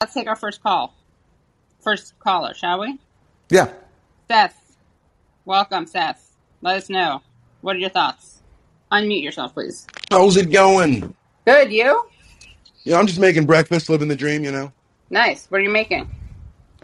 let's 0.00 0.14
take 0.14 0.28
our 0.28 0.36
first 0.36 0.62
call. 0.62 0.94
First 1.80 2.18
caller, 2.20 2.54
shall 2.54 2.80
we? 2.80 2.98
Yeah. 3.50 3.70
Seth, 4.28 4.76
welcome, 5.44 5.86
Seth. 5.86 6.36
Let 6.62 6.78
us 6.78 6.88
know. 6.88 7.20
What 7.60 7.76
are 7.76 7.78
your 7.78 7.90
thoughts? 7.90 8.40
Unmute 8.90 9.22
yourself, 9.22 9.52
please. 9.52 9.86
How's 10.10 10.38
it 10.38 10.50
going? 10.50 11.14
Good, 11.44 11.70
you? 11.70 12.06
Yeah, 12.84 12.98
I'm 12.98 13.06
just 13.06 13.20
making 13.20 13.44
breakfast, 13.44 13.90
living 13.90 14.08
the 14.08 14.16
dream, 14.16 14.42
you 14.42 14.50
know. 14.50 14.72
Nice. 15.10 15.46
What 15.50 15.60
are 15.60 15.64
you 15.64 15.70
making? 15.70 16.10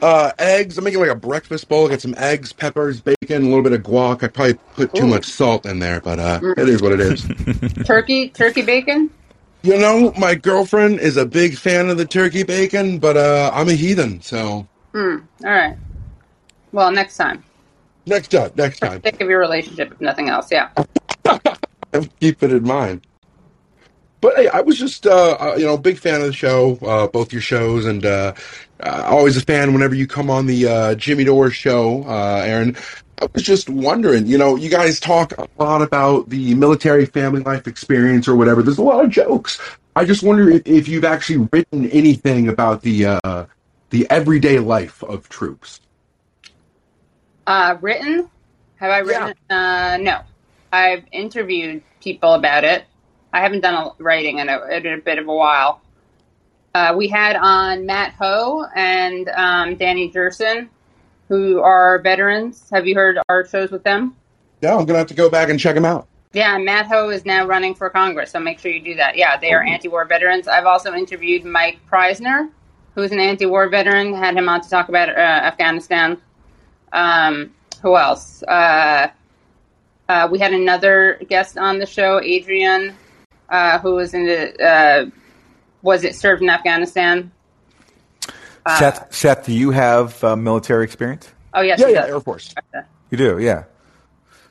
Uh, 0.03 0.33
eggs. 0.39 0.77
I'm 0.77 0.85
making 0.85 1.01
like 1.01 1.09
a 1.09 1.15
breakfast 1.15 1.71
bowl. 1.71 1.87
I 1.87 1.91
got 1.91 2.03
some 2.03 2.15
eggs, 2.19 2.53
peppers, 2.53 3.01
bacon, 3.01 3.45
a 3.45 3.47
little 3.47 3.63
bit 3.63 3.73
of 3.73 3.83
guac. 3.83 4.23
I 4.23 4.29
probably 4.29 4.55
put 4.75 4.95
too 4.95 5.05
Ooh. 5.05 5.09
much 5.09 5.25
salt 5.25 5.65
in 5.65 5.79
there, 5.79 6.03
but 6.03 6.19
uh, 6.19 6.41
it 6.59 6.69
is 6.69 6.83
what 6.83 6.93
it 6.93 7.01
is. 7.01 7.27
Turkey, 7.87 8.29
turkey 8.29 8.61
bacon? 8.61 9.11
You 9.67 9.77
know, 9.77 10.13
my 10.17 10.37
girlfriend 10.37 11.01
is 11.01 11.17
a 11.17 11.27
big 11.27 11.57
fan 11.57 11.89
of 11.89 11.99
the 11.99 12.07
turkey 12.07 12.45
bacon, 12.45 12.99
but 12.99 13.17
uh, 13.17 13.51
I'm 13.53 13.69
a 13.69 13.73
heathen, 13.75 14.21
so 14.23 14.67
Hmm. 14.93 15.17
All 15.45 15.51
right. 15.51 15.77
Well, 16.73 16.91
next 16.93 17.17
time. 17.17 17.45
next 18.07 18.29
time, 18.29 18.53
next 18.55 18.79
time, 18.79 19.03
Think 19.03 19.21
of 19.21 19.29
your 19.29 19.41
relationship, 19.41 19.93
if 19.93 20.01
nothing 20.01 20.29
else. 20.29 20.51
Yeah. 20.51 20.71
keep 22.21 22.43
it 22.43 22.53
in 22.53 22.63
mind. 22.63 23.07
But 24.21 24.37
hey, 24.37 24.49
I 24.49 24.61
was 24.61 24.79
just, 24.79 25.07
uh, 25.07 25.37
uh, 25.39 25.57
you 25.59 25.67
know, 25.67 25.77
big 25.77 25.99
fan 25.99 26.21
of 26.21 26.29
the 26.29 26.33
show, 26.33 26.79
uh, 26.83 27.09
both 27.09 27.33
your 27.33 27.43
shows, 27.43 27.85
and 27.87 28.07
uh, 28.07 28.35
uh, 28.81 29.05
always 29.07 29.37
a 29.37 29.41
fan 29.41 29.73
whenever 29.73 29.95
you 29.95 30.07
come 30.07 30.31
on 30.31 30.47
the 30.47 30.67
uh, 30.67 30.95
Jimmy 30.95 31.25
Dore 31.25 31.51
show, 31.51 32.05
uh, 32.07 32.43
Aaron. 32.45 32.77
I 33.21 33.29
was 33.33 33.43
just 33.43 33.71
wondering, 33.71 34.27
you 34.27 34.37
know, 34.37 34.57
you 34.57 34.69
guys 34.69 35.01
talk 35.01 35.33
a 35.39 35.49
lot 35.59 35.81
about 35.81 36.29
the 36.29 36.55
military 36.55 37.07
family 37.07 37.41
life 37.41 37.67
experience 37.67 38.29
or 38.29 38.37
whatever. 38.37 38.63
There's 38.63 38.79
a 38.79 38.83
lot 38.83 39.05
of 39.05 39.11
jokes. 39.11 39.59
I 39.95 40.05
just 40.05 40.23
wonder 40.23 40.51
if, 40.51 40.67
if 40.67 40.89
you've 40.89 41.07
actually 41.07 41.49
written 41.51 41.89
anything 41.91 42.49
about 42.49 42.83
the 42.83 43.07
uh, 43.07 43.47
the 43.91 44.07
everyday 44.11 44.59
life 44.59 45.03
of 45.03 45.29
troops. 45.31 45.81
Uh, 47.47 47.77
written? 47.81 48.29
Have 48.77 48.91
I 48.91 48.99
written? 48.99 49.35
Uh, 49.49 49.99
no. 50.01 50.21
I've 50.73 51.05
interviewed 51.13 51.83
people 52.03 52.35
about 52.35 52.65
it. 52.65 52.85
I 53.33 53.41
haven't 53.41 53.61
done 53.61 53.75
a 53.75 54.03
writing 54.03 54.39
in 54.39 54.49
a, 54.49 54.67
in 54.67 54.87
a 54.87 54.99
bit 54.99 55.19
of 55.19 55.29
a 55.29 55.35
while. 55.35 55.81
Uh, 56.77 56.95
we 56.95 57.09
had 57.09 57.37
on 57.37 57.87
Matt 57.87 58.13
Hoh 58.21 58.67
and 58.75 59.31
um, 59.31 59.77
Danny 59.77 60.13
Sjursen, 60.13 60.69
who 61.27 61.59
are 61.63 61.99
veterans. 62.01 62.69
Have 62.71 62.87
you 62.87 62.95
heard 62.95 63.17
our 63.31 63.47
shows 63.47 63.71
with 63.71 63.83
them? 63.83 64.15
Yeah, 64.61 64.77
I'm 64.77 64.85
gonna 64.85 64.99
have 64.99 65.07
to 65.07 65.15
go 65.15 65.31
back 65.31 65.49
and 65.49 65.59
check 65.59 65.75
them 65.75 65.87
out. 65.87 66.07
Yeah, 66.35 66.59
Matt 66.59 66.85
Hoh 66.89 67.09
is 67.09 67.25
now 67.25 67.47
running 67.47 67.75
for 67.75 67.89
Congress, 67.89 68.33
so 68.33 68.41
make 68.41 68.59
sure 68.59 68.71
you 68.71 68.83
do 68.83 68.95
that. 68.97 69.17
Yeah, 69.17 69.39
they 69.39 69.55
are 69.55 69.63
anti-war 69.63 70.05
veterans. 70.05 70.49
I've 70.49 70.67
also 70.67 70.93
interviewed 70.93 71.47
Mike 71.47 71.79
Prysner, 71.91 72.51
who's 72.95 73.11
an 73.11 73.21
anti-war 73.21 73.71
veteran. 73.71 74.13
Had 74.13 74.37
him 74.37 74.47
on 74.47 74.61
to 74.61 74.69
talk 74.69 74.91
about 74.91 75.09
uh, 75.09 75.13
Afghanistan. 75.13 76.21
Um, 76.93 77.55
who 77.81 77.97
else? 77.97 78.43
Uh, 78.43 79.09
uh, 80.11 80.29
we 80.31 80.39
had 80.39 80.53
another 80.53 81.23
guest 81.27 81.57
on 81.57 81.79
the 81.79 81.87
show, 81.87 82.21
Adrian, 82.21 82.95
uh, 83.49 83.79
who 83.79 83.95
was 83.95 84.13
in 84.13 84.27
the 84.27 84.63
uh, 84.63 85.11
was 85.87 86.05
it 86.05 86.15
served 86.17 86.43
in 86.43 86.51
Afghanistan? 86.51 87.31
Uh, 88.67 88.79
Seth, 88.79 89.15
Seth, 89.15 89.47
do 89.47 89.53
you 89.53 89.71
have 89.71 90.23
uh, 90.23 90.37
military 90.37 90.85
experience? 90.85 91.31
Oh 91.55 91.63
yes, 91.63 91.79
Yeah, 91.81 91.87
yeah, 91.89 92.01
does. 92.03 92.11
Air 92.11 92.21
Force. 92.21 92.55
You 93.11 93.17
do, 93.17 93.39
yeah. 93.39 93.65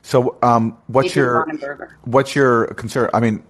So, 0.02 0.38
um, 0.42 0.76
what's 0.86 1.10
Adrian 1.10 1.58
your 1.60 1.96
what's 2.04 2.34
your 2.34 2.66
concern? 2.74 3.10
I 3.12 3.20
mean, 3.20 3.42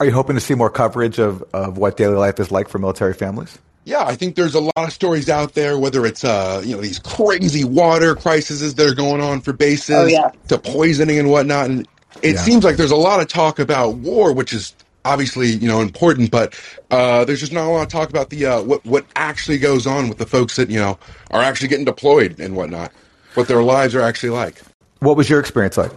are 0.00 0.06
you 0.06 0.12
hoping 0.12 0.34
to 0.34 0.40
see 0.40 0.54
more 0.54 0.70
coverage 0.70 1.18
of, 1.18 1.44
of 1.54 1.78
what 1.78 1.96
daily 1.96 2.16
life 2.16 2.40
is 2.40 2.50
like 2.50 2.68
for 2.68 2.78
military 2.78 3.14
families? 3.14 3.58
Yeah, 3.84 4.04
I 4.04 4.16
think 4.16 4.34
there's 4.34 4.54
a 4.54 4.60
lot 4.60 4.72
of 4.76 4.92
stories 4.92 5.28
out 5.30 5.54
there, 5.54 5.78
whether 5.78 6.04
it's 6.04 6.24
uh, 6.24 6.62
you 6.64 6.74
know, 6.74 6.82
these 6.82 6.98
crazy 6.98 7.64
water 7.64 8.14
crises 8.16 8.74
that 8.74 8.86
are 8.90 8.94
going 8.94 9.20
on 9.20 9.40
for 9.40 9.52
bases 9.52 9.94
Oh, 9.96 10.06
yeah. 10.06 10.30
to 10.48 10.58
poisoning 10.58 11.18
and 11.18 11.30
whatnot. 11.30 11.70
And 11.70 11.86
it 12.22 12.34
Yeah. 12.34 12.40
seems 12.42 12.64
like 12.64 12.76
there's 12.76 12.90
a 12.90 12.96
lot 12.96 13.20
of 13.20 13.28
talk 13.28 13.58
about 13.58 13.94
war, 13.96 14.32
which 14.32 14.52
is 14.52 14.74
obviously, 15.04 15.48
you 15.48 15.68
know, 15.68 15.80
important, 15.80 16.30
but 16.30 16.58
uh, 16.90 17.24
there's 17.24 17.40
just 17.40 17.52
not 17.52 17.66
a 17.66 17.70
lot 17.70 17.82
of 17.82 17.88
talk 17.88 18.10
about 18.10 18.30
the 18.30 18.46
uh, 18.46 18.62
what 18.62 18.84
what 18.84 19.06
actually 19.16 19.58
goes 19.58 19.86
on 19.86 20.08
with 20.08 20.18
the 20.18 20.26
folks 20.26 20.56
that, 20.56 20.70
you 20.70 20.78
know, 20.78 20.98
are 21.30 21.42
actually 21.42 21.68
getting 21.68 21.84
deployed 21.84 22.38
and 22.40 22.56
whatnot. 22.56 22.92
What 23.34 23.48
their 23.48 23.62
lives 23.62 23.94
are 23.94 24.02
actually 24.02 24.30
like. 24.30 24.60
What 25.00 25.16
was 25.16 25.30
your 25.30 25.40
experience 25.40 25.76
like? 25.76 25.92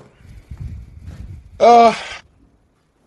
Uh, 1.60 1.94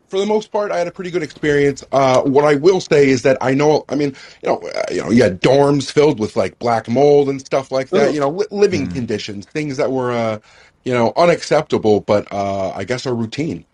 for 0.08 0.18
the 0.18 0.26
most 0.26 0.52
part, 0.52 0.70
I 0.70 0.78
had 0.78 0.86
a 0.86 0.90
pretty 0.90 1.10
good 1.10 1.22
experience. 1.22 1.84
Uh, 1.92 2.22
what 2.22 2.44
I 2.44 2.54
will 2.54 2.80
say 2.80 3.08
is 3.08 3.22
that 3.22 3.38
I 3.40 3.54
know, 3.54 3.84
I 3.88 3.94
mean, 3.94 4.14
you 4.42 4.48
know, 4.48 4.56
uh, 4.58 4.82
you 4.90 5.02
know, 5.02 5.10
you 5.10 5.22
had 5.22 5.40
dorms 5.40 5.90
filled 5.90 6.20
with 6.20 6.36
like 6.36 6.58
black 6.58 6.88
mold 6.88 7.28
and 7.28 7.40
stuff 7.40 7.72
like 7.72 7.90
that. 7.90 8.08
Ugh. 8.08 8.14
You 8.14 8.20
know, 8.20 8.30
li- 8.30 8.46
living 8.50 8.88
conditions, 8.88 9.46
things 9.46 9.76
that 9.76 9.90
were, 9.90 10.12
uh, 10.12 10.38
you 10.84 10.92
know, 10.92 11.12
unacceptable, 11.16 12.00
but 12.00 12.32
uh, 12.32 12.70
I 12.70 12.84
guess 12.84 13.06
are 13.06 13.14
routine. 13.14 13.64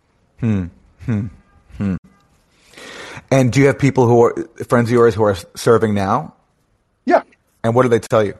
And 3.32 3.50
do 3.50 3.60
you 3.60 3.66
have 3.68 3.78
people 3.78 4.06
who 4.06 4.22
are 4.24 4.34
friends 4.68 4.90
of 4.90 4.92
yours 4.92 5.14
who 5.14 5.22
are 5.22 5.34
serving 5.54 5.94
now? 5.94 6.34
Yeah. 7.06 7.22
And 7.64 7.74
what 7.74 7.84
do 7.84 7.88
they 7.88 7.98
tell 7.98 8.22
you? 8.22 8.34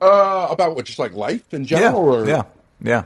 Uh, 0.00 0.48
about 0.50 0.74
what, 0.74 0.84
just 0.86 0.98
like 0.98 1.12
life 1.12 1.54
in 1.54 1.64
general, 1.64 2.00
or 2.00 2.26
yeah, 2.26 2.42
yeah. 2.82 3.04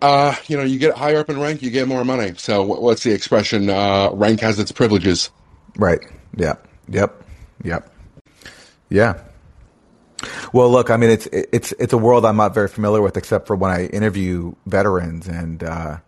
uh, 0.00 0.34
you 0.46 0.56
know, 0.56 0.62
you 0.62 0.78
get 0.78 0.96
higher 0.96 1.18
up 1.18 1.28
in 1.28 1.38
rank, 1.38 1.60
you 1.60 1.70
get 1.70 1.86
more 1.86 2.02
money. 2.02 2.32
So, 2.38 2.62
what's 2.62 3.04
the 3.04 3.12
expression? 3.12 3.68
Uh, 3.68 4.08
rank 4.14 4.40
has 4.40 4.58
its 4.58 4.72
privileges. 4.72 5.28
Right. 5.76 6.00
Yeah. 6.34 6.54
Yep. 6.88 7.22
Yep. 7.62 7.94
Yeah. 8.88 9.22
Well, 10.54 10.70
look, 10.70 10.90
I 10.90 10.96
mean, 10.96 11.10
it's 11.10 11.26
it's 11.26 11.72
it's 11.72 11.92
a 11.92 11.98
world 11.98 12.24
I'm 12.24 12.38
not 12.38 12.54
very 12.54 12.68
familiar 12.68 13.02
with, 13.02 13.18
except 13.18 13.46
for 13.46 13.54
when 13.54 13.70
I 13.70 13.84
interview 13.84 14.54
veterans 14.64 15.28
and 15.28 15.62
uh, 15.62 15.98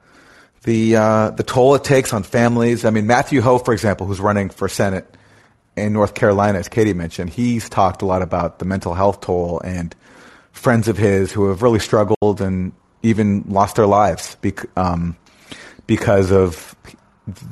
the 0.65 0.97
uh, 0.97 1.31
the 1.31 1.43
toll 1.43 1.75
it 1.75 1.85
takes 1.85 2.13
on 2.13 2.23
families. 2.23 2.85
I 2.85 2.91
mean, 2.91 3.07
Matthew 3.07 3.41
Hoh, 3.41 3.59
for 3.59 3.73
example, 3.73 4.07
who's 4.07 4.21
running 4.21 4.51
for 4.51 4.69
Senate 4.69 5.07
in 5.77 5.93
North 5.93 6.15
Carolina, 6.15 6.59
as 6.59 6.69
Katie 6.69 6.95
mentioned, 6.95 7.31
he's 7.31 7.69
talked 7.69 8.03
a 8.03 8.07
lot 8.07 8.23
about 8.23 8.59
the 8.59 8.65
mental 8.65 8.95
health 8.95 9.21
toll 9.21 9.61
and 9.65 9.95
friends 10.53 10.89
of 10.89 10.97
his 10.97 11.33
who 11.33 11.49
have 11.49 11.63
really 11.63 11.79
struggled 11.79 12.41
and 12.41 12.73
even 13.03 13.45
lost 13.49 13.77
their 13.77 13.87
lives 13.87 14.37
bec- 14.37 14.67
um, 14.79 15.17
because 15.87 16.31
of 16.31 16.75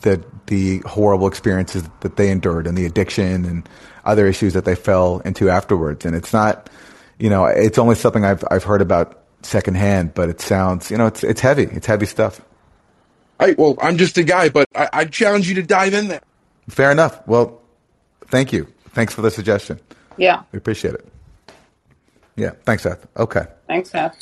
the 0.00 0.22
the 0.46 0.78
horrible 0.80 1.26
experiences 1.26 1.82
that 2.00 2.16
they 2.16 2.30
endured 2.30 2.66
and 2.66 2.76
the 2.76 2.86
addiction 2.86 3.44
and 3.44 3.68
other 4.04 4.26
issues 4.26 4.54
that 4.54 4.64
they 4.64 4.74
fell 4.74 5.20
into 5.20 5.48
afterwards. 5.50 6.04
And 6.04 6.16
it's 6.16 6.32
not, 6.32 6.70
you 7.18 7.30
know, 7.30 7.44
it's 7.44 7.78
only 7.78 7.94
something 7.94 8.24
I've 8.24 8.44
I've 8.50 8.64
heard 8.64 8.80
about 8.80 9.22
secondhand, 9.42 10.14
but 10.14 10.30
it 10.30 10.40
sounds, 10.40 10.90
you 10.90 10.96
know, 10.96 11.06
it's 11.06 11.22
it's 11.22 11.42
heavy. 11.42 11.64
It's 11.64 11.86
heavy 11.86 12.06
stuff. 12.06 12.40
Right. 13.42 13.58
Well, 13.58 13.76
I'm 13.82 13.96
just 13.96 14.16
a 14.18 14.22
guy, 14.22 14.50
but 14.50 14.68
I, 14.72 14.88
I 14.92 15.04
challenge 15.04 15.48
you 15.48 15.56
to 15.56 15.64
dive 15.64 15.94
in 15.94 16.06
there. 16.06 16.22
Fair 16.68 16.92
enough. 16.92 17.26
Well, 17.26 17.60
thank 18.28 18.52
you. 18.52 18.68
Thanks 18.90 19.12
for 19.14 19.22
the 19.22 19.32
suggestion. 19.32 19.80
Yeah. 20.16 20.44
We 20.52 20.58
appreciate 20.58 20.94
it. 20.94 21.08
Yeah. 22.36 22.52
Thanks, 22.64 22.84
Seth. 22.84 23.04
Okay. 23.16 23.46
Thanks, 23.66 23.90
Seth. 23.90 24.16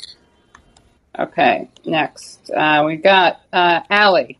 Okay, 1.19 1.69
next. 1.85 2.49
Uh, 2.49 2.83
we've 2.87 3.03
got 3.03 3.41
uh, 3.53 3.81
Allie. 3.91 4.39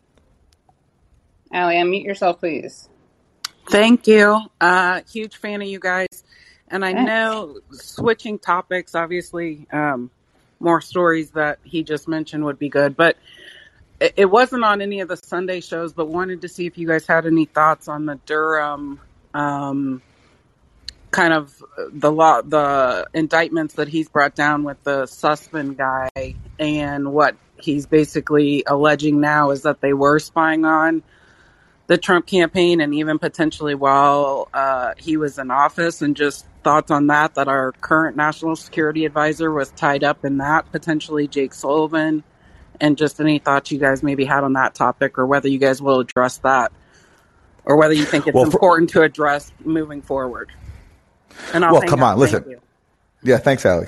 Allie, 1.53 1.75
unmute 1.75 2.03
yourself, 2.06 2.40
please. 2.40 2.90
Thank 3.69 4.08
you. 4.08 4.40
Uh, 4.59 5.02
huge 5.12 5.38
fan 5.38 5.62
of 5.62 5.68
you 5.68 5.80
guys. 5.80 6.24
And 6.69 6.84
I 6.84 6.94
Thanks. 6.94 7.08
know 7.08 7.59
switching 7.72 8.40
topics, 8.40 8.96
obviously, 8.96 9.68
um, 9.72 10.09
more 10.59 10.81
stories 10.81 11.30
that 11.31 11.59
he 11.63 11.84
just 11.84 12.08
mentioned 12.08 12.46
would 12.46 12.58
be 12.58 12.69
good. 12.69 12.96
But 12.96 13.18
it, 14.01 14.25
wasn't 14.25 14.63
on 14.63 14.81
any 14.81 15.00
of 15.01 15.07
the 15.07 15.16
Sunday 15.16 15.62
shows, 15.62 15.94
but 15.94 16.07
wanted 16.07 16.41
to 16.41 16.50
see 16.50 16.66
if 16.66 16.78
you 16.78 16.88
guys 16.88 17.06
had 17.06 17.25
any 17.25 17.45
thoughts 17.45 17.88
on 17.88 18.06
the 18.06 18.16
Durham 18.25 19.00
um, 19.34 20.01
kind 21.12 21.34
of 21.34 21.63
the 21.92 22.12
law, 22.12 22.42
the 22.42 23.07
indictments 23.13 23.75
that 23.75 23.88
he's 23.88 24.09
brought 24.09 24.33
down 24.33 24.63
with 24.63 24.83
the 24.83 25.03
Sussman 25.03 25.77
guy 25.77 26.36
and 26.57 27.13
what 27.13 27.36
he's 27.57 27.86
basically 27.86 28.63
alleging 28.65 29.19
now 29.19 29.51
is 29.51 29.63
that 29.63 29.81
they 29.81 29.94
were 29.94 30.19
spying 30.19 30.65
on 30.65 31.04
the 31.88 31.97
Trump 31.97 32.25
campaign 32.25 32.80
and 32.81 32.95
even 32.95 33.19
potentially 33.19 33.75
while 33.75 34.47
uh, 34.54 34.94
he 34.97 35.18
was 35.18 35.38
in 35.38 35.51
office, 35.51 36.01
and 36.01 36.15
just 36.15 36.45
thoughts 36.63 36.89
on 36.89 37.07
that. 37.07 37.36
That 37.36 37.50
our 37.50 37.74
current 37.74 38.15
national 38.15 38.56
security 38.56 39.06
advisor 39.06 39.51
was 39.51 39.69
tied 39.71 40.04
up 40.04 40.24
in 40.24 40.38
that, 40.38 40.71
potentially 40.71 41.27
Jake 41.27 41.54
Sullivan, 41.54 42.24
and 42.81 42.98
just 42.98 43.22
any 43.22 43.39
thoughts 43.39 43.72
you 43.72 43.78
guys 43.80 44.04
maybe 44.04 44.25
had 44.25 44.44
on 44.44 44.54
that 44.54 44.75
topic, 44.75 45.18
or 45.18 45.25
whether 45.25 45.48
you 45.48 45.57
guys 45.60 45.81
will 45.81 46.01
address 46.01 46.38
that, 46.39 46.74
or 47.63 47.78
whether 47.78 47.94
you 47.94 48.04
think 48.04 48.28
it's 48.28 48.36
Well, 48.36 48.45
for- 48.45 48.57
important 48.57 48.89
to 48.92 49.04
address 49.04 49.51
moving 49.63 50.01
forward. 50.01 50.51
And 51.54 51.63
I'll 51.63 51.74
Well, 51.74 51.83
come 51.83 52.04
on, 52.04 52.19
listen. 52.19 52.44
Thank. 52.44 52.57
Yeah, 53.24 53.38
thanks, 53.38 53.66
Allie. 53.66 53.88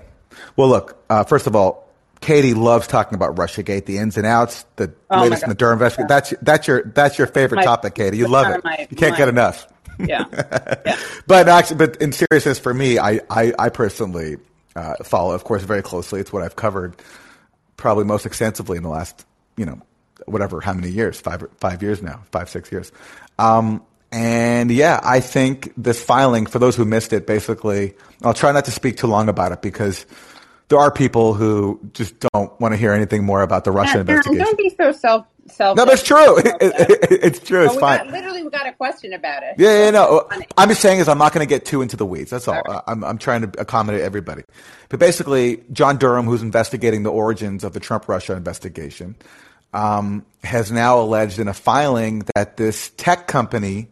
Well, 0.56 0.70
look, 0.70 1.04
uh, 1.10 1.24
first 1.26 1.48
of 1.48 1.56
all, 1.56 1.90
Katie 2.22 2.54
loves 2.54 2.88
talking 2.88 3.16
about 3.16 3.36
RussiaGate, 3.36 3.86
the 3.86 3.98
ins 3.98 4.16
and 4.16 4.26
outs, 4.26 4.66
the 4.78 4.94
Oh 5.10 5.22
latest 5.24 5.44
in 5.44 5.50
the. 5.50 5.56
Durham 5.56 5.74
investigation. 5.74 6.08
That's 6.08 6.34
that's 6.42 6.68
your 6.68 6.84
that's 6.84 7.18
your 7.18 7.28
favorite 7.28 7.58
My- 7.58 7.64
topic, 7.66 7.96
Katie. 7.96 8.18
You 8.18 8.28
love 8.28 8.48
it. 8.56 8.64
my- 8.64 8.88
you 8.90 8.96
can't 8.96 9.12
my- 9.12 9.18
get 9.18 9.28
enough. 9.28 9.68
Yeah. 10.00 10.24
yeah. 10.86 10.98
but 11.28 11.50
actually, 11.50 11.78
but 11.78 11.98
in 11.98 12.14
seriousness, 12.14 12.60
for 12.60 12.74
me, 12.74 12.98
I 12.98 13.20
I, 13.30 13.54
I 13.60 13.70
personally 13.70 14.38
uh, 14.76 14.96
follow, 15.04 15.34
of 15.36 15.44
course, 15.44 15.64
very 15.64 15.82
closely. 15.84 16.20
It's 16.22 16.32
what 16.32 16.44
I've 16.44 16.56
covered 16.56 16.96
probably 17.84 18.06
most 18.06 18.26
extensively 18.26 18.78
in 18.78 18.84
the 18.84 18.90
last, 18.90 19.26
you 19.58 19.66
know, 19.66 19.78
whatever, 20.26 20.62
how 20.62 20.74
many 20.74 20.90
years? 20.90 21.20
Five 21.20 21.44
five 21.58 21.84
years 21.84 22.02
now, 22.02 22.24
five 22.32 22.50
six 22.50 22.72
years. 22.72 22.94
Um, 23.38 23.84
and 24.10 24.72
yeah, 24.72 25.02
I 25.04 25.20
think 25.20 25.74
this 25.76 26.02
filing, 26.02 26.46
for 26.46 26.60
those 26.60 26.78
who 26.78 26.86
missed 26.86 27.12
it, 27.12 27.28
basically, 27.28 27.94
I'll 28.24 28.34
try 28.34 28.54
not 28.54 28.64
to 28.66 28.72
speak 28.72 28.96
too 28.96 29.08
long 29.08 29.28
about 29.28 29.52
it 29.52 29.62
because 29.62 30.06
there 30.74 30.82
are 30.82 30.90
people 30.90 31.36
who 31.36 31.80
just 31.94 32.20
don't 32.20 32.60
want 32.60 32.74
to 32.74 32.78
hear 32.78 32.94
anything 32.94 33.24
more 33.24 33.44
about 33.44 33.64
the 33.64 33.72
Russian 33.72 34.00
investigation. 34.00 34.44
Don't 34.44 34.58
be 34.58 34.70
so 34.72 34.92
self 34.92 35.28
self. 35.46 35.78
No, 35.78 35.86
that's 35.86 36.02
true. 36.12 36.40
It, 36.40 36.48
it, 36.60 37.08
it's 37.12 37.40
true. 37.40 37.64
It's 37.66 37.78
fine. 37.78 38.00
Got, 38.00 38.08
literally, 38.08 38.42
we 38.42 38.50
got 38.50 38.66
a 38.66 38.74
question 38.74 39.14
about 39.14 39.44
it. 39.44 39.54
Yeah, 39.60 39.86
yeah, 39.86 39.92
no. 39.92 40.28
I'm 40.58 40.70
just 40.70 40.82
saying 40.82 40.98
is 40.98 41.08
I'm 41.08 41.20
not 41.20 41.32
going 41.32 41.46
to 41.46 41.50
get 41.50 41.64
too 41.64 41.84
into 41.84 41.96
the 41.96 42.08
weeds. 42.08 42.32
That's 42.32 42.48
all. 42.48 42.56
all 42.56 42.74
right. 42.74 42.84
I'm, 42.88 43.04
I'm 43.04 43.20
trying 43.20 43.42
to 43.42 43.62
accommodate 43.62 44.02
everybody. 44.02 44.42
But 44.90 45.00
basically, 45.00 45.64
John 45.72 45.98
Durham, 45.98 46.26
who's 46.26 46.42
investigating 46.42 47.04
the 47.04 47.12
origins 47.12 47.64
of 47.64 47.74
the 47.74 47.80
Trump 47.80 48.10
Russia 48.10 48.34
investigation, 48.34 49.16
um, 49.76 50.26
has 50.44 50.72
now 50.72 51.00
alleged 51.00 51.38
in 51.38 51.48
a 51.48 51.54
filing 51.54 52.26
that 52.34 52.58
this 52.58 52.90
tech 52.98 53.28
company 53.28 53.90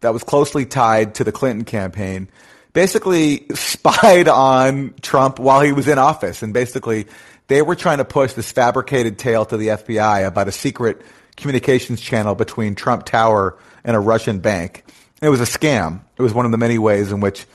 that 0.00 0.12
was 0.12 0.24
closely 0.24 0.66
tied 0.66 1.14
to 1.14 1.22
the 1.22 1.30
Clinton 1.30 1.64
campaign 1.64 2.28
basically 2.74 3.46
spied 3.54 4.28
on 4.28 4.92
Trump 5.00 5.38
while 5.38 5.62
he 5.62 5.72
was 5.72 5.88
in 5.88 5.98
office. 5.98 6.42
And 6.42 6.52
basically, 6.52 7.06
they 7.46 7.62
were 7.62 7.74
trying 7.74 7.98
to 7.98 8.04
push 8.04 8.34
this 8.34 8.52
fabricated 8.52 9.18
tale 9.18 9.46
to 9.46 9.56
the 9.56 9.68
FBI 9.68 10.26
about 10.26 10.48
a 10.48 10.52
secret 10.52 11.00
communications 11.36 12.00
channel 12.00 12.34
between 12.34 12.74
Trump 12.74 13.06
Tower 13.06 13.58
and 13.82 13.96
a 13.96 14.00
Russian 14.00 14.40
bank. 14.40 14.84
It 15.22 15.30
was 15.30 15.40
a 15.40 15.44
scam. 15.44 16.02
It 16.18 16.22
was 16.22 16.34
one 16.34 16.44
of 16.44 16.52
the 16.52 16.58
many 16.58 16.78
ways 16.78 17.10
in 17.10 17.20
which 17.20 17.46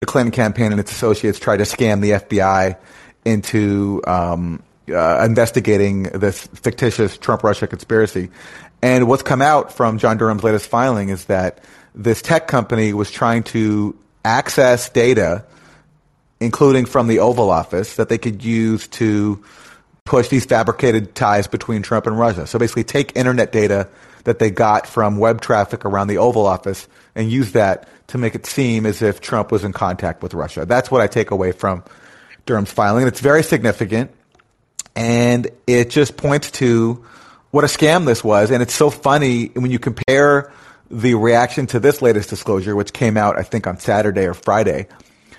the 0.00 0.06
Clinton 0.06 0.32
campaign 0.32 0.72
and 0.72 0.80
its 0.80 0.92
associates 0.92 1.38
tried 1.38 1.58
to 1.58 1.64
scam 1.64 2.00
the 2.00 2.12
FBI 2.12 2.78
into 3.24 4.00
um, 4.06 4.62
uh, 4.88 5.24
investigating 5.24 6.04
this 6.04 6.46
fictitious 6.46 7.18
Trump 7.18 7.42
Russia 7.42 7.66
conspiracy. 7.66 8.30
And 8.80 9.08
what's 9.08 9.22
come 9.22 9.42
out 9.42 9.72
from 9.72 9.98
John 9.98 10.18
Durham's 10.18 10.44
latest 10.44 10.68
filing 10.68 11.08
is 11.08 11.24
that 11.26 11.62
this 11.94 12.22
tech 12.22 12.46
company 12.46 12.92
was 12.92 13.10
trying 13.10 13.42
to 13.44 13.98
access 14.28 14.90
data, 14.90 15.44
including 16.38 16.84
from 16.84 17.08
the 17.08 17.20
Oval 17.20 17.50
Office, 17.50 17.96
that 17.96 18.10
they 18.10 18.18
could 18.18 18.44
use 18.44 18.86
to 18.88 19.42
push 20.04 20.28
these 20.28 20.44
fabricated 20.44 21.14
ties 21.14 21.46
between 21.46 21.82
Trump 21.82 22.06
and 22.06 22.18
Russia. 22.18 22.46
So 22.46 22.58
basically, 22.58 22.84
take 22.84 23.16
internet 23.16 23.52
data 23.52 23.88
that 24.24 24.38
they 24.38 24.50
got 24.50 24.86
from 24.86 25.16
web 25.16 25.40
traffic 25.40 25.86
around 25.86 26.08
the 26.08 26.18
Oval 26.18 26.44
Office 26.46 26.86
and 27.14 27.30
use 27.30 27.52
that 27.52 27.88
to 28.08 28.18
make 28.18 28.34
it 28.34 28.44
seem 28.44 28.84
as 28.84 29.00
if 29.00 29.20
Trump 29.20 29.50
was 29.50 29.64
in 29.64 29.72
contact 29.72 30.22
with 30.22 30.34
Russia. 30.34 30.66
That's 30.66 30.90
what 30.90 31.00
I 31.00 31.06
take 31.06 31.30
away 31.30 31.52
from 31.52 31.82
Durham's 32.44 32.70
filing. 32.70 33.06
It's 33.06 33.20
very 33.20 33.42
significant. 33.42 34.10
And 34.94 35.50
it 35.66 35.90
just 35.90 36.16
points 36.16 36.50
to 36.52 37.04
what 37.50 37.64
a 37.64 37.66
scam 37.66 38.04
this 38.04 38.22
was. 38.22 38.50
And 38.50 38.62
it's 38.62 38.74
so 38.74 38.90
funny 38.90 39.46
when 39.54 39.70
you 39.70 39.78
compare 39.78 40.52
the 40.90 41.14
reaction 41.14 41.66
to 41.68 41.80
this 41.80 42.00
latest 42.02 42.30
disclosure, 42.30 42.74
which 42.74 42.92
came 42.92 43.16
out, 43.16 43.38
I 43.38 43.42
think, 43.42 43.66
on 43.66 43.78
Saturday 43.78 44.26
or 44.26 44.34
Friday. 44.34 44.88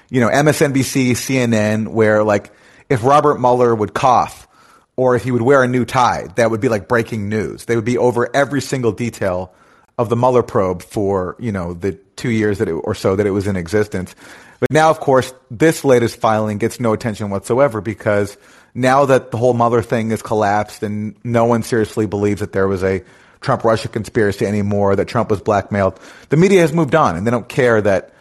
You 0.10 0.22
know, 0.22 0.30
MSNBC, 0.30 1.12
CNN, 1.12 1.90
where 1.90 2.24
like 2.24 2.52
if 2.90 3.04
Robert 3.04 3.40
Mueller 3.40 3.74
would 3.74 3.94
cough 3.94 4.48
or 4.96 5.16
if 5.16 5.24
he 5.24 5.32
would 5.32 5.42
wear 5.42 5.64
a 5.64 5.68
new 5.68 5.86
tie, 5.86 6.28
that 6.36 6.52
would 6.52 6.62
be 6.62 6.70
like 6.70 6.88
breaking 6.88 7.30
news. 7.30 7.66
They 7.66 7.76
would 7.76 7.86
be 7.86 7.98
over 7.98 8.30
every 8.36 8.62
single 8.62 8.92
detail 8.92 9.54
of 9.98 10.10
the 10.10 10.16
Mueller 10.16 10.44
probe 10.44 10.82
for, 10.82 11.36
you 11.40 11.52
know, 11.52 11.74
the 11.74 11.94
two 12.16 12.30
years 12.30 12.58
that 12.58 12.68
it, 12.68 12.74
or 12.74 12.96
so 12.96 13.16
that 13.16 13.26
it 13.26 13.32
was 13.32 13.48
in 13.48 13.56
existence. 13.56 14.16
But 14.60 14.72
now, 14.72 14.90
of 14.90 15.00
course, 15.00 15.34
this 15.50 15.86
latest 15.86 16.20
filing 16.20 16.58
gets 16.58 16.80
no 16.80 16.94
attention 16.94 17.30
whatsoever 17.30 17.80
because 17.80 18.38
now 18.74 19.06
that 19.06 19.32
the 19.32 19.38
whole 19.38 19.54
Mueller 19.54 19.82
thing 19.82 20.12
is 20.12 20.22
collapsed 20.22 20.84
and 20.84 21.16
no 21.24 21.46
one 21.46 21.64
seriously 21.64 22.06
believes 22.06 22.42
that 22.42 22.52
there 22.52 22.68
was 22.68 22.84
a 22.84 23.04
Trump 23.42 23.64
Russia 23.64 23.88
conspiracy 23.88 24.46
anymore, 24.46 24.96
that 24.96 25.08
Trump 25.08 25.30
was 25.30 25.42
blackmailed. 25.42 26.00
The 26.30 26.38
media 26.38 26.62
has 26.62 26.74
moved 26.74 26.96
on 26.96 27.16
and 27.16 27.26
they 27.26 27.32
don't 27.32 27.48
care 27.48 27.82
that 27.82 28.14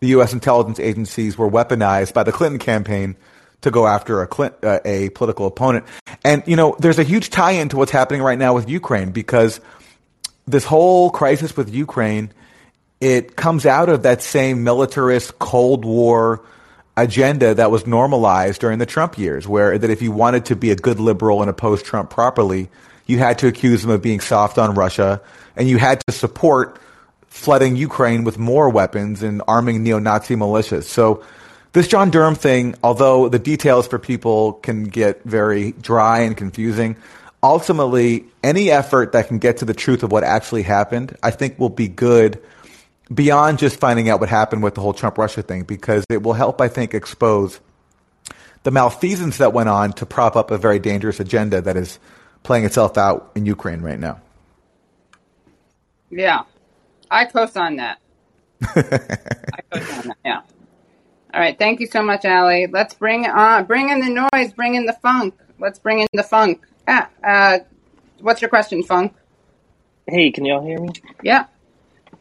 the 0.00 0.08
U.S. 0.08 0.32
intelligence 0.32 0.78
agencies 0.78 1.36
were 1.36 1.50
weaponized 1.50 2.14
by 2.14 2.22
the 2.22 2.32
Clinton 2.32 2.58
campaign 2.58 3.16
to 3.60 3.70
go 3.70 3.86
after 3.86 4.22
a, 4.22 4.26
Clint, 4.26 4.54
uh, 4.62 4.80
a 4.84 5.10
political 5.10 5.46
opponent. 5.46 5.84
And, 6.24 6.42
you 6.46 6.56
know, 6.56 6.76
there's 6.78 6.98
a 6.98 7.02
huge 7.02 7.30
tie 7.30 7.52
in 7.52 7.68
to 7.70 7.76
what's 7.76 7.90
happening 7.90 8.22
right 8.22 8.38
now 8.38 8.54
with 8.54 8.68
Ukraine 8.68 9.10
because 9.10 9.60
this 10.46 10.64
whole 10.64 11.10
crisis 11.10 11.56
with 11.56 11.72
Ukraine, 11.72 12.32
it 13.00 13.36
comes 13.36 13.66
out 13.66 13.88
of 13.88 14.04
that 14.04 14.22
same 14.22 14.64
militarist 14.64 15.38
Cold 15.38 15.84
War 15.84 16.42
agenda 16.96 17.54
that 17.54 17.70
was 17.70 17.86
normalized 17.86 18.60
during 18.60 18.78
the 18.78 18.86
Trump 18.86 19.18
years, 19.18 19.46
where 19.46 19.76
that 19.78 19.90
if 19.90 20.02
you 20.02 20.12
wanted 20.12 20.46
to 20.46 20.56
be 20.56 20.70
a 20.70 20.76
good 20.76 21.00
liberal 21.00 21.40
and 21.40 21.50
oppose 21.50 21.82
Trump 21.82 22.10
properly, 22.10 22.68
you 23.10 23.18
had 23.18 23.38
to 23.40 23.48
accuse 23.48 23.82
them 23.82 23.90
of 23.90 24.00
being 24.00 24.20
soft 24.20 24.56
on 24.56 24.74
Russia, 24.74 25.20
and 25.56 25.68
you 25.68 25.76
had 25.76 26.00
to 26.06 26.12
support 26.12 26.78
flooding 27.26 27.76
Ukraine 27.76 28.24
with 28.24 28.38
more 28.38 28.70
weapons 28.70 29.22
and 29.22 29.42
arming 29.46 29.82
neo-Nazi 29.82 30.36
militias. 30.36 30.84
So 30.84 31.22
this 31.72 31.86
John 31.86 32.10
Durham 32.10 32.34
thing, 32.34 32.74
although 32.82 33.28
the 33.28 33.38
details 33.38 33.86
for 33.86 33.98
people 33.98 34.54
can 34.54 34.84
get 34.84 35.22
very 35.24 35.72
dry 35.72 36.20
and 36.20 36.36
confusing, 36.36 36.96
ultimately 37.42 38.24
any 38.42 38.70
effort 38.70 39.12
that 39.12 39.28
can 39.28 39.38
get 39.38 39.58
to 39.58 39.64
the 39.64 39.74
truth 39.74 40.02
of 40.02 40.10
what 40.10 40.24
actually 40.24 40.62
happened, 40.62 41.16
I 41.22 41.30
think 41.30 41.58
will 41.58 41.68
be 41.68 41.88
good 41.88 42.40
beyond 43.12 43.58
just 43.58 43.78
finding 43.78 44.08
out 44.08 44.20
what 44.20 44.28
happened 44.28 44.62
with 44.62 44.74
the 44.74 44.80
whole 44.80 44.94
Trump 44.94 45.18
Russia 45.18 45.42
thing 45.42 45.62
because 45.62 46.04
it 46.10 46.22
will 46.22 46.32
help, 46.32 46.60
I 46.60 46.68
think, 46.68 46.94
expose 46.94 47.60
the 48.62 48.70
malfeasance 48.70 49.38
that 49.38 49.52
went 49.52 49.68
on 49.68 49.92
to 49.94 50.06
prop 50.06 50.36
up 50.36 50.50
a 50.50 50.58
very 50.58 50.78
dangerous 50.78 51.18
agenda 51.18 51.60
that 51.62 51.76
is 51.76 51.98
playing 52.42 52.64
itself 52.64 52.98
out 52.98 53.32
in 53.34 53.46
Ukraine 53.46 53.80
right 53.80 53.98
now. 53.98 54.20
Yeah, 56.10 56.42
I 57.10 57.24
co-sign 57.26 57.76
that. 57.76 57.98
I 58.62 59.60
co-sign 59.72 60.08
that. 60.08 60.18
Yeah. 60.24 60.40
All 61.32 61.40
right. 61.40 61.56
Thank 61.56 61.80
you 61.80 61.86
so 61.86 62.02
much, 62.02 62.24
Ali. 62.24 62.66
Let's 62.66 62.94
bring 62.94 63.26
on, 63.26 63.64
bring 63.66 63.90
in 63.90 64.00
the 64.00 64.28
noise, 64.32 64.52
bring 64.52 64.74
in 64.74 64.86
the 64.86 64.94
funk. 64.94 65.34
Let's 65.60 65.78
bring 65.78 66.00
in 66.00 66.08
the 66.12 66.24
funk. 66.24 66.66
Ah, 66.88 67.08
uh, 67.22 67.58
what's 68.20 68.42
your 68.42 68.48
question, 68.48 68.82
funk? 68.82 69.14
Hey, 70.08 70.32
can 70.32 70.44
y'all 70.44 70.64
hear 70.64 70.80
me? 70.80 70.90
Yeah. 71.22 71.46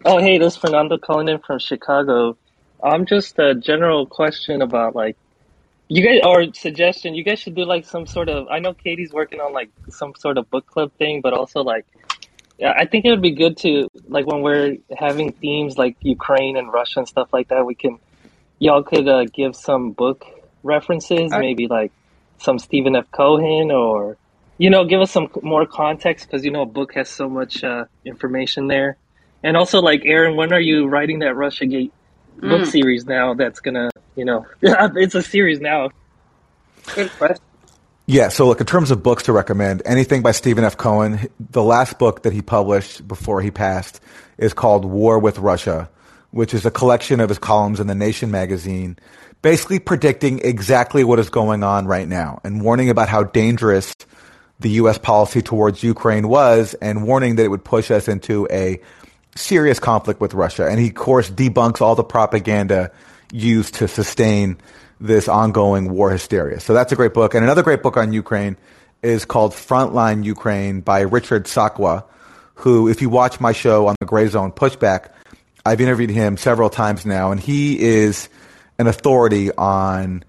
Oh, 0.05 0.19
hey, 0.19 0.37
this 0.37 0.53
is 0.53 0.59
Fernando 0.59 0.97
calling 0.97 1.27
in 1.27 1.39
from 1.39 1.59
Chicago. 1.59 2.37
I'm 2.83 3.05
just 3.05 3.37
a 3.39 3.55
general 3.55 4.05
question 4.05 4.61
about 4.61 4.95
like 4.95 5.17
you 5.89 6.03
guys, 6.03 6.21
or 6.25 6.53
suggestion, 6.53 7.15
you 7.15 7.23
guys 7.25 7.39
should 7.39 7.55
do 7.55 7.65
like 7.65 7.85
some 7.85 8.07
sort 8.07 8.29
of. 8.29 8.47
I 8.49 8.59
know 8.59 8.75
Katie's 8.75 9.13
working 9.13 9.41
on 9.41 9.53
like 9.53 9.71
some 9.89 10.13
sort 10.19 10.37
of 10.37 10.49
book 10.51 10.67
club 10.67 10.91
thing, 10.99 11.21
but 11.21 11.33
also 11.33 11.61
like, 11.61 11.85
yeah, 12.59 12.73
I 12.77 12.85
think 12.87 13.05
it 13.05 13.11
would 13.11 13.21
be 13.23 13.35
good 13.35 13.57
to 13.59 13.87
like 14.07 14.27
when 14.27 14.41
we're 14.41 14.77
having 14.97 15.33
themes 15.33 15.77
like 15.77 15.97
Ukraine 16.01 16.57
and 16.57 16.71
Russia 16.73 16.99
and 16.99 17.09
stuff 17.09 17.29
like 17.33 17.49
that. 17.49 17.65
We 17.65 17.75
can, 17.75 17.99
y'all 18.59 18.83
could 18.83 19.07
uh, 19.07 19.25
give 19.33 19.55
some 19.55 19.93
book 19.93 20.25
references, 20.63 21.33
Okay. 21.33 21.37
maybe 21.37 21.67
like 21.67 21.93
some 22.39 22.59
Stephen 22.59 22.95
F. 22.95 23.05
Cohen, 23.15 23.71
or 23.71 24.17
you 24.59 24.69
know, 24.69 24.85
give 24.85 25.01
us 25.01 25.11
some 25.11 25.29
more 25.43 25.65
context 25.67 26.27
because 26.29 26.45
you 26.45 26.51
know 26.51 26.63
a 26.63 26.67
book 26.67 26.93
has 26.95 27.09
so 27.09 27.29
much 27.29 27.63
uh, 27.63 27.85
information 28.05 28.67
there. 28.67 28.97
And 29.43 29.57
also, 29.57 29.81
like 29.81 30.01
Aaron, 30.05 30.37
when 30.37 30.53
are 30.53 30.61
you 30.61 30.87
writing 30.87 31.19
that 31.19 31.35
Russia 31.35 31.65
Gate 31.67 31.93
book 32.43 32.65
Mm, 32.65 32.67
series 32.67 33.05
now? 33.05 33.33
That's 33.35 33.61
gonna, 33.61 33.89
you 34.19 34.25
know, 34.25 34.45
it's 34.61 35.15
a 35.15 35.23
series 35.23 35.59
now. 35.59 35.89
good 36.93 37.09
question. 37.11 37.43
Yeah, 38.05 38.29
so 38.29 38.47
look, 38.47 38.59
in 38.59 38.65
terms 38.65 38.89
of 38.89 39.03
books 39.03 39.23
to 39.23 39.33
recommend, 39.33 39.83
anything 39.85 40.23
by 40.23 40.31
Stephen 40.31 40.63
F. 40.63 40.75
Cohen, 40.75 41.27
the 41.39 41.61
last 41.63 41.99
book 41.99 42.23
that 42.23 42.33
he 42.33 42.41
published 42.41 43.07
before 43.07 43.39
he 43.39 43.51
passed 43.51 44.01
is 44.39 44.53
called 44.53 44.83
War 44.83 45.19
with 45.19 45.37
Russia, 45.37 45.89
which 46.31 46.53
is 46.55 46.65
a 46.65 46.71
collection 46.71 47.19
of 47.19 47.29
his 47.29 47.37
columns 47.37 47.79
in 47.79 47.85
The 47.85 47.93
Nation 47.93 48.31
magazine, 48.31 48.97
basically 49.43 49.77
predicting 49.77 50.39
exactly 50.39 51.03
what 51.03 51.19
is 51.19 51.29
going 51.29 51.63
on 51.63 51.85
right 51.85 52.07
now 52.07 52.41
and 52.43 52.63
warning 52.63 52.89
about 52.89 53.09
how 53.09 53.23
dangerous 53.23 53.93
the 54.59 54.71
U.S. 54.71 54.97
policy 54.97 55.43
towards 55.43 55.83
Ukraine 55.83 56.27
was 56.27 56.73
and 56.81 57.05
warning 57.05 57.35
that 57.35 57.43
it 57.43 57.49
would 57.49 57.63
push 57.63 57.91
us 57.91 58.07
into 58.07 58.47
a 58.49 58.81
serious 59.35 59.79
conflict 59.79 60.19
with 60.19 60.33
Russia. 60.33 60.67
And 60.67 60.79
he, 60.79 60.87
of 60.87 60.95
course, 60.95 61.29
debunks 61.29 61.79
all 61.79 61.95
the 61.95 62.03
propaganda 62.03 62.91
used 63.31 63.75
to 63.75 63.87
sustain 63.87 64.57
this 64.99 65.27
ongoing 65.27 65.91
war 65.91 66.11
hysteria. 66.11 66.59
So 66.59 66.73
that's 66.73 66.91
a 66.91 66.95
great 66.95 67.13
book. 67.13 67.33
And 67.33 67.43
another 67.43 67.63
great 67.63 67.81
book 67.81 67.97
on 67.97 68.11
Ukraine 68.11 68.57
is 69.01 69.25
called 69.25 69.53
Frontline 69.53 70.23
Ukraine 70.23 70.81
by 70.81 71.01
Richard 71.01 71.45
Sakwa, 71.45 72.03
who, 72.55 72.89
if 72.89 73.01
you 73.01 73.09
watch 73.09 73.39
my 73.39 73.53
show 73.53 73.87
on 73.87 73.95
the 73.99 74.05
Gray 74.05 74.27
Zone 74.27 74.51
Pushback, 74.51 75.11
I've 75.65 75.79
interviewed 75.79 76.09
him 76.09 76.37
several 76.37 76.69
times 76.69 77.05
now, 77.05 77.31
and 77.31 77.39
he 77.39 77.79
is 77.79 78.27
an 78.77 78.87
authority 78.87 79.51
on 79.51 80.23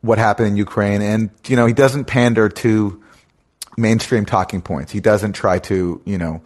what 0.00 0.18
happened 0.18 0.48
in 0.48 0.56
Ukraine. 0.56 1.02
And, 1.02 1.30
you 1.46 1.56
know, 1.56 1.66
he 1.66 1.74
doesn't 1.74 2.04
pander 2.04 2.48
to 2.48 3.02
mainstream 3.76 4.24
talking 4.24 4.62
points. 4.62 4.92
He 4.92 5.00
doesn't 5.00 5.32
try 5.32 5.58
to, 5.60 6.00
you 6.04 6.18
know, 6.18 6.42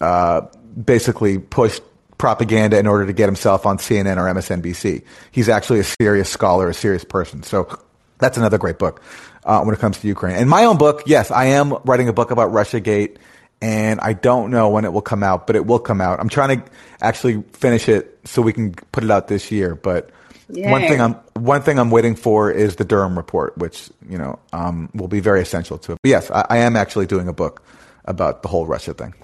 uh, 0.00 0.42
basically 0.82 1.38
push 1.38 1.80
propaganda 2.18 2.78
in 2.78 2.86
order 2.86 3.06
to 3.06 3.12
get 3.12 3.26
himself 3.26 3.66
on 3.66 3.78
CNN 3.78 4.16
or 4.16 4.32
MSNBC. 4.32 5.02
He's 5.30 5.48
actually 5.48 5.80
a 5.80 5.84
serious 5.84 6.28
scholar, 6.28 6.68
a 6.68 6.74
serious 6.74 7.04
person. 7.04 7.42
So 7.42 7.78
that's 8.18 8.36
another 8.36 8.58
great 8.58 8.78
book 8.78 9.02
uh, 9.44 9.62
when 9.62 9.74
it 9.74 9.80
comes 9.80 9.98
to 10.00 10.08
Ukraine. 10.08 10.36
And 10.36 10.48
my 10.48 10.64
own 10.64 10.78
book, 10.78 11.02
yes, 11.06 11.30
I 11.30 11.46
am 11.46 11.72
writing 11.84 12.08
a 12.08 12.12
book 12.12 12.30
about 12.30 12.52
RussiaGate, 12.52 13.16
and 13.60 14.00
I 14.00 14.12
don't 14.12 14.50
know 14.50 14.68
when 14.68 14.84
it 14.84 14.92
will 14.92 15.02
come 15.02 15.22
out, 15.22 15.46
but 15.46 15.56
it 15.56 15.66
will 15.66 15.78
come 15.78 16.00
out. 16.00 16.20
I'm 16.20 16.28
trying 16.28 16.60
to 16.60 16.70
actually 17.00 17.42
finish 17.52 17.88
it 17.88 18.18
so 18.24 18.42
we 18.42 18.52
can 18.52 18.74
put 18.74 19.04
it 19.04 19.10
out 19.10 19.28
this 19.28 19.50
year. 19.50 19.74
But 19.74 20.10
Yay. 20.48 20.70
one 20.70 20.82
thing 20.82 21.00
I'm 21.00 21.14
one 21.34 21.62
thing 21.62 21.78
I'm 21.78 21.90
waiting 21.90 22.16
for 22.16 22.50
is 22.50 22.76
the 22.76 22.84
Durham 22.84 23.16
report, 23.16 23.56
which 23.58 23.90
you 24.08 24.18
know 24.18 24.38
um, 24.52 24.90
will 24.94 25.08
be 25.08 25.20
very 25.20 25.40
essential 25.40 25.78
to 25.78 25.92
it. 25.92 25.98
But 26.02 26.08
yes, 26.08 26.30
I, 26.30 26.46
I 26.50 26.58
am 26.58 26.76
actually 26.76 27.06
doing 27.06 27.28
a 27.28 27.32
book 27.32 27.62
about 28.04 28.42
the 28.42 28.48
whole 28.48 28.66
Russia 28.66 28.94
thing. 28.94 29.14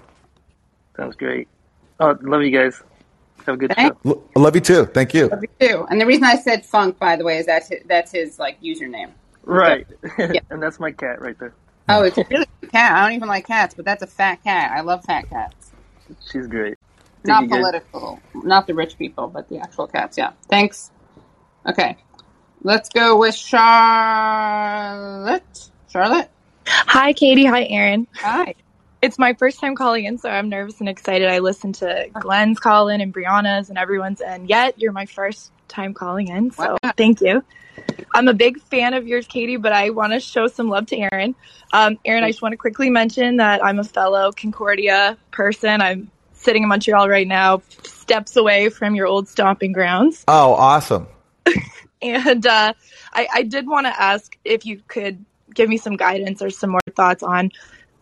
Sounds 0.96 1.16
great. 1.16 1.48
Oh, 2.02 2.18
love 2.22 2.42
you 2.42 2.50
guys. 2.50 2.82
Have 3.46 3.54
a 3.54 3.58
good 3.58 3.72
Thanks. 3.76 3.96
show. 4.02 4.10
L- 4.10 4.22
I 4.36 4.40
love 4.40 4.56
you 4.56 4.60
too. 4.60 4.86
Thank 4.86 5.14
you. 5.14 5.28
Love 5.28 5.42
you 5.42 5.48
too. 5.60 5.86
And 5.88 6.00
the 6.00 6.06
reason 6.06 6.24
I 6.24 6.34
said 6.34 6.66
funk, 6.66 6.98
by 6.98 7.14
the 7.14 7.22
way, 7.24 7.38
is 7.38 7.46
that's 7.46 7.68
his, 7.68 7.82
that's 7.86 8.10
his 8.10 8.40
like 8.40 8.60
username. 8.60 9.12
Right. 9.44 9.86
and 10.18 10.60
that's 10.60 10.80
my 10.80 10.90
cat 10.90 11.20
right 11.20 11.38
there. 11.38 11.54
Oh, 11.88 12.02
it's 12.02 12.18
a 12.18 12.24
really 12.28 12.46
cute 12.60 12.72
cat. 12.72 12.92
I 12.92 13.04
don't 13.04 13.14
even 13.14 13.28
like 13.28 13.46
cats, 13.46 13.74
but 13.74 13.84
that's 13.84 14.02
a 14.02 14.08
fat 14.08 14.42
cat. 14.42 14.72
I 14.72 14.80
love 14.80 15.04
fat 15.04 15.30
cats. 15.30 15.70
She's 16.30 16.48
great. 16.48 16.76
Thank 17.24 17.26
Not 17.26 17.42
you, 17.44 17.48
guys. 17.50 17.58
political, 17.58 18.20
not 18.34 18.66
the 18.66 18.74
rich 18.74 18.98
people, 18.98 19.28
but 19.28 19.48
the 19.48 19.58
actual 19.58 19.86
cats. 19.86 20.18
Yeah. 20.18 20.32
Thanks. 20.48 20.90
Okay, 21.68 21.96
let's 22.64 22.88
go 22.88 23.16
with 23.16 23.36
Charlotte. 23.36 24.42
Charlotte. 25.88 26.28
Hi, 26.66 27.12
Katie. 27.12 27.46
Hi, 27.46 27.64
Aaron. 27.64 28.08
Hi. 28.16 28.56
It's 29.02 29.18
my 29.18 29.34
first 29.34 29.58
time 29.58 29.74
calling 29.74 30.04
in, 30.04 30.16
so 30.18 30.30
I'm 30.30 30.48
nervous 30.48 30.78
and 30.78 30.88
excited. 30.88 31.28
I 31.28 31.40
listened 31.40 31.74
to 31.76 32.06
Glenn's 32.20 32.60
call 32.60 32.88
in 32.88 33.00
and 33.00 33.12
Brianna's 33.12 33.68
and 33.68 33.76
everyone's, 33.76 34.20
and 34.20 34.48
yet 34.48 34.80
you're 34.80 34.92
my 34.92 35.06
first 35.06 35.50
time 35.66 35.92
calling 35.92 36.28
in, 36.28 36.52
so 36.52 36.76
Wow. 36.82 36.92
thank 36.96 37.20
you. 37.20 37.42
I'm 38.14 38.28
a 38.28 38.34
big 38.34 38.60
fan 38.60 38.94
of 38.94 39.08
yours, 39.08 39.26
Katie, 39.26 39.56
but 39.56 39.72
I 39.72 39.90
want 39.90 40.12
to 40.12 40.20
show 40.20 40.46
some 40.46 40.68
love 40.68 40.86
to 40.86 40.96
Aaron. 40.96 41.34
Um, 41.72 41.98
Aaron, 42.04 42.22
I 42.22 42.28
just 42.30 42.42
want 42.42 42.52
to 42.52 42.56
quickly 42.56 42.90
mention 42.90 43.38
that 43.38 43.64
I'm 43.64 43.80
a 43.80 43.84
fellow 43.84 44.30
Concordia 44.30 45.18
person. 45.32 45.80
I'm 45.80 46.08
sitting 46.34 46.62
in 46.62 46.68
Montreal 46.68 47.08
right 47.08 47.26
now, 47.26 47.62
steps 47.82 48.36
away 48.36 48.68
from 48.68 48.94
your 48.94 49.06
old 49.08 49.26
stomping 49.28 49.72
grounds. 49.72 50.24
Oh, 50.28 50.54
awesome. 50.54 51.08
And 52.02 52.44
uh, 52.44 52.72
I, 53.12 53.28
I 53.32 53.42
did 53.44 53.68
want 53.68 53.86
to 53.86 54.00
ask 54.02 54.36
if 54.44 54.66
you 54.66 54.82
could 54.88 55.24
give 55.54 55.68
me 55.68 55.76
some 55.76 55.96
guidance 55.96 56.42
or 56.42 56.50
some 56.50 56.70
more 56.70 56.80
thoughts 56.96 57.22
on 57.22 57.52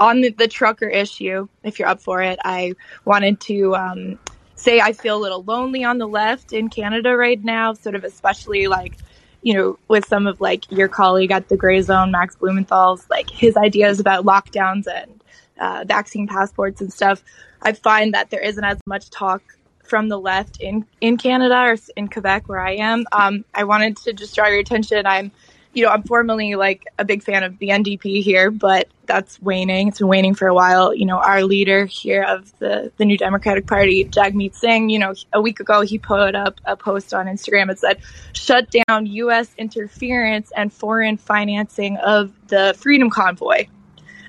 on 0.00 0.22
the, 0.22 0.30
the 0.30 0.48
trucker 0.48 0.88
issue, 0.88 1.46
if 1.62 1.78
you're 1.78 1.88
up 1.88 2.00
for 2.00 2.22
it. 2.22 2.38
I 2.44 2.74
wanted 3.04 3.40
to 3.42 3.76
um, 3.76 4.18
say 4.56 4.80
I 4.80 4.92
feel 4.92 5.16
a 5.16 5.22
little 5.22 5.44
lonely 5.44 5.84
on 5.84 5.98
the 5.98 6.08
left 6.08 6.52
in 6.52 6.70
Canada 6.70 7.16
right 7.16 7.42
now, 7.42 7.74
sort 7.74 7.94
of 7.94 8.02
especially 8.04 8.66
like 8.66 8.96
you 9.42 9.54
know 9.54 9.78
with 9.88 10.06
some 10.06 10.26
of 10.26 10.40
like 10.40 10.70
your 10.72 10.88
colleague 10.88 11.30
at 11.30 11.48
the 11.48 11.56
Gray 11.56 11.82
Zone, 11.82 12.10
Max 12.10 12.34
Blumenthal's 12.36 13.06
like 13.10 13.30
his 13.30 13.56
ideas 13.56 14.00
about 14.00 14.24
lockdowns 14.24 14.86
and 14.86 15.22
uh, 15.60 15.84
vaccine 15.86 16.26
passports 16.26 16.80
and 16.80 16.92
stuff. 16.92 17.22
I 17.62 17.74
find 17.74 18.14
that 18.14 18.30
there 18.30 18.40
isn't 18.40 18.64
as 18.64 18.78
much 18.86 19.10
talk 19.10 19.42
from 19.82 20.08
the 20.08 20.18
left 20.18 20.58
in 20.60 20.86
in 21.00 21.18
Canada 21.18 21.56
or 21.56 21.76
in 21.96 22.08
Quebec 22.08 22.48
where 22.48 22.60
I 22.60 22.76
am. 22.76 23.04
Um, 23.12 23.44
I 23.54 23.64
wanted 23.64 23.96
to 23.98 24.14
just 24.14 24.34
draw 24.34 24.46
your 24.46 24.60
attention. 24.60 25.04
I'm, 25.04 25.32
you 25.72 25.84
know, 25.84 25.90
I'm 25.90 26.02
formerly 26.02 26.56
like 26.56 26.86
a 26.98 27.04
big 27.04 27.22
fan 27.22 27.44
of 27.44 27.58
the 27.58 27.68
NDP 27.68 28.22
here, 28.22 28.50
but 28.50 28.88
that's 29.06 29.40
waning. 29.40 29.88
It's 29.88 29.98
been 29.98 30.08
waning 30.08 30.34
for 30.34 30.48
a 30.48 30.54
while. 30.54 30.92
You 30.94 31.06
know, 31.06 31.18
our 31.18 31.44
leader 31.44 31.86
here 31.86 32.22
of 32.22 32.56
the 32.58 32.90
the 32.96 33.04
New 33.04 33.16
Democratic 33.16 33.66
Party, 33.66 34.04
Jagmeet 34.04 34.54
Singh. 34.54 34.90
You 34.90 34.98
know, 34.98 35.14
a 35.32 35.40
week 35.40 35.60
ago 35.60 35.82
he 35.82 35.98
put 35.98 36.34
up 36.34 36.60
a 36.64 36.76
post 36.76 37.14
on 37.14 37.26
Instagram. 37.26 37.70
It 37.70 37.78
said, 37.78 38.00
"Shut 38.32 38.68
down 38.70 39.06
U.S. 39.06 39.52
interference 39.56 40.50
and 40.56 40.72
foreign 40.72 41.16
financing 41.16 41.96
of 41.98 42.32
the 42.48 42.74
Freedom 42.76 43.10
Convoy." 43.10 43.66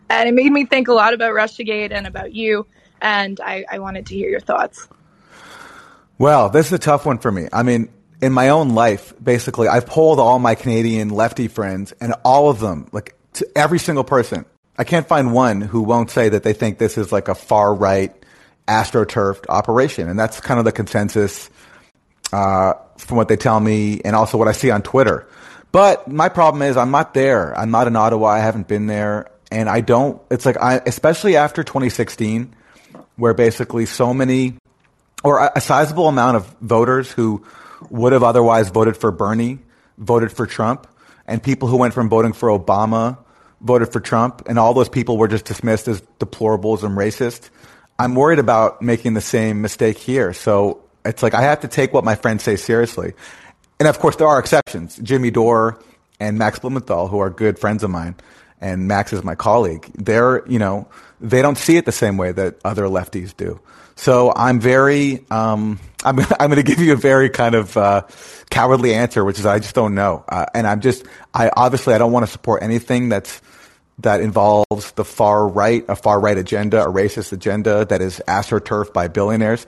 And 0.09 0.27
it 0.27 0.33
made 0.33 0.51
me 0.51 0.65
think 0.65 0.89
a 0.89 0.93
lot 0.93 1.13
about 1.13 1.33
RussiaGate 1.33 1.91
and 1.91 2.05
about 2.05 2.33
you. 2.33 2.67
And 3.01 3.39
I, 3.39 3.65
I 3.71 3.79
wanted 3.79 4.05
to 4.07 4.15
hear 4.15 4.29
your 4.29 4.41
thoughts. 4.41 4.87
Well, 6.17 6.49
this 6.49 6.67
is 6.67 6.73
a 6.73 6.79
tough 6.79 7.05
one 7.05 7.17
for 7.17 7.31
me. 7.31 7.47
I 7.51 7.63
mean, 7.63 7.89
in 8.21 8.31
my 8.31 8.49
own 8.49 8.69
life, 8.69 9.13
basically, 9.21 9.67
I've 9.67 9.87
polled 9.87 10.19
all 10.19 10.39
my 10.39 10.55
Canadian 10.55 11.09
lefty 11.09 11.47
friends, 11.47 11.91
and 11.99 12.13
all 12.23 12.49
of 12.49 12.59
them, 12.59 12.87
like 12.91 13.15
to 13.33 13.47
every 13.55 13.79
single 13.79 14.03
person, 14.03 14.45
I 14.77 14.83
can't 14.83 15.07
find 15.07 15.33
one 15.33 15.61
who 15.61 15.81
won't 15.81 16.11
say 16.11 16.29
that 16.29 16.43
they 16.43 16.53
think 16.53 16.77
this 16.77 16.97
is 16.97 17.11
like 17.11 17.27
a 17.27 17.35
far 17.35 17.73
right, 17.73 18.13
astroturfed 18.67 19.45
operation, 19.49 20.07
and 20.07 20.17
that's 20.19 20.39
kind 20.39 20.59
of 20.59 20.65
the 20.65 20.71
consensus 20.71 21.49
uh, 22.31 22.73
from 22.97 23.17
what 23.17 23.27
they 23.27 23.37
tell 23.37 23.59
me, 23.59 24.01
and 24.05 24.15
also 24.15 24.37
what 24.37 24.47
I 24.47 24.53
see 24.53 24.69
on 24.69 24.83
Twitter. 24.83 25.27
But 25.71 26.07
my 26.07 26.29
problem 26.29 26.61
is, 26.61 26.77
I'm 26.77 26.91
not 26.91 27.13
there. 27.13 27.57
I'm 27.57 27.71
not 27.71 27.87
in 27.87 27.95
Ottawa. 27.95 28.27
I 28.27 28.39
haven't 28.39 28.67
been 28.67 28.87
there, 28.87 29.31
and 29.51 29.67
I 29.67 29.81
don't. 29.81 30.21
It's 30.29 30.45
like 30.45 30.57
I, 30.61 30.81
especially 30.85 31.37
after 31.37 31.63
2016, 31.63 32.53
where 33.15 33.33
basically 33.33 33.85
so 33.85 34.13
many 34.13 34.55
or 35.23 35.39
a, 35.39 35.51
a 35.55 35.61
sizable 35.61 36.07
amount 36.07 36.37
of 36.37 36.47
voters 36.61 37.11
who 37.11 37.45
would 37.89 38.13
have 38.13 38.23
otherwise 38.23 38.69
voted 38.69 38.97
for 38.97 39.11
Bernie 39.11 39.59
voted 40.01 40.31
for 40.31 40.45
Trump, 40.45 40.87
and 41.27 41.41
people 41.41 41.67
who 41.67 41.77
went 41.77 41.93
from 41.93 42.09
voting 42.09 42.33
for 42.33 42.49
Obama 42.49 43.17
voted 43.61 43.93
for 43.93 43.99
Trump, 43.99 44.43
and 44.47 44.57
all 44.57 44.73
those 44.73 44.89
people 44.89 45.17
were 45.17 45.27
just 45.27 45.45
dismissed 45.45 45.87
as 45.87 46.01
deplorables 46.19 46.83
and 46.83 46.97
racist. 46.97 47.49
I'm 47.99 48.15
worried 48.15 48.39
about 48.39 48.81
making 48.81 49.13
the 49.13 49.21
same 49.21 49.61
mistake 49.61 49.99
here. 49.99 50.33
So 50.33 50.83
it's 51.05 51.21
like 51.21 51.35
I 51.35 51.41
have 51.43 51.61
to 51.61 51.67
take 51.67 51.93
what 51.93 52.03
my 52.03 52.15
friends 52.15 52.43
say 52.43 52.55
seriously. 52.55 53.13
And 53.79 53.87
of 53.87 53.99
course, 53.99 54.15
there 54.15 54.27
are 54.27 54.39
exceptions. 54.39 54.97
Jimmy 54.97 55.29
Dore 55.29 55.79
and 56.19 56.37
Max 56.37 56.57
Blumenthal, 56.57 57.07
who 57.07 57.19
are 57.19 57.29
good 57.29 57.59
friends 57.59 57.83
of 57.83 57.91
mine, 57.91 58.15
and 58.59 58.87
Max 58.87 59.13
is 59.13 59.23
my 59.23 59.35
colleague. 59.35 59.89
They're, 59.93 60.47
you 60.47 60.57
know, 60.57 60.87
they 61.19 61.43
don't 61.43 61.57
see 61.57 61.77
it 61.77 61.85
the 61.85 61.91
same 61.91 62.17
way 62.17 62.31
that 62.31 62.57
other 62.65 62.85
lefties 62.85 63.37
do. 63.37 63.59
So 63.95 64.33
I'm 64.35 64.59
very, 64.59 65.25
um, 65.29 65.79
I'm, 66.03 66.19
I'm 66.19 66.49
going 66.49 66.55
to 66.55 66.63
give 66.63 66.79
you 66.79 66.93
a 66.93 66.97
very 66.97 67.29
kind 67.29 67.55
of 67.55 67.77
uh, 67.77 68.03
cowardly 68.49 68.93
answer, 68.93 69.23
which 69.23 69.39
is 69.39 69.45
I 69.45 69.59
just 69.59 69.75
don't 69.75 69.95
know. 69.95 70.23
Uh, 70.27 70.45
and 70.53 70.65
I'm 70.65 70.81
just, 70.81 71.05
I 71.33 71.51
obviously 71.55 71.93
I 71.93 71.97
don't 71.97 72.11
want 72.11 72.25
to 72.25 72.31
support 72.31 72.63
anything 72.63 73.09
that's 73.09 73.41
that 73.99 74.21
involves 74.21 74.91
the 74.93 75.05
far 75.05 75.47
right, 75.47 75.85
a 75.87 75.95
far 75.95 76.19
right 76.19 76.37
agenda, 76.37 76.83
a 76.83 76.87
racist 76.87 77.33
agenda 77.33 77.85
that 77.85 78.01
is 78.01 78.21
astroturfed 78.27 78.93
by 78.93 79.07
billionaires. 79.07 79.67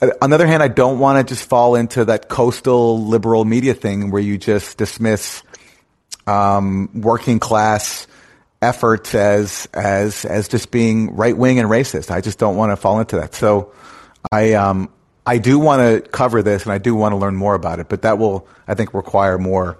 Uh, 0.00 0.08
On 0.20 0.30
the 0.30 0.34
other 0.34 0.46
hand, 0.48 0.62
I 0.62 0.68
don't 0.68 0.98
want 0.98 1.26
to 1.26 1.34
just 1.34 1.48
fall 1.48 1.76
into 1.76 2.04
that 2.06 2.28
coastal 2.28 3.06
liberal 3.06 3.44
media 3.44 3.74
thing 3.74 4.10
where 4.10 4.22
you 4.22 4.36
just 4.36 4.78
dismiss 4.78 5.44
um, 6.26 6.90
working 6.92 7.38
class 7.38 8.06
efforts 8.62 9.14
as 9.14 9.68
as 9.74 10.24
as 10.24 10.48
just 10.48 10.70
being 10.70 11.14
right 11.14 11.36
wing 11.36 11.58
and 11.58 11.68
racist. 11.68 12.10
I 12.10 12.20
just 12.20 12.38
don't 12.38 12.56
want 12.56 12.70
to 12.70 12.76
fall 12.76 13.00
into 13.00 13.16
that. 13.16 13.34
So 13.34 13.72
I 14.30 14.54
um 14.54 14.88
I 15.26 15.38
do 15.38 15.58
want 15.58 15.80
to 15.80 16.08
cover 16.08 16.42
this 16.42 16.62
and 16.62 16.72
I 16.72 16.78
do 16.78 16.94
want 16.94 17.12
to 17.12 17.16
learn 17.16 17.36
more 17.36 17.54
about 17.54 17.80
it, 17.80 17.88
but 17.88 18.02
that 18.02 18.18
will 18.18 18.46
I 18.66 18.74
think 18.74 18.94
require 18.94 19.36
more 19.36 19.78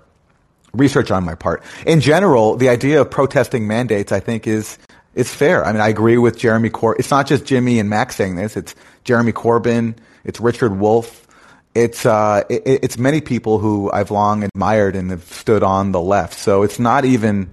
research 0.73 1.11
on 1.11 1.25
my 1.25 1.35
part. 1.35 1.63
In 1.87 2.01
general, 2.01 2.57
the 2.57 2.69
idea 2.69 3.01
of 3.01 3.11
protesting 3.11 3.67
mandates 3.67 4.13
I 4.13 4.21
think 4.21 4.47
is 4.47 4.79
is 5.15 5.33
fair. 5.33 5.65
I 5.65 5.73
mean, 5.73 5.81
I 5.81 5.89
agree 5.89 6.19
with 6.19 6.39
Jeremy 6.39 6.71
Corbyn. 6.71 6.99
It's 6.99 7.11
not 7.11 7.27
just 7.27 7.45
Jimmy 7.45 7.79
and 7.79 7.89
Max 7.89 8.17
saying 8.17 8.37
this. 8.37 8.57
It's 8.57 8.75
Jeremy 9.05 9.33
Corbyn. 9.33 9.95
It's 10.25 10.41
Richard 10.41 10.79
Wolff. 10.79 11.27
It's 11.75 12.05
uh, 12.05 12.43
it, 12.51 12.63
it's 12.67 12.99
many 12.99 13.21
people 13.21 13.59
who 13.59 13.91
I've 13.93 14.11
long 14.11 14.45
admired 14.45 14.97
and 14.97 15.11
have 15.11 15.25
stood 15.25 15.63
on 15.63 15.93
the 15.93 16.01
left. 16.01 16.35
So 16.35 16.63
it's 16.63 16.79
not 16.79 17.05
even 17.05 17.51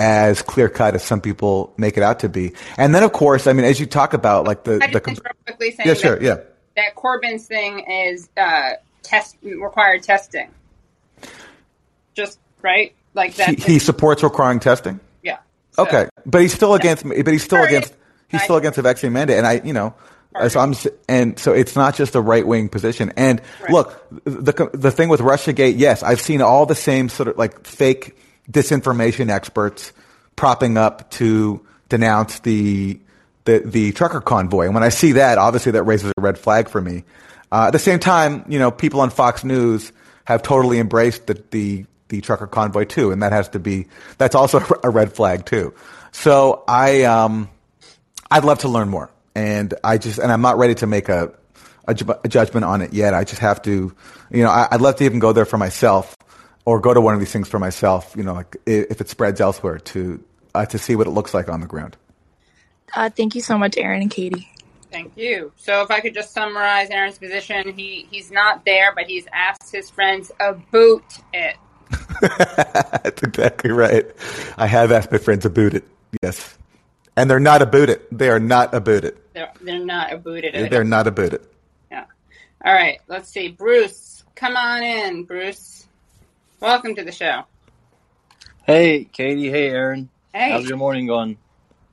as 0.00 0.40
clear 0.40 0.70
cut 0.70 0.94
as 0.94 1.04
some 1.04 1.20
people 1.20 1.74
make 1.76 1.98
it 1.98 2.02
out 2.02 2.20
to 2.20 2.28
be. 2.30 2.54
And 2.78 2.94
then, 2.94 3.02
of 3.02 3.12
course, 3.12 3.46
I 3.46 3.52
mean, 3.52 3.66
as 3.66 3.78
you 3.78 3.84
talk 3.84 4.14
about, 4.14 4.46
like 4.46 4.64
the 4.64 4.78
the 4.78 5.00
just 5.06 5.22
quickly 5.44 5.72
saying 5.72 5.86
yeah, 5.86 5.94
sure, 5.94 6.16
that, 6.16 6.22
yeah. 6.22 6.36
that 6.76 6.96
Corbyn's 6.96 7.46
thing 7.46 7.80
is 7.80 8.30
uh, 8.38 8.70
test 9.02 9.36
required 9.42 10.02
testing. 10.02 10.48
Just 12.14 12.38
right, 12.62 12.94
like 13.12 13.34
that. 13.36 13.50
He, 13.58 13.74
he 13.74 13.78
supports 13.78 14.22
requiring 14.22 14.58
testing. 14.58 15.00
yeah. 15.22 15.38
So- 15.72 15.82
Okay, 15.82 16.08
but 16.24 16.40
he's 16.40 16.54
still 16.54 16.74
against. 16.74 17.06
But 17.06 17.28
he's 17.28 17.44
still 17.44 17.62
against. 17.62 17.94
He's 18.28 18.42
still 18.42 18.56
against 18.56 18.76
the 18.76 18.82
vaccine 18.82 19.12
mandate, 19.12 19.36
and 19.36 19.46
I, 19.46 19.60
you 19.64 19.72
know, 19.74 19.92
so 20.48 20.60
I'm, 20.60 20.74
and 21.08 21.38
so 21.38 21.52
it's 21.52 21.76
not 21.76 21.94
just 21.94 22.14
a 22.14 22.20
right 22.20 22.46
wing 22.46 22.68
position. 22.70 23.12
And 23.16 23.42
Right. 23.60 23.70
look, 23.70 24.08
the 24.24 24.70
the 24.72 24.90
thing 24.90 25.10
with 25.10 25.20
RussiaGate, 25.20 25.74
yes, 25.76 26.02
I've 26.02 26.20
seen 26.20 26.40
all 26.40 26.64
the 26.64 26.74
same 26.74 27.10
sort 27.10 27.28
of 27.28 27.36
like 27.36 27.66
fake 27.66 28.16
disinformation 28.50 29.30
experts 29.30 29.92
propping 30.36 30.76
up 30.76 31.10
to 31.10 31.64
denounce 31.88 32.40
the 32.40 33.00
the 33.44 33.58
the 33.58 33.92
trucker 33.92 34.20
convoy. 34.20 34.66
And 34.66 34.74
when 34.74 34.82
I 34.82 34.88
see 34.88 35.12
that, 35.12 35.38
obviously 35.38 35.72
that 35.72 35.82
raises 35.84 36.12
a 36.16 36.20
red 36.20 36.38
flag 36.38 36.68
for 36.68 36.80
me. 36.80 37.04
Uh, 37.52 37.66
at 37.66 37.70
the 37.72 37.78
same 37.78 37.98
time, 37.98 38.44
you 38.48 38.58
know, 38.58 38.70
people 38.70 39.00
on 39.00 39.10
Fox 39.10 39.44
News 39.44 39.92
have 40.24 40.42
totally 40.42 40.78
embraced 40.78 41.26
the, 41.26 41.42
the 41.50 41.86
the 42.08 42.20
trucker 42.20 42.46
convoy 42.46 42.84
too, 42.84 43.10
and 43.10 43.22
that 43.22 43.32
has 43.32 43.48
to 43.50 43.58
be 43.58 43.86
that's 44.18 44.34
also 44.34 44.62
a 44.84 44.90
red 44.90 45.12
flag 45.12 45.46
too. 45.46 45.74
So 46.12 46.64
I 46.66 47.04
um, 47.04 47.50
I'd 48.30 48.44
love 48.44 48.60
to 48.60 48.68
learn 48.68 48.88
more, 48.88 49.10
and 49.34 49.74
I 49.82 49.98
just 49.98 50.18
and 50.18 50.30
I'm 50.30 50.42
not 50.42 50.58
ready 50.58 50.74
to 50.76 50.86
make 50.86 51.08
a 51.08 51.32
a, 51.86 51.94
ju- 51.94 52.14
a 52.24 52.28
judgment 52.28 52.64
on 52.64 52.82
it 52.82 52.92
yet. 52.92 53.14
I 53.14 53.24
just 53.24 53.40
have 53.40 53.62
to, 53.62 53.94
you 54.30 54.42
know, 54.42 54.50
I, 54.50 54.68
I'd 54.70 54.80
love 54.80 54.96
to 54.96 55.04
even 55.04 55.18
go 55.18 55.32
there 55.32 55.44
for 55.46 55.58
myself 55.58 56.16
or 56.64 56.80
go 56.80 56.94
to 56.94 57.00
one 57.00 57.14
of 57.14 57.20
these 57.20 57.32
things 57.32 57.48
for 57.48 57.58
myself. 57.58 58.14
You 58.16 58.22
know, 58.22 58.34
like 58.34 58.56
if 58.66 59.00
it 59.00 59.08
spreads 59.08 59.40
elsewhere 59.40 59.78
to 59.78 60.22
uh, 60.54 60.66
to 60.66 60.78
see 60.78 60.96
what 60.96 61.06
it 61.06 61.10
looks 61.10 61.34
like 61.34 61.48
on 61.48 61.60
the 61.60 61.66
ground. 61.66 61.96
Uh, 62.94 63.08
thank 63.10 63.34
you 63.34 63.40
so 63.40 63.56
much, 63.56 63.76
Aaron 63.76 64.02
and 64.02 64.10
Katie. 64.10 64.48
Thank 64.90 65.16
you. 65.16 65.52
So 65.56 65.82
if 65.82 65.90
I 65.90 66.00
could 66.00 66.14
just 66.14 66.32
summarize 66.32 66.90
Aaron's 66.90 67.18
position, 67.18 67.72
he 67.74 68.06
he's 68.10 68.30
not 68.30 68.64
there, 68.64 68.92
but 68.94 69.06
he's 69.06 69.26
asked 69.32 69.70
his 69.72 69.88
friends 69.88 70.32
about 70.40 71.04
it. 71.32 71.56
That's 72.20 73.22
exactly 73.22 73.70
right. 73.70 74.06
I 74.56 74.66
have 74.66 74.90
asked 74.90 75.12
my 75.12 75.18
friends 75.18 75.44
about 75.44 75.74
it. 75.74 75.84
Yes, 76.22 76.58
and 77.16 77.30
they're 77.30 77.38
not 77.38 77.62
about 77.62 77.88
it. 77.88 78.06
They 78.16 78.30
are 78.30 78.40
not 78.40 78.74
about 78.74 79.04
it. 79.04 79.32
They're 79.32 79.52
they're 79.60 79.84
not 79.84 80.12
about 80.12 80.44
it. 80.44 80.70
They're 80.70 80.84
not 80.84 81.06
about 81.06 81.34
it. 81.34 81.52
Yeah. 81.90 82.06
All 82.64 82.72
right. 82.72 83.00
Let's 83.06 83.28
see. 83.28 83.48
Bruce, 83.48 84.24
come 84.34 84.56
on 84.56 84.82
in. 84.82 85.24
Bruce, 85.24 85.79
welcome 86.60 86.94
to 86.94 87.04
the 87.04 87.12
show. 87.12 87.44
Hey, 88.64 89.04
Katie. 89.04 89.50
Hey, 89.50 89.68
Aaron. 89.68 90.10
Hey. 90.32 90.52
How's 90.52 90.68
your 90.68 90.76
morning 90.76 91.06
going? 91.06 91.38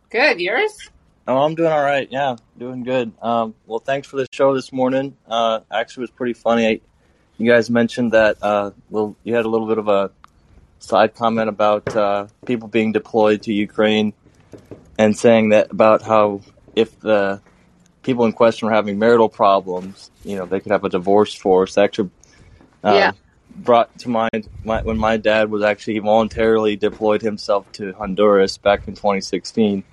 Good. 0.09 0.39
Yours? 0.39 0.89
Oh, 1.27 1.37
I'm 1.39 1.55
doing 1.55 1.71
all 1.71 1.81
right. 1.83 2.07
Yeah, 2.11 2.35
doing 2.57 2.83
good. 2.83 3.11
Um, 3.21 3.55
well, 3.65 3.79
thanks 3.79 4.07
for 4.07 4.17
the 4.17 4.27
show 4.31 4.53
this 4.53 4.71
morning. 4.71 5.17
Uh, 5.27 5.61
actually, 5.71 6.01
it 6.01 6.03
was 6.03 6.11
pretty 6.11 6.33
funny. 6.33 6.67
I, 6.67 6.81
you 7.37 7.49
guys 7.49 7.69
mentioned 7.69 8.13
that. 8.13 8.37
Uh, 8.41 8.71
well, 8.89 9.15
you 9.23 9.35
had 9.35 9.45
a 9.45 9.49
little 9.49 9.67
bit 9.67 9.77
of 9.77 9.87
a 9.87 10.11
side 10.79 11.15
comment 11.15 11.49
about 11.49 11.95
uh, 11.95 12.27
people 12.45 12.67
being 12.67 12.91
deployed 12.91 13.41
to 13.43 13.53
Ukraine, 13.53 14.13
and 14.97 15.17
saying 15.17 15.49
that 15.49 15.71
about 15.71 16.01
how 16.01 16.41
if 16.75 16.97
the 16.99 17.41
people 18.03 18.25
in 18.25 18.31
question 18.31 18.67
were 18.67 18.73
having 18.73 18.97
marital 18.97 19.27
problems, 19.27 20.11
you 20.23 20.37
know, 20.37 20.45
they 20.45 20.59
could 20.59 20.71
have 20.71 20.83
a 20.85 20.89
divorce 20.89 21.33
force. 21.33 21.77
Actually, 21.77 22.11
uh, 22.83 22.93
Yeah. 22.93 23.11
Brought 23.57 23.97
to 23.99 24.09
mind 24.09 24.47
my, 24.63 24.81
when 24.81 24.97
my 24.97 25.17
dad 25.17 25.49
was 25.49 25.63
actually 25.63 25.99
voluntarily 25.99 26.75
deployed 26.75 27.21
himself 27.21 27.71
to 27.73 27.93
Honduras 27.93 28.57
back 28.57 28.87
in 28.87 28.93
2016 28.93 29.83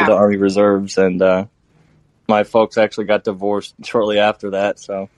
to 0.00 0.06
the 0.06 0.12
Army 0.12 0.36
Reserves, 0.36 0.98
and 0.98 1.22
uh, 1.22 1.46
my 2.28 2.44
folks 2.44 2.76
actually 2.76 3.06
got 3.06 3.24
divorced 3.24 3.74
shortly 3.84 4.18
after 4.18 4.50
that. 4.50 4.78
So 4.78 5.08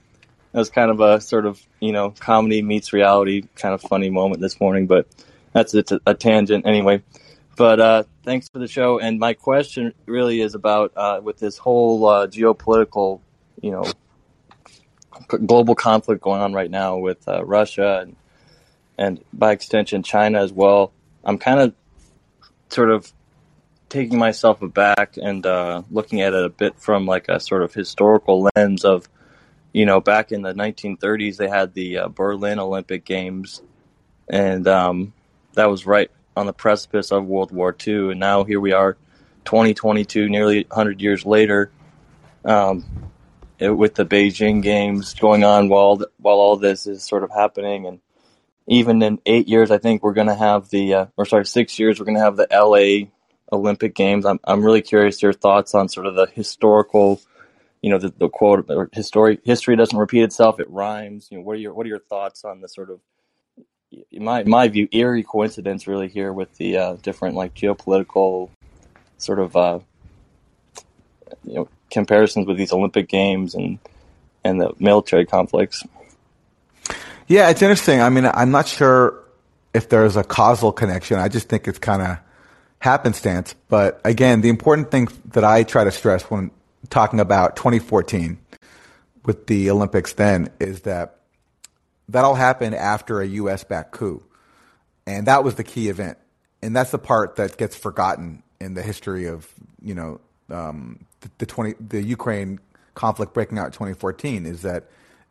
it 0.53 0.57
was 0.57 0.69
kind 0.69 0.91
of 0.91 0.99
a 0.99 1.19
sort 1.19 1.45
of 1.45 1.61
you 1.79 1.91
know 1.91 2.11
comedy 2.11 2.61
meets 2.61 2.93
reality 2.93 3.43
kind 3.55 3.73
of 3.73 3.81
funny 3.81 4.09
moment 4.09 4.41
this 4.41 4.59
morning. 4.59 4.87
But 4.87 5.07
that's 5.51 5.73
it's 5.73 5.91
a, 5.91 5.99
a 6.05 6.13
tangent 6.13 6.65
anyway. 6.65 7.01
But 7.55 7.79
uh, 7.79 8.03
thanks 8.23 8.49
for 8.49 8.59
the 8.59 8.67
show. 8.67 8.99
And 8.99 9.19
my 9.19 9.33
question 9.33 9.93
really 10.05 10.41
is 10.41 10.55
about 10.55 10.93
uh, 10.95 11.21
with 11.23 11.37
this 11.37 11.57
whole 11.57 12.05
uh, 12.07 12.27
geopolitical, 12.27 13.19
you 13.61 13.71
know, 13.71 13.85
global 15.45 15.75
conflict 15.75 16.21
going 16.21 16.41
on 16.41 16.53
right 16.53 16.69
now 16.69 16.97
with 16.97 17.27
uh, 17.27 17.43
Russia 17.45 17.99
and 18.01 18.15
and 18.97 19.23
by 19.33 19.51
extension 19.51 20.03
China 20.03 20.41
as 20.41 20.51
well. 20.51 20.91
I'm 21.23 21.37
kind 21.37 21.59
of 21.59 21.73
sort 22.69 22.91
of 22.91 23.11
taking 23.93 24.17
myself 24.17 24.61
aback 24.61 25.17
and 25.17 25.45
uh, 25.45 25.83
looking 25.91 26.21
at 26.21 26.33
it 26.33 26.43
a 26.43 26.49
bit 26.49 26.79
from 26.79 27.05
like 27.05 27.29
a 27.29 27.39
sort 27.39 27.61
of 27.61 27.73
historical 27.73 28.49
lens 28.55 28.83
of, 28.83 29.07
you 29.71 29.85
know, 29.85 30.01
back 30.01 30.31
in 30.31 30.41
the 30.41 30.53
1930s 30.53 31.37
they 31.37 31.47
had 31.47 31.73
the 31.73 31.99
uh, 31.99 32.07
Berlin 32.07 32.59
Olympic 32.59 33.05
Games, 33.05 33.61
and 34.27 34.67
um, 34.67 35.13
that 35.53 35.69
was 35.69 35.85
right 35.85 36.09
on 36.35 36.47
the 36.47 36.53
precipice 36.53 37.11
of 37.11 37.25
World 37.25 37.51
War 37.51 37.75
II, 37.85 38.11
and 38.11 38.19
now 38.19 38.43
here 38.43 38.59
we 38.59 38.73
are, 38.73 38.97
2022, 39.45 40.27
nearly 40.27 40.63
100 40.69 40.99
years 40.99 41.25
later, 41.25 41.71
um, 42.45 42.83
with 43.71 43.95
the 43.95 44.05
Beijing 44.05 44.61
Games 44.61 45.13
going 45.13 45.43
on 45.43 45.69
while 45.69 46.01
while 46.17 46.35
all 46.35 46.57
this 46.57 46.87
is 46.87 47.03
sort 47.03 47.23
of 47.23 47.31
happening, 47.31 47.85
and 47.85 47.99
even 48.67 49.01
in 49.01 49.19
eight 49.25 49.47
years, 49.47 49.71
I 49.71 49.77
think 49.77 50.03
we're 50.03 50.13
going 50.13 50.27
to 50.27 50.35
have 50.35 50.69
the, 50.69 50.93
uh, 50.93 51.05
or 51.17 51.25
sorry, 51.25 51.45
six 51.45 51.77
years, 51.77 51.99
we're 51.99 52.05
going 52.05 52.17
to 52.17 52.23
have 52.23 52.37
the 52.37 52.47
LA 52.51 53.09
Olympic 53.55 53.95
Games. 53.95 54.25
I'm 54.25 54.39
I'm 54.43 54.63
really 54.63 54.81
curious 54.81 55.21
your 55.21 55.33
thoughts 55.33 55.75
on 55.75 55.89
sort 55.89 56.07
of 56.07 56.15
the 56.15 56.27
historical, 56.27 57.21
you 57.81 57.89
know, 57.89 57.97
the, 57.97 58.13
the 58.17 58.29
quote 58.29 58.69
or 58.69 58.89
history 58.91 59.39
history 59.43 59.75
doesn't 59.75 59.97
repeat 59.97 60.23
itself; 60.23 60.59
it 60.59 60.69
rhymes. 60.69 61.27
You 61.31 61.37
know, 61.37 61.43
what 61.43 61.55
are 61.55 61.59
your 61.59 61.73
what 61.73 61.85
are 61.85 61.89
your 61.89 61.99
thoughts 61.99 62.45
on 62.45 62.61
the 62.61 62.69
sort 62.69 62.89
of, 62.89 62.99
my 64.11 64.43
my 64.43 64.67
view, 64.67 64.87
eerie 64.91 65.23
coincidence 65.23 65.87
really 65.87 66.07
here 66.07 66.33
with 66.33 66.55
the 66.57 66.77
uh, 66.77 66.93
different 67.01 67.35
like 67.35 67.53
geopolitical 67.53 68.49
sort 69.17 69.39
of 69.39 69.55
uh, 69.55 69.79
you 71.43 71.53
know 71.53 71.69
comparisons 71.91 72.47
with 72.47 72.57
these 72.57 72.73
Olympic 72.73 73.07
Games 73.07 73.55
and 73.55 73.79
and 74.43 74.59
the 74.59 74.73
military 74.79 75.25
conflicts. 75.25 75.83
Yeah, 77.27 77.49
it's 77.49 77.61
interesting. 77.61 78.01
I 78.01 78.09
mean, 78.09 78.25
I'm 78.25 78.51
not 78.51 78.67
sure 78.67 79.23
if 79.73 79.89
there's 79.89 80.17
a 80.17 80.23
causal 80.23 80.71
connection. 80.71 81.17
I 81.17 81.29
just 81.29 81.49
think 81.49 81.67
it's 81.67 81.79
kind 81.79 82.01
of 82.01 82.17
happenstance. 82.79 83.55
But 83.69 84.01
again, 84.03 84.41
the 84.41 84.49
important 84.49 84.91
thing 84.91 85.07
that 85.31 85.43
I 85.43 85.63
try 85.63 85.83
to 85.85 85.91
stress 85.91 86.23
when 86.23 86.51
talking 86.89 87.19
about 87.19 87.55
2014 87.55 88.37
with 89.25 89.47
the 89.47 89.69
Olympics 89.69 90.13
then 90.13 90.49
is 90.59 90.81
that 90.81 91.19
that 92.09 92.25
all 92.25 92.35
happened 92.35 92.75
after 92.75 93.21
a 93.21 93.25
U.S. 93.25 93.63
backed 93.63 93.91
coup. 93.91 94.23
And 95.07 95.27
that 95.27 95.43
was 95.43 95.55
the 95.55 95.63
key 95.63 95.89
event. 95.89 96.17
And 96.61 96.75
that's 96.75 96.91
the 96.91 96.99
part 96.99 97.37
that 97.37 97.57
gets 97.57 97.75
forgotten 97.75 98.43
in 98.59 98.73
the 98.73 98.81
history 98.81 99.27
of, 99.27 99.51
you 99.81 99.95
know, 99.95 100.21
um, 100.49 101.05
the, 101.23 101.31
the 101.39 101.45
20, 101.45 101.73
the 101.79 102.01
Ukraine 102.01 102.59
conflict 102.93 103.33
breaking 103.33 103.57
out 103.57 103.65
in 103.65 103.71
2014 103.71 104.45
is 104.45 104.61
that 104.61 104.89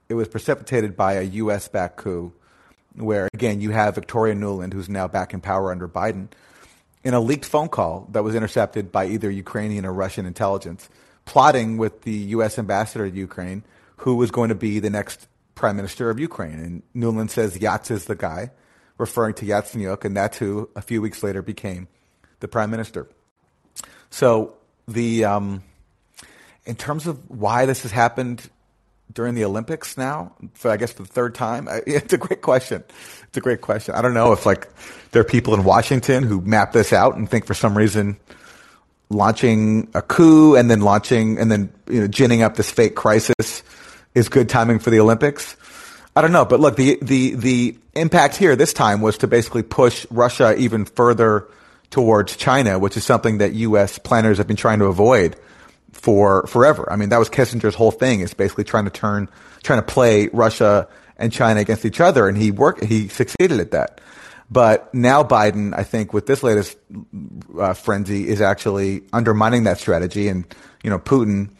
it 0.08 0.14
was 0.14 0.28
precipitated 0.28 0.96
by 0.96 1.14
a 1.14 1.22
U.S. 1.22 1.68
backed 1.68 1.96
coup 1.96 2.32
where, 2.96 3.28
again, 3.32 3.60
you 3.60 3.70
have 3.70 3.94
Victoria 3.94 4.34
Nuland, 4.34 4.72
who's 4.72 4.88
now 4.88 5.08
back 5.08 5.32
in 5.32 5.40
power 5.40 5.70
under 5.70 5.88
Biden, 5.88 6.28
in 7.04 7.14
a 7.14 7.20
leaked 7.20 7.44
phone 7.44 7.68
call 7.68 8.08
that 8.12 8.22
was 8.22 8.34
intercepted 8.34 8.92
by 8.92 9.06
either 9.06 9.30
Ukrainian 9.30 9.86
or 9.86 9.92
Russian 9.92 10.26
intelligence, 10.26 10.88
plotting 11.24 11.78
with 11.78 12.02
the 12.02 12.12
U.S. 12.12 12.58
ambassador 12.58 13.08
to 13.08 13.16
Ukraine, 13.16 13.64
who 13.96 14.16
was 14.16 14.30
going 14.30 14.50
to 14.50 14.54
be 14.54 14.78
the 14.78 14.90
next 14.90 15.26
prime 15.54 15.76
minister 15.76 16.10
of 16.10 16.18
Ukraine. 16.18 16.58
And 16.58 16.82
Nuland 16.94 17.30
says 17.30 17.58
Yats 17.58 17.90
is 17.90 18.04
the 18.04 18.14
guy, 18.14 18.50
referring 18.98 19.34
to 19.34 19.46
Yatsenyuk, 19.46 20.04
and 20.04 20.16
that's 20.16 20.38
who 20.38 20.68
a 20.76 20.82
few 20.82 21.00
weeks 21.00 21.22
later 21.22 21.42
became 21.42 21.88
the 22.40 22.48
prime 22.48 22.70
minister. 22.70 23.08
So 24.10 24.56
the 24.86 25.24
um, 25.24 25.62
in 26.64 26.76
terms 26.76 27.06
of 27.06 27.30
why 27.30 27.66
this 27.66 27.82
has 27.82 27.90
happened 27.90 28.48
during 29.12 29.34
the 29.34 29.44
Olympics 29.44 29.96
now, 29.96 30.32
for 30.54 30.70
I 30.70 30.76
guess 30.76 30.92
for 30.92 31.02
the 31.02 31.08
third 31.08 31.34
time, 31.34 31.68
it's 31.86 32.12
a 32.12 32.18
great 32.18 32.42
question. 32.42 32.82
It's 33.24 33.36
a 33.36 33.40
great 33.40 33.60
question. 33.60 33.94
I 33.94 34.02
don't 34.02 34.14
know 34.14 34.32
if 34.32 34.46
like 34.46 34.68
there 35.10 35.20
are 35.20 35.24
people 35.24 35.54
in 35.54 35.64
Washington 35.64 36.22
who 36.22 36.40
map 36.40 36.72
this 36.72 36.92
out 36.92 37.16
and 37.16 37.28
think 37.28 37.46
for 37.46 37.54
some 37.54 37.76
reason 37.76 38.16
launching 39.10 39.88
a 39.94 40.00
coup 40.00 40.56
and 40.56 40.70
then 40.70 40.80
launching 40.80 41.38
and 41.38 41.50
then 41.50 41.72
you 41.86 42.00
know 42.00 42.06
ginning 42.06 42.42
up 42.42 42.56
this 42.56 42.70
fake 42.70 42.94
crisis 42.94 43.62
is 44.14 44.28
good 44.28 44.48
timing 44.48 44.78
for 44.78 44.90
the 44.90 45.00
Olympics. 45.00 45.56
I 46.14 46.20
don't 46.20 46.32
know, 46.32 46.44
but 46.44 46.60
look, 46.60 46.76
the 46.76 46.98
the 47.00 47.34
the 47.34 47.78
impact 47.94 48.36
here 48.36 48.56
this 48.56 48.72
time 48.72 49.00
was 49.00 49.18
to 49.18 49.26
basically 49.26 49.62
push 49.62 50.06
Russia 50.10 50.54
even 50.56 50.84
further 50.84 51.48
towards 51.90 52.36
China, 52.36 52.78
which 52.78 52.96
is 52.96 53.04
something 53.04 53.38
that 53.38 53.52
U.S. 53.52 53.98
planners 53.98 54.38
have 54.38 54.46
been 54.46 54.56
trying 54.56 54.78
to 54.78 54.86
avoid 54.86 55.36
for 55.92 56.46
forever. 56.46 56.90
I 56.90 56.96
mean, 56.96 57.10
that 57.10 57.18
was 57.18 57.28
Kissinger's 57.28 57.74
whole 57.74 57.90
thing 57.90 58.20
is 58.20 58.34
basically 58.34 58.64
trying 58.64 58.84
to 58.84 58.90
turn, 58.90 59.28
trying 59.62 59.78
to 59.78 59.86
play 59.86 60.28
Russia 60.32 60.88
and 61.16 61.32
China 61.32 61.60
against 61.60 61.84
each 61.84 62.00
other, 62.00 62.28
and 62.28 62.36
he 62.36 62.50
worked, 62.50 62.82
he 62.82 63.08
succeeded 63.08 63.60
at 63.60 63.70
that. 63.70 64.00
But 64.50 64.92
now 64.92 65.22
Biden, 65.22 65.74
I 65.74 65.82
think, 65.82 66.12
with 66.12 66.26
this 66.26 66.42
latest 66.42 66.76
uh, 67.58 67.72
frenzy, 67.72 68.28
is 68.28 68.40
actually 68.40 69.02
undermining 69.12 69.64
that 69.64 69.78
strategy. 69.78 70.28
And 70.28 70.44
you 70.82 70.90
know, 70.90 70.98
Putin, 70.98 71.50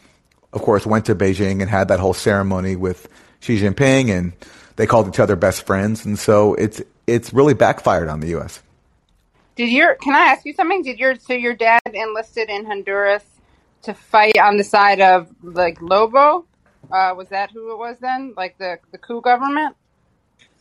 of 0.51 0.61
course, 0.61 0.85
went 0.85 1.05
to 1.05 1.15
Beijing 1.15 1.61
and 1.61 1.69
had 1.69 1.87
that 1.87 1.99
whole 1.99 2.13
ceremony 2.13 2.75
with 2.75 3.07
Xi 3.39 3.59
Jinping, 3.59 4.09
and 4.09 4.33
they 4.75 4.85
called 4.85 5.07
each 5.07 5.19
other 5.19 5.35
best 5.35 5.65
friends. 5.65 6.05
And 6.05 6.19
so 6.19 6.53
it's 6.53 6.81
it's 7.07 7.33
really 7.33 7.55
backfired 7.55 8.09
on 8.09 8.19
the 8.19 8.27
U.S. 8.29 8.61
Did 9.55 9.69
your 9.69 9.95
can 9.95 10.13
I 10.13 10.31
ask 10.31 10.45
you 10.45 10.53
something? 10.53 10.83
Did 10.83 10.99
your 10.99 11.15
so 11.15 11.33
your 11.33 11.55
dad 11.55 11.81
enlisted 11.93 12.49
in 12.49 12.65
Honduras 12.65 13.23
to 13.83 13.93
fight 13.93 14.37
on 14.37 14.57
the 14.57 14.63
side 14.63 15.01
of 15.01 15.29
like 15.41 15.81
Lobo? 15.81 16.47
Uh, 16.91 17.13
was 17.17 17.29
that 17.29 17.51
who 17.51 17.71
it 17.73 17.77
was 17.77 17.97
then? 17.99 18.33
Like 18.37 18.57
the 18.57 18.79
the 18.91 18.97
coup 18.97 19.21
government? 19.21 19.75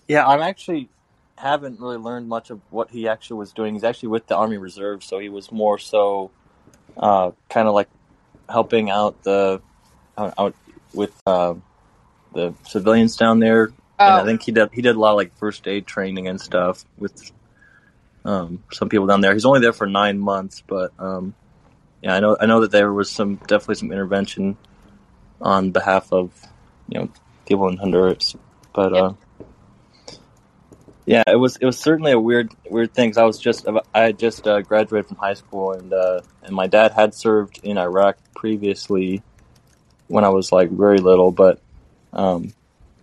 Yeah, 0.08 0.26
I'm 0.26 0.40
actually 0.42 0.90
haven't 1.38 1.80
really 1.80 1.96
learned 1.96 2.28
much 2.28 2.50
of 2.50 2.60
what 2.70 2.90
he 2.90 3.08
actually 3.08 3.38
was 3.38 3.52
doing. 3.52 3.74
He's 3.74 3.84
actually 3.84 4.10
with 4.10 4.26
the 4.26 4.36
Army 4.36 4.58
Reserve, 4.58 5.02
so 5.02 5.18
he 5.18 5.28
was 5.28 5.50
more 5.50 5.78
so 5.78 6.30
uh, 6.96 7.32
kind 7.48 7.68
of 7.68 7.74
like 7.74 7.88
helping 8.48 8.90
out 8.90 9.22
the 9.22 9.62
out, 10.18 10.34
out 10.38 10.54
with 10.92 11.12
uh, 11.26 11.54
the 12.34 12.54
civilians 12.66 13.16
down 13.16 13.38
there. 13.40 13.72
And 14.04 14.18
I 14.18 14.24
Oh, 14.24 14.24
think 14.24 14.42
he 14.42 14.52
did 14.52 14.70
he 14.72 14.82
did 14.82 14.96
a 14.96 14.98
lot 14.98 15.12
of 15.12 15.16
like 15.16 15.36
first 15.38 15.66
aid 15.68 15.86
training 15.86 16.28
and 16.28 16.40
stuff 16.40 16.84
with 16.98 17.32
um, 18.24 18.64
some 18.72 18.88
people 18.88 19.06
down 19.06 19.20
there. 19.20 19.32
He's 19.32 19.44
only 19.44 19.60
there 19.60 19.72
for 19.72 19.86
nine 19.86 20.18
months, 20.18 20.62
but 20.66 20.92
um, 20.98 21.34
yeah, 22.02 22.14
I 22.16 22.20
know 22.20 22.36
I 22.40 22.46
know 22.46 22.60
that 22.60 22.70
there 22.70 22.92
was 22.92 23.10
some 23.10 23.36
definitely 23.36 23.76
some 23.76 23.92
intervention 23.92 24.56
on 25.40 25.70
behalf 25.70 26.12
of 26.12 26.30
you 26.88 27.00
know 27.00 27.08
people 27.46 27.68
in 27.68 27.76
Honduras. 27.76 28.34
But 28.74 28.92
Yep. 28.94 29.02
uh, 29.04 29.12
yeah, 31.04 31.22
it 31.26 31.36
was 31.36 31.56
it 31.56 31.64
was 31.66 31.78
certainly 31.78 32.12
a 32.12 32.18
weird 32.20 32.52
weird 32.70 32.94
thing. 32.94 33.10
'cause 33.10 33.18
I 33.18 33.24
was 33.24 33.38
just 33.38 33.66
I 33.94 34.00
had 34.00 34.18
just 34.18 34.46
uh, 34.46 34.62
graduated 34.62 35.08
from 35.08 35.16
high 35.16 35.34
school, 35.34 35.72
and 35.72 35.92
uh, 35.92 36.20
and 36.42 36.54
my 36.54 36.66
dad 36.68 36.92
had 36.92 37.14
served 37.14 37.60
in 37.62 37.76
Iraq 37.78 38.16
previously 38.34 39.22
when 40.08 40.24
I 40.24 40.28
was 40.28 40.52
like 40.52 40.70
very 40.70 40.98
little, 40.98 41.30
but 41.32 41.60
um, 42.12 42.52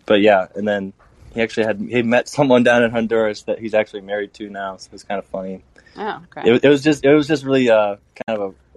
but 0.06 0.22
yeah, 0.22 0.48
and 0.56 0.68
then 0.68 0.94
he 1.34 1.42
actually 1.42 1.66
had 1.66 1.80
he 1.80 2.02
met 2.02 2.30
someone 2.30 2.64
down 2.64 2.84
in 2.84 2.92
Honduras 2.92 3.44
that 3.44 3.60
he's 3.60 3.74
actually 3.74 4.02
married 4.02 4.34
to 4.36 4.50
now, 4.50 4.78
so 4.78 4.90
it's 4.94 5.04
kind 5.04 5.20
of 5.20 5.26
funny. 5.26 5.64
Oh, 5.98 6.22
okay. 6.38 6.50
It, 6.52 6.64
it 6.66 6.70
was 6.70 6.82
just 6.84 7.04
it 7.04 7.14
was 7.14 7.28
just 7.28 7.44
really 7.44 7.70
uh 7.70 7.98
kind 8.28 8.40
of 8.40 8.54
a 8.54 8.69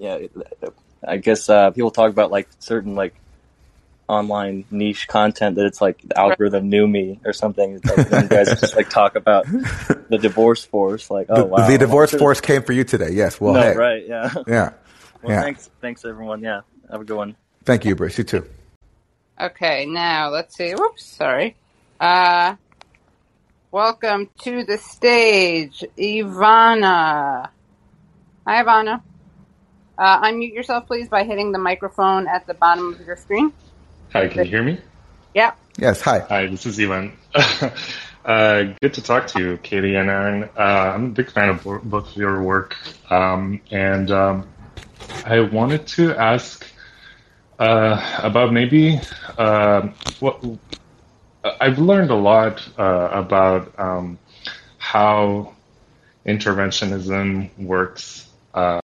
yeah 0.00 0.14
it- 0.14 0.32
I 1.06 1.16
guess 1.18 1.48
uh 1.48 1.70
people 1.70 1.90
talk 1.92 2.10
about 2.10 2.30
like 2.30 2.48
certain 2.58 2.94
like 2.96 3.14
online 4.08 4.64
niche 4.72 5.06
content 5.06 5.54
that 5.56 5.66
it's 5.66 5.80
like 5.80 6.02
the 6.02 6.18
algorithm 6.18 6.68
knew 6.68 6.86
me 6.88 7.20
or 7.24 7.32
something 7.32 7.74
It's 7.76 7.84
like, 8.10 8.22
you 8.22 8.28
guys 8.28 8.48
just 8.60 8.74
like 8.74 8.90
talk 8.90 9.14
about 9.14 9.46
the 9.46 10.18
divorce 10.20 10.64
force 10.64 11.10
like 11.10 11.26
oh 11.30 11.36
the, 11.36 11.44
wow 11.46 11.66
the 11.68 11.78
divorce 11.78 12.10
Sure. 12.16 12.18
force 12.18 12.40
came 12.40 12.62
for 12.64 12.72
you 12.72 12.82
today. 12.84 13.12
Yes. 13.12 13.40
Well, 13.40 13.54
no 13.54 13.60
hey. 13.62 13.76
right 13.76 14.02
yeah 14.08 14.30
Yeah. 14.48 14.72
well 15.22 15.32
Yeah. 15.32 15.42
thanks 15.42 15.70
thanks 15.80 16.04
everyone 16.04 16.42
yeah 16.42 16.62
have 16.90 17.00
a 17.02 17.04
good 17.04 17.16
one 17.16 17.36
Thank 17.64 17.84
you, 17.84 17.94
Bruce. 17.94 18.16
You 18.18 18.24
too. 18.24 18.44
Okay, 19.38 19.84
now 19.86 20.30
let's 20.30 20.56
see. 20.56 20.72
Whoops, 20.72 21.04
sorry. 21.04 21.56
Uh, 22.00 22.56
welcome 23.70 24.30
to 24.42 24.64
the 24.64 24.78
stage, 24.78 25.84
Ivana. 25.98 27.50
Hi, 28.46 28.62
Ivana. 28.64 29.02
Uh, 30.00 30.18
unmute 30.22 30.54
yourself, 30.54 30.86
please, 30.86 31.10
by 31.10 31.24
hitting 31.24 31.52
the 31.52 31.58
microphone 31.58 32.26
at 32.26 32.46
the 32.46 32.54
bottom 32.54 32.94
of 32.94 33.06
your 33.06 33.16
screen. 33.16 33.52
Hi, 34.14 34.28
can 34.28 34.46
you 34.46 34.50
hear 34.50 34.62
me? 34.62 34.80
Yeah. 35.34 35.52
Yes. 35.76 36.00
Hi. 36.00 36.20
Hi, 36.20 36.46
this 36.46 36.64
is 36.64 36.80
Ivan. 36.80 37.12
uh, 38.24 38.62
good 38.80 38.94
to 38.94 39.02
talk 39.02 39.26
to 39.26 39.38
you, 39.38 39.58
Katie 39.58 39.96
and 39.96 40.08
Aaron. 40.08 40.44
Uh, 40.56 40.62
I'm 40.94 41.04
a 41.04 41.08
big 41.10 41.30
fan 41.30 41.50
of 41.50 41.62
bo- 41.62 41.80
both 41.80 42.12
of 42.12 42.16
your 42.16 42.42
work, 42.42 42.78
um, 43.10 43.60
and 43.70 44.10
um, 44.10 44.48
I 45.26 45.40
wanted 45.40 45.86
to 45.88 46.16
ask 46.16 46.66
uh, 47.58 48.20
about 48.22 48.54
maybe 48.54 48.98
uh, 49.36 49.88
what 50.20 50.42
I've 51.44 51.78
learned 51.78 52.10
a 52.10 52.16
lot 52.16 52.66
uh, 52.78 53.10
about 53.12 53.78
um, 53.78 54.18
how 54.78 55.54
interventionism 56.26 57.50
works 57.58 58.26
uh, 58.54 58.80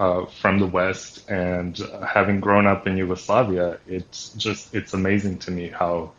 uh, 0.00 0.24
from 0.24 0.58
the 0.58 0.66
West, 0.66 1.30
and 1.30 1.76
having 2.08 2.40
grown 2.40 2.66
up 2.66 2.86
in 2.86 2.96
Yugoslavia, 2.96 3.78
it's 3.86 4.30
just 4.30 4.74
it's 4.74 4.94
amazing 4.94 5.38
to 5.40 5.50
me 5.50 5.68
how 5.68 6.12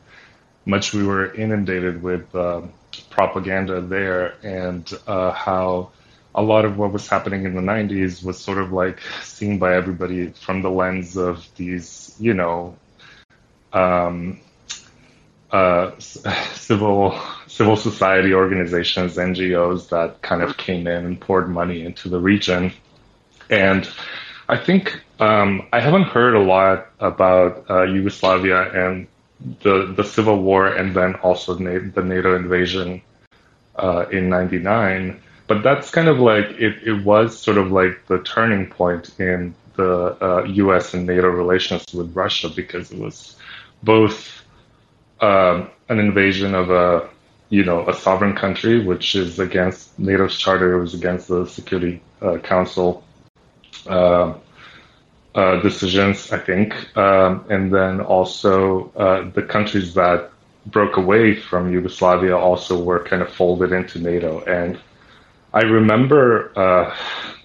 much 0.65 0.93
we 0.93 1.03
were 1.03 1.33
inundated 1.33 2.03
with 2.03 2.33
uh, 2.35 2.61
propaganda 3.09 3.81
there, 3.81 4.35
and 4.43 4.87
uh, 5.07 5.31
how 5.31 5.89
a 6.35 6.43
lot 6.43 6.63
of 6.63 6.77
what 6.77 6.93
was 6.93 7.07
happening 7.07 7.43
in 7.45 7.55
the 7.55 7.61
90s 7.61 8.23
was 8.23 8.39
sort 8.39 8.59
of 8.59 8.71
like 8.71 9.01
seen 9.23 9.57
by 9.57 9.75
everybody 9.75 10.27
from 10.29 10.61
the 10.61 10.69
lens 10.69 11.17
of 11.17 11.45
these, 11.55 12.15
you 12.19 12.35
know, 12.35 12.77
um, 13.73 14.39
uh, 15.51 15.91
civil 15.99 17.19
civil 17.47 17.75
society 17.75 18.35
organizations, 18.35 19.17
NGOs 19.17 19.89
that 19.89 20.21
kind 20.21 20.43
of 20.43 20.55
came 20.55 20.85
in 20.85 21.03
and 21.03 21.19
poured 21.19 21.49
money 21.49 21.83
into 21.83 22.09
the 22.09 22.19
region. 22.19 22.71
And 23.51 23.87
I 24.47 24.57
think 24.57 25.01
um, 25.19 25.67
I 25.71 25.79
haven't 25.81 26.03
heard 26.03 26.35
a 26.35 26.39
lot 26.39 26.87
about 26.99 27.69
uh, 27.69 27.83
Yugoslavia 27.83 28.71
and 28.71 29.07
the 29.61 29.93
the 29.95 30.03
civil 30.03 30.41
war, 30.41 30.67
and 30.67 30.95
then 30.95 31.15
also 31.15 31.57
Na- 31.57 31.91
the 31.93 32.03
NATO 32.03 32.35
invasion 32.35 33.01
uh, 33.75 34.05
in 34.11 34.29
'99. 34.29 35.21
But 35.47 35.63
that's 35.63 35.91
kind 35.91 36.07
of 36.07 36.19
like 36.19 36.45
it, 36.51 36.87
it 36.87 37.03
was 37.03 37.37
sort 37.37 37.57
of 37.57 37.71
like 37.71 38.07
the 38.07 38.19
turning 38.23 38.67
point 38.69 39.19
in 39.19 39.53
the 39.75 40.17
uh, 40.21 40.43
U.S. 40.43 40.93
and 40.93 41.05
NATO 41.05 41.27
relations 41.27 41.85
with 41.93 42.15
Russia 42.15 42.49
because 42.49 42.91
it 42.91 42.99
was 42.99 43.35
both 43.83 44.43
um, 45.19 45.69
an 45.89 45.99
invasion 45.99 46.55
of 46.55 46.69
a 46.69 47.09
you 47.49 47.65
know 47.65 47.87
a 47.89 47.93
sovereign 47.93 48.35
country, 48.35 48.85
which 48.85 49.13
is 49.13 49.39
against 49.39 49.99
NATO's 49.99 50.37
charter, 50.37 50.77
it 50.77 50.81
was 50.81 50.93
against 50.93 51.27
the 51.27 51.45
Security 51.45 52.01
uh, 52.21 52.37
Council 52.37 53.03
decisions, 55.61 56.31
I 56.31 56.39
think, 56.39 56.75
um, 56.97 57.45
and 57.49 57.73
then 57.73 58.01
also 58.01 58.91
uh, 58.95 59.29
the 59.29 59.41
countries 59.41 59.93
that 59.93 60.29
broke 60.65 60.97
away 60.97 61.35
from 61.35 61.71
Yugoslavia 61.71 62.37
also 62.37 62.81
were 62.81 63.03
kind 63.03 63.21
of 63.21 63.33
folded 63.33 63.71
into 63.71 63.99
NATO. 63.99 64.41
And 64.41 64.79
I 65.53 65.61
remember 65.61 66.51
uh, 66.55 66.95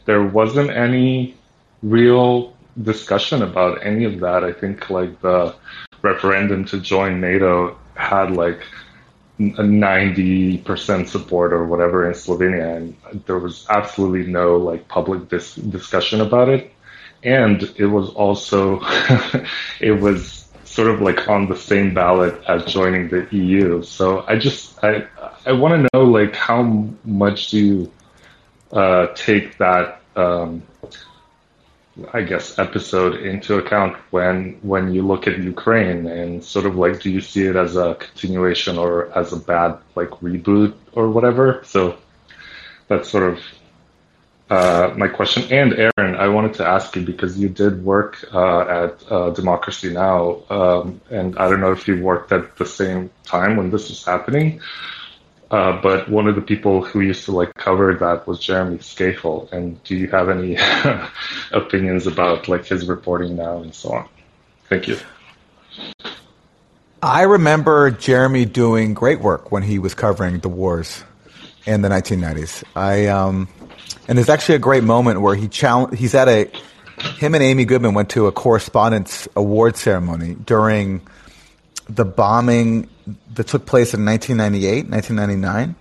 there 0.05 0.23
wasn't 0.23 0.71
any 0.71 1.35
real 1.83 2.55
discussion 2.83 3.43
about 3.43 3.85
any 3.85 4.05
of 4.05 4.21
that. 4.21 4.45
I 4.45 4.53
think 4.53 4.91
like 4.91 5.21
the 5.21 5.55
referendum 6.03 6.65
to 6.67 6.81
join 6.81 7.21
NATO 7.21 7.79
had 7.95 8.33
like 8.33 8.61
90% 9.39 11.09
support 11.09 11.53
or 11.53 11.67
whatever 11.67 12.07
in 12.07 12.15
Slovenia, 12.15 12.77
and 12.77 13.25
there 13.27 13.39
was 13.39 13.67
absolutely 13.69 14.31
no 14.31 14.57
like 14.57 14.89
public 14.89 15.29
dis- 15.29 15.57
discussion 15.57 16.21
about 16.21 16.49
it. 16.49 16.73
And 17.23 17.63
it 17.77 17.87
was 17.87 18.11
also, 18.11 18.81
it 19.81 20.01
was 20.01 20.49
sort 20.65 20.89
of 20.89 21.01
like 21.01 21.29
on 21.29 21.49
the 21.49 21.57
same 21.57 21.95
ballot 21.95 22.41
as 22.49 22.65
joining 22.65 23.09
the 23.09 23.27
EU. 23.31 23.83
So 23.83 24.25
I 24.27 24.39
just, 24.39 24.83
I, 24.83 25.07
I 25.45 25.53
want 25.53 25.83
to 25.83 25.89
know 25.93 26.05
like 26.05 26.35
how 26.35 26.63
much 27.05 27.51
do 27.51 27.59
you 27.59 27.93
uh, 28.73 29.09
take 29.15 29.59
that, 29.59 30.01
um, 30.17 30.63
I 32.13 32.23
guess, 32.23 32.59
episode 32.59 33.15
into 33.23 33.57
account 33.57 33.97
when 34.11 34.59
when 34.63 34.93
you 34.93 35.03
look 35.07 35.27
at 35.27 35.39
Ukraine 35.39 36.07
and 36.07 36.45
sort 36.45 36.67
of 36.67 36.77
like, 36.77 37.01
do 37.01 37.11
you 37.11 37.21
see 37.21 37.45
it 37.47 37.57
as 37.57 37.77
a 37.77 37.95
continuation 37.95 38.77
or 38.77 39.17
as 39.19 39.33
a 39.33 39.37
bad 39.37 39.79
like 39.95 40.11
reboot 40.21 40.75
or 40.93 41.09
whatever? 41.09 41.63
So 41.65 41.97
that's 42.89 43.09
sort 43.09 43.33
of 43.33 43.41
uh, 44.51 44.95
my 44.97 45.09
question. 45.09 45.51
And 45.51 45.73
Aaron, 45.75 46.17
I 46.17 46.29
wanted 46.29 46.55
to 46.55 46.67
ask 46.67 46.95
you 46.97 47.03
because 47.03 47.39
you 47.39 47.49
did 47.49 47.85
work 47.85 48.25
uh, 48.33 48.61
at 48.61 49.11
uh, 49.11 49.31
Democracy 49.31 49.93
Now, 49.93 50.43
um, 50.51 51.01
and 51.11 51.37
I 51.39 51.49
don't 51.49 51.61
know 51.61 51.73
if 51.73 51.89
you 51.89 52.03
worked 52.03 52.31
at 52.31 52.57
the 52.57 52.67
same 52.67 53.11
time 53.25 53.57
when 53.57 53.71
this 53.71 53.89
was 53.89 54.05
happening. 54.05 54.61
Uh, 55.51 55.81
but 55.81 56.09
one 56.09 56.27
of 56.27 56.35
the 56.35 56.41
people 56.41 56.83
who 56.85 57.01
used 57.01 57.25
to 57.25 57.33
like 57.33 57.55
cover 57.55 57.95
that 57.95 58.27
was 58.27 58.41
Jeremy 58.41 58.79
Scahill. 58.79 59.51
And 59.53 59.83
do 59.85 59.95
you 59.95 60.09
have 60.09 60.29
any 60.29 60.57
opinions 61.53 62.07
about 62.07 62.49
like 62.49 62.67
his 62.67 62.87
reporting 62.87 63.37
now 63.37 63.59
and 63.63 63.75
so 63.75 63.93
on? 63.93 64.09
Thank 64.69 64.89
you. 64.89 64.99
I 67.03 67.23
remember 67.23 67.91
Jeremy 67.91 68.45
doing 68.45 68.95
great 68.95 69.21
work 69.21 69.53
when 69.53 69.63
he 69.63 69.79
was 69.79 69.95
covering 69.95 70.41
the 70.41 70.49
wars 70.49 71.05
in 71.65 71.83
the 71.83 71.89
1990s. 71.89 72.65
I 72.75 73.07
um, 73.07 73.49
and 74.09 74.19
there's 74.19 74.29
actually 74.29 74.57
a 74.57 74.61
great 74.61 74.83
moment 74.83 75.21
where 75.21 75.37
he 75.37 75.47
challenge. 75.47 75.99
He's 75.99 76.15
at 76.15 76.29
a 76.29 76.51
him 77.19 77.35
and 77.35 77.43
Amy 77.43 77.65
Goodman 77.65 77.95
went 77.95 78.11
to 78.11 78.27
a 78.27 78.33
correspondence 78.33 79.29
award 79.37 79.77
ceremony 79.77 80.35
during 80.35 81.03
the 81.89 82.05
bombing 82.05 82.89
that 83.35 83.47
took 83.47 83.67
place 83.67 83.95
in 83.95 84.05
1998, 84.05 84.89
1999, 84.91 85.75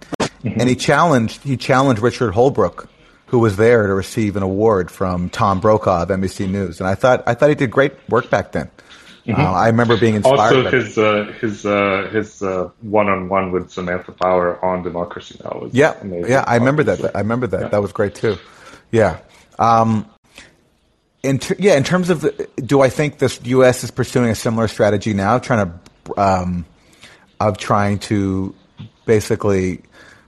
and 0.60 0.70
he 0.70 0.76
challenged 0.76 1.42
he 1.44 1.58
challenged 1.58 2.02
Richard 2.02 2.34
Holbrooke, 2.34 2.88
who 3.28 3.40
was 3.40 3.58
there 3.58 3.88
to 3.88 3.94
receive 3.94 4.36
an 4.36 4.44
award 4.44 4.92
from 4.92 5.30
Tom 5.30 5.60
Brokaw 5.60 6.04
of 6.04 6.10
NBC 6.10 6.50
News, 6.50 6.80
and 6.80 6.88
I 6.88 6.96
thought 6.96 7.24
I 7.28 7.34
thought 7.34 7.50
he 7.50 7.56
did 7.56 7.72
great 7.72 7.94
work 8.10 8.30
back 8.30 8.52
then. 8.52 8.70
Uh, 9.28 9.32
I 9.42 9.66
remember 9.68 9.98
being 9.98 10.14
inspired. 10.14 10.66
Also, 10.66 10.70
his 10.70 10.98
uh, 11.00 11.34
his 11.42 11.66
uh, 11.66 12.10
his 12.12 12.44
uh, 12.44 12.70
one-on-one 12.82 13.52
with 13.52 13.72
Samantha 13.72 14.12
Power 14.12 14.64
on 14.64 14.84
Democracy 14.84 15.40
Now 15.44 15.62
was 15.64 15.74
Yeah, 15.74 15.96
amazing. 16.00 16.30
yeah, 16.30 16.44
I 16.46 16.58
remember 16.58 16.84
that. 16.84 17.16
I 17.16 17.22
remember 17.22 17.48
that. 17.48 17.62
Yeah. 17.62 17.68
That 17.70 17.82
was 17.82 17.92
great 17.92 18.14
too. 18.14 18.38
Yeah. 18.92 19.18
Um, 19.58 20.06
in 21.24 21.40
ter- 21.40 21.56
yeah, 21.58 21.76
in 21.76 21.84
terms 21.84 22.12
of, 22.12 22.22
the, 22.22 22.48
do 22.58 22.82
I 22.82 22.90
think 22.90 23.18
the 23.18 23.36
U.S. 23.46 23.84
is 23.84 23.90
pursuing 23.90 24.30
a 24.30 24.36
similar 24.36 24.68
strategy 24.68 25.16
now, 25.16 25.40
trying 25.40 25.66
to, 25.66 25.74
um, 26.18 26.66
of 27.40 27.58
trying 27.58 28.00
to 28.00 28.56
basically 29.06 29.82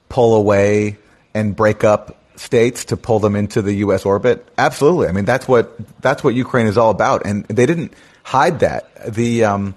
pull 0.10 0.36
away 0.36 0.98
and 1.34 1.56
break 1.56 1.84
up 1.84 2.18
states 2.40 2.86
to 2.86 2.98
pull 2.98 3.20
them 3.20 3.36
into 3.36 3.62
the 3.62 3.74
U.S. 3.76 4.06
orbit? 4.06 4.48
Absolutely. 4.58 5.08
I 5.08 5.12
mean, 5.12 5.26
that's 5.26 5.48
what 5.48 5.78
that's 6.02 6.24
what 6.24 6.36
Ukraine 6.36 6.68
is 6.68 6.78
all 6.78 6.92
about, 6.92 7.26
and 7.26 7.46
they 7.46 7.66
didn't 7.66 7.94
hide 8.24 8.60
that. 8.60 9.14
The 9.14 9.44
um, 9.46 9.76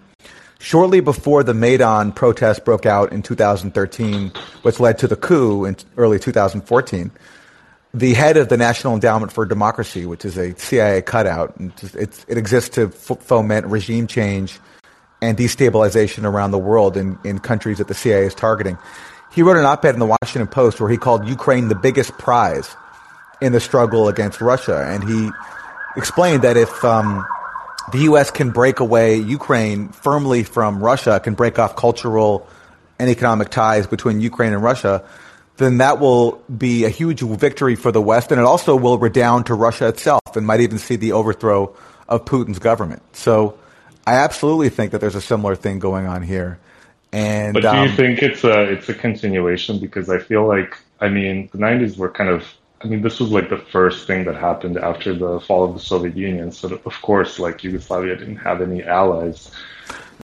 shortly 0.58 1.00
before 1.00 1.42
the 1.42 1.54
Maidan 1.54 2.12
protests 2.12 2.60
broke 2.60 2.86
out 2.86 3.12
in 3.12 3.22
2013, 3.22 4.32
which 4.62 4.78
led 4.78 4.98
to 4.98 5.08
the 5.08 5.16
coup 5.16 5.64
in 5.64 5.76
early 5.96 6.18
2014, 6.18 7.10
the 7.92 8.14
head 8.14 8.36
of 8.36 8.48
the 8.48 8.56
National 8.56 8.94
Endowment 8.94 9.32
for 9.32 9.44
Democracy, 9.44 10.06
which 10.06 10.24
is 10.24 10.38
a 10.38 10.56
CIA 10.56 11.02
cutout, 11.02 11.54
it's, 11.58 12.24
it 12.28 12.38
exists 12.38 12.70
to 12.76 12.86
f- 12.86 13.18
foment 13.20 13.66
regime 13.66 14.06
change 14.06 14.60
and 15.22 15.36
destabilization 15.36 16.24
around 16.24 16.50
the 16.50 16.58
world 16.58 16.96
in, 16.96 17.18
in 17.24 17.38
countries 17.38 17.78
that 17.78 17.88
the 17.88 17.94
CIA 17.94 18.26
is 18.26 18.34
targeting. 18.34 18.78
He 19.32 19.42
wrote 19.42 19.56
an 19.56 19.64
op-ed 19.64 19.94
in 19.94 20.00
the 20.00 20.06
Washington 20.06 20.48
Post 20.48 20.80
where 20.80 20.90
he 20.90 20.96
called 20.96 21.28
Ukraine 21.28 21.68
the 21.68 21.74
biggest 21.74 22.16
prize 22.18 22.74
in 23.40 23.52
the 23.52 23.60
struggle 23.60 24.08
against 24.08 24.40
Russia, 24.40 24.84
and 24.88 25.04
he 25.04 25.30
explained 25.96 26.42
that 26.42 26.56
if 26.56 26.84
um, 26.84 27.24
the 27.92 27.98
U.S. 28.00 28.30
can 28.30 28.50
break 28.50 28.80
away 28.80 29.16
Ukraine 29.16 29.88
firmly 29.90 30.44
from 30.44 30.82
Russia, 30.82 31.20
can 31.20 31.34
break 31.34 31.58
off 31.58 31.76
cultural 31.76 32.46
and 32.98 33.08
economic 33.08 33.48
ties 33.48 33.86
between 33.86 34.20
Ukraine 34.20 34.52
and 34.52 34.62
Russia, 34.62 35.04
then 35.56 35.78
that 35.78 36.00
will 36.00 36.42
be 36.56 36.84
a 36.84 36.88
huge 36.88 37.20
victory 37.20 37.76
for 37.76 37.92
the 37.92 38.00
West, 38.00 38.32
and 38.32 38.40
it 38.40 38.44
also 38.44 38.76
will 38.76 38.98
redound 38.98 39.46
to 39.46 39.54
Russia 39.54 39.88
itself, 39.88 40.20
and 40.34 40.46
might 40.46 40.60
even 40.60 40.78
see 40.78 40.96
the 40.96 41.12
overthrow 41.12 41.74
of 42.08 42.24
Putin's 42.24 42.58
government. 42.58 43.02
So, 43.14 43.58
I 44.06 44.14
absolutely 44.14 44.68
think 44.70 44.92
that 44.92 45.00
there's 45.00 45.14
a 45.14 45.20
similar 45.20 45.54
thing 45.54 45.78
going 45.78 46.06
on 46.06 46.22
here. 46.22 46.58
And 47.12 47.54
But 47.54 47.62
do 47.62 47.68
um, 47.68 47.88
you 47.88 47.94
think 47.94 48.22
it's 48.22 48.44
a 48.44 48.62
it's 48.62 48.88
a 48.88 48.94
continuation? 48.94 49.78
Because 49.78 50.08
I 50.08 50.18
feel 50.18 50.46
like 50.46 50.78
I 51.00 51.08
mean 51.08 51.48
the 51.52 51.58
'90s 51.58 51.96
were 51.96 52.10
kind 52.10 52.30
of 52.30 52.44
I 52.82 52.86
mean 52.86 53.02
this 53.02 53.18
was 53.20 53.30
like 53.30 53.50
the 53.50 53.58
first 53.58 54.06
thing 54.06 54.24
that 54.26 54.36
happened 54.36 54.78
after 54.78 55.14
the 55.14 55.40
fall 55.40 55.64
of 55.64 55.74
the 55.74 55.80
Soviet 55.80 56.16
Union. 56.16 56.52
So 56.52 56.80
of 56.84 57.02
course, 57.02 57.38
like 57.38 57.64
Yugoslavia 57.64 58.16
didn't 58.16 58.36
have 58.36 58.62
any 58.62 58.82
allies. 58.84 59.50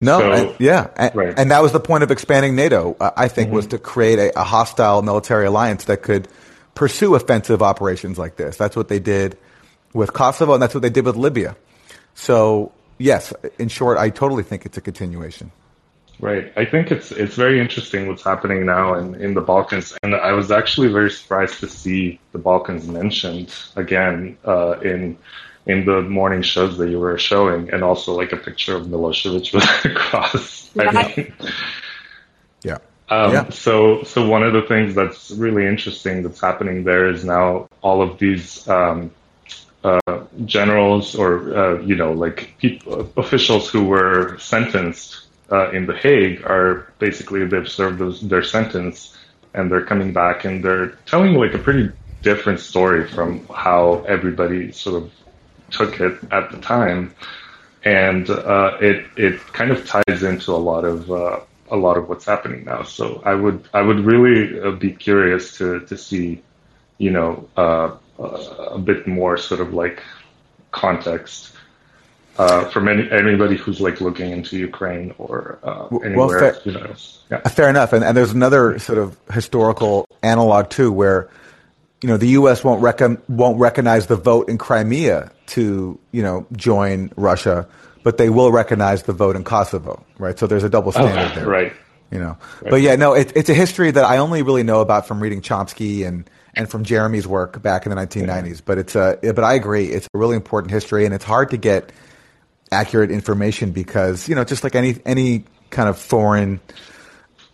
No, 0.00 0.18
So- 0.18 0.32
and- 0.32 0.54
yeah, 0.58 0.88
and, 0.96 1.14
Right. 1.14 1.34
and 1.38 1.50
that 1.50 1.62
was 1.62 1.72
the 1.72 1.80
point 1.80 2.02
of 2.02 2.10
expanding 2.10 2.54
NATO. 2.54 2.96
uh, 3.00 3.10
I 3.16 3.28
think 3.28 3.50
was 3.52 3.68
to 3.68 3.78
create 3.78 4.18
a, 4.18 4.38
a 4.40 4.44
hostile 4.44 5.00
military 5.02 5.46
alliance 5.46 5.84
that 5.84 6.02
could 6.02 6.28
pursue 6.74 7.14
offensive 7.14 7.62
operations 7.62 8.18
like 8.18 8.36
this. 8.36 8.56
That's 8.56 8.76
what 8.76 8.88
they 8.88 8.98
did 8.98 9.38
with 9.94 10.12
Kosovo, 10.12 10.52
and 10.54 10.62
that's 10.62 10.74
what 10.74 10.82
they 10.82 10.90
did 10.90 11.06
with 11.06 11.16
Libya. 11.16 11.56
So, 12.14 12.72
yes, 12.98 13.32
in 13.58 13.68
short, 13.68 13.98
I 13.98 14.10
totally 14.10 14.42
think 14.42 14.66
it's 14.66 14.76
a 14.76 14.80
continuation. 14.80 15.50
Right. 16.20 16.52
I 16.56 16.64
think 16.64 16.92
it's 16.92 17.10
it's 17.10 17.34
very 17.34 17.58
interesting 17.60 18.06
what's 18.06 18.22
happening 18.22 18.64
now 18.64 18.94
in, 18.94 19.16
in 19.16 19.34
the 19.34 19.40
Balkans, 19.40 19.96
and 20.02 20.14
I 20.14 20.32
was 20.32 20.50
actually 20.52 20.88
very 20.88 21.10
surprised 21.10 21.58
to 21.60 21.68
see 21.68 22.20
the 22.32 22.38
Balkans 22.38 22.86
mentioned 22.86 23.52
again 23.74 24.38
uh, 24.46 24.78
in 24.80 25.18
in 25.66 25.84
the 25.84 26.02
morning 26.02 26.42
shows 26.42 26.78
that 26.78 26.88
you 26.88 27.00
were 27.00 27.18
showing, 27.18 27.68
and 27.72 27.82
also 27.82 28.14
like 28.14 28.32
a 28.32 28.36
picture 28.36 28.76
of 28.76 28.86
Milosevic 28.86 29.52
with 29.52 29.64
a 29.84 29.94
cross. 29.94 30.70
I 30.78 31.14
mean, 31.16 31.32
Yeah. 32.62 32.78
um, 33.08 33.32
Yeah. 33.32 33.48
So, 33.50 34.02
so 34.04 34.26
one 34.28 34.42
of 34.42 34.52
the 34.52 34.62
things 34.62 34.94
that's 34.94 35.30
really 35.32 35.66
interesting 35.66 36.22
that's 36.22 36.40
happening 36.40 36.84
there 36.84 37.08
is 37.08 37.24
now 37.24 37.66
all 37.82 38.02
of 38.02 38.18
these 38.18 38.66
um, 38.68 39.10
uh, 39.84 40.24
generals 40.46 41.14
or 41.14 41.56
uh, 41.56 41.80
you 41.82 41.94
know 41.94 42.12
like 42.12 42.54
people, 42.58 43.10
officials 43.16 43.68
who 43.68 43.84
were 43.84 44.38
sentenced 44.38 45.26
uh, 45.52 45.70
in 45.70 45.86
The 45.86 45.94
Hague 45.94 46.42
are 46.46 46.92
basically 46.98 47.44
they've 47.46 47.68
served 47.68 47.98
those, 47.98 48.20
their 48.22 48.42
sentence 48.42 49.16
and 49.52 49.70
they're 49.70 49.84
coming 49.84 50.12
back 50.12 50.44
and 50.46 50.64
they're 50.64 50.92
telling 51.06 51.34
like 51.34 51.54
a 51.54 51.58
pretty 51.58 51.92
different 52.22 52.60
story 52.60 53.06
from 53.06 53.46
how 53.48 54.04
everybody 54.08 54.72
sort 54.72 55.02
of 55.02 55.12
took 55.70 56.00
it 56.00 56.18
at 56.32 56.50
the 56.50 56.58
time 56.58 57.14
and 57.84 58.30
uh, 58.30 58.78
it 58.80 59.04
it 59.16 59.38
kind 59.52 59.70
of 59.70 59.86
ties 59.86 60.22
into 60.22 60.52
a 60.52 60.56
lot 60.70 60.84
of 60.84 61.10
uh, 61.12 61.40
a 61.70 61.76
lot 61.76 61.98
of 61.98 62.08
what's 62.08 62.24
happening 62.24 62.64
now. 62.64 62.82
So 62.82 63.22
I 63.24 63.34
would 63.34 63.68
I 63.74 63.82
would 63.82 64.00
really 64.00 64.76
be 64.78 64.92
curious 64.92 65.58
to 65.58 65.80
to 65.80 65.98
see, 65.98 66.42
you 66.96 67.10
know, 67.10 67.48
a 68.18 68.78
bit 68.78 69.06
more 69.06 69.36
sort 69.36 69.60
of 69.60 69.74
like 69.74 70.02
context 70.70 71.54
uh, 72.38 72.68
from 72.70 72.88
any 72.88 73.08
anybody 73.10 73.56
who's 73.56 73.80
like 73.80 74.00
looking 74.00 74.30
into 74.30 74.58
Ukraine 74.58 75.14
or 75.18 75.58
uh, 75.62 75.88
well, 75.90 76.28
fair- 76.28 76.56
you 76.64 76.72
know, 76.72 76.94
yeah. 77.30 77.40
Uh, 77.44 77.48
Fair 77.48 77.68
enough. 77.68 77.92
And, 77.92 78.04
and 78.04 78.16
there's 78.16 78.32
another 78.32 78.78
sort 78.78 78.98
of 78.98 79.16
historical 79.32 80.06
analog 80.22 80.70
too, 80.70 80.90
where 80.92 81.28
you 82.02 82.08
know 82.08 82.16
the 82.16 82.28
U.S. 82.28 82.64
won't 82.64 82.82
recon- 82.82 83.22
won't 83.28 83.58
recognize 83.58 84.06
the 84.08 84.16
vote 84.16 84.48
in 84.48 84.58
Crimea 84.58 85.30
to 85.46 85.98
you 86.12 86.22
know 86.22 86.46
join 86.52 87.12
Russia, 87.16 87.68
but 88.02 88.18
they 88.18 88.30
will 88.30 88.50
recognize 88.50 89.04
the 89.04 89.12
vote 89.12 89.36
in 89.36 89.44
Kosovo, 89.44 90.04
right? 90.18 90.38
So 90.38 90.46
there's 90.46 90.64
a 90.64 90.68
double 90.68 90.90
standard 90.92 91.36
there, 91.36 91.46
Oh, 91.46 91.50
right. 91.50 91.72
You 92.10 92.20
know, 92.20 92.36
but 92.62 92.80
yeah, 92.80 92.94
no, 92.96 93.14
it, 93.14 93.32
it's 93.34 93.48
a 93.48 93.54
history 93.54 93.90
that 93.90 94.04
I 94.04 94.18
only 94.18 94.42
really 94.42 94.62
know 94.62 94.80
about 94.80 95.08
from 95.08 95.20
reading 95.20 95.40
Chomsky 95.40 96.06
and 96.06 96.28
and 96.56 96.68
from 96.68 96.84
Jeremy's 96.84 97.26
work 97.26 97.60
back 97.62 97.86
in 97.86 97.90
the 97.90 97.96
1990s. 97.96 98.62
But 98.64 98.78
it's 98.78 98.94
a, 98.94 99.18
but 99.22 99.44
I 99.44 99.54
agree, 99.54 99.86
it's 99.86 100.06
a 100.12 100.18
really 100.18 100.36
important 100.36 100.70
history, 100.70 101.04
and 101.04 101.14
it's 101.14 101.24
hard 101.24 101.50
to 101.50 101.56
get 101.56 101.92
accurate 102.72 103.10
information 103.10 103.70
because 103.70 104.28
you 104.28 104.34
know, 104.34 104.44
just 104.44 104.64
like 104.64 104.74
any 104.74 104.96
any 105.04 105.44
kind 105.70 105.88
of 105.88 105.98
foreign 105.98 106.60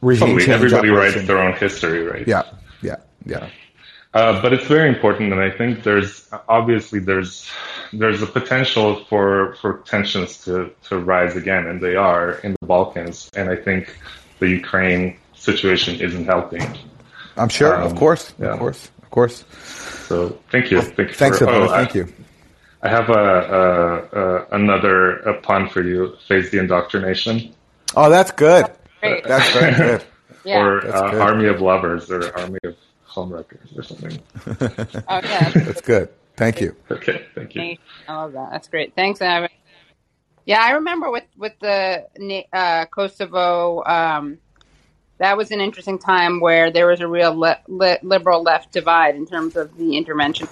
regime. 0.01 0.39
Everybody 0.49 0.91
operation. 0.91 1.19
writes 1.19 1.27
their 1.27 1.39
own 1.39 1.55
history, 1.55 2.03
right? 2.03 2.27
Yeah, 2.27 2.43
yeah, 2.83 2.97
yeah. 3.25 3.49
Uh, 4.13 4.43
but 4.43 4.53
it's 4.53 4.67
very 4.67 4.89
important, 4.89 5.33
and 5.33 5.41
I 5.41 5.51
think 5.51 5.85
there's 5.85 6.29
obviously 6.49 6.99
there's 6.99 7.49
there's 7.93 8.23
a 8.23 8.27
potential 8.27 9.05
for 9.05 9.55
for 9.61 9.79
tensions 9.87 10.45
to 10.45 10.73
to 10.89 10.99
rise 10.99 11.37
again, 11.37 11.67
and 11.67 11.81
they 11.81 11.95
are 11.95 12.33
in 12.43 12.57
the 12.61 12.67
Balkans, 12.67 13.31
and 13.35 13.49
I 13.49 13.57
think 13.57 13.97
the 14.41 14.49
Ukraine 14.49 15.17
situation 15.35 16.01
isn't 16.01 16.25
helping. 16.25 16.63
I'm 17.40 17.48
sure, 17.48 17.74
of 17.74 17.92
Um, 17.92 17.98
course, 17.98 18.33
yeah. 18.38 18.53
of 18.53 18.59
course, 18.59 18.90
of 19.03 19.11
course. 19.11 19.44
So 20.09 20.38
thank 20.50 20.70
you, 20.70 20.81
thank 20.83 20.98
you. 21.11 21.14
Thanks, 21.14 21.38
for, 21.38 21.48
oh, 21.48 21.68
Thank 21.68 21.90
I, 21.96 21.98
you. 21.98 22.12
I 22.83 22.88
have 22.88 23.09
a, 23.11 23.12
a, 23.12 24.20
a 24.20 24.46
another 24.53 25.18
a 25.20 25.40
pun 25.40 25.68
for 25.68 25.83
you. 25.83 26.16
Face 26.29 26.50
the 26.50 26.59
indoctrination, 26.59 27.55
Oh, 27.96 28.09
that's 28.09 28.31
good. 28.31 28.66
Great. 29.00 29.24
That's 29.24 29.50
very 29.53 29.74
good. 29.76 30.05
Yeah. 30.44 30.61
or 30.61 30.81
That's 30.83 30.94
uh, 31.00 31.11
good. 31.11 31.20
Army 31.20 31.46
of 31.48 31.61
Lovers, 31.61 32.11
or 32.11 32.37
Army 32.38 32.59
of 32.64 32.76
Homewreckers, 33.09 33.76
or 33.76 33.83
something. 33.83 34.18
Oh, 35.09 35.20
yeah. 35.22 35.50
That's 35.55 35.81
good. 35.81 36.09
Thank 36.37 36.61
you. 36.61 36.74
Okay, 36.90 37.26
thank 37.35 37.55
you. 37.55 37.76
I 38.09 38.14
love 38.14 38.33
that. 38.33 38.50
That's 38.53 38.68
great. 38.68 38.94
Thanks, 38.94 39.20
Evan. 39.20 39.50
Yeah, 40.46 40.61
I 40.62 40.70
remember 40.72 41.11
with 41.11 41.24
with 41.37 41.53
the 41.61 42.07
uh, 42.53 42.87
Kosovo. 42.87 43.83
Um, 43.85 44.38
that 45.20 45.38
was 45.38 45.52
an 45.52 45.62
interesting 45.62 45.98
time 46.00 46.40
where 46.40 46.72
there 46.72 46.88
was 46.88 47.00
a 47.00 47.09
real 47.09 47.38
le- 47.38 47.61
li- 47.68 47.98
liberal 48.02 48.42
left 48.44 48.72
divide 48.72 49.16
in 49.16 49.26
terms 49.26 49.56
of 49.56 49.76
the 49.76 49.96
intervention. 49.98 50.48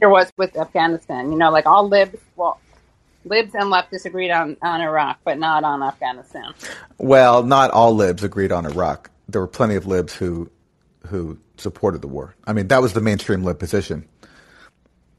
There 0.00 0.10
was 0.10 0.32
with 0.38 0.56
Afghanistan. 0.56 1.32
You 1.32 1.38
know, 1.38 1.50
like 1.50 1.66
all 1.66 1.88
libs. 1.88 2.18
Well, 2.36 2.62
libs 3.24 3.54
and 3.54 3.70
left 3.70 3.90
disagreed 3.90 4.30
on 4.32 4.56
on 4.62 4.80
Iraq, 4.82 5.20
but 5.24 5.38
not 5.38 5.64
on 5.64 5.82
Afghanistan. 5.82 6.54
Well, 6.98 7.42
not 7.44 7.70
all 7.72 7.94
libs 7.96 8.24
agreed 8.24 8.52
on 8.52 8.66
Iraq. 8.66 9.10
There 9.28 9.40
were 9.42 9.48
plenty 9.48 9.76
of 9.76 9.86
libs 9.86 10.14
who 10.14 10.50
who 11.08 11.38
supported 11.58 12.02
the 12.02 12.08
war. 12.08 12.36
I 12.46 12.52
mean, 12.54 12.68
that 12.68 12.82
was 12.82 12.94
the 12.94 13.00
mainstream 13.02 13.44
lib 13.44 13.58
position 13.60 14.06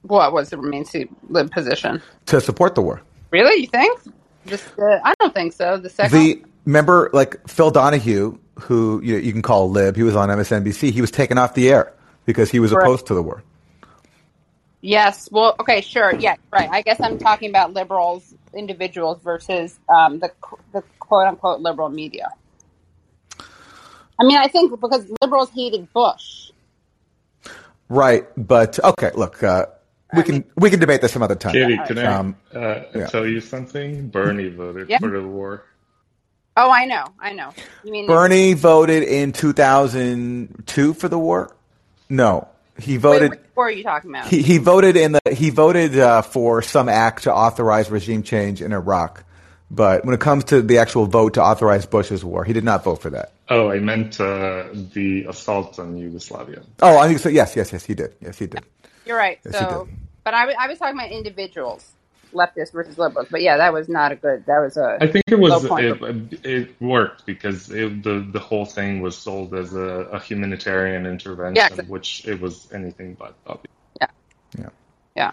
What 0.04 0.34
was 0.34 0.50
the 0.52 0.58
mainstream 0.58 1.16
lib 1.30 1.52
position? 1.52 2.02
to 2.28 2.42
support 2.42 2.76
the 2.76 2.82
war. 2.84 3.02
Really, 3.32 3.62
you 3.64 3.68
think? 3.68 4.00
Just, 4.48 4.66
uh, 4.80 5.00
I 5.04 5.14
don't 5.20 5.34
think 5.34 5.54
so. 5.54 5.78
The 5.78 5.90
second. 5.90 6.12
The 6.12 6.46
remember, 6.66 7.10
like 7.14 7.48
Phil 7.48 7.72
Donahue, 7.72 8.38
who 8.60 9.02
you, 9.04 9.18
you 9.18 9.32
can 9.32 9.42
call 9.42 9.66
a 9.66 9.70
lib, 9.70 9.96
he 9.96 10.04
was 10.04 10.16
on 10.16 10.30
MSNBC. 10.30 10.92
He 10.92 11.02
was 11.02 11.12
taken 11.12 11.38
off 11.38 11.54
the 11.54 11.70
air 11.70 11.94
because 12.26 12.52
he 12.52 12.60
was 12.60 12.72
Right. 12.72 12.84
opposed 12.84 13.08
to 13.08 13.14
the 13.14 13.24
war. 13.24 13.44
Yes. 14.82 15.30
Well, 15.32 15.56
okay, 15.60 15.82
sure. 15.82 16.16
Yeah, 16.16 16.36
right. 16.52 16.70
I 16.70 16.82
guess 16.82 17.00
I'm 17.00 17.18
talking 17.20 17.50
about 17.50 17.74
liberals, 17.74 18.34
individuals 18.54 19.20
versus 19.24 19.80
um, 19.90 20.20
the 20.20 20.32
the 20.74 20.84
quote 21.00 21.28
unquote 21.28 21.62
liberal 21.62 21.90
media. 21.90 22.30
I 24.20 24.24
mean, 24.24 24.38
I 24.38 24.48
think 24.48 24.80
because 24.80 25.06
liberals 25.22 25.50
hated 25.52 25.92
Bush. 25.94 26.52
Right, 27.90 28.26
but 28.38 28.80
okay. 28.84 29.12
Look, 29.16 29.44
uh, 29.44 29.68
we 30.16 30.24
can 30.24 30.44
we 30.58 30.70
can 30.70 30.80
debate 30.80 31.02
this 31.02 31.12
some 31.12 31.22
other 31.24 31.36
time. 31.36 31.54
Katie, 31.54 31.78
can 31.86 31.98
I 32.00 32.06
Um, 32.06 32.36
uh, 32.54 32.82
yeah. 32.96 33.06
tell 33.08 33.26
you 33.26 33.40
something? 33.42 34.08
Bernie 34.10 34.50
voted 34.50 34.90
Yeah. 34.90 34.98
for 35.00 35.10
the 35.12 35.22
war. 35.22 35.64
Oh, 36.58 36.70
I 36.70 36.86
know, 36.86 37.06
I 37.20 37.34
know. 37.34 37.54
You 37.84 37.92
mean 37.92 38.08
Bernie 38.08 38.54
voted 38.54 39.04
in 39.04 39.32
2002 39.32 40.94
for 40.94 41.08
the 41.08 41.18
war. 41.18 41.56
No, 42.10 42.48
he 42.78 42.94
Wait, 42.94 43.02
voted. 43.02 43.30
which 43.32 43.40
war 43.56 43.68
are 43.68 43.72
you 43.72 43.84
talking 43.84 44.10
about? 44.12 44.28
He, 44.28 44.42
he 44.42 44.58
voted 44.58 44.98
in 44.98 45.14
the 45.14 45.22
he 45.32 45.50
voted 45.50 45.98
uh, 45.98 46.22
for 46.22 46.62
some 46.62 46.90
act 46.90 47.24
to 47.24 47.34
authorize 47.34 47.90
regime 47.90 48.24
change 48.24 48.62
in 48.62 48.74
Iraq, 48.74 49.24
but 49.70 50.04
when 50.06 50.14
it 50.14 50.20
comes 50.20 50.44
to 50.46 50.62
the 50.62 50.78
actual 50.80 51.06
vote 51.06 51.36
to 51.36 51.42
authorize 51.42 51.86
Bush's 51.86 52.24
war, 52.26 52.44
he 52.44 52.52
did 52.54 52.64
not 52.66 52.84
vote 52.84 53.02
for 53.02 53.10
that. 53.12 53.32
Oh, 53.50 53.70
I 53.70 53.80
meant 53.80 54.20
uh, 54.20 54.66
the 54.94 55.26
assault 55.30 55.80
on 55.80 55.96
Yugoslavia. 55.98 56.64
Oh, 56.82 56.98
I 56.98 57.08
think 57.08 57.20
so. 57.20 57.30
Yes, 57.30 57.56
yes, 57.56 57.72
yes, 57.72 57.86
he 57.86 57.94
did. 57.94 58.14
Yes, 58.22 58.38
he 58.38 58.48
did. 58.48 58.64
You're 59.06 59.18
right. 59.18 59.40
Yes, 59.46 59.56
he 59.58 59.60
so, 59.66 59.86
did. 59.86 59.96
but 60.24 60.34
I, 60.34 60.46
wa- 60.48 60.54
I 60.60 60.68
was 60.68 60.80
talking 60.80 60.98
about 60.98 61.12
individuals, 61.12 61.90
leftists 62.34 62.72
versus 62.72 62.98
liberals. 62.98 63.28
But 63.30 63.42
yeah, 63.42 63.58
that 63.58 63.74
was 63.74 63.90
not 63.90 64.12
a 64.12 64.16
good. 64.16 64.46
That 64.46 64.60
was 64.60 64.78
a. 64.78 64.98
I 65.02 65.08
think 65.08 65.26
it 65.28 65.36
was 65.40 65.52
low 65.64 65.70
point 65.70 66.00
for- 66.00 66.10
it, 66.10 66.46
it 66.46 66.82
worked 66.82 67.26
because 67.26 67.70
it, 67.72 68.04
the 68.04 68.26
the 68.32 68.40
whole 68.40 68.66
thing 68.66 69.02
was 69.02 69.18
sold 69.18 69.54
as 69.54 69.74
a, 69.74 70.08
a 70.12 70.20
humanitarian 70.20 71.06
intervention, 71.06 71.56
Yeah, 71.56 71.68
exactly. 71.68 71.92
which 71.92 72.28
it 72.28 72.40
was 72.42 72.72
anything 72.74 73.16
but. 73.16 73.36
Obviously. 73.48 73.70
Yeah. 74.58 74.70
yeah, 75.16 75.32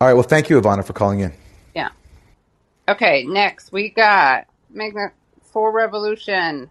All 0.00 0.08
right. 0.08 0.14
Well, 0.14 0.22
thank 0.22 0.50
you, 0.50 0.60
Ivana, 0.60 0.84
for 0.84 0.92
calling 0.92 1.20
in. 1.20 1.32
yeah. 1.74 1.90
Okay, 2.88 3.24
next 3.24 3.72
we 3.72 3.88
got 3.90 4.46
Magna 4.70 5.12
for 5.52 5.70
Revolution. 5.72 6.68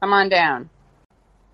Come 0.00 0.12
on 0.12 0.28
down. 0.28 0.68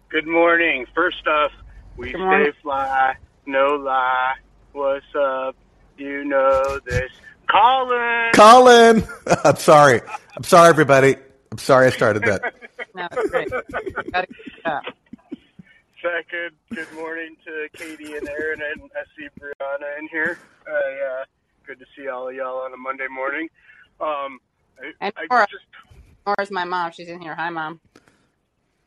Good 0.09 0.27
morning. 0.27 0.87
First 0.95 1.27
off, 1.27 1.53
we 1.99 2.13
Good 2.13 2.21
stay 2.53 2.61
fly, 2.63 3.17
no 3.45 3.77
lie. 3.77 4.35
What's 4.73 5.05
up? 5.15 5.55
You 5.99 6.25
know 6.25 6.81
this. 6.87 7.11
Colin! 7.51 8.35
Colin, 8.35 9.05
I'm 9.45 9.57
sorry. 9.57 10.03
I'm 10.37 10.45
sorry, 10.45 10.71
everybody. 10.71 11.17
I'm 11.53 11.59
sorry 11.59 11.89
I 11.89 11.91
started 11.91 12.27
that. 12.27 12.43
No, 12.95 13.09
great. 13.31 13.49
Gotta 14.15 14.27
keep 14.29 14.47
it 14.65 14.69
up. 14.71 14.85
Second, 16.03 16.57
good 16.75 16.93
morning 16.95 17.37
to 17.47 17.69
Katie 17.79 18.15
and 18.19 18.29
Aaron, 18.29 18.61
and 18.63 18.91
I 18.95 19.05
see 19.17 19.29
Brianna 19.41 19.99
in 20.01 20.09
here. 20.13 20.39
I, 20.67 21.23
uh, 21.23 21.25
good 21.67 21.79
to 21.81 21.87
see 21.97 22.09
all 22.09 22.29
of 22.29 22.35
y'all 22.37 22.61
on 22.65 22.75
a 22.75 22.79
Monday 22.79 23.09
morning. 23.11 23.49
Um, 24.01 24.39
I, 24.79 24.93
And 25.01 25.13
I 25.17 25.27
Nora. 25.31 25.49
just, 25.51 25.67
Nora's 26.27 26.51
my 26.51 26.65
mom. 26.65 26.93
She's 26.93 27.09
in 27.09 27.21
here. 27.23 27.35
Hi, 27.37 27.51
mom. 27.51 27.81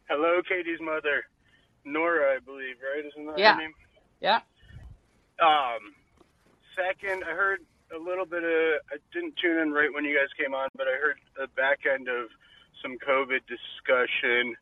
hello, 0.10 0.42
Katie's 0.48 0.82
mother, 0.82 1.24
Nora, 1.86 2.36
I 2.36 2.40
believe, 2.46 2.78
right? 2.84 3.06
Isn't 3.06 3.28
that 3.28 3.40
Yeah. 3.40 3.48
her 3.48 3.56
name? 3.58 3.74
Yeah. 4.22 4.42
Um, 5.42 5.94
second, 6.76 7.24
I 7.24 7.34
heard 7.34 7.62
a 7.94 8.00
little 8.00 8.26
bit 8.26 8.44
of. 8.44 8.82
I 8.92 8.98
didn't 9.14 9.36
tune 9.42 9.60
in 9.60 9.72
right 9.72 9.92
when 9.94 10.06
you 10.06 10.16
guys 10.16 10.32
came 10.38 10.54
on, 10.54 10.70
but 10.76 10.88
I 10.88 10.96
heard 10.98 11.20
the 11.36 11.48
back 11.56 11.84
end 11.86 12.08
of 12.08 12.30
some 12.82 12.98
COVID 12.98 13.44
discussion, 13.46 14.56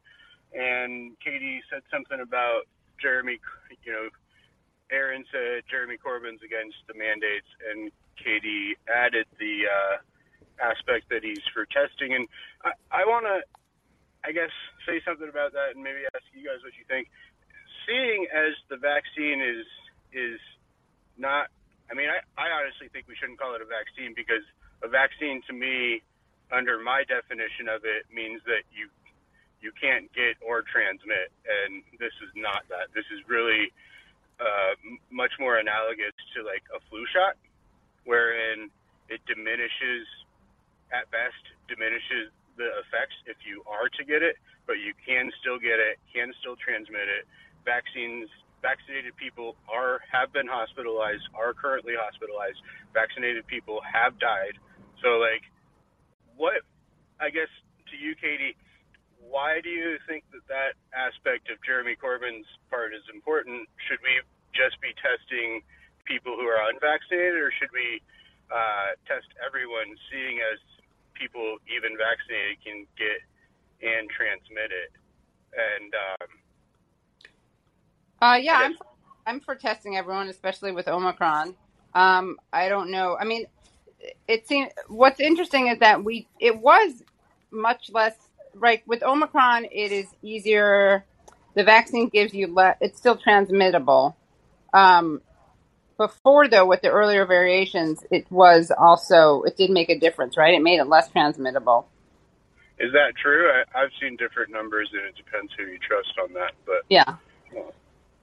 and 0.54 1.18
Katie 1.24 1.62
said 1.70 1.82
something 1.92 2.20
about 2.20 2.68
Jeremy. 3.02 3.40
You 3.86 3.92
know, 3.94 4.08
Aaron 4.92 5.24
said 5.32 5.64
Jeremy 5.70 5.98
Corbyn's 5.98 6.42
against 6.44 6.78
the 6.88 6.98
mandates, 6.98 7.48
and 7.72 7.92
Katie 8.18 8.76
added 8.90 9.26
the 9.40 9.70
uh, 9.70 9.96
aspect 10.62 11.10
that 11.10 11.24
he's 11.24 11.46
for 11.54 11.66
testing. 11.66 12.14
And 12.14 12.28
I, 12.66 12.74
I 12.92 13.06
want 13.06 13.26
to, 13.26 13.46
I 14.26 14.32
guess, 14.34 14.52
say 14.86 15.02
something 15.06 15.30
about 15.30 15.54
that, 15.54 15.76
and 15.76 15.84
maybe 15.84 16.04
ask 16.14 16.26
you 16.34 16.44
guys 16.44 16.60
what 16.64 16.74
you 16.76 16.86
think. 16.90 17.08
Seeing 17.88 18.28
as 18.34 18.54
the 18.70 18.78
vaccine 18.78 19.42
is 19.42 19.66
is 20.12 20.42
not 21.18 21.48
I 21.90 21.98
mean, 21.98 22.10
I, 22.10 22.22
I 22.38 22.54
honestly 22.54 22.88
think 22.94 23.10
we 23.10 23.18
shouldn't 23.18 23.42
call 23.42 23.58
it 23.58 23.62
a 23.62 23.70
vaccine 23.70 24.14
because 24.14 24.46
a 24.86 24.88
vaccine 24.88 25.42
to 25.50 25.54
me, 25.54 26.02
under 26.54 26.82
my 26.82 27.04
definition 27.06 27.70
of 27.70 27.86
it, 27.86 28.06
means 28.14 28.42
that 28.46 28.66
you 28.74 28.90
you 29.60 29.76
can't 29.76 30.08
get 30.16 30.40
or 30.40 30.64
transmit, 30.64 31.36
and 31.44 31.84
this 32.00 32.16
is 32.24 32.32
not 32.32 32.64
that. 32.72 32.88
This 32.96 33.04
is 33.12 33.20
really 33.28 33.74
uh, 34.40 34.74
much 35.12 35.36
more 35.36 35.60
analogous 35.60 36.16
to 36.32 36.48
like 36.48 36.64
a 36.72 36.80
flu 36.88 37.04
shot, 37.12 37.36
wherein 38.08 38.72
it 39.12 39.20
diminishes, 39.28 40.08
at 40.96 41.12
best, 41.12 41.44
diminishes 41.68 42.32
the 42.56 42.72
effects 42.88 43.20
if 43.28 43.36
you 43.44 43.60
are 43.68 43.92
to 44.00 44.04
get 44.08 44.24
it, 44.24 44.40
but 44.64 44.80
you 44.80 44.96
can 45.04 45.28
still 45.44 45.60
get 45.60 45.76
it, 45.76 46.00
can 46.08 46.32
still 46.40 46.56
transmit 46.56 47.12
it. 47.12 47.28
Vaccines 47.68 48.32
vaccinated 48.62 49.16
people 49.16 49.56
are 49.72 50.00
have 50.12 50.32
been 50.34 50.48
hospitalized, 50.48 51.24
are 51.34 51.54
currently 51.54 51.94
hospitalized. 51.96 52.60
Vaccinated 52.94 53.48
people 53.48 53.80
have 53.86 54.20
died. 54.20 54.60
So 55.02 55.20
like 55.20 55.44
what 56.36 56.64
I 57.20 57.30
guess 57.30 57.52
to 57.92 57.96
you 57.98 58.16
Katie, 58.16 58.56
why 59.20 59.62
do 59.62 59.70
you 59.70 60.00
think 60.08 60.26
that 60.32 60.46
that 60.50 60.74
aspect 60.96 61.52
of 61.52 61.62
Jeremy 61.62 61.96
Corbyn's 61.96 62.48
part 62.72 62.96
is 62.96 63.04
important? 63.14 63.70
Should 63.88 64.02
we 64.02 64.24
just 64.58 64.82
be 64.82 64.96
testing 64.98 65.62
people 66.10 66.34
who 66.34 66.50
are 66.50 66.66
unvaccinated 66.74 67.38
or 67.38 67.54
should 67.54 67.70
we 67.70 68.02
uh, 68.50 68.98
test 69.06 69.30
everyone 69.38 69.94
seeing 70.10 70.42
as 70.42 70.58
people 71.14 71.62
even 71.70 71.94
vaccinated 71.94 72.58
can 72.66 72.78
get 72.98 73.22
and 73.86 74.10
transmit 74.10 74.74
it? 74.74 74.92
And 75.54 75.92
um, 75.94 76.30
Uh, 78.22 78.38
yeah, 78.42 78.58
I'm 78.58 78.76
for, 78.76 78.86
I'm 79.26 79.40
for 79.40 79.56
testing 79.56 79.98
everyone, 79.98 80.28
especially 80.30 80.72
with 80.72 80.88
Omicron. 80.88 81.56
Um, 81.94 82.38
I 82.52 82.70
don't 82.70 82.92
know. 82.92 83.18
I 83.20 83.26
mean, 83.26 83.46
it 84.28 84.48
seems 84.48 84.72
what's 84.88 85.20
interesting 85.20 85.68
is 85.68 85.80
that 85.80 86.04
we 86.04 86.28
it 86.40 86.60
was 86.60 87.04
much 87.52 87.90
less 87.92 88.16
right 88.54 88.84
with 88.88 89.04
Omicron. 89.04 89.66
It 89.66 89.92
is 89.92 90.08
easier. 90.22 91.06
The 91.56 91.64
vaccine 91.64 92.10
gives 92.10 92.34
you 92.34 92.48
less. 92.48 92.78
It's 92.82 92.98
still 92.98 93.18
transmittable. 93.18 94.16
Um, 94.74 95.22
before 95.98 96.48
though, 96.48 96.66
with 96.66 96.82
the 96.82 96.90
earlier 96.90 97.26
variations, 97.26 98.04
it 98.12 98.30
was 98.32 98.72
also 98.78 99.44
it 99.44 99.58
did 99.58 99.70
make 99.70 99.90
a 99.90 100.00
difference, 100.00 100.38
right? 100.38 100.54
It 100.54 100.62
made 100.62 100.80
it 100.80 100.88
less 100.88 101.10
transmittable. 101.10 101.88
is 102.80 102.92
that 102.94 103.14
true? 103.22 103.50
I, 103.50 103.64
I've 103.78 103.92
seen 104.02 104.16
different 104.16 104.52
numbers, 104.52 104.90
and 104.94 105.04
it 105.04 105.16
depends 105.16 105.52
who 105.58 105.66
you 105.66 105.80
trust 105.80 106.14
on 106.24 106.34
that. 106.34 106.54
But 106.66 106.84
Yeah. 106.90 107.16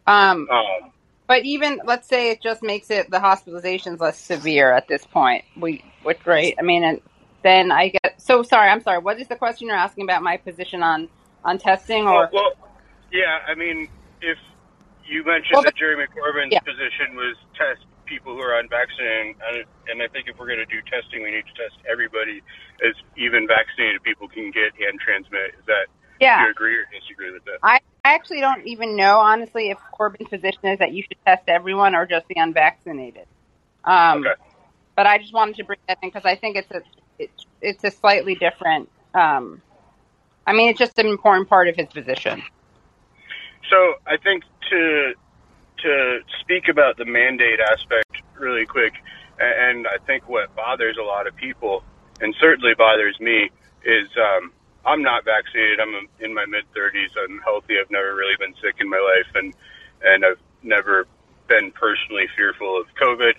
Um, 0.07 0.49
um, 0.51 0.93
But 1.27 1.45
even 1.45 1.81
let's 1.85 2.07
say 2.09 2.31
it 2.31 2.41
just 2.43 2.63
makes 2.63 2.91
it 2.91 3.11
the 3.11 3.19
hospitalizations 3.19 3.99
less 4.01 4.19
severe 4.19 4.73
at 4.73 4.87
this 4.89 5.05
point. 5.07 5.45
We 5.57 5.85
which 6.03 6.23
great. 6.23 6.55
I 6.59 6.63
mean, 6.63 6.85
and 6.85 7.01
then 7.43 7.73
I 7.73 7.89
get 7.89 8.21
so 8.21 8.43
sorry. 8.43 8.71
I'm 8.71 8.81
sorry. 8.83 8.99
What 8.99 9.19
is 9.21 9.29
the 9.29 9.37
question 9.37 9.67
you're 9.69 9.77
asking 9.77 10.05
about 10.05 10.23
my 10.23 10.37
position 10.37 10.83
on 10.83 11.09
on 11.45 11.59
testing 11.59 12.07
or? 12.07 12.29
well, 12.33 12.53
well, 12.61 12.69
yeah. 13.13 13.39
I 13.49 13.55
mean, 13.55 13.89
if 14.21 14.39
you 15.07 15.25
mentioned 15.25 15.55
Well, 15.55 15.63
that 15.63 15.75
but- 15.75 15.79
Jeremy 15.79 16.07
Corbyn's 16.15 16.53
Yeah. 16.53 16.61
position 16.61 17.15
was 17.17 17.37
test 17.59 17.85
people 18.07 18.35
who 18.35 18.41
are 18.43 18.59
unvaccinated, 18.61 19.35
and, 19.51 19.65
and 19.91 20.03
I 20.03 20.07
think 20.09 20.29
if 20.29 20.39
we're 20.39 20.47
going 20.47 20.63
to 20.63 20.67
do 20.71 20.79
testing, 20.87 21.23
we 21.27 21.31
need 21.35 21.43
to 21.43 21.55
test 21.59 21.75
everybody, 21.91 22.39
as 22.87 22.95
even 23.17 23.49
vaccinated 23.49 24.03
people 24.05 24.29
can 24.29 24.53
get 24.53 24.75
and 24.79 24.99
transmit. 25.01 25.55
Is 25.59 25.67
that 25.67 25.87
Yeah, 26.21 26.45
you 26.45 26.51
agree 26.51 26.77
or 26.77 26.85
disagree 26.93 27.33
with 27.33 27.45
that? 27.45 27.59
I 27.63 27.81
I 28.05 28.15
actually 28.15 28.41
don't 28.41 28.67
even 28.67 28.97
know 28.97 29.19
honestly 29.19 29.71
if 29.71 29.79
Corbyn's 29.99 30.29
position 30.29 30.67
is 30.67 30.79
that 30.79 30.93
you 30.93 31.03
should 31.03 31.19
test 31.27 31.45
everyone 31.49 31.95
or 31.95 32.07
just 32.07 32.27
the 32.29 32.37
unvaccinated. 32.39 33.27
Um, 33.85 34.21
Okay. 34.21 34.41
But 34.95 35.07
I 35.07 35.19
just 35.19 35.35
wanted 35.35 35.57
to 35.57 35.65
bring 35.65 35.79
that 35.89 35.99
in 36.03 36.09
because 36.09 36.25
I 36.25 36.37
think 36.37 36.57
it's 36.57 36.71
a 36.71 36.83
it's 37.19 37.47
it's 37.61 37.85
a 37.85 37.91
slightly 37.91 38.35
different. 38.35 38.89
Um, 39.15 39.61
I 40.47 40.53
mean, 40.53 40.71
it's 40.71 40.79
just 40.79 40.99
an 40.99 41.07
important 41.07 41.49
part 41.49 41.69
of 41.69 41.77
his 41.77 41.89
position. 41.89 42.43
So 43.69 43.95
I 44.07 44.17
think 44.17 44.45
to 44.71 45.15
to 45.83 46.19
speak 46.41 46.69
about 46.69 46.97
the 46.97 47.05
mandate 47.05 47.61
aspect 47.61 48.23
really 48.39 48.65
quick, 48.65 48.95
and 49.39 49.87
I 49.87 49.99
think 50.07 50.29
what 50.29 50.55
bothers 50.57 50.97
a 50.99 51.03
lot 51.05 51.27
of 51.27 51.37
people, 51.37 51.85
and 52.21 52.35
certainly 52.41 52.73
bothers 52.75 53.19
me, 53.21 53.51
is 53.85 54.09
um, 54.17 54.53
I'm 54.87 55.03
not 55.03 55.25
vaccinated. 55.25 55.81
I'm 55.81 56.07
in 56.21 56.33
my 56.33 56.47
mid 56.47 56.65
30s. 56.71 57.11
I'm 57.19 57.41
healthy. 57.43 57.75
I've 57.81 57.91
never 57.91 58.15
really 58.15 58.39
been 58.39 58.55
sick 58.63 58.77
in 58.79 58.89
my 58.89 59.03
life, 59.03 59.31
and 59.35 59.53
and 60.03 60.25
I've 60.25 60.41
never 60.63 61.07
been 61.49 61.73
personally 61.73 62.27
fearful 62.37 62.81
of 62.81 62.87
COVID. 62.95 63.35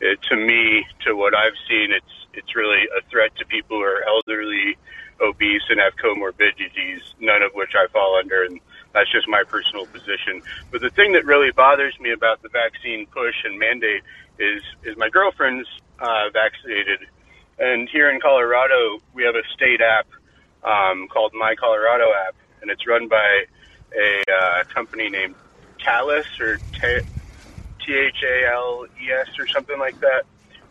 It, 0.00 0.18
to 0.30 0.36
me, 0.36 0.86
to 1.06 1.14
what 1.16 1.34
I've 1.34 1.58
seen, 1.68 1.90
it's 1.90 2.14
it's 2.34 2.54
really 2.54 2.86
a 2.96 3.02
threat 3.10 3.34
to 3.38 3.46
people 3.46 3.78
who 3.78 3.82
are 3.82 4.06
elderly, 4.06 4.78
obese, 5.20 5.66
and 5.68 5.80
have 5.82 5.98
comorbidities, 5.98 7.02
none 7.18 7.42
of 7.42 7.50
which 7.54 7.74
I 7.74 7.90
fall 7.92 8.16
under, 8.18 8.44
and 8.44 8.60
that's 8.94 9.10
just 9.10 9.26
my 9.28 9.42
personal 9.50 9.86
position. 9.90 10.42
But 10.70 10.82
the 10.82 10.90
thing 10.94 11.12
that 11.14 11.26
really 11.26 11.50
bothers 11.50 11.94
me 12.00 12.12
about 12.12 12.42
the 12.42 12.48
vaccine 12.48 13.06
push 13.10 13.42
and 13.42 13.58
mandate 13.58 14.06
is 14.38 14.62
is 14.86 14.94
my 14.96 15.10
girlfriend's 15.10 15.68
uh, 15.98 16.30
vaccinated, 16.32 17.02
and 17.58 17.90
here 17.90 18.08
in 18.08 18.20
Colorado 18.20 19.02
we 19.12 19.24
have 19.26 19.34
a 19.34 19.42
state 19.50 19.82
app 19.82 20.06
um, 20.64 21.08
called 21.08 21.32
My 21.34 21.54
Colorado 21.58 22.10
app, 22.26 22.34
and 22.62 22.70
it's 22.70 22.86
run 22.86 23.08
by 23.08 23.46
a 23.94 24.22
uh, 24.26 24.58
company 24.72 25.10
named 25.10 25.34
Talus 25.82 26.26
or 26.40 26.58
T 26.78 27.90
H 27.90 28.20
A 28.22 28.36
L 28.54 28.86
E 28.86 29.10
S 29.10 29.28
or 29.38 29.46
something 29.50 29.78
like 29.78 29.98
that, 30.00 30.22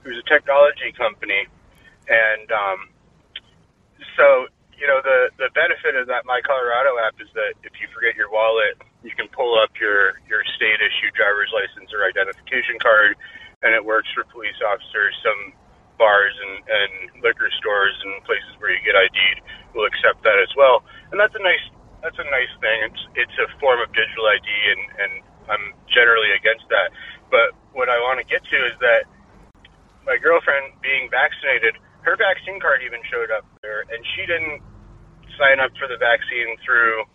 who's 0.04 0.18
a 0.18 0.28
technology 0.32 0.96
company, 0.96 1.48
and 2.08 2.48
um, 2.52 2.80
so 4.16 4.48
you 4.80 4.88
know 4.88 5.04
the 5.04 5.30
the 5.38 5.52
benefit 5.54 6.00
of 6.00 6.08
that 6.08 6.24
My 6.26 6.40
Colorado 6.42 6.96
app 7.04 7.20
is 7.20 7.30
that 7.36 7.60
if 7.62 7.76
you 7.84 7.88
forget 7.92 8.16
your 8.16 8.32
wallet, 8.32 8.80
you 9.04 9.12
can 9.12 9.28
pull 9.36 9.60
up 9.60 9.76
your 9.78 10.18
your 10.26 10.42
state 10.56 10.80
issued 10.80 11.14
driver's 11.14 11.52
license 11.52 11.92
or 11.92 12.08
identification 12.08 12.80
card, 12.80 13.20
and 13.62 13.76
it 13.76 13.84
works 13.84 14.08
for 14.16 14.24
police 14.32 14.58
officers. 14.64 15.14
Some 15.22 15.54
bars 16.02 16.34
and, 16.34 16.66
and 16.66 16.92
liquor 17.22 17.54
stores 17.62 17.94
and 18.02 18.18
places 18.26 18.58
where 18.58 18.74
you 18.74 18.82
get 18.82 18.98
ID'd 18.98 19.46
will 19.78 19.86
accept 19.86 20.26
that 20.26 20.42
as 20.42 20.50
well, 20.58 20.82
and 21.14 21.22
that's 21.22 21.38
a 21.38 21.44
nice 21.46 21.62
that's 22.02 22.18
a 22.18 22.28
nice 22.34 22.50
thing. 22.58 22.78
It's 22.90 23.04
it's 23.14 23.38
a 23.38 23.48
form 23.62 23.78
of 23.78 23.94
digital 23.94 24.26
ID, 24.26 24.50
and 24.50 24.84
and 24.98 25.14
I'm 25.54 25.66
generally 25.94 26.34
against 26.34 26.66
that. 26.74 26.90
But 27.30 27.54
what 27.78 27.88
I 27.88 28.02
want 28.02 28.18
to 28.20 28.26
get 28.26 28.42
to 28.42 28.58
is 28.66 28.76
that 28.82 29.06
my 30.04 30.18
girlfriend 30.18 30.74
being 30.82 31.08
vaccinated, 31.14 31.78
her 32.02 32.18
vaccine 32.18 32.58
card 32.58 32.82
even 32.82 33.00
showed 33.08 33.30
up 33.30 33.46
there, 33.62 33.86
and 33.94 34.02
she 34.18 34.26
didn't 34.26 34.66
sign 35.38 35.62
up 35.62 35.72
for 35.78 35.86
the 35.88 36.02
vaccine 36.02 36.58
through 36.66 37.06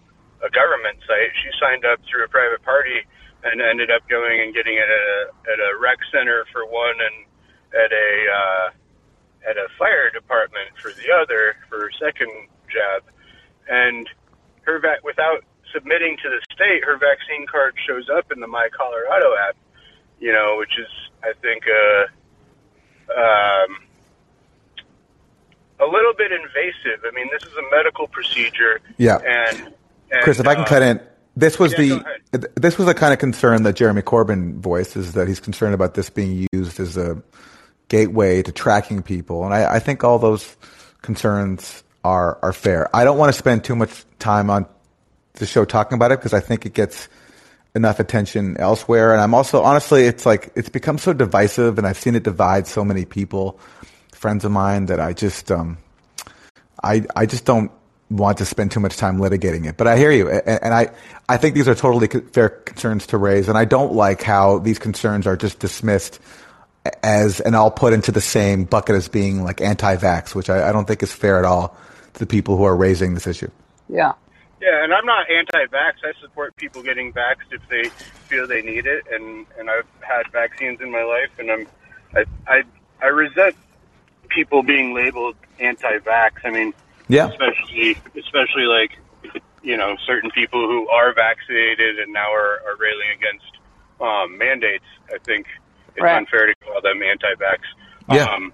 a 0.47 0.51
government 0.55 1.03
site. 1.05 1.35
She 1.43 1.51
signed 1.59 1.85
up 1.85 1.99
through 2.07 2.25
a 2.25 2.31
private 2.31 2.63
party 2.63 3.03
and 3.45 3.61
ended 3.61 3.91
up 3.91 4.07
going 4.09 4.41
and 4.41 4.55
getting 4.55 4.75
it 4.79 4.89
at 4.89 5.05
a 5.07 5.21
at 5.51 5.59
a 5.59 5.71
rec 5.83 5.99
center 6.15 6.47
for 6.55 6.65
one, 6.67 6.97
and 7.03 7.27
at 7.77 7.93
a 7.93 8.11
uh, 8.33 9.51
at 9.51 9.57
a 9.57 9.69
fire 9.79 10.11
department 10.11 10.69
for 10.81 10.91
the 10.93 11.13
other 11.13 11.57
for 11.69 11.81
her 11.81 11.91
second 12.01 12.31
jab, 12.69 13.03
and 13.69 14.09
her 14.63 14.79
vac 14.79 15.05
without 15.05 15.45
submitting 15.73 16.17
to 16.23 16.29
the 16.29 16.41
state, 16.53 16.85
her 16.85 16.97
vaccine 16.97 17.47
card 17.47 17.75
shows 17.87 18.09
up 18.09 18.33
in 18.33 18.41
the 18.41 18.47
My 18.47 18.69
Colorado 18.77 19.35
app. 19.49 19.57
You 20.19 20.33
know, 20.33 20.57
which 20.59 20.73
is 20.79 20.89
I 21.23 21.33
think 21.43 21.65
uh, 21.69 22.07
um, 23.13 23.77
a 25.81 25.87
little 25.87 26.15
bit 26.17 26.33
invasive. 26.33 27.05
I 27.05 27.15
mean, 27.15 27.29
this 27.31 27.43
is 27.43 27.55
a 27.57 27.77
medical 27.77 28.09
procedure. 28.09 28.81
Yeah. 28.97 29.19
And, 29.19 29.75
and 30.11 30.23
Chris, 30.23 30.41
if 30.41 30.47
I 30.47 30.55
can 30.55 30.65
uh, 30.65 30.69
cut 30.69 30.83
in, 30.83 31.01
this 31.37 31.59
was 31.59 31.73
yeah, 31.73 32.03
the 32.31 32.51
this 32.57 32.79
was 32.79 32.87
the 32.87 32.95
kind 32.95 33.13
of 33.13 33.19
concern 33.19 33.63
that 33.65 33.77
Jeremy 33.77 34.03
Corbyn 34.03 34.59
voiced 34.59 34.97
is 34.97 35.13
that 35.13 35.29
he's 35.29 35.41
concerned 35.41 35.75
about 35.75 35.95
this 35.95 36.09
being 36.09 36.47
used 36.53 36.81
as 36.81 36.97
a 36.97 37.23
gateway 37.89 38.43
to 38.43 38.53
tracking 38.53 39.03
people, 39.03 39.45
and 39.45 39.55
I, 39.55 39.77
I 39.77 39.79
think 39.79 40.05
all 40.05 40.19
those 40.19 40.57
concerns 41.03 41.83
are 42.05 42.39
are 42.43 42.53
fair. 42.53 42.95
I 42.95 43.05
don't 43.05 43.19
want 43.19 43.33
to 43.33 43.39
spend 43.39 43.65
too 43.65 43.77
much 43.77 44.05
time 44.19 44.51
on 44.51 44.67
the 45.35 45.47
show 45.47 45.65
talking 45.65 45.97
about 45.97 46.13
it 46.13 46.19
because 46.19 46.35
I 46.35 46.41
think 46.41 46.67
it 46.67 46.73
gets 46.75 47.09
enough 47.75 48.01
attention 48.01 48.57
elsewhere, 48.59 49.13
and 49.13 49.21
I'm 49.21 49.35
also 49.35 49.63
honestly, 49.63 50.05
it's 50.05 50.27
like 50.27 50.51
it's 50.57 50.69
become 50.69 50.99
so 50.99 51.13
divisive, 51.13 51.79
and 51.79 51.87
I've 51.87 51.99
seen 51.99 52.15
it 52.15 52.23
divide 52.23 52.67
so 52.67 52.85
many 52.85 53.05
people, 53.05 53.59
friends 54.13 54.45
of 54.45 54.53
mine, 54.53 54.87
that 54.87 55.01
I 55.01 55.13
just 55.13 55.51
um, 55.51 55.79
I 56.83 57.05
I 57.15 57.27
just 57.27 57.45
don't 57.45 57.71
want 58.09 58.39
to 58.39 58.45
spend 58.45 58.71
too 58.71 58.79
much 58.81 58.97
time 58.97 59.19
litigating 59.19 59.67
it. 59.67 59.77
But 59.77 59.89
I 59.89 59.99
hear 59.99 60.11
you, 60.13 60.31
and, 60.31 60.63
and 60.63 60.75
I 60.75 60.91
I 61.29 61.37
think 61.37 61.55
these 61.55 61.69
are 61.69 61.75
totally 61.75 62.09
fair 62.33 62.49
concerns 62.49 63.07
to 63.09 63.19
raise, 63.19 63.49
and 63.49 63.59
I 63.59 63.65
don't 63.65 63.93
like 63.93 64.23
how 64.23 64.59
these 64.59 64.79
concerns 64.79 65.27
are 65.27 65.37
just 65.37 65.59
dismissed 65.59 66.21
as 67.03 67.41
and 67.41 67.55
all 67.57 67.71
put 67.71 67.93
into 67.93 68.13
the 68.13 68.21
same 68.21 68.65
bucket 68.65 68.97
as 68.97 69.09
being 69.09 69.43
like 69.45 69.61
anti-vax, 69.61 70.35
which 70.35 70.51
I, 70.51 70.69
I 70.69 70.73
don't 70.73 70.87
think 70.87 71.03
is 71.03 71.13
fair 71.13 71.39
at 71.39 71.45
all 71.45 71.77
to 72.15 72.19
the 72.21 72.27
people 72.27 72.57
who 72.57 72.65
are 72.65 72.77
raising 72.77 73.15
this 73.15 73.27
issue. 73.27 73.51
Yeah. 73.89 74.13
Yeah, 74.61 74.83
and 74.85 74.95
I'm 74.95 75.05
not 75.05 75.31
anti-vax. 75.31 75.93
I 76.03 76.13
support 76.21 76.57
people 76.57 76.83
getting 76.83 77.13
vaxxed 77.13 77.53
if 77.53 77.61
they 77.69 77.91
feel 78.29 78.47
they 78.47 78.63
need 78.63 78.87
it, 78.87 79.05
and 79.11 79.47
and 79.59 79.69
I've 79.69 79.87
had 80.01 80.33
vaccines 80.33 80.81
in 80.81 80.91
my 80.91 81.03
life, 81.03 81.31
and 81.39 81.51
I'm 81.51 81.67
I 82.15 82.25
I, 82.49 82.63
I 83.03 83.07
resent 83.09 83.55
people 84.29 84.63
being 84.63 84.95
labeled 84.95 85.37
anti-vax. 85.61 86.31
I 86.45 86.51
mean, 86.51 86.73
Yeah. 87.09 87.29
especially 87.29 87.99
especially 88.17 88.65
like 88.65 88.99
you 89.63 89.77
know 89.77 89.97
certain 90.07 90.31
people 90.31 90.67
who 90.67 90.89
are 90.89 91.13
vaccinated 91.13 91.99
and 91.99 92.13
now 92.15 92.33
are, 92.33 92.63
are 92.67 92.77
railing 92.79 93.11
against 93.15 93.53
um, 94.01 94.39
mandates. 94.39 94.87
I 95.15 95.19
think 95.19 95.47
it's 95.97 96.03
Right. 96.05 96.17
unfair 96.17 96.47
to 96.47 96.55
call 96.65 96.81
them 96.83 97.03
anti-vax. 97.03 97.59
Yeah. 98.13 98.25
Um, 98.33 98.53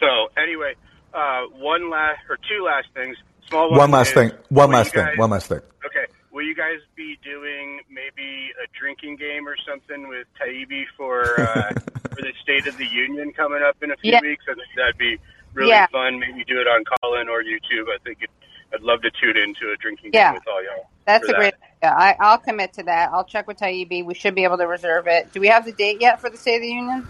so 0.00 0.28
anyway, 0.36 0.74
uh, 1.14 1.42
one 1.54 1.90
last 1.90 2.20
or 2.28 2.36
two 2.48 2.62
last 2.64 2.88
things. 2.94 3.16
Small 3.48 3.70
One 3.72 3.90
last 3.90 4.08
is, 4.08 4.14
thing. 4.14 4.30
One 4.48 4.70
last 4.70 4.94
you 4.94 5.02
thing. 5.02 5.18
One 5.18 5.30
last 5.30 5.48
thing. 5.48 5.60
Okay. 5.86 6.06
Will 6.32 6.42
you 6.42 6.54
guys 6.54 6.80
be 6.96 7.16
doing 7.24 7.80
maybe 7.88 8.50
a 8.62 8.66
drinking 8.78 9.16
game 9.16 9.46
or 9.48 9.56
something 9.66 10.08
with 10.08 10.26
Taibbi 10.40 10.84
for 10.96 11.40
uh, 11.40 11.70
for 12.10 12.22
the 12.22 12.32
State 12.42 12.66
of 12.66 12.76
the 12.76 12.86
Union 12.86 13.32
coming 13.32 13.62
up 13.62 13.76
in 13.82 13.90
a 13.92 13.96
few 13.96 14.12
Yeah. 14.12 14.20
weeks? 14.20 14.44
I 14.48 14.54
think 14.54 14.66
that'd 14.76 14.98
be 14.98 15.16
really 15.54 15.70
Yeah. 15.70 15.86
fun. 15.86 16.18
Maybe 16.18 16.44
do 16.44 16.60
it 16.60 16.66
on 16.66 16.84
Callin 16.84 17.28
or 17.28 17.42
YouTube. 17.42 17.86
I 17.88 17.98
think 18.04 18.18
it, 18.22 18.30
I'd 18.76 18.82
love 18.82 19.00
to 19.02 19.10
tune 19.10 19.36
into 19.36 19.72
a 19.72 19.76
drinking 19.76 20.10
Yeah. 20.12 20.28
game 20.32 20.34
with 20.34 20.48
all 20.48 20.62
y'all. 20.62 20.88
That's 21.06 21.24
for 21.26 21.32
a 21.34 21.38
great 21.38 21.54
idea. 21.82 21.94
I, 21.96 22.16
I'll 22.20 22.38
commit 22.38 22.74
to 22.74 22.82
that. 22.84 23.10
I'll 23.12 23.24
check 23.24 23.46
with 23.46 23.58
Taibbi. 23.58 24.04
We 24.04 24.14
should 24.14 24.34
be 24.34 24.44
able 24.44 24.58
to 24.58 24.66
reserve 24.66 25.06
it. 25.06 25.32
Do 25.32 25.40
we 25.40 25.46
have 25.48 25.64
the 25.64 25.72
date 25.72 26.00
yet 26.00 26.20
for 26.20 26.28
the 26.28 26.36
State 26.36 26.56
of 26.56 26.62
the 26.62 26.68
Union? 26.68 27.08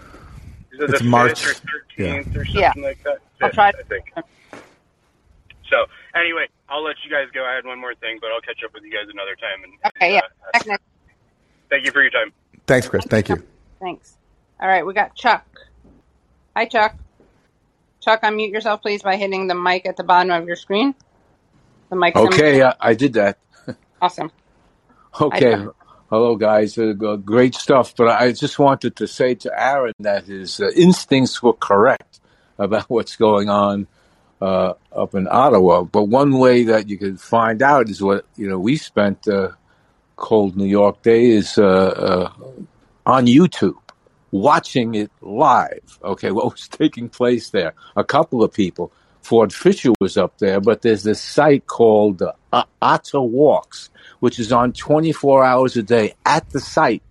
Is 0.71 0.79
it 0.81 0.89
It's 0.91 0.99
the 1.01 1.05
March. 1.05 1.41
5th 1.43 1.65
or 1.65 2.03
13th 2.03 2.35
or 2.37 2.45
something 2.45 2.61
Yeah. 2.61 2.73
like 2.77 3.03
that? 3.03 3.17
I'll 3.41 3.49
try- 3.51 3.69
I 3.69 3.83
think. 3.83 4.13
So 5.69 5.85
anyway, 6.15 6.47
I'll 6.69 6.83
let 6.83 6.95
you 7.03 7.11
guys 7.11 7.27
go. 7.33 7.43
I 7.43 7.55
had 7.55 7.65
one 7.65 7.79
more 7.79 7.95
thing, 7.95 8.19
but 8.21 8.29
I'll 8.31 8.41
catch 8.41 8.63
up 8.63 8.73
with 8.73 8.83
you 8.83 8.91
guys 8.91 9.09
another 9.11 9.35
time. 9.35 9.63
And, 9.63 9.73
Okay, 9.97 10.13
yeah. 10.13 10.21
and, 10.23 10.31
uh, 10.53 10.57
Check 10.59 10.67
next- 10.67 10.83
thank 11.69 11.85
you 11.85 11.91
for 11.91 12.01
your 12.01 12.11
time. 12.11 12.31
Thanks, 12.67 12.87
Chris. 12.87 13.03
Thank 13.05 13.29
you. 13.29 13.45
Thanks. 13.81 14.15
All 14.61 14.67
right, 14.67 14.85
we 14.85 14.93
got 14.93 15.13
Chuck. 15.15 15.45
Hi, 16.55 16.65
Chuck. 16.65 16.95
Chuck, 18.01 18.21
unmute 18.21 18.51
yourself, 18.51 18.81
please, 18.81 19.01
by 19.03 19.15
hitting 19.17 19.47
the 19.47 19.55
mic 19.55 19.85
at 19.85 19.97
the 19.97 20.03
bottom 20.03 20.31
of 20.31 20.47
your 20.47 20.55
screen. 20.55 20.95
The 21.89 21.95
mic. 21.95 22.15
Okay, 22.15 22.63
I, 22.63 22.75
I 22.79 22.93
did 22.93 23.13
that. 23.13 23.39
Awesome. 24.01 24.31
Okay. 25.19 25.55
Hello, 26.11 26.35
guys. 26.35 26.77
Uh, 26.77 26.93
great 26.93 27.55
stuff. 27.55 27.95
But 27.95 28.09
I 28.09 28.31
just 28.33 28.59
wanted 28.59 28.95
to 28.97 29.07
say 29.07 29.33
to 29.33 29.51
Aaron 29.51 29.93
that 29.99 30.25
his 30.25 30.59
uh, 30.59 30.69
instincts 30.75 31.41
were 31.41 31.53
correct 31.53 32.19
about 32.59 32.83
what's 32.87 33.15
going 33.15 33.49
on 33.49 33.87
uh, 34.41 34.73
up 34.95 35.15
in 35.15 35.27
Ottawa. 35.27 35.83
But 35.83 36.03
one 36.03 36.37
way 36.37 36.65
that 36.65 36.87
you 36.87 36.97
can 36.97 37.17
find 37.17 37.63
out 37.63 37.89
is 37.89 38.01
what 38.01 38.25
you 38.35 38.47
know. 38.47 38.59
We 38.59 38.77
spent 38.77 39.27
uh, 39.27 39.53
cold 40.15 40.55
New 40.55 40.65
York 40.65 41.01
days 41.01 41.57
uh, 41.57 41.65
uh, 41.65 42.31
on 43.05 43.25
YouTube 43.25 43.77
watching 44.31 44.95
it 44.95 45.11
live. 45.21 45.99
Okay, 46.03 46.31
what 46.37 46.51
was 46.51 46.67
taking 46.67 47.09
place 47.09 47.49
there? 47.49 47.73
A 47.95 48.03
couple 48.03 48.43
of 48.43 48.53
people. 48.53 48.91
Ford 49.27 49.51
Fischer 49.53 49.91
was 49.99 50.15
up 50.15 50.37
there, 50.37 50.61
but 50.61 50.83
there's 50.83 51.03
this 51.03 51.21
site 51.21 51.67
called 51.67 52.21
uh, 52.21 52.63
Otta 52.81 53.19
Walks, 53.19 53.89
which 54.21 54.39
is 54.39 54.53
on 54.53 54.71
24 54.71 55.43
hours 55.43 55.75
a 55.75 55.83
day 55.83 56.13
at 56.25 56.49
the 56.51 56.61
site 56.61 57.03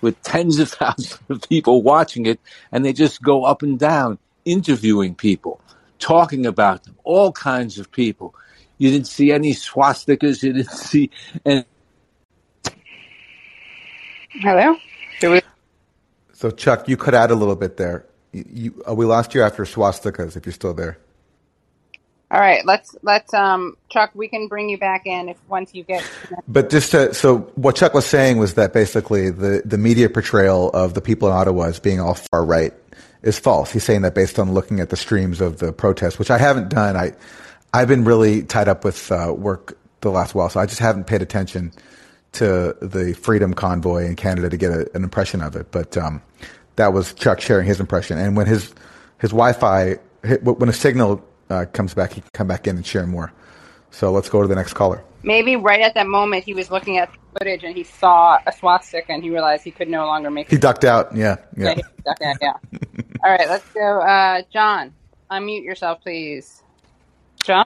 with 0.00 0.20
tens 0.24 0.58
of 0.58 0.68
thousands 0.80 1.20
of 1.28 1.48
people 1.48 1.80
watching 1.80 2.26
it, 2.26 2.40
and 2.72 2.84
they 2.84 2.92
just 2.92 3.22
go 3.22 3.44
up 3.44 3.62
and 3.62 3.78
down 3.78 4.18
interviewing 4.44 5.14
people, 5.14 5.60
talking 6.00 6.44
about 6.44 6.82
them, 6.82 6.96
all 7.04 7.30
kinds 7.30 7.78
of 7.78 7.92
people. 7.92 8.34
You 8.78 8.90
didn't 8.90 9.06
see 9.06 9.30
any 9.30 9.54
swastikas, 9.54 10.42
you 10.42 10.54
didn't 10.54 10.72
see 10.72 11.10
any. 11.46 11.64
Hello. 14.40 14.74
We? 15.22 15.40
So, 16.32 16.50
Chuck, 16.50 16.88
you 16.88 16.96
cut 16.96 17.14
out 17.14 17.30
a 17.30 17.36
little 17.36 17.54
bit 17.54 17.76
there. 17.76 18.06
You, 18.32 18.44
you, 18.52 18.84
uh, 18.88 18.94
we 18.94 19.04
lost 19.04 19.36
you 19.36 19.42
after 19.42 19.62
swastikas. 19.62 20.36
If 20.36 20.46
you're 20.46 20.52
still 20.52 20.74
there. 20.74 20.98
All 22.34 22.40
right. 22.40 22.66
Let's 22.66 22.96
let's 23.02 23.32
um 23.32 23.76
Chuck. 23.90 24.10
We 24.12 24.26
can 24.26 24.48
bring 24.48 24.68
you 24.68 24.76
back 24.76 25.06
in 25.06 25.28
if 25.28 25.36
once 25.46 25.72
you 25.72 25.84
get. 25.84 26.04
But 26.48 26.68
just 26.68 26.90
to, 26.90 27.14
so 27.14 27.38
what 27.54 27.76
Chuck 27.76 27.94
was 27.94 28.06
saying 28.06 28.38
was 28.38 28.54
that 28.54 28.72
basically 28.72 29.30
the, 29.30 29.62
the 29.64 29.78
media 29.78 30.10
portrayal 30.10 30.70
of 30.70 30.94
the 30.94 31.00
people 31.00 31.28
in 31.28 31.34
Ottawa 31.34 31.66
as 31.66 31.78
being 31.78 32.00
all 32.00 32.14
far 32.14 32.44
right 32.44 32.74
is 33.22 33.38
false. 33.38 33.70
He's 33.70 33.84
saying 33.84 34.02
that 34.02 34.16
based 34.16 34.40
on 34.40 34.52
looking 34.52 34.80
at 34.80 34.90
the 34.90 34.96
streams 34.96 35.40
of 35.40 35.60
the 35.60 35.72
protest, 35.72 36.18
which 36.18 36.28
I 36.28 36.38
haven't 36.38 36.70
done. 36.70 36.96
I 36.96 37.12
I've 37.72 37.86
been 37.86 38.02
really 38.02 38.42
tied 38.42 38.66
up 38.66 38.82
with 38.84 39.12
uh, 39.12 39.32
work 39.32 39.78
the 40.00 40.10
last 40.10 40.34
while, 40.34 40.48
so 40.48 40.58
I 40.58 40.66
just 40.66 40.80
haven't 40.80 41.04
paid 41.04 41.22
attention 41.22 41.70
to 42.32 42.76
the 42.82 43.14
Freedom 43.14 43.54
Convoy 43.54 44.06
in 44.06 44.16
Canada 44.16 44.50
to 44.50 44.56
get 44.56 44.72
a, 44.72 44.90
an 44.96 45.04
impression 45.04 45.40
of 45.40 45.54
it. 45.54 45.70
But 45.70 45.96
um, 45.96 46.20
that 46.74 46.92
was 46.92 47.14
Chuck 47.14 47.40
sharing 47.40 47.68
his 47.68 47.78
impression, 47.78 48.18
and 48.18 48.36
when 48.36 48.46
his 48.46 48.74
his 49.18 49.30
Wi-Fi 49.30 49.98
when 50.42 50.68
a 50.68 50.72
signal 50.72 51.24
uh, 51.54 51.64
comes 51.66 51.94
back, 51.94 52.12
he 52.12 52.20
can 52.20 52.30
come 52.34 52.46
back 52.48 52.66
in 52.66 52.76
and 52.76 52.84
share 52.86 53.06
more. 53.06 53.32
So 53.90 54.10
let's 54.12 54.28
go 54.28 54.42
to 54.42 54.48
the 54.48 54.54
next 54.56 54.74
caller. 54.74 55.02
Maybe 55.22 55.56
right 55.56 55.80
at 55.80 55.94
that 55.94 56.06
moment 56.06 56.44
he 56.44 56.52
was 56.52 56.70
looking 56.70 56.98
at 56.98 57.10
the 57.12 57.18
footage 57.38 57.64
and 57.64 57.74
he 57.76 57.84
saw 57.84 58.38
a 58.46 58.52
swastika 58.52 59.12
and 59.12 59.22
he 59.22 59.30
realized 59.30 59.64
he 59.64 59.70
could 59.70 59.88
no 59.88 60.04
longer 60.06 60.30
make 60.30 60.50
He 60.50 60.56
it. 60.56 60.62
ducked 60.62 60.84
out. 60.84 61.14
Yeah, 61.16 61.36
Yeah, 61.56 61.68
yeah. 61.68 61.74
he 61.76 61.82
ducked 62.04 62.22
out, 62.22 62.36
yeah. 62.42 62.52
All 63.24 63.30
right, 63.30 63.48
let's 63.48 63.66
go. 63.72 64.00
Uh, 64.00 64.42
John, 64.52 64.92
unmute 65.30 65.64
yourself, 65.64 66.02
please. 66.02 66.62
John. 67.42 67.64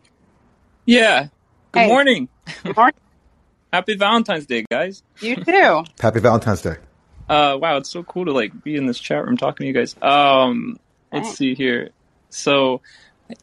Yeah. 0.85 1.29
Good 1.73 1.81
Hey. 1.81 1.89
morning. 1.89 2.29
Good 2.63 2.77
morning. 2.77 2.95
Happy 3.73 3.97
Valentine's 3.97 4.47
Day, 4.47 4.65
guys. 4.71 5.03
You 5.21 5.37
too. 5.37 5.85
Happy 6.01 6.21
Valentine's 6.21 6.63
Day. 6.63 6.77
Uh, 7.29 7.59
wow, 7.61 7.77
it's 7.77 7.91
so 7.91 8.03
cool 8.05 8.25
to 8.25 8.33
like 8.33 8.63
be 8.65 8.77
in 8.77 8.87
this 8.87 8.99
chat 8.99 9.27
room 9.27 9.37
talking 9.37 9.65
to 9.65 9.67
you 9.67 9.75
guys. 9.75 9.95
Um, 10.01 10.79
let's 11.13 11.27
Thanks. 11.27 11.39
see 11.39 11.55
here. 11.55 11.91
So, 12.31 12.81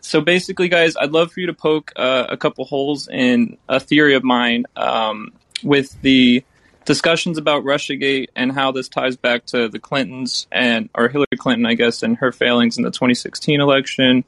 so 0.01 0.21
basically, 0.21 0.67
guys, 0.67 0.95
I'd 0.95 1.11
love 1.11 1.31
for 1.31 1.39
you 1.39 1.47
to 1.47 1.53
poke 1.53 1.91
uh, 1.95 2.27
a 2.29 2.37
couple 2.37 2.65
holes 2.65 3.07
in 3.07 3.57
a 3.69 3.79
theory 3.79 4.15
of 4.15 4.23
mine 4.23 4.65
um, 4.75 5.33
with 5.63 5.99
the 6.01 6.43
discussions 6.85 7.37
about 7.37 7.63
RussiaGate 7.63 8.27
and 8.35 8.51
how 8.51 8.71
this 8.71 8.87
ties 8.87 9.17
back 9.17 9.45
to 9.47 9.67
the 9.67 9.79
Clintons 9.79 10.47
and 10.51 10.89
or 10.95 11.09
Hillary 11.09 11.37
Clinton, 11.37 11.65
I 11.65 11.73
guess, 11.73 12.03
and 12.03 12.17
her 12.17 12.31
failings 12.31 12.77
in 12.77 12.83
the 12.83 12.91
2016 12.91 13.59
election, 13.59 14.23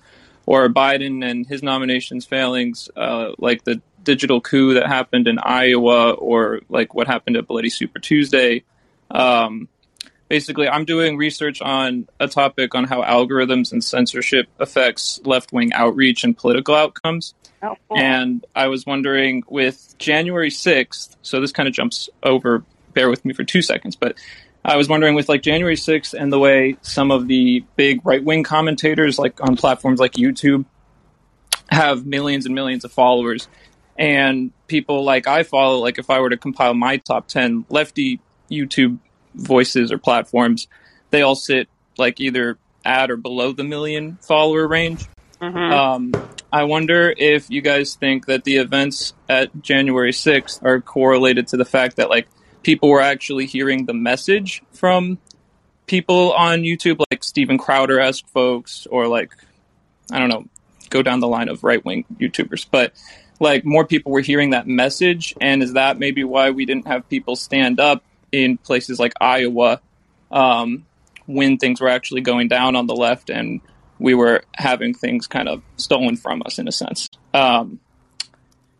or 0.46 0.68
Biden 0.70 1.24
and 1.24 1.46
his 1.46 1.64
nominations 1.64 2.26
failings, 2.26 2.90
uh, 2.96 3.32
like 3.38 3.64
the 3.64 3.82
digital 4.04 4.42
coup 4.42 4.74
that 4.76 4.88
happened 4.88 5.28
in 5.28 5.38
Iowa, 5.40 6.12
or 6.12 6.62
like 6.70 6.94
what 6.94 7.08
happened 7.08 7.38
at 7.38 7.48
Bloody 7.48 7.70
Super 7.70 8.00
Tuesday. 8.00 8.64
Um, 9.12 9.70
basically, 10.28 10.68
I'm 10.68 10.86
doing 10.86 11.18
research 11.18 11.62
on 11.62 12.08
a 12.20 12.28
topic 12.28 12.76
on 12.76 12.84
how 12.86 13.02
algorithms 13.04 13.72
and 13.72 13.84
censorship 13.84 14.48
affects 14.60 15.20
left 15.24 15.52
wing 15.54 15.74
outreach 15.74 16.24
and 16.24 16.38
political 16.38 16.76
outcomes. 16.76 17.34
Oh, 17.62 17.76
cool. 17.88 17.98
And 17.98 18.46
I 18.56 18.68
was 18.68 18.86
wondering 18.86 19.44
with 19.48 19.96
January 19.98 20.50
6th, 20.50 21.16
so 21.22 21.42
this 21.42 21.52
kind 21.52 21.68
of 21.68 21.74
jumps 21.74 22.10
over, 22.24 22.64
bear 22.94 23.10
with 23.10 23.26
me 23.26 23.34
for 23.34 23.44
two 23.44 23.62
seconds, 23.62 23.96
but 23.96 24.18
I 24.64 24.76
was 24.76 24.90
wondering 24.90 25.16
with 25.16 25.30
like 25.30 25.42
January 25.42 25.76
6th 25.76 26.14
and 26.14 26.32
the 26.32 26.40
way 26.40 26.78
some 26.82 27.10
of 27.10 27.28
the 27.28 27.64
big 27.76 28.06
right 28.06 28.24
wing 28.24 28.44
commentators, 28.44 29.18
like 29.18 29.42
on 29.42 29.56
platforms 29.56 30.00
like 30.00 30.14
YouTube, 30.14 30.66
have 31.70 32.06
millions 32.06 32.46
and 32.46 32.54
millions 32.54 32.84
of 32.84 32.92
followers, 32.92 33.48
and 33.98 34.52
people 34.68 35.04
like 35.04 35.26
I 35.26 35.44
follow, 35.44 35.80
like 35.80 35.98
if 35.98 36.10
I 36.10 36.20
were 36.20 36.30
to 36.30 36.38
compile 36.38 36.74
my 36.74 36.98
top 36.98 37.28
10 37.28 37.66
lefty 37.70 38.20
YouTube 38.52 39.00
voices 39.38 39.92
or 39.92 39.98
platforms, 39.98 40.68
they 41.12 41.22
all 41.22 41.36
sit 41.36 41.70
like 41.98 42.20
either 42.20 42.58
at 42.84 43.12
or 43.12 43.18
below 43.18 43.52
the 43.52 43.64
million 43.64 44.18
follower 44.22 44.68
range. 44.68 45.06
Mhm. 45.42 45.72
Um, 45.72 46.30
I 46.52 46.64
wonder 46.64 47.14
if 47.16 47.50
you 47.50 47.62
guys 47.62 47.96
think 47.96 48.26
that 48.28 48.44
the 48.44 48.58
events 48.58 49.14
at 49.28 49.62
January 49.62 50.14
6th 50.14 50.64
are 50.64 50.82
correlated 50.82 51.48
to 51.50 51.58
the 51.58 51.66
fact 51.66 51.98
that 51.98 52.10
like 52.10 52.28
people 52.64 52.90
were 52.90 53.02
actually 53.02 53.46
hearing 53.46 53.86
the 53.86 53.94
message 53.94 54.64
from 54.74 55.18
people 55.86 56.34
on 56.34 56.62
YouTube, 56.62 57.02
like 57.12 57.24
Steven 57.24 57.58
Crowder 57.58 58.00
esque 58.00 58.28
folks, 58.30 58.88
or 58.90 59.08
like, 59.08 59.32
I 60.12 60.20
don't 60.20 60.30
know, 60.30 60.46
go 60.90 61.02
down 61.02 61.20
the 61.20 61.28
line 61.28 61.50
of 61.50 61.64
right 61.64 61.84
wing 61.84 62.06
YouTubers. 62.20 62.66
But 62.70 62.94
like 63.40 63.66
more 63.66 63.86
people 63.86 64.12
were 64.12 64.22
hearing 64.22 64.52
that 64.52 64.68
message. 64.68 65.36
And 65.40 65.62
is 65.62 65.74
that 65.74 66.00
maybe 66.00 66.24
why 66.24 66.52
we 66.52 66.66
didn't 66.66 66.88
have 66.88 67.08
people 67.10 67.36
stand 67.36 67.80
up 67.80 68.04
in 68.32 68.58
places 68.58 69.00
like 69.00 69.14
Iowa 69.20 69.82
um, 70.32 70.86
when 71.26 71.58
things 71.58 71.82
were 71.82 71.90
actually 71.90 72.22
going 72.22 72.48
down 72.48 72.76
on 72.76 72.88
the 72.88 72.96
left 72.96 73.30
and 73.30 73.62
we 74.00 74.14
were 74.14 74.44
having 74.54 74.94
things 74.94 75.28
kind 75.28 75.50
of 75.50 75.62
stolen 75.78 76.18
from 76.18 76.42
us 76.46 76.60
in 76.60 76.68
a 76.68 76.72
sense? 76.72 77.10
Um, 77.34 77.80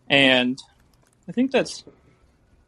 and 0.08 0.60
I 1.28 1.32
think 1.32 1.50
that's 1.50 1.84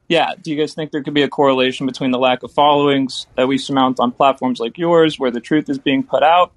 yeah. 0.09 0.35
Do 0.41 0.51
you 0.51 0.57
guys 0.59 0.74
think 0.74 0.91
there 0.91 1.03
could 1.03 1.14
be 1.14 1.22
a 1.22 1.28
correlation 1.28 1.87
between 1.87 2.11
the 2.11 2.18
lack 2.18 2.43
of 2.43 2.53
followings 2.53 3.26
that 3.37 3.47
we 3.47 3.59
surmount 3.59 4.01
on 4.01 4.12
platforms 4.12 4.59
like 4.59 4.76
yours, 4.76 5.18
where 5.18 5.31
the 5.31 5.41
truth 5.41 5.70
is 5.70 5.78
being 5.78 6.03
put 6.03 6.22
out, 6.22 6.53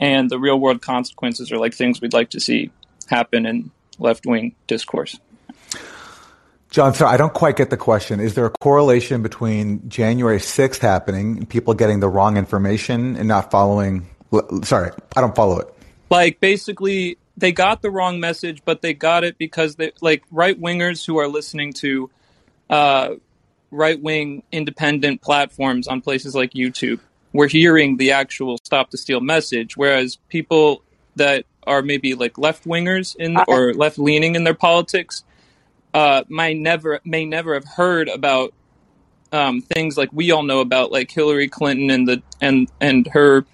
and 0.00 0.30
the 0.30 0.38
real 0.38 0.58
world 0.58 0.80
consequences 0.80 1.52
are 1.52 1.58
like 1.58 1.74
things 1.74 2.00
we'd 2.00 2.14
like 2.14 2.30
to 2.30 2.40
see 2.40 2.70
happen 3.08 3.46
in 3.46 3.70
left 3.98 4.26
wing 4.26 4.54
discourse? 4.66 5.20
John, 6.74 6.92
so 6.92 7.06
I 7.06 7.16
don't 7.16 7.32
quite 7.32 7.54
get 7.54 7.70
the 7.70 7.76
question. 7.76 8.18
Is 8.18 8.34
there 8.34 8.46
a 8.46 8.50
correlation 8.50 9.22
between 9.22 9.88
January 9.88 10.38
6th 10.38 10.80
happening 10.80 11.46
people 11.46 11.72
getting 11.74 12.00
the 12.00 12.08
wrong 12.08 12.36
information 12.36 13.14
and 13.14 13.28
not 13.28 13.52
following? 13.52 14.08
Sorry, 14.64 14.90
I 15.14 15.20
don't 15.20 15.36
follow 15.36 15.60
it. 15.60 15.72
Like 16.10 16.40
basically, 16.40 17.16
they 17.36 17.52
got 17.52 17.80
the 17.80 17.92
wrong 17.92 18.18
message, 18.18 18.62
but 18.64 18.82
they 18.82 18.92
got 18.92 19.22
it 19.22 19.38
because 19.38 19.76
they 19.76 19.92
like 20.00 20.24
right 20.32 20.60
wingers 20.60 21.06
who 21.06 21.18
are 21.18 21.28
listening 21.28 21.74
to 21.74 22.10
uh, 22.68 23.10
right 23.70 24.02
wing 24.02 24.42
independent 24.50 25.22
platforms 25.22 25.86
on 25.86 26.00
places 26.00 26.34
like 26.34 26.54
YouTube 26.54 26.98
were 27.32 27.46
hearing 27.46 27.98
the 27.98 28.10
actual 28.10 28.58
stop 28.64 28.90
the 28.90 28.98
steal 28.98 29.20
message, 29.20 29.76
whereas 29.76 30.16
people 30.28 30.82
that 31.14 31.46
are 31.68 31.82
maybe 31.82 32.16
like 32.16 32.36
left 32.36 32.64
wingers 32.64 33.14
in 33.14 33.36
or 33.46 33.72
left 33.74 33.96
leaning 33.96 34.34
in 34.34 34.42
their 34.42 34.54
politics 34.54 35.22
uh, 35.94 36.24
may 36.28 36.54
never 36.54 37.00
may 37.04 37.24
never 37.24 37.54
have 37.54 37.64
heard 37.64 38.08
about 38.08 38.52
um, 39.32 39.62
things 39.62 39.96
like 39.96 40.10
we 40.12 40.32
all 40.32 40.42
know 40.42 40.60
about, 40.60 40.92
like 40.92 41.10
Hillary 41.10 41.48
Clinton 41.48 41.90
and 41.90 42.06
the 42.06 42.22
and 42.40 42.68
and 42.80 43.06
her 43.08 43.46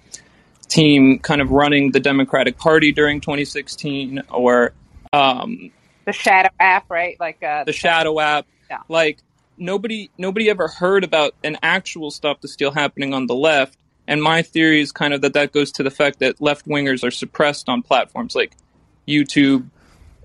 team 0.67 1.19
kind 1.19 1.41
of 1.41 1.51
running 1.51 1.91
the 1.91 1.99
Democratic 1.99 2.57
Party 2.57 2.91
during 2.91 3.21
2016, 3.21 4.23
or 4.29 4.73
um, 5.13 5.71
The 6.05 6.13
Shadow 6.13 6.49
app, 6.59 6.89
right? 6.89 7.17
Like 7.19 7.43
uh, 7.43 7.63
the 7.63 7.73
Shadow 7.73 8.19
app. 8.19 8.47
Yeah. 8.69 8.79
Like 8.89 9.19
nobody 9.57 10.09
nobody 10.17 10.49
ever 10.49 10.67
heard 10.67 11.03
about 11.03 11.35
an 11.43 11.57
actual 11.61 12.09
stop 12.09 12.41
the 12.41 12.47
steal 12.47 12.71
happening 12.71 13.13
on 13.13 13.27
the 13.27 13.35
left. 13.35 13.77
And 14.07 14.21
my 14.21 14.41
theory 14.41 14.81
is 14.81 14.91
kind 14.91 15.13
of 15.13 15.21
that 15.21 15.33
that 15.33 15.51
goes 15.51 15.71
to 15.73 15.83
the 15.83 15.91
fact 15.91 16.19
that 16.19 16.41
left 16.41 16.65
wingers 16.67 17.03
are 17.03 17.11
suppressed 17.11 17.69
on 17.69 17.83
platforms 17.83 18.35
like 18.35 18.53
YouTube, 19.07 19.69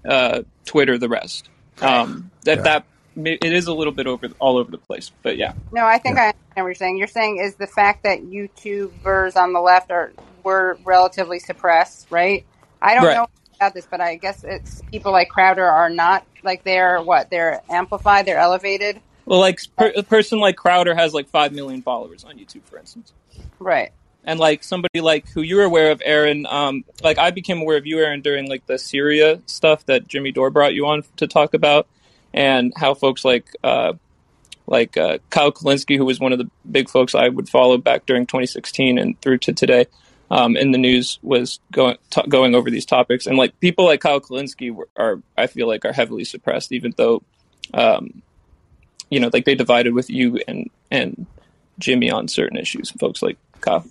uh, 0.09 0.43
Twitter, 0.64 0.97
the 0.97 1.09
rest. 1.09 1.51
Um, 1.83 2.33
that 2.45 2.62
Yeah. 2.62 2.64
that 2.64 2.87
it 3.16 3.53
is 3.53 3.66
a 3.66 3.74
little 3.74 3.93
bit 3.95 4.07
over 4.07 4.29
all 4.41 4.59
over 4.59 4.70
the 4.70 4.79
place, 4.79 5.12
but 5.22 5.37
yeah. 5.37 5.55
No, 5.72 5.85
I 5.87 5.99
think 5.99 6.18
I 6.18 6.29
understand 6.29 6.35
what 6.57 6.66
you're 6.66 6.74
saying. 6.77 6.99
You're 6.99 7.09
saying 7.09 7.39
is 7.39 7.57
the 7.57 7.66
fact 7.66 8.05
that 8.05 8.20
YouTubers 8.22 9.37
on 9.37 9.53
the 9.53 9.61
left 9.61 9.91
are 9.91 10.14
were 10.45 10.81
relatively 10.85 11.41
suppressed, 11.41 12.09
right? 12.11 12.47
I 12.83 12.95
don't 12.95 13.05
Right. 13.07 13.14
know 13.14 13.27
about 13.61 13.74
this, 13.74 13.87
but 13.91 14.01
I 14.01 14.16
guess 14.16 14.45
it's 14.45 14.83
people 14.91 15.12
like 15.12 15.29
Crowder 15.29 15.66
are 15.66 15.91
not 15.91 16.27
like 16.45 16.64
they're 16.64 17.03
what 17.03 17.31
they're 17.31 17.62
amplified, 17.70 18.27
they're 18.27 18.39
elevated, 18.39 19.03
Well, 19.27 19.41
like 19.41 19.61
per, 19.79 19.93
a 19.97 20.03
person 20.05 20.41
like 20.41 20.57
Crowder 20.57 20.95
has 20.95 21.14
like 21.14 21.29
five 21.31 21.53
million 21.53 21.83
followers 21.83 22.24
on 22.24 22.39
YouTube, 22.39 22.66
for 22.68 22.79
instance. 22.79 23.12
right? 23.61 23.91
And 24.27 24.41
like 24.41 24.64
somebody 24.64 25.01
like 25.01 25.29
who 25.31 25.41
you're 25.41 25.62
aware 25.62 25.93
of, 25.93 26.03
Aaron. 26.05 26.47
Um, 26.47 26.85
like 27.03 27.16
I 27.16 27.31
became 27.31 27.61
aware 27.61 27.77
of 27.77 27.87
you, 27.87 28.01
Aaron, 28.01 28.22
during 28.22 28.49
like 28.49 28.66
the 28.66 28.79
Syria 28.79 29.41
stuff 29.47 29.87
that 29.87 30.09
Jimmy 30.09 30.33
Dore 30.33 30.51
brought 30.51 30.74
you 30.74 30.87
on 30.87 31.05
to 31.18 31.29
talk 31.29 31.55
about, 31.55 31.87
and 32.35 32.72
how 32.77 32.95
folks 32.95 33.24
like 33.24 33.47
uh, 33.62 33.93
like 34.66 34.97
uh, 34.97 35.18
Kyle 35.31 35.53
Kulinski, 35.53 35.97
who 35.97 36.05
was 36.05 36.18
one 36.18 36.33
of 36.33 36.39
the 36.39 36.51
big 36.70 36.89
folks 36.89 37.14
I 37.14 37.29
would 37.29 37.49
follow 37.49 37.79
back 37.79 38.07
during 38.07 38.27
2016 38.27 38.99
and 38.99 39.20
through 39.20 39.39
to 39.39 39.53
today. 39.53 39.87
Um, 40.29 40.57
in 40.57 40.72
the 40.72 40.79
news 40.79 41.20
was 41.22 41.61
going 41.70 41.99
t- 42.11 42.27
going 42.29 42.57
over 42.57 42.68
these 42.68 42.85
topics, 42.85 43.29
and 43.29 43.39
like 43.39 43.61
people 43.61 43.85
like 43.85 44.01
Kyle 44.01 44.20
Kulinski 44.20 44.77
are, 44.97 45.22
I 45.39 45.47
feel 45.47 45.68
like, 45.68 45.85
are 45.85 45.93
heavily 45.93 46.24
suppressed, 46.24 46.72
even 46.72 46.93
though, 46.97 47.22
um, 47.72 48.22
you 49.09 49.20
know, 49.20 49.31
like 49.33 49.45
they 49.45 49.55
divided 49.55 49.95
with 49.95 50.11
you 50.11 50.41
and 50.49 50.68
and 50.91 51.27
Jimmy 51.79 52.11
on 52.11 52.27
certain 52.27 52.59
issues. 52.59 52.91
Folks 52.91 53.22
like 53.22 53.39
Kyle. 53.61 53.85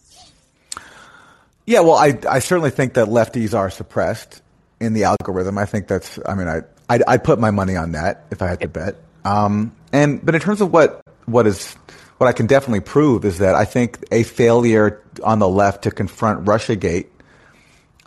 Yeah, 1.65 1.79
well, 1.79 1.95
I, 1.95 2.19
I 2.29 2.39
certainly 2.39 2.69
think 2.69 2.93
that 2.93 3.07
lefties 3.07 3.57
are 3.57 3.69
suppressed 3.69 4.41
in 4.79 4.93
the 4.93 5.05
algorithm. 5.05 5.57
I 5.57 5.65
think 5.65 5.87
that's, 5.87 6.19
I 6.25 6.35
mean, 6.35 6.47
I, 6.47 6.61
I'd, 6.89 7.03
I'd 7.07 7.23
put 7.23 7.39
my 7.39 7.51
money 7.51 7.75
on 7.75 7.93
that 7.93 8.25
if 8.31 8.41
I 8.41 8.47
had 8.47 8.61
to 8.61 8.67
bet. 8.67 8.95
Um, 9.23 9.75
and, 9.91 10.23
but 10.23 10.35
in 10.35 10.41
terms 10.41 10.61
of 10.61 10.71
what, 10.71 11.01
what 11.25 11.47
is, 11.47 11.73
what 12.17 12.27
I 12.27 12.33
can 12.33 12.45
definitely 12.45 12.81
prove 12.81 13.25
is 13.25 13.39
that 13.39 13.55
I 13.55 13.65
think 13.65 13.97
a 14.11 14.23
failure 14.23 15.01
on 15.23 15.39
the 15.39 15.49
left 15.49 15.83
to 15.83 15.91
confront 15.91 16.45
Russiagate, 16.45 17.07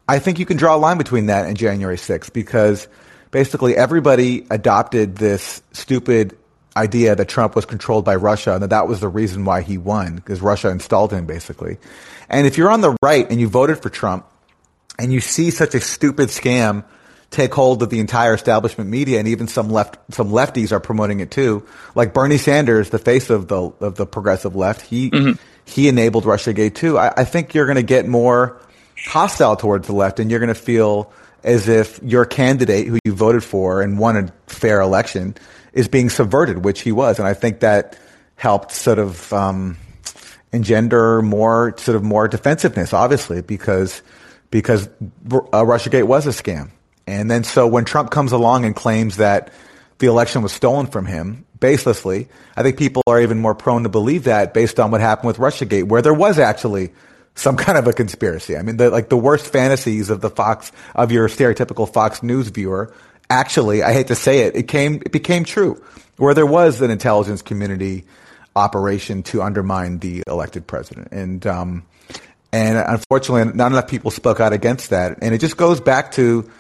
I 0.08 0.20
think 0.20 0.38
you 0.38 0.46
can 0.46 0.56
draw 0.56 0.76
a 0.76 0.78
line 0.78 0.96
between 0.96 1.26
that 1.26 1.46
and 1.46 1.56
January 1.56 1.96
6th 1.96 2.32
because 2.32 2.86
basically 3.30 3.76
everybody 3.76 4.46
adopted 4.50 5.16
this 5.16 5.62
stupid 5.72 6.38
idea 6.76 7.16
that 7.16 7.28
Trump 7.28 7.56
was 7.56 7.66
controlled 7.66 8.04
by 8.04 8.14
Russia 8.14 8.54
and 8.54 8.62
that 8.62 8.70
that 8.70 8.86
was 8.86 9.00
the 9.00 9.08
reason 9.08 9.44
why 9.44 9.62
he 9.62 9.76
won 9.76 10.14
because 10.16 10.40
Russia 10.40 10.70
installed 10.70 11.12
him 11.12 11.26
basically. 11.26 11.76
And 12.28 12.46
if 12.46 12.58
you're 12.58 12.70
on 12.70 12.80
the 12.80 12.96
right 13.02 13.28
and 13.30 13.40
you 13.40 13.48
voted 13.48 13.82
for 13.82 13.90
Trump 13.90 14.26
and 14.98 15.12
you 15.12 15.20
see 15.20 15.50
such 15.50 15.74
a 15.74 15.80
stupid 15.80 16.28
scam 16.28 16.84
take 17.30 17.52
hold 17.52 17.82
of 17.82 17.90
the 17.90 18.00
entire 18.00 18.32
establishment 18.32 18.88
media 18.88 19.18
and 19.18 19.28
even 19.28 19.48
some 19.48 19.68
left 19.68 19.98
some 20.14 20.30
lefties 20.30 20.72
are 20.72 20.80
promoting 20.80 21.20
it 21.20 21.30
too 21.30 21.62
like 21.94 22.14
Bernie 22.14 22.38
Sanders 22.38 22.88
the 22.88 22.98
face 22.98 23.28
of 23.28 23.48
the 23.48 23.70
of 23.80 23.96
the 23.96 24.06
progressive 24.06 24.56
left 24.56 24.80
he 24.80 25.10
he 25.66 25.88
enabled 25.88 26.24
Russiagate 26.24 26.74
too 26.74 26.96
I, 26.96 27.12
I 27.18 27.24
think 27.24 27.52
you're 27.52 27.66
going 27.66 27.76
to 27.76 27.82
get 27.82 28.08
more 28.08 28.58
hostile 29.04 29.56
towards 29.56 29.86
the 29.86 29.92
left 29.92 30.20
and 30.20 30.30
you're 30.30 30.40
going 30.40 30.48
to 30.48 30.54
feel 30.54 31.12
as 31.44 31.68
if 31.68 32.00
your 32.02 32.24
candidate 32.24 32.86
who 32.86 32.98
you 33.04 33.12
voted 33.12 33.44
for 33.44 33.82
and 33.82 33.98
won 33.98 34.16
a 34.16 34.32
fair 34.46 34.80
election 34.80 35.34
is 35.72 35.88
being 35.88 36.10
subverted 36.10 36.64
which 36.64 36.80
he 36.80 36.92
was. 36.92 37.18
And 37.18 37.28
I 37.28 37.34
think 37.34 37.60
that 37.60 37.98
helped 38.36 38.72
sort 38.72 38.98
of 38.98 39.32
um, 39.32 39.76
engender 40.52 41.22
more 41.22 41.74
sort 41.78 41.96
of 41.96 42.02
more 42.02 42.28
defensiveness, 42.28 42.92
obviously, 42.92 43.42
because 43.42 44.02
because 44.50 44.86
uh, 44.86 44.90
RussiaGate 45.64 46.04
was 46.04 46.26
a 46.26 46.30
scam. 46.30 46.70
And 47.06 47.30
then 47.30 47.44
so 47.44 47.66
when 47.66 47.84
Trump 47.84 48.10
comes 48.10 48.32
along 48.32 48.64
and 48.64 48.74
claims 48.74 49.16
that 49.16 49.52
the 49.98 50.06
election 50.06 50.42
was 50.42 50.52
stolen 50.52 50.86
from 50.86 51.06
him 51.06 51.44
baselessly, 51.58 52.28
I 52.56 52.62
think 52.62 52.78
people 52.78 53.02
are 53.06 53.20
even 53.20 53.38
more 53.38 53.54
prone 53.54 53.82
to 53.82 53.88
believe 53.88 54.24
that 54.24 54.54
based 54.54 54.78
on 54.78 54.90
what 54.90 55.00
happened 55.00 55.26
with 55.26 55.38
RussiaGate, 55.38 55.84
where 55.84 56.02
there 56.02 56.14
was 56.14 56.38
actually 56.38 56.92
some 57.34 57.56
kind 57.56 57.78
of 57.78 57.86
a 57.86 57.92
conspiracy. 57.92 58.56
I 58.56 58.62
mean, 58.62 58.76
the, 58.76 58.90
like 58.90 59.08
the 59.08 59.16
worst 59.16 59.46
fantasies 59.46 60.10
of 60.10 60.20
the 60.20 60.30
Fox 60.30 60.72
of 60.94 61.12
your 61.12 61.28
stereotypical 61.28 61.90
Fox 61.90 62.22
News 62.22 62.48
viewer. 62.48 62.92
Actually, 63.30 63.82
I 63.82 63.92
hate 63.92 64.08
to 64.08 64.14
say 64.14 64.40
it, 64.40 64.56
it 64.56 64.68
came 64.68 64.96
it 64.96 65.12
became 65.12 65.44
true, 65.44 65.82
where 66.16 66.34
there 66.34 66.46
was 66.46 66.80
an 66.80 66.90
intelligence 66.90 67.42
community 67.42 68.04
operation 68.58 69.22
to 69.24 69.42
undermine 69.42 69.98
the 69.98 70.22
elected 70.26 70.66
president. 70.66 71.08
And 71.12 71.46
um, 71.46 71.84
and 72.52 72.78
unfortunately, 72.78 73.52
not 73.54 73.72
enough 73.72 73.88
people 73.88 74.10
spoke 74.10 74.40
out 74.40 74.52
against 74.52 74.90
that. 74.90 75.18
And 75.22 75.34
it 75.34 75.38
just 75.38 75.56
goes 75.56 75.80
back 75.80 76.12
to 76.12 76.50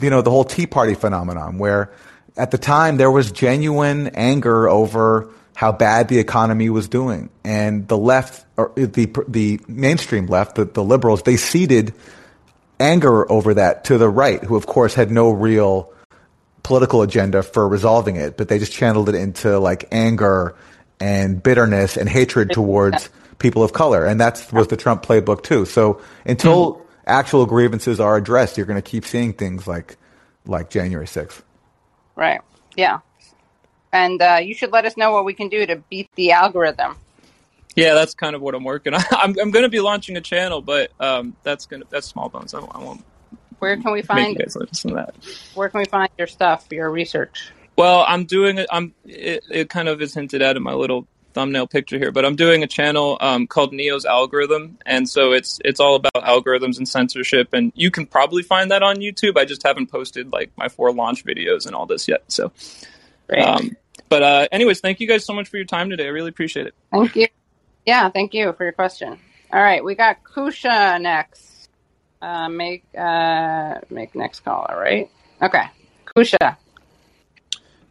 you 0.00 0.10
know 0.10 0.22
the 0.22 0.30
whole 0.30 0.44
Tea 0.44 0.66
Party 0.66 0.94
phenomenon, 0.94 1.58
where 1.58 1.92
at 2.36 2.50
the 2.50 2.58
time 2.58 2.96
there 2.96 3.10
was 3.10 3.32
genuine 3.32 4.08
anger 4.08 4.68
over 4.68 5.28
how 5.54 5.72
bad 5.72 6.08
the 6.08 6.18
economy 6.18 6.68
was 6.68 6.88
doing, 6.88 7.30
and 7.44 7.88
the 7.88 7.96
left 7.96 8.44
or 8.56 8.72
the 8.76 9.08
the 9.28 9.60
mainstream 9.68 10.26
left, 10.26 10.56
the, 10.56 10.64
the 10.64 10.84
liberals, 10.84 11.22
they 11.22 11.36
ceded 11.36 11.94
anger 12.78 13.30
over 13.32 13.54
that 13.54 13.84
to 13.84 13.98
the 13.98 14.08
right, 14.08 14.42
who 14.44 14.56
of 14.56 14.66
course 14.66 14.94
had 14.94 15.10
no 15.10 15.30
real 15.30 15.92
political 16.62 17.02
agenda 17.02 17.42
for 17.42 17.68
resolving 17.68 18.16
it, 18.16 18.36
but 18.36 18.48
they 18.48 18.58
just 18.58 18.72
channeled 18.72 19.08
it 19.08 19.14
into 19.14 19.58
like 19.58 19.86
anger 19.92 20.56
and 21.00 21.42
bitterness 21.42 21.96
and 21.96 22.08
hatred 22.08 22.52
towards 22.52 23.08
people 23.38 23.62
of 23.62 23.72
color, 23.72 24.04
and 24.06 24.20
that 24.20 24.46
was 24.52 24.68
the 24.68 24.76
Trump 24.76 25.02
playbook 25.04 25.42
too. 25.42 25.64
So 25.66 26.00
until 26.24 26.74
Mm-hmm. 26.74 26.82
actual 27.06 27.46
grievances 27.46 28.00
are 28.00 28.16
addressed, 28.16 28.56
you're 28.56 28.66
going 28.66 28.82
to 28.82 28.90
keep 28.90 29.04
seeing 29.04 29.32
things 29.32 29.66
like 29.66 29.96
like 30.46 30.70
January 30.70 31.06
sixth. 31.06 31.44
Right. 32.16 32.40
Yeah. 32.76 33.00
And 33.92 34.20
uh, 34.22 34.40
you 34.42 34.54
should 34.54 34.72
let 34.72 34.84
us 34.84 34.96
know 34.96 35.12
what 35.12 35.24
we 35.24 35.34
can 35.34 35.48
do 35.48 35.64
to 35.66 35.76
beat 35.76 36.10
the 36.16 36.32
algorithm. 36.32 36.96
Yeah, 37.76 37.94
that's 37.94 38.14
kind 38.14 38.34
of 38.34 38.42
what 38.42 38.54
I'm 38.54 38.64
working 38.64 38.94
on. 38.94 39.02
I'm, 39.12 39.34
I'm 39.38 39.50
going 39.50 39.64
to 39.64 39.68
be 39.68 39.80
launching 39.80 40.16
a 40.16 40.20
channel, 40.20 40.62
but 40.62 40.90
um, 41.00 41.36
that's 41.42 41.66
gonna 41.66 41.84
that's 41.90 42.06
small 42.06 42.28
bones. 42.28 42.54
I, 42.54 42.60
won't- 42.60 42.74
I 42.74 42.78
won't 42.78 43.04
Where 43.58 43.76
can 43.76 43.92
we 43.92 44.02
make 44.10 44.28
you 44.28 44.36
find 44.36 44.38
guys 44.38 44.56
listen 44.56 44.90
to 44.90 44.96
that. 44.96 45.14
where 45.54 45.68
can 45.68 45.80
we 45.80 45.86
find 45.86 46.10
your 46.18 46.26
stuff, 46.26 46.66
your 46.70 46.90
research? 46.90 47.52
Well, 47.76 48.04
I'm 48.06 48.24
doing 48.24 48.58
it. 48.58 48.66
I'm. 48.70 48.94
It, 49.04 49.44
it 49.50 49.70
kind 49.70 49.88
of 49.88 50.00
is 50.00 50.14
hinted 50.14 50.42
at 50.42 50.56
in 50.56 50.62
my 50.62 50.72
little 50.72 51.06
thumbnail 51.36 51.66
picture 51.66 51.98
here, 51.98 52.10
but 52.10 52.24
I'm 52.24 52.34
doing 52.34 52.62
a 52.62 52.66
channel 52.66 53.18
um, 53.20 53.46
called 53.46 53.74
Neo's 53.74 54.06
Algorithm, 54.06 54.78
and 54.86 55.06
so 55.06 55.32
it's 55.32 55.60
it's 55.64 55.80
all 55.80 55.94
about 55.94 56.14
algorithms 56.14 56.78
and 56.78 56.88
censorship, 56.88 57.52
and 57.52 57.72
you 57.76 57.90
can 57.90 58.06
probably 58.06 58.42
find 58.42 58.70
that 58.70 58.82
on 58.82 58.96
YouTube. 58.96 59.36
I 59.36 59.44
just 59.44 59.62
haven't 59.62 59.88
posted 59.88 60.32
like 60.32 60.50
my 60.56 60.68
four 60.68 60.92
launch 60.92 61.26
videos 61.26 61.66
and 61.66 61.74
all 61.74 61.84
this 61.84 62.08
yet. 62.08 62.24
So, 62.28 62.52
Great. 63.28 63.42
um, 63.42 63.76
but 64.08 64.22
uh, 64.22 64.48
anyways, 64.50 64.80
thank 64.80 65.00
you 65.00 65.06
guys 65.06 65.26
so 65.26 65.34
much 65.34 65.48
for 65.48 65.58
your 65.58 65.66
time 65.66 65.90
today. 65.90 66.06
I 66.06 66.08
really 66.08 66.30
appreciate 66.30 66.66
it. 66.68 66.74
Thank 66.90 67.14
you. 67.14 67.28
Yeah, 67.84 68.08
thank 68.08 68.32
you 68.32 68.54
for 68.54 68.64
your 68.64 68.72
question. 68.72 69.18
All 69.52 69.62
right, 69.62 69.84
we 69.84 69.94
got 69.94 70.24
Kusha 70.24 71.00
next. 71.00 71.68
Uh, 72.22 72.48
make 72.48 72.82
uh, 72.96 73.80
make 73.90 74.14
next 74.14 74.40
caller, 74.40 74.74
right? 74.74 75.10
Okay, 75.42 75.64
Kusha. 76.16 76.56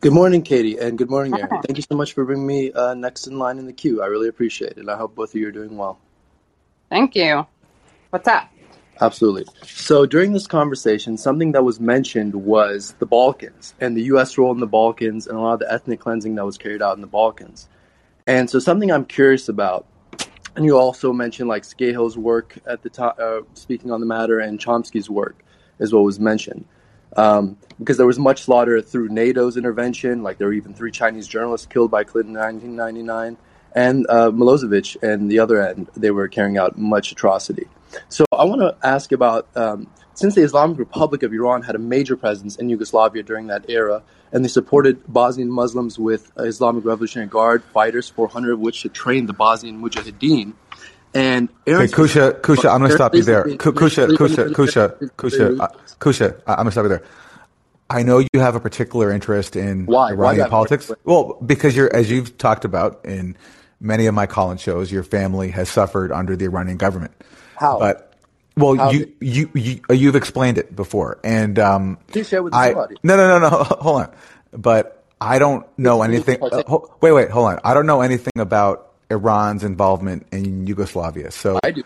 Good 0.06 0.14
morning, 0.14 0.44
Katie, 0.44 0.78
and 0.78 1.00
good 1.00 1.10
morning, 1.10 1.34
Aaron. 1.34 1.64
Thank 1.64 1.80
you 1.80 1.82
so 1.82 1.96
much 1.96 2.14
for 2.14 2.26
bringing 2.26 2.46
me 2.46 2.72
uh, 2.72 2.94
next 2.94 3.26
in 3.26 3.40
line 3.40 3.58
in 3.58 3.66
the 3.66 3.74
queue. 3.74 4.04
I 4.04 4.06
really 4.06 4.28
appreciate 4.28 4.74
it, 4.74 4.78
and 4.78 4.92
I 4.92 4.98
hope 4.98 5.16
both 5.16 5.30
of 5.34 5.42
you 5.42 5.48
are 5.48 5.52
doing 5.52 5.78
well. 5.78 5.98
Thank 6.92 7.16
you. 7.16 7.48
What's 8.12 8.28
up? 8.28 8.48
Absolutely. 9.02 9.48
So 9.64 10.06
during 10.06 10.32
this 10.32 10.46
conversation, 10.46 11.18
something 11.18 11.54
that 11.54 11.64
was 11.64 11.80
mentioned 11.80 12.36
was 12.36 12.94
the 13.00 13.08
Balkans 13.08 13.74
and 13.82 13.98
the 13.98 14.04
U.S. 14.04 14.38
role 14.38 14.52
in 14.52 14.60
the 14.60 14.68
Balkans 14.68 15.26
and 15.26 15.40
a 15.40 15.42
lot 15.42 15.54
of 15.54 15.60
the 15.62 15.74
ethnic 15.74 16.02
cleansing 16.02 16.36
that 16.36 16.46
was 16.46 16.60
carried 16.60 16.84
out 16.84 16.96
in 16.96 17.02
the 17.02 17.08
Balkans. 17.08 17.68
And 18.28 18.48
so 18.48 18.60
something 18.60 18.92
I'm 18.92 19.06
curious 19.06 19.50
about, 19.50 19.88
and 20.56 20.66
you 20.66 20.78
also 20.78 21.14
mentioned 21.14 21.50
like 21.50 21.64
Scahill's 21.64 22.16
work 22.16 22.60
at 22.68 22.84
the 22.84 22.92
time, 22.92 23.16
uh, 23.20 23.40
speaking 23.56 23.90
on 23.90 24.02
the 24.02 24.06
matter, 24.06 24.38
and 24.38 24.60
Chomsky's 24.60 25.10
work 25.10 25.44
is 25.80 25.92
what 25.92 26.04
was 26.04 26.20
mentioned. 26.20 26.66
Um, 27.16 27.58
because 27.80 27.98
there 27.98 28.06
was 28.06 28.20
much 28.20 28.44
slaughter 28.44 28.82
through 28.82 29.10
NATO's 29.10 29.58
intervention, 29.58 30.24
like 30.24 30.38
there 30.38 30.48
were 30.48 30.54
even 30.54 30.74
three 30.74 30.92
Chinese 30.92 31.28
journalists 31.28 31.68
killed 31.68 31.92
by 31.92 32.04
Clinton 32.04 32.36
in 32.36 32.42
1999, 32.42 33.38
and 33.74 34.06
uh, 34.10 34.32
Milosevic 34.32 35.02
and 35.04 35.30
the 35.30 35.40
other 35.40 35.62
end, 35.62 35.90
they 35.96 36.12
were 36.12 36.28
carrying 36.28 36.58
out 36.58 36.78
much 36.78 37.12
atrocity. 37.12 37.68
So 38.10 38.26
I 38.32 38.46
want 38.46 38.62
to 38.62 38.76
ask 38.86 39.12
about 39.12 39.48
um, 39.56 39.88
since 40.14 40.36
the 40.36 40.42
Islamic 40.42 40.80
Republic 40.80 41.24
of 41.24 41.34
Iran 41.34 41.62
had 41.64 41.76
a 41.76 41.80
major 41.80 42.16
presence 42.16 42.56
in 42.56 42.70
Yugoslavia 42.70 43.24
during 43.24 43.48
that 43.48 43.70
era, 43.70 44.02
and 44.32 44.44
they 44.44 44.50
supported 44.50 45.06
Bosnian 45.08 45.52
Muslims 45.52 46.00
with 46.00 46.32
Islamic 46.38 46.86
Revolutionary 46.86 47.30
Guard 47.30 47.64
fighters, 47.64 48.10
400 48.10 48.54
of 48.54 48.60
which 48.60 48.84
had 48.84 48.94
trained 48.94 49.30
the 49.30 49.34
Bosnian 49.34 49.82
Mujahideen. 49.82 50.54
And 51.16 51.50
Hey, 51.66 51.72
Aaron's 51.74 51.92
Kusha, 51.94 52.42
Kusha, 52.42 52.70
I'm 52.72 52.80
going 52.80 52.92
to 52.92 52.96
stop 52.96 53.16
you 53.16 53.24
there. 53.24 53.44
Please, 53.44 53.58
Ku- 53.58 53.72
please, 53.72 53.96
Kusha, 53.96 54.18
please, 54.18 54.36
Kusha, 54.36 54.52
Kusha, 54.52 55.10
Kusha, 55.18 55.60
uh, 55.62 55.68
Kusha, 56.00 56.42
I- 56.46 56.52
I'm 56.52 56.56
going 56.58 56.66
to 56.68 56.72
stop 56.72 56.84
you 56.84 56.90
there. 56.90 57.04
I 57.90 58.04
know 58.04 58.20
you 58.20 58.28
have 58.40 58.56
a 58.56 58.60
particular 58.60 59.12
interest 59.12 59.56
in 59.56 59.86
Why? 59.86 60.12
Why 60.12 60.14
do 60.14 60.14
I 60.14 60.26
Iranian 60.26 60.40
have 60.42 60.48
a 60.48 60.50
politics. 60.50 60.92
Well, 61.04 61.38
because 61.46 61.76
you're, 61.76 61.94
as 61.96 62.10
you've 62.12 62.38
talked 62.38 62.66
about 62.66 63.06
in 63.06 63.38
many 63.80 64.08
of 64.08 64.14
my 64.16 64.26
call-in 64.26 64.58
shows, 64.58 64.92
your 64.92 65.04
family 65.04 65.52
has 65.52 65.70
suffered 65.70 66.12
under 66.12 66.36
the 66.36 66.46
Iranian 66.46 66.78
government. 66.78 67.12
How? 67.58 67.80
But 67.80 68.14
well, 68.58 68.76
How 68.76 68.90
you, 68.92 69.14
you 69.20 69.50
you 69.54 69.82
you've 69.90 70.16
explained 70.16 70.58
it 70.58 70.76
before, 70.76 71.20
and 71.24 71.60
um, 71.60 71.98
Please 72.08 72.28
share 72.28 72.42
with 72.42 72.54
I 72.56 72.70
somebody. 72.70 72.96
no 73.04 73.16
no 73.18 73.38
no 73.38 73.50
no 73.50 73.64
hold 73.64 74.02
on, 74.04 74.12
but 74.54 75.04
I 75.22 75.40
don't 75.40 75.66
know 75.78 76.02
anything. 76.04 76.42
Uh, 76.42 76.64
ho- 76.66 76.90
wait 77.02 77.12
wait 77.12 77.30
hold 77.30 77.48
on, 77.50 77.60
I 77.64 77.74
don't 77.74 77.86
know 77.86 78.02
anything 78.02 78.32
about 78.38 78.94
Iran's 79.10 79.64
involvement 79.64 80.26
in 80.32 80.68
Yugoslavia. 80.68 81.32
So 81.32 81.60
I 81.64 81.72
do. 81.72 81.84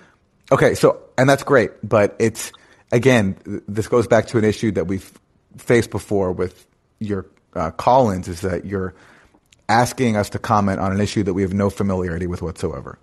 Okay, 0.51 0.73
so 0.75 1.01
and 1.17 1.29
that's 1.29 1.43
great, 1.43 1.71
but 1.83 2.15
it's 2.19 2.51
again, 2.91 3.37
this 3.67 3.87
goes 3.87 4.07
back 4.07 4.27
to 4.27 4.37
an 4.37 4.45
issue 4.45 4.71
that 4.71 4.87
we've 4.87 5.11
faced 5.57 5.91
before 5.91 6.31
with 6.31 6.65
your 6.99 7.25
uh, 7.53 7.71
call-ins 7.71 8.27
is 8.27 8.41
that 8.41 8.65
you're 8.65 8.93
asking 9.67 10.15
us 10.15 10.29
to 10.31 10.39
comment 10.39 10.79
on 10.79 10.91
an 10.91 10.99
issue 10.99 11.23
that 11.23 11.33
we 11.33 11.41
have 11.41 11.53
no 11.53 11.69
familiarity 11.69 12.27
with 12.27 12.41
whatsoever. 12.41 12.97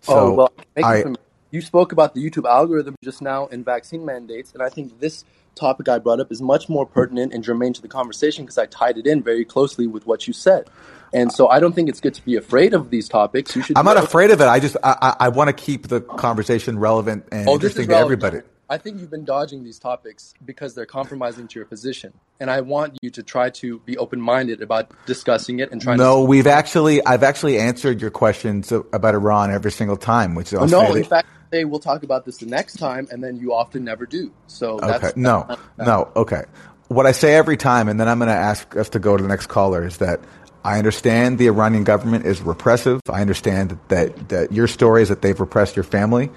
So 0.00 0.18
oh 0.18 0.32
well, 0.32 0.52
you 0.76 0.84
I 0.84 1.04
you 1.50 1.60
spoke 1.60 1.92
about 1.92 2.14
the 2.14 2.28
YouTube 2.28 2.48
algorithm 2.48 2.94
just 3.02 3.22
now 3.22 3.46
and 3.46 3.64
vaccine 3.64 4.04
mandates, 4.04 4.52
and 4.52 4.62
I 4.62 4.68
think 4.68 5.00
this 5.00 5.24
topic 5.54 5.88
I 5.88 5.98
brought 5.98 6.20
up 6.20 6.30
is 6.30 6.40
much 6.40 6.68
more 6.68 6.86
pertinent 6.86 7.32
and 7.32 7.42
germane 7.42 7.72
to 7.72 7.82
the 7.82 7.88
conversation 7.88 8.44
because 8.44 8.58
I 8.58 8.66
tied 8.66 8.96
it 8.96 9.06
in 9.06 9.22
very 9.22 9.44
closely 9.44 9.86
with 9.86 10.06
what 10.06 10.26
you 10.26 10.32
said. 10.32 10.68
And 11.12 11.32
so 11.32 11.48
I 11.48 11.60
don't 11.60 11.74
think 11.74 11.88
it's 11.88 12.00
good 12.00 12.14
to 12.14 12.24
be 12.24 12.36
afraid 12.36 12.74
of 12.74 12.90
these 12.90 13.08
topics. 13.08 13.54
You 13.56 13.62
should. 13.62 13.78
I'm 13.78 13.84
not 13.84 13.96
open- 13.96 14.06
afraid 14.06 14.30
of 14.30 14.40
it. 14.40 14.44
I 14.46 14.60
just 14.60 14.76
I, 14.82 14.96
I, 15.00 15.16
I 15.26 15.28
want 15.30 15.48
to 15.48 15.52
keep 15.54 15.88
the 15.88 16.00
conversation 16.00 16.78
relevant 16.78 17.26
and 17.32 17.48
Oh, 17.48 17.54
interesting 17.54 17.86
to 17.86 17.92
relevant. 17.92 18.22
everybody. 18.24 18.46
I 18.70 18.76
think 18.76 19.00
you've 19.00 19.10
been 19.10 19.24
dodging 19.24 19.64
these 19.64 19.78
topics 19.78 20.34
because 20.44 20.74
they're 20.74 20.84
compromising 20.84 21.48
to 21.48 21.58
your 21.58 21.64
position, 21.64 22.12
and 22.38 22.50
I 22.50 22.60
want 22.60 22.98
you 23.00 23.08
to 23.08 23.22
try 23.22 23.48
to 23.48 23.78
be 23.86 23.96
open-minded 23.96 24.60
about 24.60 24.92
discussing 25.06 25.60
it 25.60 25.72
and 25.72 25.80
trying 25.80 25.96
No, 25.96 26.16
to. 26.16 26.20
No, 26.20 26.24
we've 26.24 26.46
actually 26.46 27.02
I've 27.06 27.22
actually 27.22 27.58
answered 27.58 28.02
your 28.02 28.10
questions 28.10 28.70
about 28.70 29.14
Iran 29.14 29.50
every 29.50 29.72
single 29.72 29.96
time, 29.96 30.34
which 30.34 30.52
is 30.52 30.58
Oh, 30.58 30.66
no, 30.66 30.94
in 30.94 31.04
fact, 31.04 31.28
say 31.50 31.64
we'll 31.64 31.80
talk 31.80 32.02
about 32.02 32.26
this 32.26 32.36
the 32.36 32.46
next 32.46 32.74
time, 32.76 33.08
and 33.10 33.24
then 33.24 33.36
you 33.38 33.54
often 33.54 33.84
never 33.84 34.04
do. 34.04 34.30
So 34.48 34.78
that's 34.82 35.02
Okay. 35.02 35.12
No, 35.18 35.56
no. 35.78 36.12
Okay. 36.14 36.42
What 36.88 37.06
I 37.06 37.12
say 37.12 37.34
every 37.36 37.56
time, 37.56 37.88
and 37.88 37.98
then 37.98 38.06
I'm 38.06 38.18
going 38.18 38.28
to 38.28 38.34
ask 38.34 38.76
us 38.76 38.90
to 38.90 38.98
go 38.98 39.16
to 39.16 39.22
the 39.22 39.28
next 39.30 39.46
caller, 39.46 39.82
is 39.86 39.96
that 39.98 40.20
I 40.68 40.76
understand 40.76 41.38
the 41.38 41.46
Iranian 41.46 41.84
government 41.84 42.26
is 42.26 42.42
repressive. 42.42 43.00
I 43.08 43.22
understand 43.22 43.78
that, 43.88 44.28
that 44.28 44.52
your 44.52 44.68
story 44.68 45.00
is 45.00 45.08
that 45.08 45.22
they've 45.22 45.40
repressed 45.40 45.76
your 45.76 45.82
family, 45.82 46.28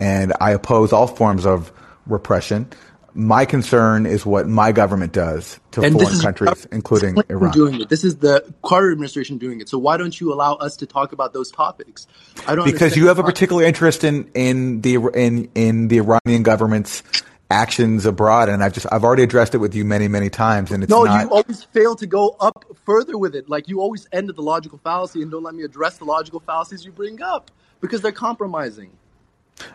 and 0.00 0.32
I 0.40 0.52
oppose 0.52 0.94
all 0.94 1.06
forms 1.06 1.44
of 1.44 1.70
repression. 2.06 2.70
My 3.12 3.44
concern 3.44 4.06
is 4.06 4.24
what 4.24 4.48
my 4.48 4.72
government 4.72 5.12
does 5.12 5.60
to 5.72 5.82
And 5.82 6.00
foreign 6.00 6.18
countries, 6.18 6.66
including 6.72 7.18
Iran. 7.28 7.52
doing 7.52 7.78
it. 7.78 7.90
This 7.90 8.04
is 8.04 8.16
the 8.16 8.54
Carter 8.64 8.90
administration 8.90 9.36
doing 9.36 9.60
it. 9.60 9.68
So 9.68 9.76
why 9.76 9.98
don't 9.98 10.18
you 10.18 10.32
allow 10.32 10.54
us 10.54 10.78
to 10.78 10.86
talk 10.86 11.12
about 11.12 11.34
those 11.34 11.50
topics? 11.50 12.06
I 12.48 12.54
don't 12.54 12.64
because 12.64 12.96
you 12.96 13.08
have 13.08 13.18
a 13.18 13.22
particular 13.22 13.64
interest 13.64 14.02
in 14.02 14.30
in 14.34 14.80
the 14.80 14.96
in 14.96 15.50
in 15.54 15.88
the 15.88 15.98
Iranian 15.98 16.42
government's 16.42 17.02
actions 17.50 18.06
abroad, 18.06 18.48
and 18.48 18.62
I've 18.62 18.72
just 18.72 18.86
I've 18.92 19.04
already 19.04 19.22
addressed 19.22 19.54
it 19.54 19.58
with 19.58 19.74
you 19.74 19.84
many 19.84 20.08
many 20.08 20.30
times, 20.30 20.70
and 20.70 20.82
it's 20.82 20.90
No, 20.90 21.04
not. 21.04 21.22
you 21.24 21.30
always 21.30 21.62
fail 21.64 21.94
to 21.96 22.06
go 22.06 22.36
up 22.40 22.64
further 22.84 23.16
with 23.18 23.34
it. 23.34 23.48
Like 23.48 23.68
you 23.68 23.80
always 23.80 24.06
end 24.12 24.28
at 24.30 24.36
the 24.36 24.42
logical 24.42 24.78
fallacy 24.82 25.22
and 25.22 25.30
don't 25.30 25.42
let 25.42 25.54
me 25.54 25.62
address 25.62 25.98
the 25.98 26.04
logical 26.04 26.40
fallacies 26.40 26.84
you 26.84 26.92
bring 26.92 27.20
up 27.22 27.50
because 27.80 28.00
they're 28.00 28.12
compromising. 28.12 28.90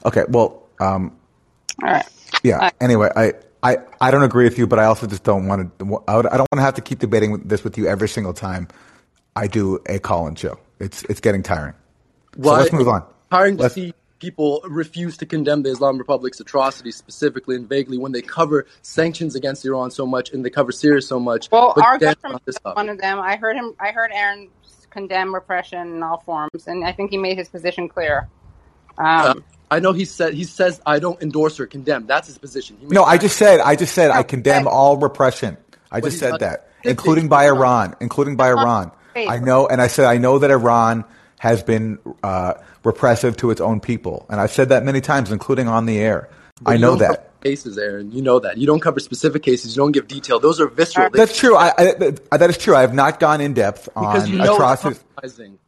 Okay, 0.06 0.24
well, 0.28 0.64
um, 0.80 1.16
All 1.84 1.90
right. 1.92 2.06
yeah. 2.44 2.70
Anyway, 2.82 3.10
I, 3.16 3.34
I, 3.64 3.78
I 4.02 4.12
don't 4.12 4.24
agree 4.24 4.44
with 4.44 4.58
you, 4.58 4.68
but 4.68 4.78
I 4.80 4.86
also 4.86 5.08
just 5.08 5.24
don't 5.24 5.48
want 5.48 5.78
to. 5.80 6.04
I, 6.08 6.16
would, 6.18 6.26
I 6.28 6.38
don't 6.38 6.48
want 6.52 6.58
to 6.58 6.62
have 6.62 6.74
to 6.76 6.82
keep 6.82 7.00
debating 7.00 7.38
this 7.48 7.64
with 7.64 7.78
you 7.78 7.88
every 7.88 8.10
single 8.10 8.34
time 8.34 8.68
I 9.36 9.48
do 9.48 9.80
a 9.86 10.00
call-in 10.00 10.36
show. 10.36 10.60
It's 10.80 11.04
it's 11.04 11.20
getting 11.22 11.44
tiring. 11.44 11.74
So 12.42 12.52
let's 12.52 12.74
move 12.74 12.88
on. 12.88 13.04
Tiring 13.32 13.58
to 13.58 13.64
Let's- 13.64 13.76
see 13.76 13.94
people 14.20 14.62
refuse 14.66 15.18
to 15.18 15.26
condemn 15.26 15.64
the 15.64 15.70
Islamic 15.70 16.00
Republic's 16.00 16.40
atrocities 16.40 16.96
specifically 16.96 17.56
and 17.56 17.68
vaguely 17.68 17.98
when 17.98 18.12
they 18.12 18.22
cover 18.22 18.68
sanctions 18.82 19.36
against 19.36 19.66
Iran 19.66 19.92
so 19.92 20.06
much 20.06 20.32
and 20.32 20.46
they 20.46 20.50
cover 20.50 20.72
Syria 20.72 21.02
so 21.02 21.20
much. 21.20 21.50
Well, 21.52 21.74
but 21.76 21.86
our 21.86 21.98
government 21.98 22.44
is 22.46 22.58
one 22.64 22.90
of 22.90 23.00
them. 23.00 23.20
I 23.20 23.38
heard 23.38 23.56
him. 23.56 23.76
I 23.80 23.92
heard 23.92 24.12
Aaron 24.14 24.50
condemn 24.90 25.34
repression 25.34 25.96
in 25.96 26.04
all 26.04 26.20
forms, 26.20 26.68
and 26.68 26.86
I 26.86 26.92
think 26.92 27.12
he 27.12 27.18
made 27.18 27.38
his 27.38 27.50
position 27.50 27.88
clear. 27.88 28.28
Um, 28.98 29.06
Uh, 29.06 29.34
I 29.72 29.80
know 29.80 29.94
he 29.94 30.06
said 30.06 30.34
he 30.34 30.44
says 30.44 30.82
I 30.86 31.00
don't 31.00 31.22
endorse 31.22 31.60
or 31.60 31.68
condemn. 31.68 32.08
That's 32.08 32.28
his 32.28 32.38
position. 32.38 32.78
He 32.80 32.88
No, 32.88 33.04
I 33.04 33.18
just 33.18 33.38
said 33.38 33.60
I 33.60 33.76
just 33.76 33.94
said 33.94 34.12
I 34.12 34.24
condemn 34.24 34.64
hey. 34.64 34.70
all 34.70 34.98
repression. 34.98 35.58
I 35.92 36.02
just 36.02 36.20
said 36.20 36.40
that, 36.40 36.70
including 36.84 37.30
by 37.30 37.46
Iran, 37.46 37.96
including 38.00 38.36
by 38.36 38.50
Iran. 38.50 38.92
I 39.16 39.40
know, 39.40 39.68
and 39.68 39.82
I 39.82 39.88
said 39.88 40.06
I 40.06 40.18
know 40.18 40.40
that 40.40 40.50
Iran 40.50 41.06
has 41.40 41.64
been 41.64 41.98
uh, 42.22 42.54
repressive 42.84 43.36
to 43.38 43.50
its 43.50 43.60
own 43.62 43.80
people, 43.80 44.26
and 44.30 44.40
I've 44.40 44.52
said 44.52 44.70
that 44.70 44.84
many 44.84 45.02
times, 45.02 45.32
including 45.32 45.68
on 45.68 45.86
the 45.88 45.98
air. 45.98 46.30
But 46.62 46.72
I 46.72 46.78
know 46.78 46.96
that. 46.98 47.08
cover 47.08 47.24
Cases, 47.42 47.78
Aaron. 47.78 48.12
You 48.12 48.22
know 48.22 48.40
that. 48.40 48.58
You 48.58 48.68
don't 48.68 48.82
cover 48.82 49.00
specific 49.00 49.42
cases. 49.44 49.74
You 49.74 49.82
don't 49.82 49.94
give 49.94 50.10
detail. 50.10 50.42
Those 50.42 50.60
are 50.60 50.68
visceral. 50.68 51.10
They- 51.10 51.20
That's 51.20 51.38
true. 51.38 51.56
I, 51.56 51.72
I, 51.78 51.84
that- 51.94 52.30
that 52.32 52.50
is 52.50 52.58
true. 52.58 52.76
I 52.76 52.82
have 52.82 52.94
not 52.94 53.22
gone 53.22 53.40
in 53.40 53.54
depth 53.54 53.88
on 53.96 54.28
you 54.30 54.38
know 54.40 54.56
atrocities. 54.56 55.02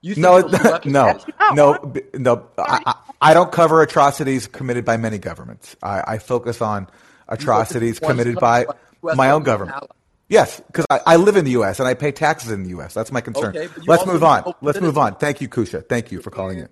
You 0.02 0.16
No, 0.18 0.40
it'll 0.40 0.50
be 0.50 0.58
weapons- 0.62 0.86
no, 0.94 1.18
No. 1.54 1.54
no, 1.54 1.94
no. 2.16 2.48
I, 2.58 2.82
I 2.86 2.96
I 3.22 3.34
don't 3.34 3.52
cover 3.54 3.82
atrocities 3.82 4.48
committed 4.48 4.84
by 4.84 4.98
many 4.98 5.18
governments. 5.20 5.78
I, 5.82 6.04
I 6.06 6.18
focus 6.18 6.62
on 6.62 6.88
atrocities 7.30 7.96
You 7.96 8.02
focus 8.02 8.04
on 8.04 8.10
committed 8.18 8.36
by 8.42 8.64
committed 8.66 8.78
by 9.02 9.10
US 9.12 9.18
my 9.18 9.32
own 9.32 9.44
government 9.44 9.72
government. 9.72 9.92
Yes, 10.32 10.62
because 10.62 10.86
I, 10.90 11.02
I 11.06 11.16
live 11.18 11.36
in 11.36 11.44
the 11.44 11.52
U.S. 11.52 11.80
and 11.82 11.90
I 11.90 11.94
pay 11.94 12.14
taxes 12.14 12.52
in 12.52 12.64
the 12.64 12.70
U.S. 12.70 12.94
That's 12.94 13.12
my 13.12 13.20
concern. 13.20 13.54
Okay, 13.54 13.68
Let's 13.86 14.06
move 14.06 14.24
on. 14.24 14.54
Let's 14.62 14.80
move 14.80 14.98
on. 14.98 15.16
Thank 15.16 15.42
you, 15.42 15.50
Kusha. 15.50 15.88
Thank 15.88 16.10
you 16.10 16.22
for 16.22 16.32
calling 16.32 16.60
in. 16.60 16.70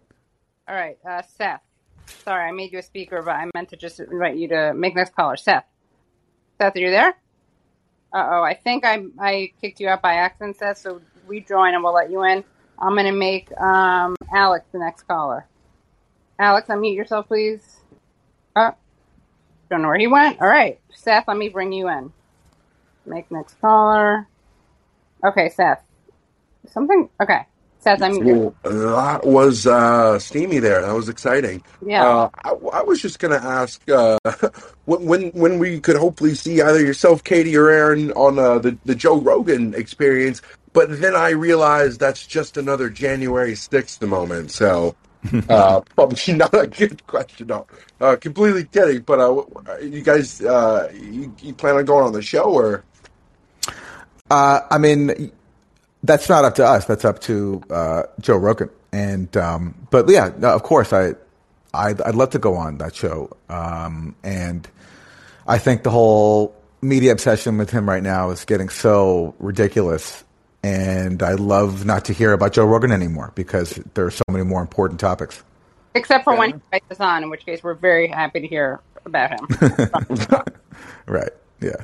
All 0.70 0.76
right, 0.76 0.98
uh, 1.06 1.22
Seth. 1.38 1.60
Sorry, 2.24 2.48
I 2.48 2.54
made 2.54 2.72
you 2.72 2.80
a 2.80 2.82
speaker, 2.82 3.22
but 3.22 3.32
I 3.32 3.50
meant 3.54 3.68
to 3.72 3.76
just 3.76 4.00
invite 4.00 4.38
you 4.38 4.48
to 4.48 4.74
make 4.74 4.96
next 4.96 5.14
caller. 5.14 5.36
Seth. 5.36 5.66
Seth, 6.58 6.74
are 6.74 6.80
you 6.80 6.90
there? 6.90 7.10
Uh 8.14 8.28
oh, 8.32 8.44
I 8.44 8.54
think 8.54 8.86
I 8.86 9.04
I 9.20 9.52
kicked 9.60 9.82
you 9.82 9.90
out 9.90 10.02
by 10.02 10.14
accident, 10.14 10.56
Seth. 10.56 10.78
So 10.78 11.02
rejoin 11.28 11.74
and 11.74 11.84
we'll 11.84 11.94
let 11.94 12.10
you 12.10 12.24
in. 12.24 12.46
I'm 12.80 12.96
gonna 12.96 13.12
make 13.12 13.52
um, 13.60 14.16
Alex 14.34 14.68
the 14.72 14.80
next 14.80 15.04
caller. 15.04 15.46
Alex, 16.40 16.70
unmute 16.70 16.96
yourself, 16.96 17.28
please. 17.28 17.62
Oh, 18.56 18.72
don't 19.70 19.82
know 19.82 19.90
where 19.90 20.00
he 20.00 20.08
went. 20.08 20.42
All 20.42 20.48
right, 20.48 20.80
Seth, 20.96 21.28
let 21.28 21.36
me 21.36 21.50
bring 21.50 21.74
you 21.74 21.90
in. 21.90 22.14
Make 23.06 23.30
next 23.32 23.60
caller. 23.62 24.28
Okay, 25.24 25.50
Seth. 25.50 25.84
Something. 26.68 27.10
Okay, 27.22 27.46
Seth, 27.80 28.02
I'm. 28.02 28.24
Well, 28.24 28.56
that 28.64 29.26
was 29.26 29.66
uh, 29.66 30.20
steamy 30.20 30.60
there. 30.60 30.82
That 30.82 30.94
was 30.94 31.10
exciting. 31.10 31.64
Yeah. 31.86 32.06
Uh, 32.06 32.30
I, 32.44 32.50
I 32.50 32.82
was 32.84 33.02
just 33.02 33.20
going 33.20 33.40
to 33.40 33.46
ask 33.46 33.82
uh, 33.90 34.18
when 34.86 35.06
when 35.06 35.30
when 35.32 35.60
we 35.60 35.80
could 35.80 35.96
hopefully 35.96 36.36
see 36.36 36.62
either 36.62 36.82
yourself, 36.82 37.24
Katie, 37.24 37.56
or 37.56 37.70
Aaron 37.70 38.12
on 38.14 38.38
uh, 38.38 38.60
the 38.60 38.78
the 38.86 38.96
Joe 38.96 39.20
Rogan 39.20 39.74
experience. 39.74 40.42
But 40.72 41.02
then 41.02 41.16
I 41.16 41.30
realized 41.30 42.00
that's 42.00 42.28
just 42.28 42.58
another 42.58 42.90
January 42.90 43.56
sixth 43.56 44.02
moment. 44.02 44.52
So 44.52 44.96
uh, 45.50 45.82
probably 45.96 46.34
not 46.34 46.54
a 46.54 46.68
good 46.68 47.06
question. 47.08 47.48
No, 47.48 47.66
uh, 48.02 48.16
completely 48.18 48.66
kidding. 48.66 49.02
But 49.02 49.20
uh, 49.20 49.78
you 49.82 50.02
guys, 50.02 50.42
uh, 50.42 50.92
you, 50.94 51.34
you 51.42 51.54
plan 51.54 51.76
on 51.76 51.86
going 51.86 52.06
on 52.06 52.14
the 52.14 52.22
show 52.22 52.44
or? 52.44 52.84
Uh, 54.30 54.62
I 54.70 54.78
mean, 54.78 55.32
that's 56.04 56.30
not 56.30 56.46
up 56.46 56.56
to 56.56 56.66
us. 56.66 56.86
That's 56.86 57.06
up 57.06 57.20
to 57.22 57.62
uh, 57.70 58.04
Joe 58.20 58.38
Rogan. 58.38 58.70
And 58.92 59.36
um, 59.38 59.88
but 59.92 60.10
yeah, 60.10 60.32
no, 60.38 60.50
of 60.50 60.64
course, 60.64 60.94
I 60.94 61.14
I'd, 61.74 62.02
I'd 62.02 62.16
love 62.16 62.32
to 62.32 62.40
go 62.40 62.56
on 62.56 62.78
that 62.80 62.96
show. 62.96 63.36
Um, 63.50 64.16
and 64.24 64.68
I 65.48 65.58
think 65.58 65.84
the 65.84 65.92
whole 65.92 66.56
media 66.82 67.12
obsession 67.12 67.58
with 67.58 67.70
him 67.70 67.88
right 67.88 68.04
now 68.04 68.32
is 68.32 68.46
getting 68.46 68.70
so 68.70 69.36
ridiculous. 69.40 70.24
And 70.62 71.24
I 71.24 71.34
love 71.34 71.86
not 71.86 72.06
to 72.06 72.14
hear 72.14 72.34
about 72.34 72.54
Joe 72.54 72.66
Rogan 72.66 72.92
anymore 72.92 73.32
because 73.36 73.80
there 73.94 74.06
are 74.06 74.12
so 74.12 74.24
many 74.30 74.44
more 74.44 74.62
important 74.62 75.00
topics. 75.00 75.42
Except 75.96 76.24
for 76.24 76.36
when 76.36 76.50
he 76.50 76.54
invites 76.54 76.92
us 76.92 77.00
on, 77.00 77.24
in 77.24 77.30
which 77.30 77.46
case 77.46 77.64
we're 77.64 77.76
very 77.76 78.08
happy 78.08 78.42
to 78.42 78.48
hear 78.48 78.80
about 79.06 79.32
him. 79.32 79.48
Right. 81.08 81.32
Yeah. 81.60 81.76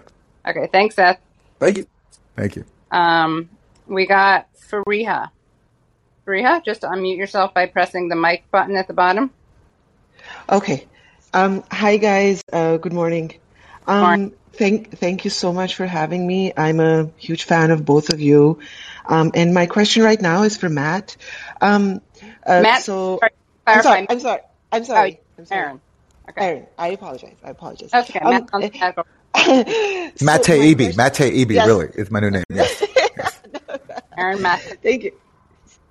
okay, 0.48 0.70
thanks, 0.72 0.96
Seth. 0.96 1.20
Thank 1.60 1.78
you. 1.78 1.88
Thank 2.36 2.56
you. 2.56 2.66
Um, 2.92 3.50
we 3.88 4.06
got 4.06 4.48
Fariha. 4.56 5.30
Fariha, 6.26 6.66
just 6.66 6.82
unmute 6.82 7.18
yourself 7.18 7.54
by 7.54 7.66
pressing 7.68 8.10
the 8.10 8.16
mic 8.16 8.50
button 8.52 8.76
at 8.76 8.88
the 8.88 8.94
bottom. 8.94 9.32
Okay. 10.50 10.88
Um, 11.34 11.64
hi 11.70 11.98
guys. 11.98 12.42
Uh, 12.52 12.78
good 12.78 12.94
morning. 12.94 13.34
Um, 13.88 14.02
Morning. 14.02 14.34
thank 14.54 14.98
thank 14.98 15.26
you 15.26 15.30
so 15.30 15.54
much 15.54 15.76
for 15.76 15.86
having 15.86 16.26
me. 16.26 16.52
I'm 16.56 16.80
a 16.80 17.12
huge 17.18 17.44
fan 17.44 17.72
of 17.72 17.86
both 17.86 18.12
of 18.12 18.20
you. 18.20 18.60
Um, 19.06 19.32
and 19.36 19.54
my 19.54 19.68
question 19.68 20.02
right 20.02 20.20
now 20.20 20.44
is 20.44 20.58
for 20.58 20.70
Matt. 20.70 21.18
Um, 21.62 22.02
uh, 22.46 22.62
Matt, 22.62 22.84
so 22.84 23.20
sorry, 23.20 23.32
I'm 23.68 23.84
sorry. 23.84 24.08
I'm 24.10 24.20
sorry. 24.20 24.42
I'm 24.72 24.86
sorry. 24.86 25.20
I'm 25.38 25.46
sorry. 25.46 25.62
Aaron. 25.62 25.82
Okay. 26.30 26.46
Aaron, 26.46 26.68
I 26.80 26.88
apologize. 26.90 27.38
I 27.44 27.50
apologize. 27.52 27.92
That's 27.92 28.10
okay. 28.10 28.20
Um, 28.20 28.48
Matt's 29.36 29.50
on 29.50 29.58
the 29.58 29.64
back. 29.66 30.18
so 30.18 30.26
Matt 30.26 30.26
my 30.26 30.38
Taibbi. 30.38 30.76
question- 30.76 30.98
Matt 30.98 31.14
Taibbi, 31.16 31.52
Yes. 31.54 31.68
really, 31.68 31.88
is 31.96 32.12
my 32.12 32.20
new 32.20 32.32
name. 32.32 32.44
Yes. 32.50 32.84
Aaron 34.18 34.42
Matt. 34.42 34.62
Thank 34.82 35.04
you. 35.04 35.12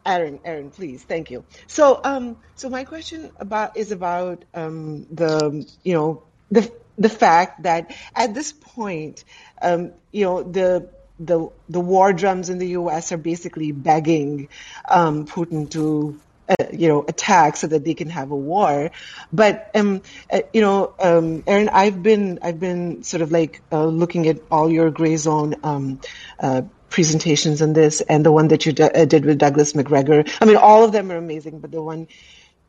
Aaron, 0.06 0.38
Aaron, 0.44 0.70
please, 0.70 1.02
thank 1.02 1.30
you. 1.30 1.44
So, 1.66 1.98
um, 2.04 2.36
so 2.56 2.68
my 2.68 2.84
question 2.84 3.30
about 3.38 3.76
is 3.76 3.90
about 3.90 4.44
um, 4.54 5.06
the, 5.10 5.66
you 5.82 5.94
know, 5.94 6.22
the 6.50 6.70
the 6.98 7.08
fact 7.08 7.62
that 7.62 7.90
at 8.14 8.34
this 8.34 8.52
point, 8.52 9.24
um, 9.62 9.92
you 10.12 10.24
know, 10.26 10.42
the 10.42 10.88
the 11.18 11.48
the 11.70 11.80
war 11.80 12.12
drums 12.12 12.50
in 12.50 12.58
the 12.58 12.68
U.S. 12.80 13.12
are 13.12 13.16
basically 13.16 13.72
begging 13.72 14.48
um, 14.88 15.26
Putin 15.26 15.70
to. 15.70 16.20
Uh, 16.46 16.66
you 16.72 16.88
know, 16.88 17.02
attack 17.08 17.56
so 17.56 17.66
that 17.66 17.84
they 17.86 17.94
can 17.94 18.10
have 18.10 18.30
a 18.30 18.36
war, 18.36 18.90
but 19.32 19.70
um, 19.74 20.02
uh, 20.30 20.40
you 20.52 20.60
know, 20.60 20.92
um, 20.98 21.42
Aaron, 21.46 21.70
I've 21.70 22.02
been 22.02 22.38
I've 22.42 22.60
been 22.60 23.02
sort 23.02 23.22
of 23.22 23.32
like 23.32 23.62
uh, 23.72 23.86
looking 23.86 24.28
at 24.28 24.40
all 24.50 24.70
your 24.70 24.90
Grayzone 24.90 25.64
um, 25.64 26.00
uh, 26.38 26.60
presentations 26.90 27.62
on 27.62 27.72
this 27.72 28.02
and 28.02 28.26
the 28.26 28.30
one 28.30 28.48
that 28.48 28.66
you 28.66 28.72
d- 28.72 28.82
uh, 28.82 29.06
did 29.06 29.24
with 29.24 29.38
Douglas 29.38 29.74
Macgregor. 29.74 30.24
I 30.38 30.44
mean, 30.44 30.58
all 30.58 30.84
of 30.84 30.92
them 30.92 31.10
are 31.10 31.16
amazing, 31.16 31.60
but 31.60 31.70
the 31.70 31.80
one 31.80 32.08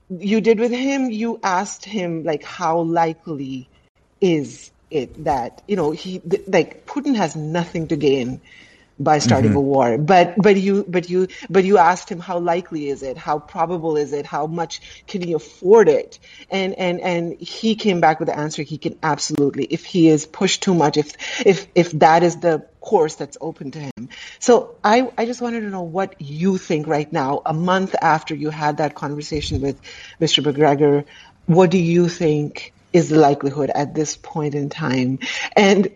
you 0.09 0.39
did 0.39 0.57
with 0.57 0.71
him, 0.71 1.09
you 1.09 1.41
asked 1.43 1.84
him 1.84 2.23
like 2.23 2.45
how 2.45 2.80
likely 2.80 3.67
is 4.21 4.71
it 4.89 5.26
that 5.26 5.63
you 5.67 5.76
know 5.76 5.91
he 5.91 6.19
th- 6.19 6.43
like 6.47 6.86
Putin 6.86 7.15
has 7.15 7.36
nothing 7.36 7.89
to 7.89 7.97
gain 7.97 8.39
by 8.98 9.20
starting 9.20 9.52
Mhm. 9.52 9.56
a 9.58 9.62
war. 9.62 9.98
But 9.98 10.36
but 10.38 10.56
you 10.58 10.86
but 10.88 11.10
you 11.10 11.28
but 11.50 11.66
you 11.66 11.78
asked 11.78 12.10
him 12.10 12.20
how 12.20 12.39
likely 12.39 12.88
is 12.89 13.04
it? 13.04 13.18
How 13.18 13.39
probable 13.39 13.98
is 13.98 14.14
it? 14.14 14.26
How 14.26 14.48
much 14.48 14.82
can 15.08 15.22
he 15.22 15.34
afford 15.34 15.89
it? 15.89 16.20
And 16.50 16.74
and 16.76 17.02
and 17.02 17.39
he 17.39 17.76
came 17.76 18.00
back 18.00 18.20
with 18.20 18.28
the 18.28 18.38
answer 18.38 18.62
he 18.64 18.78
can 18.78 18.98
absolutely 19.04 19.66
if 19.66 19.86
he 19.86 20.08
is 20.08 20.26
pushed 20.26 20.64
too 20.64 20.74
much 20.74 20.98
if 20.98 21.14
if 21.46 21.68
if 21.76 21.91
that 22.00 22.24
is 22.24 22.38
the 22.38 22.66
course 22.80 23.16
that's 23.16 23.38
open 23.41 23.72
to 23.72 23.80
him. 23.80 24.10
So 24.39 24.76
i 24.84 25.10
i 25.18 25.26
just 25.26 25.41
wanted 25.41 25.62
to 25.62 25.70
know 25.70 25.82
what 25.82 26.22
you 26.22 26.58
think 26.58 26.88
right 26.88 27.12
now 27.12 27.41
a 27.46 27.54
month 27.54 27.96
after 28.02 28.36
you 28.36 28.50
had 28.50 28.78
that 28.78 28.96
conversation 28.96 29.60
with 29.62 29.82
mr 30.22 30.43
macgregor 30.46 31.06
what 31.48 31.70
do 31.72 31.78
you 31.78 32.08
think 32.08 32.74
is 32.93 33.10
the 33.10 33.18
likelihood 33.20 33.70
at 33.76 33.93
this 33.93 34.16
point 34.16 34.56
in 34.56 34.70
time? 34.70 35.20
And 35.56 35.89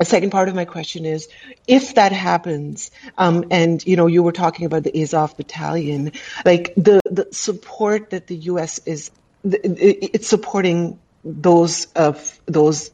a 0.00 0.04
second 0.04 0.30
part 0.30 0.48
of 0.48 0.54
my 0.54 0.64
question 0.64 1.04
is 1.04 1.28
if 1.66 1.94
that 1.94 2.12
happens 2.12 2.90
um, 3.18 3.44
and 3.50 3.84
you 3.86 3.96
know 3.96 4.06
you 4.06 4.22
were 4.22 4.32
talking 4.32 4.66
about 4.66 4.82
the 4.82 5.02
azov 5.02 5.36
battalion 5.36 6.12
like 6.44 6.74
the, 6.76 7.00
the 7.04 7.28
support 7.32 8.10
that 8.10 8.26
the 8.26 8.36
us 8.36 8.80
is 8.86 9.10
it's 9.44 10.28
supporting 10.28 10.98
those 11.24 11.86
of 11.92 12.40
those 12.46 12.90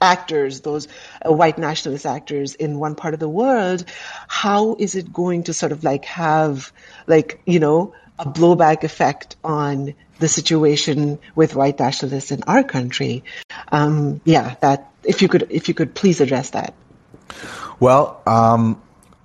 actors 0.00 0.62
those 0.62 0.88
uh, 1.24 1.32
white 1.32 1.58
nationalist 1.58 2.06
actors 2.06 2.54
in 2.54 2.78
one 2.78 2.94
part 2.94 3.14
of 3.14 3.20
the 3.20 3.28
world 3.28 3.84
how 4.26 4.74
is 4.78 4.94
it 4.94 5.12
going 5.12 5.44
to 5.44 5.52
sort 5.52 5.70
of 5.70 5.84
like 5.84 6.04
have 6.06 6.72
like 7.06 7.40
you 7.46 7.60
know 7.60 7.94
a 8.18 8.24
blowback 8.24 8.84
effect 8.84 9.36
on 9.42 9.94
the 10.18 10.28
situation 10.28 11.18
with 11.34 11.56
white 11.56 11.78
nationalists 11.80 12.30
in 12.30 12.44
our 12.44 12.62
country? 12.62 13.24
Um, 13.72 14.20
yeah 14.24 14.54
that 14.60 14.91
if 15.04 15.22
you 15.22 15.28
could 15.28 15.46
if 15.50 15.68
you 15.68 15.74
could 15.74 15.94
please 15.94 16.20
address 16.20 16.50
that 16.50 16.74
Well, 17.80 18.20
um, 18.26 18.80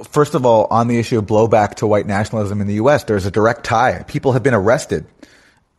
first 0.10 0.36
of 0.36 0.46
all, 0.46 0.68
on 0.70 0.88
the 0.88 0.98
issue 1.00 1.18
of 1.20 1.26
blowback 1.26 1.76
to 1.76 1.88
white 1.88 2.08
nationalism 2.08 2.62
in 2.62 2.68
the 2.68 2.76
U.S., 2.76 3.04
there's 3.04 3.26
a 3.26 3.32
direct 3.32 3.64
tie. 3.64 4.04
People 4.08 4.32
have 4.34 4.44
been 4.44 4.54
arrested 4.54 5.06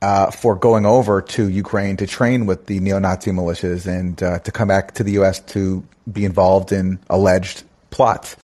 uh, 0.03 0.31
for 0.31 0.55
going 0.55 0.87
over 0.87 1.21
to 1.23 1.49
Ukraine 1.49 1.97
to 1.97 2.07
train 2.07 2.47
with 2.47 2.67
the 2.67 2.79
neo-Nazi 2.81 3.31
militias 3.33 3.87
and 3.87 4.23
uh, 4.23 4.39
to 4.41 4.53
come 4.53 4.69
back 4.69 4.95
to 4.95 5.03
the 5.03 5.13
U.S. 5.13 5.41
to 5.41 5.85
be 6.11 6.25
involved 6.25 6.73
in 6.73 6.99
alleged 7.11 7.65
plots. 7.91 8.37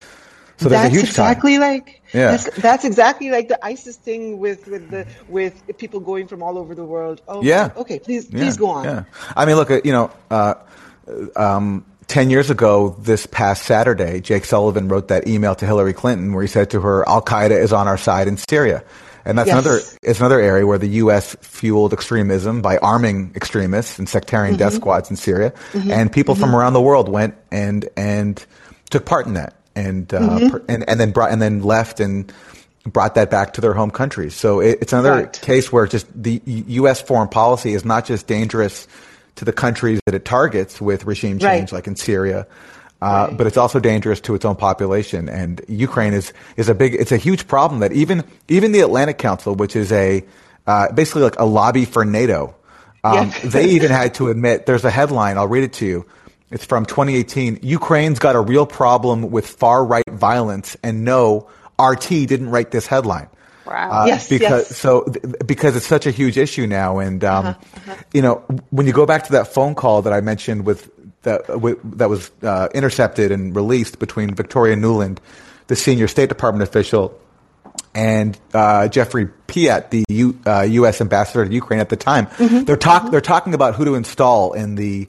So 0.58 0.68
there's 0.68 0.82
that's 0.82 0.94
a 0.94 0.96
huge 0.96 1.08
exactly 1.08 1.58
like 1.58 2.02
Yeah. 2.12 2.30
that's, 2.32 2.56
that's 2.56 2.84
exactly 2.84 3.30
like 3.30 3.48
the 3.48 3.62
ISIS 3.64 3.96
thing 3.96 4.38
with 4.38 4.66
with 4.68 4.90
the 4.90 5.06
with 5.28 5.54
people 5.76 5.98
going 6.00 6.28
from 6.28 6.42
all 6.42 6.56
over 6.56 6.74
the 6.74 6.84
world. 6.84 7.20
Oh, 7.26 7.42
Yeah. 7.42 7.70
Okay, 7.76 7.98
please 7.98 8.30
Yeah, 8.30 8.38
please 8.38 8.56
go 8.56 8.68
on. 8.68 8.84
Yeah. 8.84 9.04
I 9.34 9.44
mean, 9.44 9.56
look, 9.56 9.70
uh, 9.70 9.80
you 9.84 9.92
know, 9.92 10.10
uh, 10.30 10.54
um, 11.36 11.84
10 12.08 12.30
years 12.30 12.50
ago, 12.50 12.96
this 12.98 13.26
past 13.26 13.64
Saturday, 13.64 14.20
Jake 14.20 14.44
Sullivan 14.44 14.88
wrote 14.88 15.08
that 15.08 15.26
email 15.26 15.54
to 15.54 15.66
Hillary 15.66 15.92
Clinton 15.92 16.32
where 16.32 16.42
he 16.42 16.48
said 16.48 16.70
to 16.70 16.80
her, 16.80 17.08
Al 17.08 17.22
Qaeda 17.22 17.58
is 17.60 17.72
on 17.72 17.88
our 17.88 17.96
side 17.98 18.28
in 18.28 18.36
Syria. 18.36 18.82
And 19.24 19.38
that's 19.38 19.46
Yes. 19.46 19.54
another, 19.64 19.80
it's 20.02 20.18
another 20.18 20.40
area 20.40 20.66
where 20.66 20.78
the 20.78 20.88
U.S. 21.04 21.36
fueled 21.42 21.92
extremism 21.92 22.60
by 22.60 22.76
arming 22.78 23.32
extremists 23.36 23.98
and 24.00 24.08
sectarian 24.08 24.56
death 24.56 24.72
Mhm. 24.72 24.76
squads 24.76 25.10
in 25.10 25.16
Syria. 25.16 25.52
Mhm. 25.72 25.90
And 25.92 26.12
people 26.12 26.34
from 26.34 26.50
Mhm. 26.50 26.54
around 26.54 26.72
the 26.72 26.80
world 26.80 27.08
went 27.08 27.34
and, 27.52 27.88
and 27.96 28.44
took 28.90 29.04
part 29.06 29.26
in 29.26 29.34
that 29.34 29.54
and, 29.76 30.12
uh, 30.12 30.18
Mhm. 30.18 30.50
per- 30.50 30.62
and, 30.68 30.88
and 30.88 30.98
then 30.98 31.12
brought, 31.12 31.30
and 31.30 31.40
then 31.40 31.62
left 31.62 32.00
and 32.00 32.32
brought 32.84 33.14
that 33.14 33.30
back 33.30 33.52
to 33.54 33.60
their 33.60 33.74
home 33.74 33.92
countries. 33.92 34.34
So 34.34 34.58
it, 34.58 34.78
it's 34.82 34.92
another 34.92 35.12
Right. 35.12 35.32
case 35.40 35.72
where 35.72 35.86
just 35.86 36.06
the 36.20 36.42
U.S. 36.46 37.00
foreign 37.00 37.28
policy 37.28 37.74
is 37.74 37.84
not 37.84 38.04
just 38.04 38.26
dangerous 38.26 38.88
to 39.36 39.44
the 39.44 39.52
countries 39.52 40.00
that 40.06 40.14
it 40.14 40.24
targets 40.24 40.80
with 40.80 41.04
regime 41.04 41.38
change, 41.38 41.72
Right. 41.72 41.72
like 41.72 41.86
in 41.86 41.96
Syria, 41.96 42.46
uh, 43.00 43.30
but 43.32 43.46
it's 43.46 43.56
also 43.56 43.80
dangerous 43.80 44.20
to 44.20 44.34
its 44.34 44.44
own 44.44 44.54
population. 44.56 45.28
And 45.28 45.60
Ukraine 45.68 46.12
is 46.14 46.32
is 46.56 46.68
a 46.68 46.74
big, 46.74 46.94
it's 46.94 47.12
a 47.12 47.16
huge 47.16 47.46
problem 47.48 47.80
that 47.80 47.92
even 47.92 48.24
even 48.48 48.72
the 48.72 48.80
Atlantic 48.80 49.18
Council, 49.18 49.54
which 49.54 49.74
is 49.74 49.90
a 49.92 50.24
uh, 50.66 50.92
basically 50.92 51.22
like 51.22 51.38
a 51.38 51.44
lobby 51.44 51.84
for 51.84 52.04
NATO, 52.04 52.54
um, 53.04 53.32
they 53.44 53.66
even 53.70 53.90
had 53.90 54.14
to 54.14 54.28
admit. 54.28 54.66
There's 54.66 54.84
a 54.84 54.90
headline. 54.90 55.36
I'll 55.38 55.48
read 55.48 55.64
it 55.64 55.72
to 55.74 55.86
you. 55.86 56.06
It's 56.52 56.64
from 56.64 56.84
2018. 56.84 57.60
Ukraine's 57.62 58.18
got 58.18 58.36
a 58.36 58.40
real 58.40 58.66
problem 58.66 59.30
with 59.30 59.46
far 59.46 59.84
right 59.84 60.04
violence, 60.10 60.76
and 60.84 61.02
no, 61.04 61.48
RT 61.80 62.08
didn't 62.26 62.50
write 62.50 62.70
this 62.70 62.86
headline. 62.86 63.28
Wow. 63.66 63.90
Uh, 64.02 64.06
Yes, 64.06 64.28
because 64.28 64.68
yes. 64.70 64.76
so 64.76 65.02
th- 65.04 65.24
because 65.46 65.76
it's 65.76 65.86
such 65.86 66.06
a 66.06 66.10
huge 66.10 66.36
issue 66.38 66.66
now, 66.66 66.98
and 66.98 67.22
um, 67.24 67.46
Uh-huh, 67.46 67.94
you 68.12 68.22
know 68.22 68.42
when 68.70 68.86
you 68.86 68.92
go 68.92 69.06
back 69.06 69.24
to 69.26 69.32
that 69.32 69.48
phone 69.54 69.74
call 69.74 70.02
that 70.02 70.12
I 70.12 70.20
mentioned 70.20 70.64
with 70.66 70.90
that 71.22 71.46
w- 71.46 71.78
that 71.96 72.08
was 72.10 72.30
uh, 72.42 72.68
intercepted 72.74 73.30
and 73.30 73.54
released 73.54 73.98
between 73.98 74.34
Victoria 74.34 74.74
Nuland, 74.76 75.18
the 75.68 75.76
senior 75.76 76.08
State 76.08 76.28
Department 76.28 76.68
official, 76.68 77.16
and 77.94 78.38
uh, 78.54 78.88
Geoffrey 78.88 79.26
Pyatt, 79.46 79.90
the 79.90 80.04
U, 80.08 80.38
uh, 80.46 80.62
U.S. 80.62 81.00
ambassador 81.00 81.44
to 81.46 81.52
Ukraine 81.52 81.80
at 81.80 81.88
the 81.88 81.96
time. 81.96 82.26
Mm-hmm. 82.26 82.64
They're 82.64 82.76
talk 82.76 83.10
they're 83.10 83.20
talking 83.20 83.54
about 83.54 83.74
who 83.76 83.84
to 83.84 83.94
install 83.94 84.52
in 84.54 84.74
the 84.74 85.08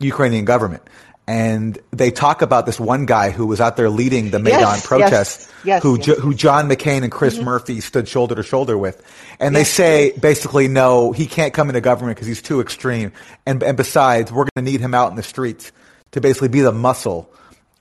Ukrainian 0.00 0.44
government. 0.44 0.82
And 1.26 1.78
they 1.90 2.10
talk 2.10 2.42
about 2.42 2.66
this 2.66 2.78
one 2.78 3.06
guy 3.06 3.30
who 3.30 3.46
was 3.46 3.58
out 3.58 3.78
there 3.78 3.88
leading 3.88 4.30
the 4.30 4.38
Maidan 4.38 4.60
Yes, 4.60 4.86
protests, 4.86 5.46
yes, 5.48 5.64
yes, 5.64 5.82
who. 5.82 5.94
Mm-hmm. 5.94 6.02
Jo- 6.02 6.14
who 6.16 6.34
John 6.34 6.68
McCain 6.68 7.02
and 7.02 7.10
Chris 7.10 7.38
Murphy 7.38 7.80
stood 7.80 8.06
shoulder 8.08 8.34
to 8.34 8.42
shoulder 8.42 8.76
with, 8.76 9.02
and 9.40 9.56
they 9.56 9.64
say 9.64 10.12
basically 10.18 10.68
no, 10.68 11.12
he 11.12 11.26
can't 11.26 11.54
come 11.54 11.70
into 11.70 11.80
government 11.80 12.16
because 12.16 12.28
he's 12.28 12.42
too 12.42 12.60
extreme, 12.60 13.10
and 13.46 13.62
and 13.62 13.74
besides, 13.74 14.30
we're 14.30 14.44
going 14.54 14.66
to 14.66 14.70
need 14.70 14.80
him 14.80 14.92
out 14.92 15.10
in 15.10 15.16
the 15.16 15.22
streets 15.22 15.72
to 16.10 16.20
basically 16.20 16.48
be 16.48 16.60
the 16.60 16.72
muscle 16.72 17.32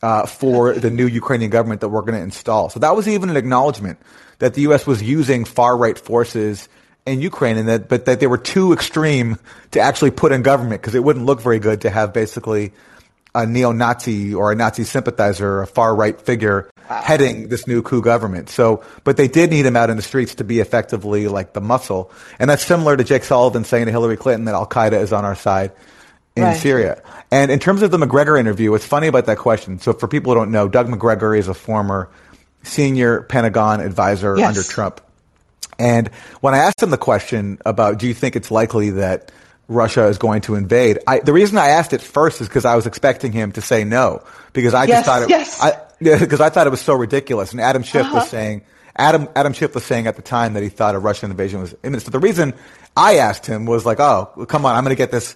uh, 0.01 0.25
for 0.25 0.73
the 0.73 0.89
new 0.89 1.07
Ukrainian 1.07 1.51
government 1.51 1.81
that 1.81 1.89
we're 1.89 2.01
going 2.01 2.15
to 2.15 2.21
install. 2.21 2.69
So 2.69 2.79
that 2.79 2.95
was 2.95 3.09
even 3.09 3.29
an 3.29 3.35
acknowledgement 3.37 3.99
that 4.39 4.53
the 4.53 4.61
U.S. 4.61 4.87
was 4.87 5.03
using 5.03 5.45
far 5.45 5.75
right 5.75 5.97
forces 5.97 6.69
in 7.05 7.21
Ukraine, 7.21 7.57
and 7.57 7.67
that 7.67 7.89
but 7.89 8.05
that 8.05 8.19
they 8.19 8.27
were 8.27 8.37
too 8.37 8.71
extreme 8.73 9.37
to 9.71 9.81
actually 9.81 10.11
put 10.11 10.31
in 10.31 10.43
government 10.43 10.81
because 10.81 10.95
it 10.95 11.03
wouldn't 11.03 11.25
look 11.25 11.41
very 11.41 11.59
good 11.59 11.81
to 11.81 11.89
have 11.89 12.13
basically 12.13 12.71
a 13.36 13.45
neo-Nazi 13.45 14.34
or 14.34 14.51
a 14.51 14.55
Nazi 14.55 14.84
sympathizer, 14.84 15.61
a 15.61 15.67
far 15.67 15.95
right 15.95 16.19
figure 16.21 16.69
heading 16.88 17.47
this 17.47 17.65
new 17.65 17.81
coup 17.81 18.01
government. 18.01 18.49
So, 18.49 18.84
but 19.03 19.17
they 19.17 19.27
did 19.27 19.49
need 19.49 19.65
him 19.65 19.75
out 19.75 19.89
in 19.89 19.95
the 19.97 20.03
streets 20.03 20.36
to 20.36 20.43
be 20.43 20.59
effectively 20.59 21.27
like 21.27 21.53
the 21.53 21.61
muscle. 21.61 22.11
And 22.39 22.49
that's 22.49 22.63
similar 22.65 22.95
to 22.95 23.03
Jake 23.03 23.23
Sullivan 23.23 23.63
saying 23.63 23.86
to 23.86 23.91
Hillary 23.91 24.17
Clinton 24.17 24.45
that 24.45 24.53
Al 24.53 24.67
Qaeda 24.67 25.01
is 25.01 25.13
on 25.13 25.25
our 25.25 25.36
side 25.36 25.71
in 26.36 26.43
Right. 26.43 26.57
Syria. 26.57 27.01
And 27.31 27.51
in 27.51 27.59
terms 27.59 27.81
of 27.81 27.91
the 27.91 27.97
Macgregor 27.97 28.38
interview, 28.38 28.71
what's 28.71 28.86
funny 28.86 29.07
about 29.07 29.25
that 29.25 29.38
question, 29.38 29.79
so 29.79 29.93
for 29.93 30.07
people 30.07 30.34
who 30.34 30.39
don't 30.39 30.51
know, 30.51 30.67
Doug 30.67 30.89
Macgregor 30.89 31.36
is 31.36 31.47
a 31.47 31.53
former 31.53 32.09
senior 32.63 33.21
Pentagon 33.23 33.79
advisor 33.81 34.38
Yes. 34.38 34.49
under 34.49 34.63
Trump. 34.63 35.01
And 35.79 36.09
when 36.41 36.53
I 36.53 36.59
asked 36.59 36.84
him 36.84 36.91
the 36.91 36.97
question 36.97 37.59
about, 37.65 37.97
do 37.97 38.07
you 38.07 38.13
think 38.13 38.36
it's 38.36 38.51
likely 38.51 38.91
that 38.91 39.31
Russia 39.68 40.07
is 40.07 40.18
going 40.18 40.41
to 40.41 40.55
invade? 40.55 40.99
I, 41.07 41.20
the 41.20 41.34
reason 41.34 41.57
I 41.57 41.70
asked 41.70 41.93
it 41.93 42.01
first 42.01 42.41
is 42.41 42.47
because 42.47 42.66
I 42.66 42.76
was 42.76 42.86
expecting 42.86 43.32
him 43.32 43.51
to 43.53 43.61
say 43.61 43.84
no, 43.84 44.22
because 44.53 44.74
I 44.74 44.86
Yes, 44.86 44.97
just 44.97 45.05
thought 45.05 45.24
it, 45.24 45.30
yes. 45.30 45.61
I, 45.61 45.80
because 45.99 46.41
I 46.41 46.49
thought 46.49 46.68
it 46.68 46.72
was 46.72 46.82
so 46.82 46.93
ridiculous. 46.95 47.51
And 47.51 47.61
Adam 47.61 47.84
Schiff 47.84 48.05
Uh-huh. 48.05 48.16
was 48.18 48.30
saying, 48.30 48.64
Adam, 48.95 49.28
Adam 49.36 49.53
Schiff 49.53 49.74
was 49.74 49.84
saying 49.86 50.05
at 50.07 50.16
the 50.18 50.22
time 50.22 50.53
that 50.53 50.64
he 50.64 50.70
thought 50.70 50.95
a 50.95 50.99
Russian 50.99 51.32
invasion 51.32 51.61
was 51.61 51.74
imminent. 51.84 52.03
So 52.03 52.11
the 52.11 52.20
reason 52.20 52.53
I 52.95 53.18
asked 53.18 53.45
him 53.45 53.66
was 53.66 53.86
like, 53.86 53.99
oh, 53.99 54.30
well, 54.36 54.45
come 54.45 54.66
on, 54.66 54.76
I'm 54.76 54.84
going 54.84 54.95
to 54.95 54.97
get 54.97 55.11
this, 55.11 55.36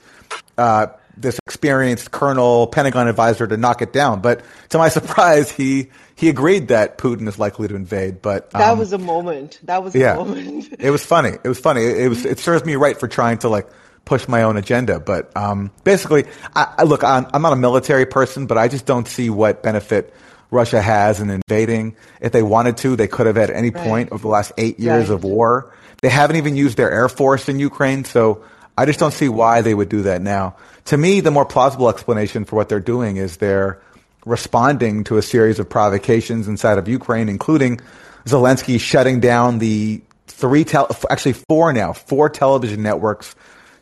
uh, 0.58 0.88
this 1.16 1.40
experienced 1.48 2.12
colonel, 2.12 2.68
Pentagon 2.68 3.08
advisor 3.08 3.48
to 3.48 3.58
knock 3.58 3.82
it 3.82 3.94
down. 3.94 4.22
But 4.22 4.44
to 4.70 4.78
my 4.78 4.90
surprise, 4.98 5.50
he, 5.50 5.88
he 6.16 6.30
agreed 6.30 6.68
that 6.68 6.98
Putin 7.00 7.28
is 7.28 7.40
likely 7.40 7.68
to 7.70 7.76
invade. 7.76 8.22
But, 8.22 8.52
That 8.52 8.74
um, 8.74 8.78
was 8.80 8.94
a 8.94 8.98
moment. 9.00 9.60
That 9.64 9.84
was 9.84 9.96
yeah, 9.96 10.14
a 10.14 10.18
moment. 10.18 10.76
it 10.78 10.92
was 10.92 11.04
funny. 11.04 11.32
It 11.44 11.48
was 11.48 11.60
funny. 11.60 11.82
It, 11.84 11.98
it 11.98 12.10
was. 12.10 12.26
It 12.26 12.38
serves 12.40 12.64
me 12.66 12.76
right 12.76 13.00
for 13.00 13.08
trying 13.08 13.40
to 13.40 13.50
like 13.50 13.68
push 14.08 14.28
my 14.28 14.42
own 14.44 14.58
agenda. 14.58 15.00
But 15.00 15.36
um, 15.38 15.70
basically, 15.84 16.26
I, 16.56 16.74
I 16.80 16.84
look. 16.84 17.04
I'm, 17.04 17.28
I'm 17.34 17.42
not 17.42 17.54
a 17.54 17.58
military 17.58 18.06
person, 18.06 18.48
but 18.48 18.58
I 18.58 18.68
just 18.68 18.86
don't 18.86 19.08
see 19.08 19.30
what 19.30 19.62
benefit 19.62 20.14
Russia 20.50 20.82
has 20.82 21.20
in 21.20 21.30
invading. 21.30 21.96
If 22.22 22.32
they 22.32 22.42
wanted 22.42 22.78
to, 22.78 22.96
they 22.96 23.08
could 23.08 23.28
have 23.28 23.38
at 23.38 23.50
any 23.52 23.70
Right. 23.70 23.84
point 23.84 24.12
over 24.12 24.22
the 24.22 24.28
last 24.30 24.54
eight 24.58 24.80
years 24.80 25.10
Right. 25.10 25.16
of 25.16 25.24
war. 25.24 25.72
They 26.02 26.10
haven't 26.10 26.38
even 26.38 26.56
used 26.56 26.78
their 26.78 26.90
air 26.92 27.10
force 27.10 27.50
in 27.50 27.60
Ukraine, 27.60 28.06
so 28.06 28.44
I 28.78 28.86
just 28.86 29.00
don't 29.00 29.14
see 29.14 29.28
why 29.30 29.62
they 29.62 29.74
would 29.74 29.90
do 29.90 30.04
that 30.04 30.22
now. 30.22 30.56
To 30.86 30.98
me, 30.98 31.20
the 31.20 31.32
more 31.32 31.44
plausible 31.46 31.90
explanation 31.90 32.46
for 32.46 32.56
what 32.56 32.70
they're 32.70 32.80
doing 32.80 33.18
is 33.18 33.38
they're 33.38 33.80
responding 34.26 35.04
to 35.06 35.18
a 35.18 35.22
series 35.22 35.58
of 35.60 35.68
provocations 35.70 36.48
inside 36.48 36.78
of 36.78 36.88
Ukraine, 36.88 37.28
including 37.30 37.80
Zelensky 38.26 38.80
shutting 38.80 39.20
down 39.20 39.58
the 39.60 40.02
three, 40.28 40.64
tel- 40.64 40.90
actually 41.10 41.34
four 41.34 41.74
now, 41.74 41.94
four 41.94 42.30
television 42.30 42.84
networks 42.84 43.36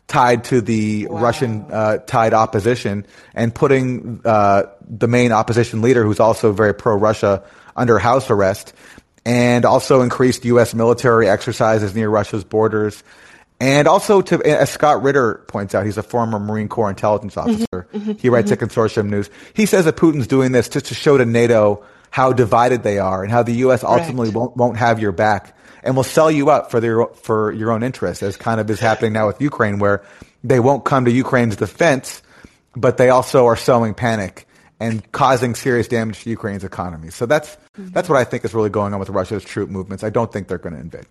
tied 0.08 0.44
to 0.44 0.60
the 0.60 1.08
Russian 1.10 1.66
uh, 1.70 1.98
tied 1.98 2.32
opposition 2.32 3.06
and 3.34 3.54
putting 3.54 4.20
uh, 4.24 4.64
the 4.88 5.08
main 5.08 5.32
opposition 5.32 5.82
leader, 5.82 6.04
who's 6.04 6.20
also 6.20 6.52
very 6.52 6.74
pro-Russia, 6.74 7.42
under 7.74 7.98
house 7.98 8.30
arrest, 8.30 8.72
and 9.24 9.64
also 9.64 10.02
increased 10.02 10.44
U.S. 10.44 10.74
military 10.74 11.28
exercises 11.28 11.94
near 11.94 12.08
Russia's 12.08 12.44
borders. 12.44 13.02
And 13.58 13.88
also, 13.88 14.20
to 14.20 14.42
as 14.44 14.70
Scott 14.70 15.02
Ritter 15.02 15.44
points 15.48 15.74
out, 15.74 15.86
he's 15.86 15.96
a 15.96 16.02
former 16.02 16.38
Marine 16.38 16.68
Corps 16.68 16.90
intelligence 16.90 17.36
officer. 17.36 17.88
He 18.18 18.28
writes 18.28 18.52
at 18.52 18.58
Consortium 18.58 19.06
News. 19.08 19.30
He 19.54 19.64
says 19.66 19.86
that 19.86 19.96
Putin's 19.96 20.26
doing 20.26 20.52
this 20.52 20.68
just 20.68 20.86
to 20.86 20.94
show 20.94 21.16
to 21.16 21.24
NATO 21.24 21.82
how 22.10 22.32
divided 22.32 22.82
they 22.82 22.98
are 22.98 23.22
and 23.22 23.32
how 23.32 23.42
the 23.42 23.52
U.S. 23.54 23.82
ultimately 23.82 24.28
won't, 24.30 24.56
won't 24.56 24.76
have 24.76 25.00
your 25.00 25.12
back 25.12 25.55
and 25.86 25.96
will 25.96 26.04
sell 26.04 26.30
you 26.30 26.50
up 26.50 26.70
for 26.70 26.80
their 26.80 27.06
for 27.06 27.52
your 27.52 27.70
own 27.70 27.82
interest, 27.82 28.22
as 28.22 28.36
kind 28.36 28.60
of 28.60 28.68
is 28.68 28.80
happening 28.80 29.12
now 29.12 29.26
with 29.26 29.40
Ukraine, 29.40 29.78
where 29.78 30.04
they 30.44 30.60
won't 30.60 30.84
come 30.84 31.04
to 31.04 31.10
Ukraine's 31.10 31.56
defense, 31.56 32.22
but 32.74 32.96
they 32.96 33.08
also 33.08 33.46
are 33.46 33.56
sowing 33.56 33.94
panic 33.94 34.46
and 34.78 35.10
causing 35.12 35.54
serious 35.54 35.88
damage 35.88 36.24
to 36.24 36.30
Ukraine's 36.30 36.64
economy. 36.64 37.10
So 37.10 37.24
that's 37.24 37.56
that's 37.78 38.08
what 38.08 38.18
I 38.18 38.24
think 38.24 38.44
is 38.44 38.52
really 38.52 38.70
going 38.70 38.92
on 38.92 39.00
with 39.00 39.08
Russia's 39.08 39.44
troop 39.44 39.70
movements. 39.70 40.04
I 40.04 40.10
don't 40.10 40.32
think 40.32 40.48
they're 40.48 40.58
going 40.58 40.74
to 40.74 40.80
invade. 40.80 41.06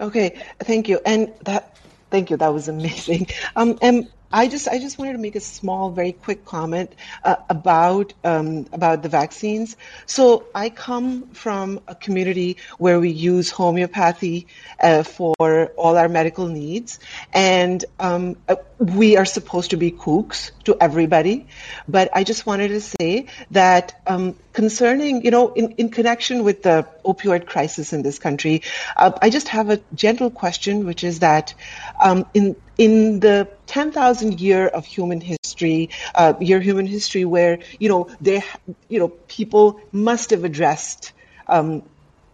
Okay, 0.00 0.40
thank 0.60 0.88
you. 0.88 1.00
And 1.04 1.32
that, 1.44 1.76
thank 2.10 2.30
you. 2.30 2.36
That 2.36 2.54
was 2.54 2.68
amazing. 2.68 3.26
Um, 3.56 3.78
and 3.82 4.08
I 4.32 4.46
just, 4.46 4.68
I 4.68 4.78
just 4.78 4.98
wanted 4.98 5.12
to 5.14 5.18
make 5.18 5.34
a 5.34 5.40
small, 5.40 5.90
very 5.90 6.12
quick 6.12 6.44
comment 6.44 6.94
uh, 7.24 7.36
about 7.48 8.12
um, 8.22 8.66
about 8.72 9.02
the 9.02 9.08
vaccines. 9.08 9.76
So 10.06 10.44
I 10.54 10.70
come 10.70 11.28
from 11.28 11.80
a 11.88 11.96
community 11.96 12.58
where 12.78 13.00
we 13.00 13.10
use 13.10 13.50
homeopathy 13.50 14.46
uh, 14.78 15.02
for 15.02 15.72
all 15.76 15.96
our 15.96 16.08
medical 16.08 16.46
needs, 16.46 17.00
and 17.32 17.84
um, 17.98 18.36
uh, 18.48 18.56
we 18.78 19.16
are 19.16 19.24
supposed 19.24 19.70
to 19.70 19.76
be 19.76 19.90
kooks 19.90 20.52
to 20.64 20.76
everybody. 20.80 21.48
But 21.88 22.10
I 22.12 22.22
just 22.22 22.46
wanted 22.46 22.68
to 22.68 22.80
say 22.80 23.26
that 23.50 24.00
um, 24.06 24.36
concerning, 24.52 25.24
you 25.24 25.32
know, 25.32 25.52
in, 25.52 25.72
in 25.72 25.90
connection 25.90 26.44
with 26.44 26.62
the 26.62 26.86
opioid 27.04 27.46
crisis 27.46 27.92
in 27.92 28.02
this 28.02 28.18
country, 28.18 28.62
uh, 28.96 29.12
I 29.20 29.30
just 29.30 29.48
have 29.48 29.70
a 29.70 29.80
gentle 29.94 30.30
question, 30.30 30.86
which 30.86 31.02
is 31.02 31.18
that 31.18 31.54
um, 32.00 32.26
in 32.32 32.56
in 32.80 33.20
the 33.20 33.46
10,000 33.66 34.40
year 34.40 34.66
of 34.66 34.86
human 34.86 35.20
history, 35.20 35.90
uh, 36.14 36.32
year 36.40 36.60
human 36.60 36.86
history, 36.86 37.26
where 37.26 37.58
you 37.78 37.90
know 37.90 38.08
there, 38.22 38.42
you 38.88 38.98
know, 38.98 39.08
people 39.08 39.78
must 39.92 40.30
have 40.30 40.44
addressed 40.44 41.12
um, 41.46 41.82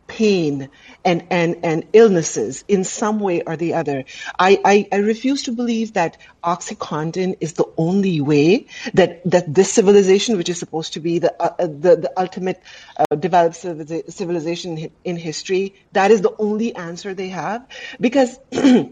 pain 0.07 0.68
and, 1.05 1.24
and, 1.30 1.57
and 1.64 1.84
illnesses 1.92 2.64
in 2.68 2.84
some 2.84 3.18
way 3.18 3.42
or 3.42 3.57
the 3.57 3.74
other. 3.74 4.05
I, 4.38 4.61
I, 4.64 4.88
I 4.92 4.97
refuse 4.99 5.42
to 5.44 5.53
believe 5.53 5.94
that 5.94 6.16
OxyContin 6.44 7.38
is 7.40 7.55
the 7.55 7.66
only 7.76 8.20
way 8.20 8.66
that, 8.94 9.28
that 9.28 9.53
this 9.53 9.72
civilization, 9.72 10.36
which 10.36 10.49
is 10.49 10.61
supposed 10.61 10.92
to 10.92 11.01
be 11.01 11.18
the, 11.18 11.34
uh, 11.42 11.57
uh, 11.59 11.66
the, 11.66 11.97
the 11.97 12.12
ultimate 12.16 12.62
uh, 12.97 13.16
developed 13.16 13.57
civilization 13.57 14.92
in 15.03 15.16
history, 15.16 15.74
that 15.90 16.12
is 16.12 16.20
the 16.20 16.34
only 16.38 16.72
answer 16.76 17.14
they 17.14 17.30
have. 17.30 17.66
Because 18.01 18.38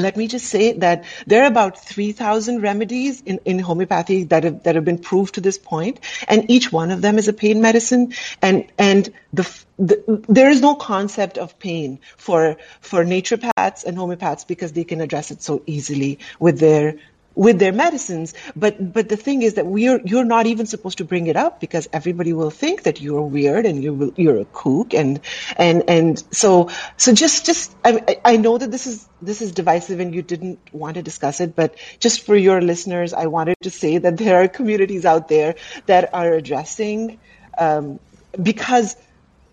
let 0.00 0.16
me 0.16 0.26
just 0.26 0.46
say 0.46 0.72
that 0.72 1.04
there 1.26 1.42
are 1.42 1.46
about 1.46 1.78
3,000 1.78 2.60
remedies 2.60 3.20
in, 3.20 3.40
in 3.44 3.58
homeopathy 3.58 4.24
that 4.24 4.44
have, 4.44 4.62
that 4.64 4.74
have 4.74 4.84
been 4.84 4.98
proved 4.98 5.34
to 5.34 5.40
this 5.40 5.58
point, 5.58 6.00
and 6.26 6.50
each 6.50 6.72
one 6.72 6.90
of 6.90 7.02
them 7.02 7.18
is 7.18 7.28
a 7.28 7.32
pain 7.32 7.60
medicine. 7.60 8.14
And, 8.42 8.66
and 8.78 9.12
the, 9.32 9.48
the, 9.78 10.24
there 10.28 10.50
is 10.50 10.60
no 10.60 10.74
concept 10.74 11.38
of 11.38 11.58
pain 11.58 12.00
for, 12.16 12.56
for 12.80 13.04
naturopaths 13.04 13.84
and 13.84 13.96
homeopaths 13.96 14.46
because 14.46 14.72
they 14.72 14.84
can 14.84 15.00
address 15.00 15.30
it 15.30 15.42
so 15.42 15.62
easily 15.66 16.18
with 16.38 16.58
their 16.58 16.98
with 17.34 17.58
their 17.58 17.72
medicines. 17.72 18.34
But 18.56 18.92
but 18.92 19.08
the 19.08 19.16
thing 19.16 19.42
is 19.42 19.54
that 19.54 19.66
we're 19.66 20.00
you're 20.04 20.24
not 20.24 20.46
even 20.46 20.66
supposed 20.66 20.98
to 20.98 21.04
bring 21.04 21.26
it 21.26 21.36
up 21.36 21.60
because 21.60 21.88
everybody 21.92 22.32
will 22.32 22.50
think 22.50 22.82
that 22.82 23.00
you're 23.00 23.22
weird 23.22 23.66
and 23.66 23.82
you're 23.82 24.12
you're 24.16 24.40
a 24.40 24.44
kook 24.44 24.94
and 24.94 25.20
and 25.56 25.88
and 25.88 26.22
so 26.34 26.70
so 26.96 27.12
just 27.14 27.46
just 27.46 27.74
I, 27.84 28.18
I 28.24 28.36
know 28.36 28.58
that 28.58 28.70
this 28.70 28.86
is 28.86 29.08
this 29.22 29.42
is 29.42 29.52
divisive 29.52 30.00
and 30.00 30.14
you 30.14 30.22
didn't 30.22 30.58
want 30.72 30.94
to 30.96 31.02
discuss 31.02 31.40
it, 31.40 31.54
but 31.54 31.76
just 31.98 32.22
for 32.22 32.36
your 32.36 32.60
listeners, 32.60 33.12
I 33.12 33.26
wanted 33.26 33.56
to 33.62 33.70
say 33.70 33.98
that 33.98 34.16
there 34.16 34.42
are 34.42 34.48
communities 34.48 35.04
out 35.04 35.28
there 35.28 35.54
that 35.86 36.12
are 36.14 36.32
addressing 36.32 37.20
um, 37.58 38.00
because 38.40 38.96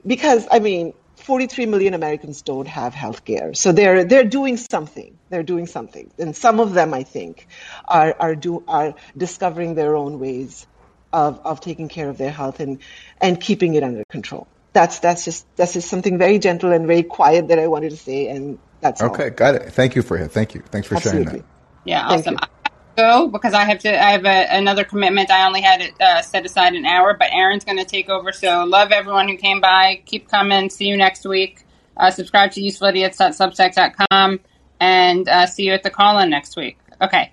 because 0.05 0.47
I 0.49 0.59
mean 0.59 0.93
43 1.17 1.65
million 1.65 1.93
Americans 1.93 2.41
don't 2.41 2.67
have 2.67 2.93
health 2.93 3.25
care. 3.25 3.53
So 3.53 3.71
they're 3.71 4.03
they're 4.05 4.23
doing 4.23 4.57
something. 4.57 5.16
They're 5.29 5.43
doing 5.43 5.67
something. 5.67 6.11
And 6.17 6.35
some 6.35 6.59
of 6.59 6.73
them 6.73 6.93
I 6.93 7.03
think 7.03 7.47
are 7.87 8.15
are 8.19 8.35
do 8.35 8.63
are 8.67 8.95
discovering 9.15 9.75
their 9.75 9.95
own 9.95 10.19
ways 10.19 10.67
of, 11.13 11.39
of 11.45 11.61
taking 11.61 11.87
care 11.89 12.09
of 12.09 12.17
their 12.17 12.31
health 12.31 12.59
and, 12.59 12.79
and 13.19 13.39
keeping 13.39 13.75
it 13.75 13.83
under 13.83 14.03
control. 14.09 14.47
that's 14.73 14.99
that's 14.99 15.25
just 15.25 15.45
that's 15.55 15.73
just 15.73 15.89
something 15.89 16.17
very 16.17 16.37
gentle 16.37 16.71
and 16.71 16.85
very 16.85 17.03
quiet 17.03 17.47
that 17.47 17.57
I 17.57 17.67
wanted 17.67 17.89
to 17.91 17.97
say, 17.97 18.27
and 18.27 18.59
that's 18.81 19.01
all. 19.01 19.09
Okay, 19.09 19.31
got 19.31 19.55
it. 19.55 19.73
Thank 19.73 19.95
you 19.95 20.03
for 20.03 20.17
it. 20.17 20.31
Thank 20.31 20.53
you. 20.53 20.61
Thanks 20.61 20.87
for 20.87 20.99
sharing 20.99 21.25
that. 21.25 21.43
Yeah, 21.83 22.07
Thank 22.07 22.27
awesome. 22.27 22.33
you. 22.33 22.39
I 22.41 22.45
have 22.45 22.95
to 22.95 23.01
go 23.01 23.27
because 23.29 23.53
I 23.53 23.63
have 23.63 23.79
to. 23.79 23.89
I 23.89 24.11
have 24.11 24.25
a, 24.25 24.47
another 24.55 24.83
commitment. 24.83 25.31
I 25.31 25.47
only 25.47 25.61
had 25.61 25.81
it 25.81 25.99
uh, 25.99 26.21
set 26.21 26.45
aside 26.45 26.75
an 26.75 26.85
hour, 26.85 27.15
but 27.17 27.29
Aaron's 27.31 27.65
going 27.65 27.79
to 27.79 27.85
take 27.85 28.09
over. 28.09 28.31
So 28.31 28.65
love 28.65 28.91
everyone 28.91 29.27
who 29.27 29.37
came 29.37 29.61
by. 29.61 30.01
Keep 30.05 30.29
coming. 30.29 30.69
See 30.69 30.85
you 30.85 30.97
next 30.97 31.25
week. 31.25 31.63
Uh, 31.95 32.11
subscribe 32.11 32.51
to 32.51 32.61
usefulidiots.substack.com 32.61 34.39
and 34.79 35.27
uh, 35.27 35.45
see 35.45 35.63
you 35.63 35.73
at 35.73 35.83
the 35.83 35.89
call 35.89 36.19
in 36.19 36.29
next 36.29 36.55
week. 36.55 36.77
Okay. 37.01 37.31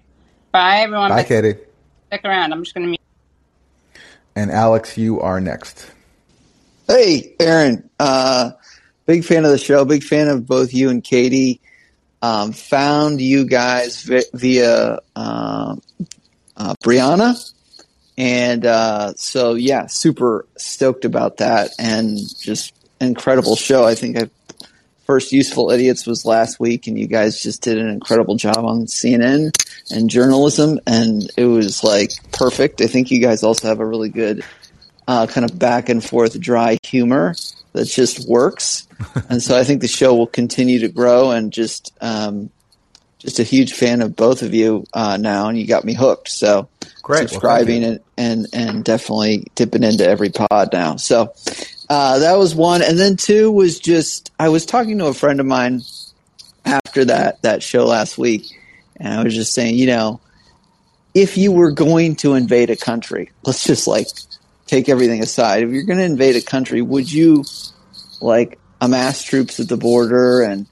Bye, 0.53 0.81
everyone. 0.81 1.11
Bye, 1.11 1.23
But 1.23 1.29
Katie. 1.29 1.55
Stick 2.09 2.25
around. 2.25 2.53
I'm 2.53 2.63
just 2.63 2.75
going 2.75 2.87
to 2.87 2.91
meet. 2.91 3.01
And 4.37 4.51
Alex, 4.51 4.97
you 4.99 5.21
are 5.21 5.41
next. 5.41 5.91
Hey, 6.87 7.35
Aaron. 7.41 7.89
Uh, 7.99 8.51
big 9.07 9.25
fan 9.25 9.45
of 9.45 9.51
the 9.51 9.59
show. 9.59 9.85
Big 9.85 10.03
fan 10.03 10.29
of 10.29 10.47
both 10.47 10.75
you 10.75 10.91
and 10.91 11.03
Katie. 11.03 11.61
Um, 12.23 12.53
found 12.53 13.21
you 13.21 13.47
guys 13.47 14.03
vi- 14.03 14.25
via 14.33 14.99
uh, 15.15 15.77
uh, 16.57 16.75
Brianna. 16.83 17.53
And 18.17 18.65
uh, 18.65 19.15
so, 19.15 19.55
yeah, 19.55 19.87
super 19.87 20.47
stoked 20.57 21.05
about 21.05 21.39
that. 21.39 21.71
And 21.79 22.19
just 22.41 22.73
incredible 23.01 23.57
show. 23.57 23.85
I 23.85 23.95
think 23.95 24.19
I 24.19 24.31
first 25.05 25.33
Useful 25.33 25.71
Idiots 25.71 26.07
was 26.07 26.25
last 26.25 26.59
week, 26.59 26.87
and 26.87 26.99
you 26.99 27.07
guys 27.07 27.43
just 27.43 27.63
did 27.63 27.79
an 27.79 27.89
incredible 27.89 28.37
job 28.37 28.65
on 28.65 28.87
CNN 28.87 29.53
and 29.91 30.11
journalism. 30.11 30.81
And 30.87 31.31
it 31.37 31.47
was 31.47 31.85
like 31.85 32.11
perfect. 32.33 32.81
I 32.81 32.87
think 32.87 33.11
you 33.11 33.21
guys 33.21 33.43
also 33.43 33.69
have 33.69 33.81
a 33.81 33.87
really 33.87 34.09
good 34.09 34.45
uh, 35.07 35.27
kind 35.27 35.49
of 35.49 35.59
back 35.59 35.89
and 35.89 36.03
forth 36.03 36.39
dry 36.41 36.79
humor 36.83 37.35
that 37.73 37.87
just 37.87 38.29
works. 38.29 38.87
and 39.29 39.43
so 39.43 39.59
I 39.59 39.65
think 39.65 39.81
the 39.81 39.89
show 39.89 40.15
will 40.15 40.27
continue 40.27 40.81
to 40.81 40.89
grow 40.89 41.31
and 41.31 41.53
just 41.53 41.93
um, 42.01 42.51
just 43.25 43.39
a 43.39 43.43
huge 43.43 43.73
fan 43.73 44.03
of 44.03 44.15
both 44.15 44.43
of 44.43 44.55
you 44.55 44.85
uh, 44.93 45.17
now, 45.17 45.49
and 45.49 45.59
you 45.59 45.67
got 45.67 45.85
me 45.85 45.95
hooked. 45.95 46.29
So 46.29 46.69
Great. 47.03 47.29
Subscribing 47.29 47.83
you. 47.83 47.89
and, 47.89 48.01
and 48.17 48.47
and 48.53 48.85
definitely 48.85 49.47
dipping 49.55 49.83
into 49.83 50.07
every 50.07 50.31
pod 50.31 50.71
now. 50.73 50.97
So 50.97 51.35
uh, 51.89 52.19
that 52.21 52.39
was 52.39 52.55
one, 52.55 52.83
and 52.83 52.99
then 52.99 53.17
two 53.17 53.51
was 53.51 53.79
just 53.79 54.31
I 54.39 54.49
was 54.51 54.65
talking 54.67 54.99
to 54.99 55.07
a 55.07 55.15
friend 55.15 55.41
of 55.41 55.47
mine 55.47 55.83
after 56.65 57.07
that 57.07 57.43
that 57.43 57.63
show 57.63 57.87
last 57.87 58.17
week, 58.17 58.47
and 58.97 59.21
I 59.21 59.25
was 59.25 59.35
just 59.35 59.53
saying, 59.53 59.77
you 59.77 59.87
know, 59.87 60.21
if 61.15 61.37
you 61.37 61.53
were 61.53 61.73
going 61.73 62.17
to 62.17 62.35
invade 62.35 62.71
a 62.71 62.77
country, 62.77 63.31
let's 63.45 63.65
just 63.65 63.87
like 63.87 64.07
take 64.67 64.89
everything 64.89 65.23
aside. 65.23 65.63
If 65.63 65.71
you're 65.71 65.85
going 65.85 65.99
to 65.99 66.05
invade 66.05 66.37
a 66.37 66.43
country, 66.43 66.83
would 66.83 67.11
you 67.11 67.45
like 68.21 68.59
amass 68.81 69.23
troops 69.23 69.61
at 69.61 69.69
the 69.69 69.77
border 69.77 70.43
and 70.43 70.67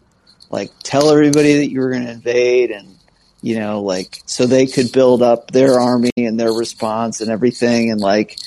like 0.53 0.71
tell 0.85 1.11
everybody 1.11 1.55
that 1.55 1.71
you 1.71 1.81
were 1.81 1.91
going 1.91 2.05
to 2.05 2.13
invade 2.13 2.71
and 2.71 2.97
you 3.41 3.59
know 3.59 3.83
like 3.83 4.23
so 4.27 4.47
they 4.47 4.67
could 4.67 4.93
build 4.93 5.23
up 5.23 5.51
their 5.51 5.81
army 5.81 6.13
and 6.17 6.39
their 6.39 6.53
response 6.53 7.21
and 7.21 7.31
everything 7.31 7.91
and 7.91 8.01
like 8.01 8.39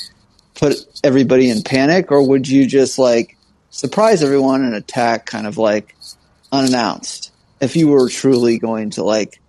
put 0.55 0.75
everybody 1.03 1.49
in 1.49 1.61
panic? 1.61 2.11
Or 2.11 2.27
would 2.27 2.47
you 2.47 2.65
just 2.65 2.97
like 2.97 3.37
surprise 3.69 4.23
everyone 4.23 4.63
and 4.63 4.73
attack 4.73 5.25
kind 5.25 5.45
of 5.45 5.57
like 5.57 5.95
unannounced 6.51 7.31
if 7.59 7.75
you 7.75 7.89
were 7.89 8.09
truly 8.09 8.57
going 8.57 8.91
to 8.91 9.03
like 9.03 9.41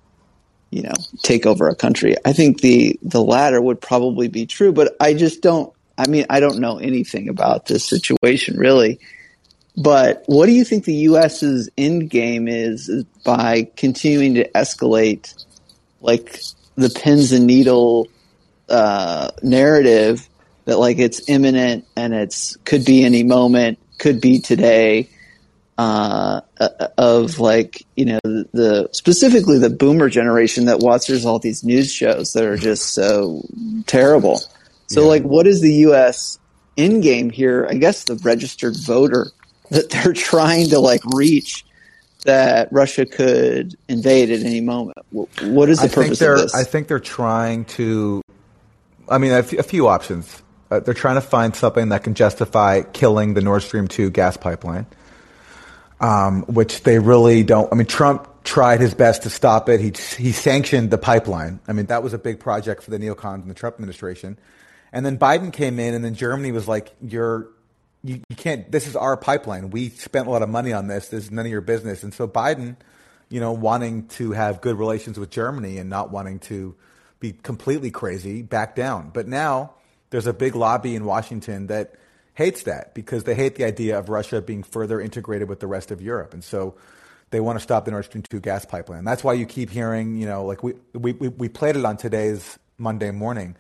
you 0.71 0.83
know 0.83 0.95
take 1.23 1.47
over 1.47 1.69
a 1.69 1.77
country? 1.77 2.17
I 2.25 2.33
think 2.33 2.61
the 2.61 2.99
the 3.03 3.23
latter 3.23 3.61
would 3.61 3.81
probably 3.81 4.29
be 4.29 4.47
true 4.47 4.73
but 4.73 4.97
i 5.01 5.15
just 5.15 5.43
don't 5.43 5.73
i 5.97 6.07
mean 6.07 6.27
i 6.29 6.41
don't 6.41 6.59
know 6.59 6.79
anything 6.79 7.29
about 7.29 7.67
this 7.67 7.85
situation 7.85 8.59
really 8.59 8.99
but 9.77 10.23
what 10.27 10.47
do 10.47 10.53
you 10.53 10.65
think 10.65 10.85
the 10.85 11.09
us's 11.09 11.69
end 11.77 12.09
game 12.11 12.49
is, 12.49 12.89
is 12.89 13.05
by 13.25 13.69
continuing 13.77 14.35
to 14.35 14.49
escalate 14.51 15.45
like 16.01 16.41
the 16.77 16.91
pins 16.91 17.33
and 17.33 17.47
needle 17.47 18.09
uh, 18.69 19.31
narrative 19.43 20.29
that 20.65 20.79
like 20.79 20.99
it's 20.99 21.29
imminent 21.29 21.87
and 21.97 22.13
it's 22.13 22.57
could 22.65 22.85
be 22.85 23.05
any 23.05 23.23
moment 23.23 23.79
could 23.99 24.21
be 24.21 24.41
today 24.41 25.09
uh, 25.79 26.41
uh, 26.59 26.89
of 26.97 27.39
like 27.39 27.85
you 27.97 28.07
know 28.07 28.19
the, 28.25 28.49
the 28.53 28.89
specifically 28.93 29.59
the 29.59 29.71
boomer 29.71 30.09
generation 30.09 30.67
that 30.67 30.81
watches 30.81 31.27
all 31.27 31.39
these 31.39 31.63
news 31.65 31.93
shows 31.93 32.33
that 32.33 32.45
are 32.45 32.57
just 32.57 32.95
so 32.95 33.43
terrible. 33.87 34.41
So 34.89 35.07
like, 35.07 35.23
what 35.23 35.47
is 35.47 35.61
the 35.61 35.73
U.S. 35.73 36.39
end 36.77 37.03
game 37.03 37.29
here? 37.29 37.67
I 37.69 37.75
guess 37.75 38.05
the 38.05 38.15
registered 38.17 38.77
voter 38.87 39.33
that 39.71 39.91
they're 39.91 40.13
trying 40.15 40.71
to 40.71 40.79
like 40.79 41.05
reach 41.15 41.65
that 42.25 42.69
Russia 42.73 43.07
could 43.07 43.77
invade 43.89 44.31
at 44.31 44.41
any 44.41 44.61
moment. 44.61 44.99
What 45.11 45.69
is 45.69 45.79
the 45.79 45.85
I 45.85 45.89
think 45.89 46.07
purpose 46.07 46.19
they're. 46.19 46.35
of 46.35 46.41
this? 46.43 46.55
I 46.55 46.65
think 46.65 46.89
they're 46.89 47.01
trying 47.01 47.65
to. 47.67 48.23
I 49.09 49.19
mean, 49.19 49.33
a 49.33 49.39
f- 49.39 49.53
a 49.53 49.63
few 49.63 49.89
options. 49.89 50.43
Uh, 50.71 50.81
they're 50.81 50.95
trying 50.95 51.15
to 51.15 51.21
find 51.21 51.55
something 51.55 51.91
that 51.91 52.03
can 52.03 52.15
justify 52.15 52.83
killing 52.83 53.35
the 53.35 53.41
Nord 53.41 53.63
Stream 53.63 53.87
two 53.87 54.11
gas 54.11 54.37
pipeline, 54.37 54.87
um, 56.01 56.43
which 56.45 56.83
they 56.83 56.99
really 56.99 57.45
don't. 57.45 57.73
I 57.73 57.77
mean, 57.77 57.87
Trump 57.87 58.29
tried 58.43 58.81
his 58.81 58.93
best 58.93 59.23
to 59.23 59.31
stop 59.31 59.69
it. 59.69 59.81
He 59.81 59.93
he 60.21 60.33
sanctioned 60.33 60.91
the 60.91 60.99
pipeline. 60.99 61.61
I 61.69 61.73
mean, 61.73 61.87
that 61.87 62.03
was 62.03 62.13
a 62.15 62.19
big 62.19 62.41
project 62.41 62.83
for 62.83 62.91
the 62.91 62.99
neocons 62.99 63.43
in 63.43 63.49
the 63.49 63.55
Trump 63.55 63.77
administration. 63.77 64.39
And 64.93 65.05
then 65.07 65.19
Biden 65.19 65.53
came 65.53 65.79
in, 65.79 65.95
and 65.95 66.05
then 66.05 66.15
Germany 66.15 66.51
was 66.51 66.67
like, 66.67 66.93
"You're 67.01 67.49
you, 68.07 68.21
you 68.29 68.37
can't. 68.37 68.71
This 68.71 68.87
is 68.87 68.97
our 68.97 69.17
pipeline. 69.17 69.71
We 69.71 69.91
spent 69.91 70.27
a 70.27 70.31
lot 70.31 70.43
of 70.43 70.49
money 70.49 70.73
on 70.73 70.87
this. 70.87 71.09
This 71.09 71.25
is 71.25 71.31
none 71.31 71.47
of 71.47 71.51
your 71.51 71.61
business." 71.61 72.03
And 72.03 72.15
so 72.15 72.27
Biden, 72.29 72.77
you 73.29 73.41
know, 73.41 73.53
wanting 73.53 74.09
to 74.09 74.33
have 74.33 74.61
good 74.61 74.79
relations 74.79 75.19
with 75.19 75.31
Germany 75.31 75.79
and 75.79 75.91
not 75.91 76.11
wanting 76.11 76.39
to 76.41 76.75
be 77.21 77.33
completely 77.33 77.91
crazy, 77.91 78.43
back 78.43 78.77
down. 78.77 79.11
But 79.13 79.27
now 79.27 79.73
there's 80.11 80.27
a 80.27 80.33
big 80.33 80.55
lobby 80.55 80.95
in 80.95 81.05
Washington 81.05 81.67
that 81.69 81.95
hates 82.35 82.65
that 82.65 82.95
because 82.95 83.25
they 83.25 83.35
hate 83.35 83.57
the 83.57 83.65
idea 83.65 83.99
of 83.99 84.09
Russia 84.09 84.43
being 84.43 84.63
further 84.63 85.01
integrated 85.01 85.49
with 85.49 85.61
the 85.61 85.67
rest 85.67 85.91
of 85.91 86.01
Europe, 86.01 86.35
and 86.35 86.45
so 86.45 86.75
they 87.31 87.41
want 87.41 87.59
to 87.59 87.63
stop 87.63 87.85
the 87.85 87.91
Nord 87.91 88.05
Stream 88.05 88.23
two 88.23 88.41
gas 88.41 88.65
pipeline. 88.65 89.05
That's 89.05 89.25
why 89.25 89.33
you 89.33 89.47
keep 89.47 89.71
hearing, 89.71 90.17
you 90.17 90.27
know, 90.27 90.45
like 90.45 90.63
we 90.63 90.75
we, 90.93 91.13
we 91.13 91.49
played 91.49 91.77
it 91.77 91.85
on 91.85 91.97
today's 91.97 92.59
Monday 92.79 93.11
morning. 93.11 93.57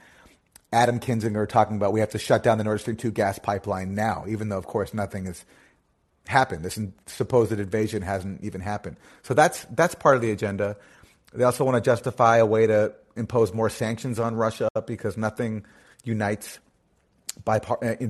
Adam 0.76 1.00
Kinzinger 1.00 1.48
talking 1.48 1.76
about 1.76 1.94
we 1.94 2.00
have 2.00 2.10
to 2.10 2.18
shut 2.18 2.42
down 2.42 2.58
the 2.58 2.64
Nord 2.64 2.80
Stream 2.80 2.96
2 2.96 3.10
gas 3.10 3.38
pipeline 3.38 3.94
now, 3.94 4.26
even 4.28 4.50
though, 4.50 4.58
of 4.58 4.66
course, 4.66 4.92
nothing 4.92 5.24
has 5.24 5.42
happened. 6.26 6.62
This 6.62 6.78
supposed 7.06 7.50
invasion 7.52 8.02
hasn't 8.02 8.44
even 8.44 8.60
happened. 8.60 8.98
So 9.22 9.32
that's, 9.32 9.64
that's 9.70 9.94
part 9.94 10.16
of 10.16 10.20
the 10.22 10.30
agenda. 10.30 10.76
They 11.32 11.44
also 11.44 11.64
want 11.64 11.76
to 11.76 11.80
justify 11.80 12.36
a 12.36 12.46
way 12.46 12.66
to 12.66 12.94
impose 13.16 13.54
more 13.54 13.70
sanctions 13.70 14.20
on 14.20 14.34
Russia 14.34 14.68
because 14.86 15.16
nothing 15.16 15.64
unites 16.04 16.58
uh, 17.46 17.58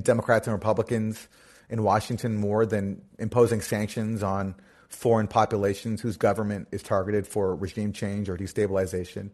Democrats 0.01 0.47
and 0.47 0.53
Republicans 0.53 1.29
in 1.69 1.83
Washington 1.83 2.35
more 2.35 2.65
than 2.65 3.01
imposing 3.17 3.61
sanctions 3.61 4.23
on 4.23 4.55
foreign 4.89 5.27
populations 5.27 6.01
whose 6.01 6.17
government 6.17 6.67
is 6.71 6.83
targeted 6.83 7.27
for 7.27 7.55
regime 7.55 7.93
change 7.93 8.27
or 8.27 8.37
destabilization. 8.37 9.29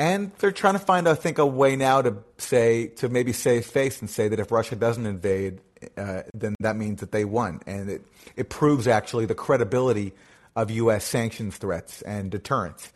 And 0.00 0.32
they're 0.38 0.50
trying 0.50 0.72
to 0.72 0.78
find, 0.78 1.06
I 1.06 1.12
think, 1.12 1.36
a 1.36 1.44
way 1.44 1.76
now 1.76 2.00
to 2.00 2.16
say, 2.38 2.86
to 2.86 3.10
maybe 3.10 3.34
save 3.34 3.66
face 3.66 4.00
and 4.00 4.08
say 4.08 4.28
that 4.28 4.40
if 4.40 4.50
Russia 4.50 4.74
doesn't 4.74 5.04
invade, 5.04 5.60
uh, 5.94 6.22
then 6.32 6.54
that 6.60 6.76
means 6.76 7.00
that 7.00 7.12
they 7.12 7.26
won. 7.26 7.60
And 7.66 7.90
it, 7.90 8.02
it 8.34 8.48
proves 8.48 8.88
actually 8.88 9.26
the 9.26 9.34
credibility 9.34 10.14
of 10.56 10.70
U.S. 10.70 11.04
sanctions 11.04 11.58
threats 11.58 12.00
and 12.00 12.30
deterrence 12.30 12.90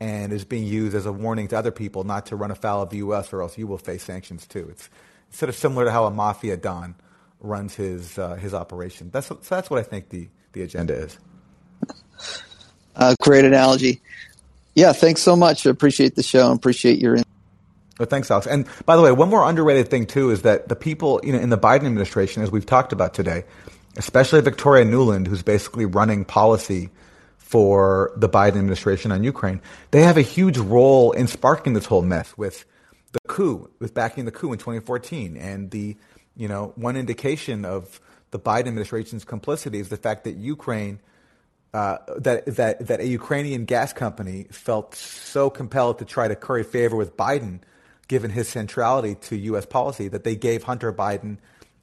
and 0.00 0.32
is 0.32 0.44
being 0.44 0.64
used 0.64 0.96
as 0.96 1.06
a 1.06 1.12
warning 1.12 1.46
to 1.46 1.56
other 1.56 1.70
people 1.70 2.02
not 2.02 2.26
to 2.26 2.34
run 2.34 2.50
afoul 2.50 2.82
of 2.82 2.90
the 2.90 2.96
U.S. 2.96 3.32
or 3.32 3.40
else 3.40 3.56
you 3.56 3.68
will 3.68 3.78
face 3.78 4.02
sanctions 4.02 4.44
too. 4.44 4.66
It's 4.68 4.90
sort 5.30 5.50
of 5.50 5.54
similar 5.54 5.84
to 5.84 5.92
how 5.92 6.06
a 6.06 6.10
mafia 6.10 6.56
don 6.56 6.96
runs 7.38 7.76
his, 7.76 8.18
uh, 8.18 8.34
his 8.34 8.52
operation. 8.52 9.10
That's, 9.12 9.28
so 9.28 9.38
that's 9.48 9.70
what 9.70 9.78
I 9.78 9.84
think 9.84 10.08
the, 10.08 10.26
the 10.54 10.62
agenda 10.62 10.94
is. 10.94 11.18
Uh, 12.96 13.14
great 13.22 13.44
analogy. 13.44 14.00
Yeah, 14.78 14.92
thanks 14.92 15.20
so 15.20 15.34
much. 15.34 15.66
I 15.66 15.70
appreciate 15.70 16.14
the 16.14 16.22
show 16.22 16.46
and 16.52 16.56
appreciate 16.56 17.00
your. 17.00 17.18
Oh, 17.98 18.04
thanks, 18.04 18.30
Alex. 18.30 18.46
And 18.46 18.64
by 18.86 18.94
the 18.94 19.02
way, 19.02 19.10
one 19.10 19.28
more 19.28 19.42
underrated 19.42 19.90
thing 19.90 20.06
too 20.06 20.30
is 20.30 20.42
that 20.42 20.68
the 20.68 20.76
people, 20.76 21.20
you 21.24 21.32
know, 21.32 21.40
in 21.40 21.50
the 21.50 21.58
Biden 21.58 21.84
administration, 21.84 22.44
as 22.44 22.52
we've 22.52 22.64
talked 22.64 22.92
about 22.92 23.12
today, 23.12 23.42
especially 23.96 24.40
Victoria 24.40 24.84
Nuland, 24.84 25.26
who's 25.26 25.42
basically 25.42 25.84
running 25.84 26.24
policy 26.24 26.90
for 27.38 28.12
the 28.14 28.28
Biden 28.28 28.56
administration 28.56 29.10
on 29.10 29.24
Ukraine, 29.24 29.60
they 29.90 30.02
have 30.02 30.16
a 30.16 30.22
huge 30.22 30.58
role 30.58 31.10
in 31.10 31.26
sparking 31.26 31.72
this 31.72 31.86
whole 31.86 32.02
mess 32.02 32.38
with 32.38 32.64
the 33.10 33.18
coup, 33.26 33.68
with 33.80 33.94
backing 33.94 34.26
the 34.26 34.30
coup 34.30 34.52
in 34.52 34.60
2014, 34.60 35.36
and 35.36 35.72
the, 35.72 35.96
you 36.36 36.46
know, 36.46 36.72
one 36.76 36.96
indication 36.96 37.64
of 37.64 38.00
the 38.30 38.38
Biden 38.38 38.68
administration's 38.68 39.24
complicity 39.24 39.80
is 39.80 39.88
the 39.88 39.96
fact 39.96 40.22
that 40.22 40.36
Ukraine 40.36 41.00
uh, 41.74 41.98
that 42.16 42.46
that 42.46 42.86
that 42.86 43.00
a 43.00 43.06
Ukrainian 43.06 43.64
gas 43.64 43.92
company 43.92 44.46
felt 44.50 44.94
so 44.94 45.50
compelled 45.50 45.98
to 45.98 46.04
try 46.04 46.28
to 46.28 46.34
curry 46.34 46.64
favor 46.64 46.96
with 46.96 47.16
Biden, 47.16 47.60
given 48.08 48.30
his 48.30 48.48
centrality 48.48 49.14
to 49.16 49.36
U.S. 49.36 49.66
policy, 49.66 50.08
that 50.08 50.24
they 50.24 50.34
gave 50.34 50.62
Hunter 50.62 50.92
Biden 50.92 51.38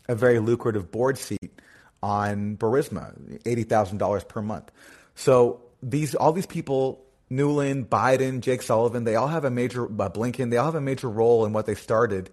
a 0.07 0.15
very 0.15 0.39
lucrative 0.39 0.91
board 0.91 1.17
seat 1.17 1.61
on 2.01 2.57
Burisma, 2.57 3.39
eighty 3.45 3.63
thousand 3.63 3.99
dollars 3.99 4.23
per 4.23 4.41
month. 4.41 4.71
So 5.13 5.61
these 5.83 6.15
all 6.15 6.33
these 6.33 6.47
people, 6.47 7.05
Nuland, 7.29 7.87
Biden, 7.87 8.41
Jake 8.41 8.63
Sullivan, 8.63 9.03
they 9.03 9.15
all 9.15 9.27
have 9.27 9.45
a 9.45 9.51
major 9.51 9.85
uh, 9.85 10.09
Blinken, 10.09 10.49
they 10.49 10.57
all 10.57 10.65
have 10.65 10.75
a 10.75 10.81
major 10.81 11.09
role 11.09 11.45
in 11.45 11.53
what 11.53 11.67
they 11.67 11.75
started, 11.75 12.31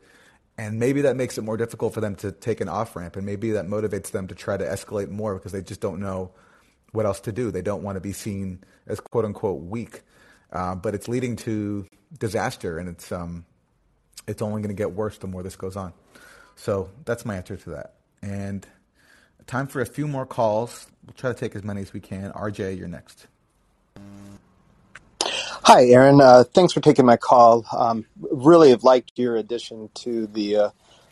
and 0.57 0.78
maybe 0.78 1.03
that 1.03 1.16
makes 1.16 1.36
it 1.36 1.42
more 1.42 1.59
difficult 1.59 1.92
for 1.92 2.00
them 2.00 2.14
to 2.16 2.32
take 2.32 2.62
an 2.62 2.70
off 2.70 2.96
ramp, 2.96 3.16
and 3.16 3.26
maybe 3.26 3.50
that 3.53 3.66
motivates 3.66 4.11
them 4.11 4.26
to 4.28 4.34
try 4.34 4.57
to 4.57 4.64
escalate 4.64 5.11
more 5.11 5.34
because 5.34 5.53
they 5.53 5.61
just 5.61 5.82
don't 5.82 6.00
know 6.00 6.32
what 6.93 7.07
else 7.07 7.20
to 7.20 7.32
do. 7.32 7.51
They 7.51 7.62
don't 7.62 7.82
want 7.82 7.97
to 7.97 8.01
be 8.01 8.12
seen 8.12 8.62
as 8.86 9.01
quote 9.01 9.24
unquote 9.24 9.62
weak, 9.62 10.03
uh, 10.53 10.74
but 10.74 10.95
it's 10.95 11.09
leading 11.09 11.36
to 11.36 11.86
disaster, 12.18 12.78
and 12.78 12.88
it's 12.88 13.11
um, 13.11 13.45
it's 14.26 14.43
only 14.43 14.62
going 14.62 14.74
to 14.74 14.80
get 14.80 14.93
worse 14.93 15.18
the 15.18 15.26
more 15.26 15.43
this 15.43 15.57
goes 15.57 15.76
on. 15.76 15.93
So 16.57 16.90
that's 17.05 17.24
my 17.24 17.36
answer 17.36 17.57
to 17.57 17.70
that. 17.70 17.95
And 18.22 18.66
time 19.47 19.66
for 19.66 19.80
a 19.80 19.86
few 19.86 20.07
more 20.07 20.26
calls. 20.26 20.86
We'll 21.05 21.14
try 21.14 21.32
to 21.32 21.38
take 21.38 21.57
as 21.57 21.64
many 21.64 21.80
as 21.80 21.93
we 21.93 22.01
can. 22.01 22.30
RJ, 22.32 22.78
you're 22.78 22.88
next. 22.88 23.26
Hi, 25.64 25.86
Aaron. 25.86 26.20
Uh, 26.20 26.45
thanks 26.45 26.72
for 26.72 26.80
taking 26.80 27.07
my 27.07 27.16
call. 27.16 27.64
Um, 27.72 28.05
really 28.20 28.70
have 28.70 28.84
liked 28.84 29.12
your 29.16 29.36
addition 29.36 29.88
to 29.95 30.26
the 30.26 30.57
uh, 30.57 30.70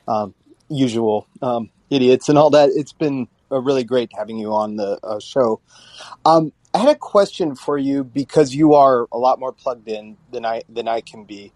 um, 0.09 0.35
usual 0.69 1.27
um, 1.41 1.71
idiots 1.89 2.29
and 2.29 2.37
all 2.37 2.51
that. 2.51 2.71
It's 2.75 2.93
been 2.93 3.29
uh, 3.51 3.61
really 3.61 3.85
great 3.85 4.11
having 4.17 4.39
you 4.39 4.53
on 4.53 4.77
the 4.77 4.99
uh, 5.03 5.21
show. 5.21 5.61
Um, 6.25 6.53
I 6.73 6.79
had 6.79 6.89
a 6.89 6.95
question 6.95 7.55
for 7.55 7.77
you 7.77 8.05
because 8.05 8.55
you 8.55 8.75
are 8.75 9.07
a 9.13 9.19
lot 9.19 9.41
more 9.41 9.53
plugged 9.53 9.89
in 9.89 10.17
than 10.33 10.45
I 10.45 10.63
than 10.69 10.87
I 10.89 11.01
can 11.01 11.25
be, 11.25 11.53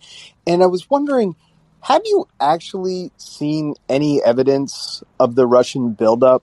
and 0.46 0.62
I 0.62 0.66
was 0.66 0.90
wondering, 0.90 1.36
have 1.82 2.02
you 2.04 2.26
actually 2.40 3.12
seen 3.16 3.74
any 3.88 4.22
evidence 4.22 5.02
of 5.20 5.34
the 5.36 5.46
Russian 5.46 5.92
buildup? 5.92 6.42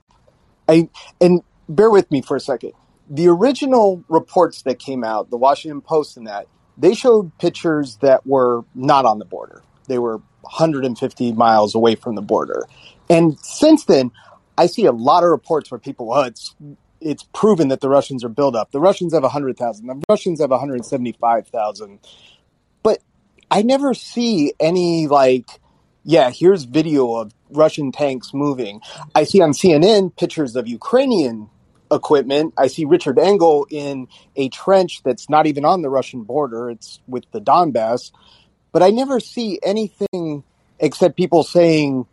I 0.68 0.88
and 1.20 1.42
bear 1.68 1.90
with 1.90 2.10
me 2.10 2.22
for 2.22 2.36
a 2.36 2.40
second 2.40 2.72
the 3.12 3.28
original 3.28 4.02
reports 4.08 4.62
that 4.62 4.78
came 4.78 5.04
out, 5.04 5.28
the 5.28 5.36
Washington 5.36 5.82
Post 5.82 6.16
and 6.16 6.26
that, 6.26 6.46
they 6.78 6.94
showed 6.94 7.36
pictures 7.38 7.96
that 7.96 8.26
were 8.26 8.64
not 8.74 9.04
on 9.04 9.18
the 9.18 9.26
border. 9.26 9.62
They 9.86 9.98
were 9.98 10.22
150 10.40 11.32
miles 11.32 11.74
away 11.74 11.94
from 11.94 12.14
the 12.14 12.22
border. 12.22 12.64
And 13.10 13.38
since 13.40 13.84
then, 13.84 14.10
I 14.56 14.66
see 14.66 14.86
a 14.86 14.92
lot 14.92 15.24
of 15.24 15.30
reports 15.30 15.70
where 15.70 15.78
people, 15.78 16.12
oh, 16.12 16.22
it's 16.22 16.54
it's 17.00 17.24
proven 17.34 17.68
that 17.68 17.80
the 17.80 17.88
Russians 17.88 18.24
are 18.24 18.28
built 18.28 18.54
up. 18.54 18.70
The 18.70 18.80
Russians 18.80 19.12
have 19.12 19.22
100,000. 19.22 19.86
The 19.86 20.02
Russians 20.08 20.40
have 20.40 20.50
175,000. 20.50 21.98
But 22.82 22.98
I 23.50 23.62
never 23.62 23.92
see 23.94 24.52
any 24.60 25.08
like, 25.08 25.46
yeah, 26.04 26.30
here's 26.30 26.64
video 26.64 27.14
of 27.16 27.32
Russian 27.50 27.92
tanks 27.92 28.32
moving. 28.32 28.80
I 29.14 29.24
see 29.24 29.40
on 29.40 29.50
CNN 29.50 30.16
pictures 30.16 30.56
of 30.56 30.68
Ukrainian 30.68 31.50
equipment. 31.90 32.54
I 32.56 32.68
see 32.68 32.84
Richard 32.84 33.18
Engel 33.18 33.66
in 33.70 34.08
a 34.36 34.48
trench 34.48 35.02
that's 35.02 35.28
not 35.28 35.46
even 35.46 35.64
on 35.64 35.82
the 35.82 35.90
Russian 35.90 36.22
border. 36.22 36.70
It's 36.70 37.00
with 37.06 37.24
the 37.32 37.40
Donbass. 37.40 38.12
But 38.72 38.82
I 38.82 38.90
never 38.90 39.20
see 39.20 39.58
anything 39.62 40.44
except 40.78 41.16
people 41.16 41.42
saying, 41.42 42.06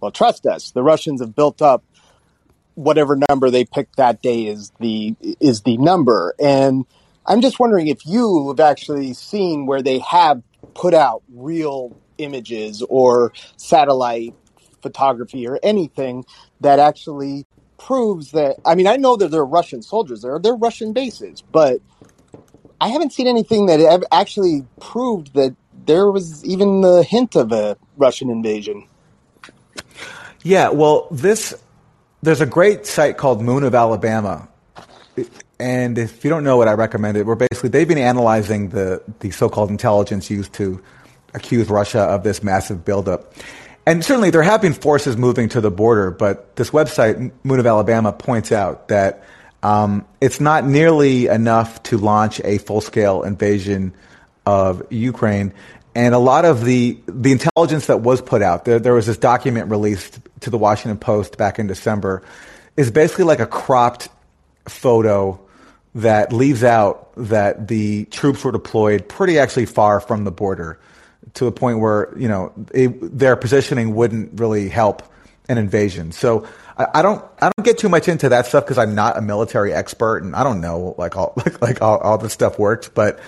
well, 0.00 0.10
trust 0.10 0.46
us. 0.46 0.70
The 0.70 0.82
Russians 0.82 1.20
have 1.20 1.34
built 1.34 1.62
up 1.62 1.84
whatever 2.74 3.18
number 3.28 3.50
they 3.50 3.64
picked 3.64 3.96
that 3.96 4.22
day 4.22 4.46
is 4.46 4.72
the, 4.80 5.16
is 5.40 5.62
the 5.62 5.76
number. 5.78 6.34
And 6.38 6.86
I'm 7.26 7.40
just 7.40 7.58
wondering 7.58 7.88
if 7.88 8.06
you 8.06 8.48
have 8.48 8.60
actually 8.60 9.14
seen 9.14 9.66
where 9.66 9.82
they 9.82 9.98
have 9.98 10.42
put 10.74 10.94
out 10.94 11.22
real 11.32 11.96
images 12.18 12.82
or 12.88 13.32
satellite 13.56 14.34
photography 14.82 15.46
or 15.46 15.58
anything 15.62 16.24
that 16.60 16.78
actually 16.78 17.46
proves 17.78 18.32
that. 18.32 18.56
I 18.64 18.74
mean, 18.74 18.86
I 18.86 18.96
know 18.96 19.16
that 19.16 19.30
there 19.30 19.40
are 19.40 19.46
Russian 19.46 19.82
soldiers 19.82 20.22
there, 20.22 20.38
they're 20.38 20.54
Russian 20.54 20.92
bases, 20.92 21.42
but 21.42 21.80
I 22.80 22.88
haven't 22.88 23.12
seen 23.12 23.26
anything 23.26 23.66
that 23.66 24.06
actually 24.12 24.64
proved 24.80 25.34
that 25.34 25.56
there 25.86 26.10
was 26.10 26.44
even 26.44 26.80
the 26.80 27.02
hint 27.02 27.34
of 27.34 27.50
a 27.52 27.76
Russian 27.96 28.30
invasion. 28.30 28.86
Yeah, 30.48 30.70
well, 30.70 31.08
this 31.10 31.54
there's 32.22 32.40
a 32.40 32.46
great 32.46 32.86
site 32.86 33.18
called 33.18 33.42
Moon 33.42 33.64
of 33.64 33.74
Alabama, 33.74 34.48
and 35.60 35.98
if 35.98 36.24
you 36.24 36.30
don't 36.30 36.42
know 36.42 36.56
what 36.56 36.68
I 36.68 36.72
recommend 36.72 37.18
it. 37.18 37.26
Where 37.26 37.36
basically 37.36 37.68
they've 37.68 37.86
been 37.86 37.98
analyzing 37.98 38.70
the 38.70 39.02
the 39.20 39.30
so-called 39.30 39.68
intelligence 39.68 40.30
used 40.30 40.54
to 40.54 40.82
accuse 41.34 41.68
Russia 41.68 42.00
of 42.00 42.22
this 42.22 42.42
massive 42.42 42.82
buildup, 42.82 43.34
and 43.84 44.02
certainly 44.02 44.30
there 44.30 44.42
have 44.42 44.62
been 44.62 44.72
forces 44.72 45.18
moving 45.18 45.50
to 45.50 45.60
the 45.60 45.70
border, 45.70 46.10
but 46.10 46.56
this 46.56 46.70
website, 46.70 47.30
Moon 47.44 47.60
of 47.60 47.66
Alabama, 47.66 48.10
points 48.14 48.50
out 48.50 48.88
that 48.88 49.24
um, 49.62 50.06
it's 50.22 50.40
not 50.40 50.64
nearly 50.64 51.26
enough 51.26 51.82
to 51.82 51.98
launch 51.98 52.40
a 52.42 52.56
full 52.56 52.80
scale 52.80 53.22
invasion 53.22 53.92
of 54.46 54.82
Ukraine. 54.88 55.52
And 55.98 56.14
a 56.14 56.18
lot 56.18 56.44
of 56.44 56.64
the, 56.64 56.96
the 57.06 57.32
intelligence 57.32 57.86
that 57.86 58.02
was 58.02 58.22
put 58.22 58.40
out, 58.40 58.64
there, 58.64 58.78
there 58.78 58.94
was 58.94 59.06
this 59.06 59.16
document 59.16 59.68
released 59.68 60.20
to 60.42 60.48
the 60.48 60.56
Washington 60.56 60.96
Post 60.96 61.36
back 61.36 61.58
in 61.58 61.66
December, 61.66 62.22
is 62.76 62.92
basically 62.92 63.24
like 63.24 63.40
a 63.40 63.48
cropped 63.48 64.08
photo 64.68 65.40
that 65.96 66.32
leaves 66.32 66.62
out 66.62 67.10
that 67.16 67.66
the 67.66 68.04
troops 68.12 68.44
were 68.44 68.52
deployed 68.52 69.08
pretty 69.08 69.40
actually 69.40 69.66
far 69.66 69.98
from 69.98 70.22
the 70.22 70.30
border 70.30 70.78
to 71.34 71.48
a 71.48 71.52
point 71.52 71.80
where 71.80 72.16
you 72.16 72.28
know 72.28 72.52
it, 72.72 73.18
their 73.18 73.34
positioning 73.34 73.92
wouldn't 73.96 74.38
really 74.38 74.68
help 74.68 75.02
an 75.48 75.58
invasion. 75.58 76.12
So 76.12 76.46
I, 76.76 77.02
don't 77.02 77.24
I 77.40 77.50
don't 77.56 77.64
get 77.64 77.78
too 77.78 77.88
much 77.88 78.06
into 78.06 78.28
that 78.28 78.46
stuff 78.46 78.64
because 78.64 78.78
I'm 78.78 78.94
not 78.94 79.18
a 79.18 79.20
military 79.20 79.72
expert 79.72 80.22
and 80.22 80.36
I 80.36 80.44
don't 80.44 80.60
know 80.60 80.94
like 80.96 81.16
all 81.16 81.32
like, 81.36 81.60
like 81.60 81.82
all, 81.82 81.98
all 81.98 82.18
this 82.18 82.32
stuff 82.32 82.56
works. 82.56 82.88
But 82.88 83.18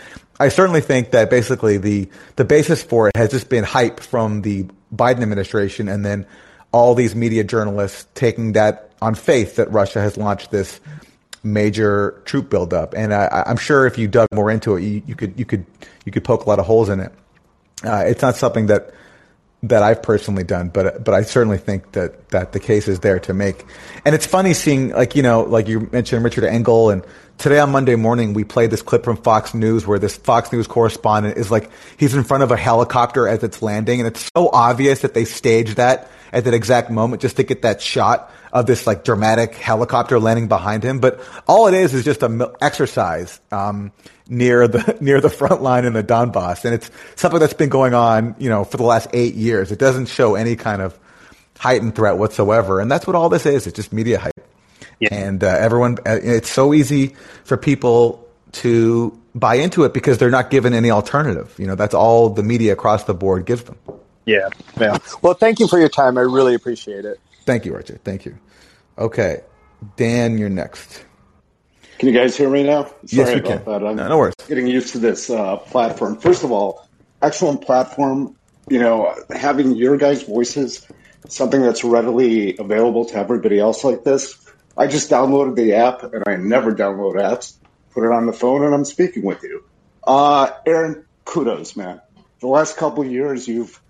I 0.40 0.48
certainly 0.48 0.80
think 0.80 1.10
that 1.10 1.28
basically 1.28 1.76
the 1.76 2.08
the 2.36 2.46
basis 2.46 2.82
for 2.82 3.08
it 3.08 3.16
has 3.16 3.30
just 3.30 3.50
been 3.50 3.62
hype 3.62 4.00
from 4.00 4.40
the 4.40 4.66
Biden 4.94 5.20
administration 5.20 5.86
and 5.86 6.04
then 6.04 6.26
all 6.72 6.94
these 6.94 7.14
media 7.14 7.44
journalists 7.44 8.06
taking 8.14 8.52
that 8.52 8.90
on 9.02 9.14
faith 9.14 9.56
that 9.56 9.70
Russia 9.70 10.00
has 10.00 10.16
launched 10.16 10.50
this 10.50 10.80
major 11.42 12.22
troop 12.24 12.48
buildup. 12.48 12.94
And 12.94 13.12
I, 13.12 13.44
I'm 13.46 13.56
sure 13.56 13.86
if 13.86 13.98
you 13.98 14.08
dug 14.08 14.28
more 14.32 14.50
into 14.50 14.76
it, 14.76 14.82
you, 14.82 15.02
you 15.06 15.14
could 15.14 15.38
you 15.38 15.44
could 15.44 15.66
you 16.06 16.12
could 16.12 16.24
poke 16.24 16.46
a 16.46 16.48
lot 16.48 16.58
of 16.58 16.64
holes 16.64 16.88
in 16.88 17.00
it. 17.00 17.12
Uh, 17.84 18.04
it's 18.06 18.22
not 18.22 18.34
something 18.34 18.66
that 18.66 18.92
that 19.62 19.82
I've 19.82 20.02
personally 20.02 20.44
done, 20.44 20.68
but 20.68 21.04
but 21.04 21.14
I 21.14 21.22
certainly 21.22 21.58
think 21.58 21.92
that 21.92 22.30
that 22.30 22.52
the 22.52 22.60
case 22.60 22.88
is 22.88 23.00
there 23.00 23.18
to 23.20 23.34
make. 23.34 23.64
And 24.04 24.14
it's 24.14 24.26
funny 24.26 24.54
seeing 24.54 24.90
like 24.90 25.14
you 25.14 25.22
know 25.22 25.42
like 25.42 25.68
you 25.68 25.88
mentioned 25.92 26.24
Richard 26.24 26.44
Engel 26.44 26.90
and 26.90 27.04
today 27.36 27.58
on 27.58 27.70
Monday 27.70 27.96
morning 27.96 28.32
we 28.32 28.44
played 28.44 28.70
this 28.70 28.80
clip 28.80 29.04
from 29.04 29.18
Fox 29.18 29.52
News 29.52 29.86
where 29.86 29.98
this 29.98 30.16
Fox 30.16 30.50
News 30.52 30.66
correspondent 30.66 31.36
is 31.36 31.50
like 31.50 31.70
he's 31.98 32.14
in 32.14 32.24
front 32.24 32.42
of 32.42 32.50
a 32.50 32.56
helicopter 32.56 33.28
as 33.28 33.42
it's 33.42 33.60
landing 33.60 34.00
and 34.00 34.06
it's 34.06 34.30
so 34.34 34.48
obvious 34.50 35.02
that 35.02 35.12
they 35.12 35.26
staged 35.26 35.76
that 35.76 36.10
at 36.32 36.44
that 36.44 36.54
exact 36.54 36.90
moment 36.90 37.20
just 37.20 37.36
to 37.36 37.42
get 37.42 37.62
that 37.62 37.82
shot 37.82 38.32
of 38.52 38.66
this 38.66 38.86
like 38.86 39.04
dramatic 39.04 39.54
helicopter 39.54 40.18
landing 40.18 40.48
behind 40.48 40.82
him. 40.82 41.00
But 41.00 41.20
all 41.46 41.66
it 41.66 41.74
is 41.74 41.94
is 41.94 42.04
just 42.04 42.22
a 42.22 42.52
exercise. 42.60 43.40
Um, 43.50 43.92
near 44.30 44.68
the 44.68 44.96
near 45.00 45.20
the 45.20 45.28
front 45.28 45.60
line 45.60 45.84
in 45.84 45.92
the 45.92 46.04
Donbass, 46.04 46.64
and 46.64 46.72
it's 46.72 46.90
something 47.16 47.40
that's 47.40 47.52
been 47.52 47.68
going 47.68 47.92
on, 47.92 48.36
you 48.38 48.48
know, 48.48 48.64
for 48.64 48.78
the 48.78 48.84
last 48.84 49.08
eight 49.12 49.34
years. 49.34 49.72
It 49.72 49.78
doesn't 49.78 50.06
show 50.06 50.36
any 50.36 50.56
kind 50.56 50.80
of 50.80 50.98
heightened 51.58 51.94
threat 51.94 52.16
whatsoever, 52.16 52.80
and 52.80 52.90
that's 52.90 53.06
what 53.06 53.16
all 53.16 53.28
this 53.28 53.44
is. 53.44 53.66
It's 53.66 53.76
just 53.76 53.92
media 53.92 54.18
hype, 54.18 54.40
yeah. 55.00 55.08
and 55.12 55.44
uh, 55.44 55.48
everyone. 55.48 55.98
Uh, 56.06 56.18
it's 56.22 56.48
so 56.48 56.72
easy 56.72 57.16
for 57.44 57.58
people 57.58 58.26
to 58.52 59.18
buy 59.34 59.56
into 59.56 59.84
it 59.84 59.92
because 59.92 60.18
they're 60.18 60.30
not 60.30 60.50
given 60.50 60.72
any 60.72 60.90
alternative. 60.90 61.54
You 61.58 61.66
know, 61.66 61.74
that's 61.74 61.94
all 61.94 62.30
the 62.30 62.42
media 62.42 62.72
across 62.72 63.04
the 63.04 63.14
board 63.14 63.44
gives 63.44 63.64
them. 63.64 63.76
Yeah, 64.26 64.48
yeah. 64.78 64.98
Well, 65.22 65.34
thank 65.34 65.60
you 65.60 65.66
for 65.66 65.78
your 65.78 65.88
time. 65.88 66.16
I 66.16 66.22
really 66.22 66.54
appreciate 66.54 67.04
it. 67.04 67.18
Thank 67.50 67.64
you, 67.64 67.72
RJ. 67.72 68.02
Thank 68.02 68.26
you. 68.26 68.38
Okay, 68.96 69.40
Dan, 69.96 70.38
you're 70.38 70.48
next. 70.48 71.04
Can 71.98 72.08
you 72.08 72.14
guys 72.14 72.36
hear 72.36 72.48
me 72.48 72.62
now? 72.62 72.84
Sorry 72.84 72.96
yes, 73.10 73.34
we 73.34 73.40
about 73.40 73.64
can. 73.64 73.64
that. 73.64 73.88
I'm 73.88 73.96
no, 73.96 74.08
no 74.08 74.18
worries. 74.18 74.34
getting 74.46 74.68
used 74.68 74.92
to 74.92 74.98
this 74.98 75.28
uh, 75.28 75.56
platform. 75.56 76.16
First 76.16 76.44
of 76.44 76.52
all, 76.52 76.86
excellent 77.20 77.62
platform. 77.62 78.36
You 78.68 78.78
know, 78.78 79.16
having 79.34 79.74
your 79.74 79.96
guys' 79.96 80.22
voices, 80.22 80.86
something 81.26 81.60
that's 81.60 81.82
readily 81.82 82.56
available 82.56 83.06
to 83.06 83.16
everybody 83.16 83.58
else 83.58 83.82
like 83.82 84.04
this. 84.04 84.38
I 84.78 84.86
just 84.86 85.10
downloaded 85.10 85.56
the 85.56 85.72
app, 85.72 86.04
and 86.04 86.22
I 86.28 86.36
never 86.36 86.72
download 86.72 87.16
apps. 87.16 87.54
Put 87.94 88.04
it 88.04 88.12
on 88.12 88.26
the 88.26 88.32
phone, 88.32 88.64
and 88.64 88.72
I'm 88.72 88.84
speaking 88.84 89.24
with 89.24 89.42
you. 89.42 89.64
Uh, 90.04 90.52
Aaron, 90.64 91.04
kudos, 91.24 91.74
man. 91.74 92.00
The 92.38 92.46
last 92.46 92.76
couple 92.76 93.02
of 93.02 93.10
years, 93.10 93.48
you've 93.48 93.82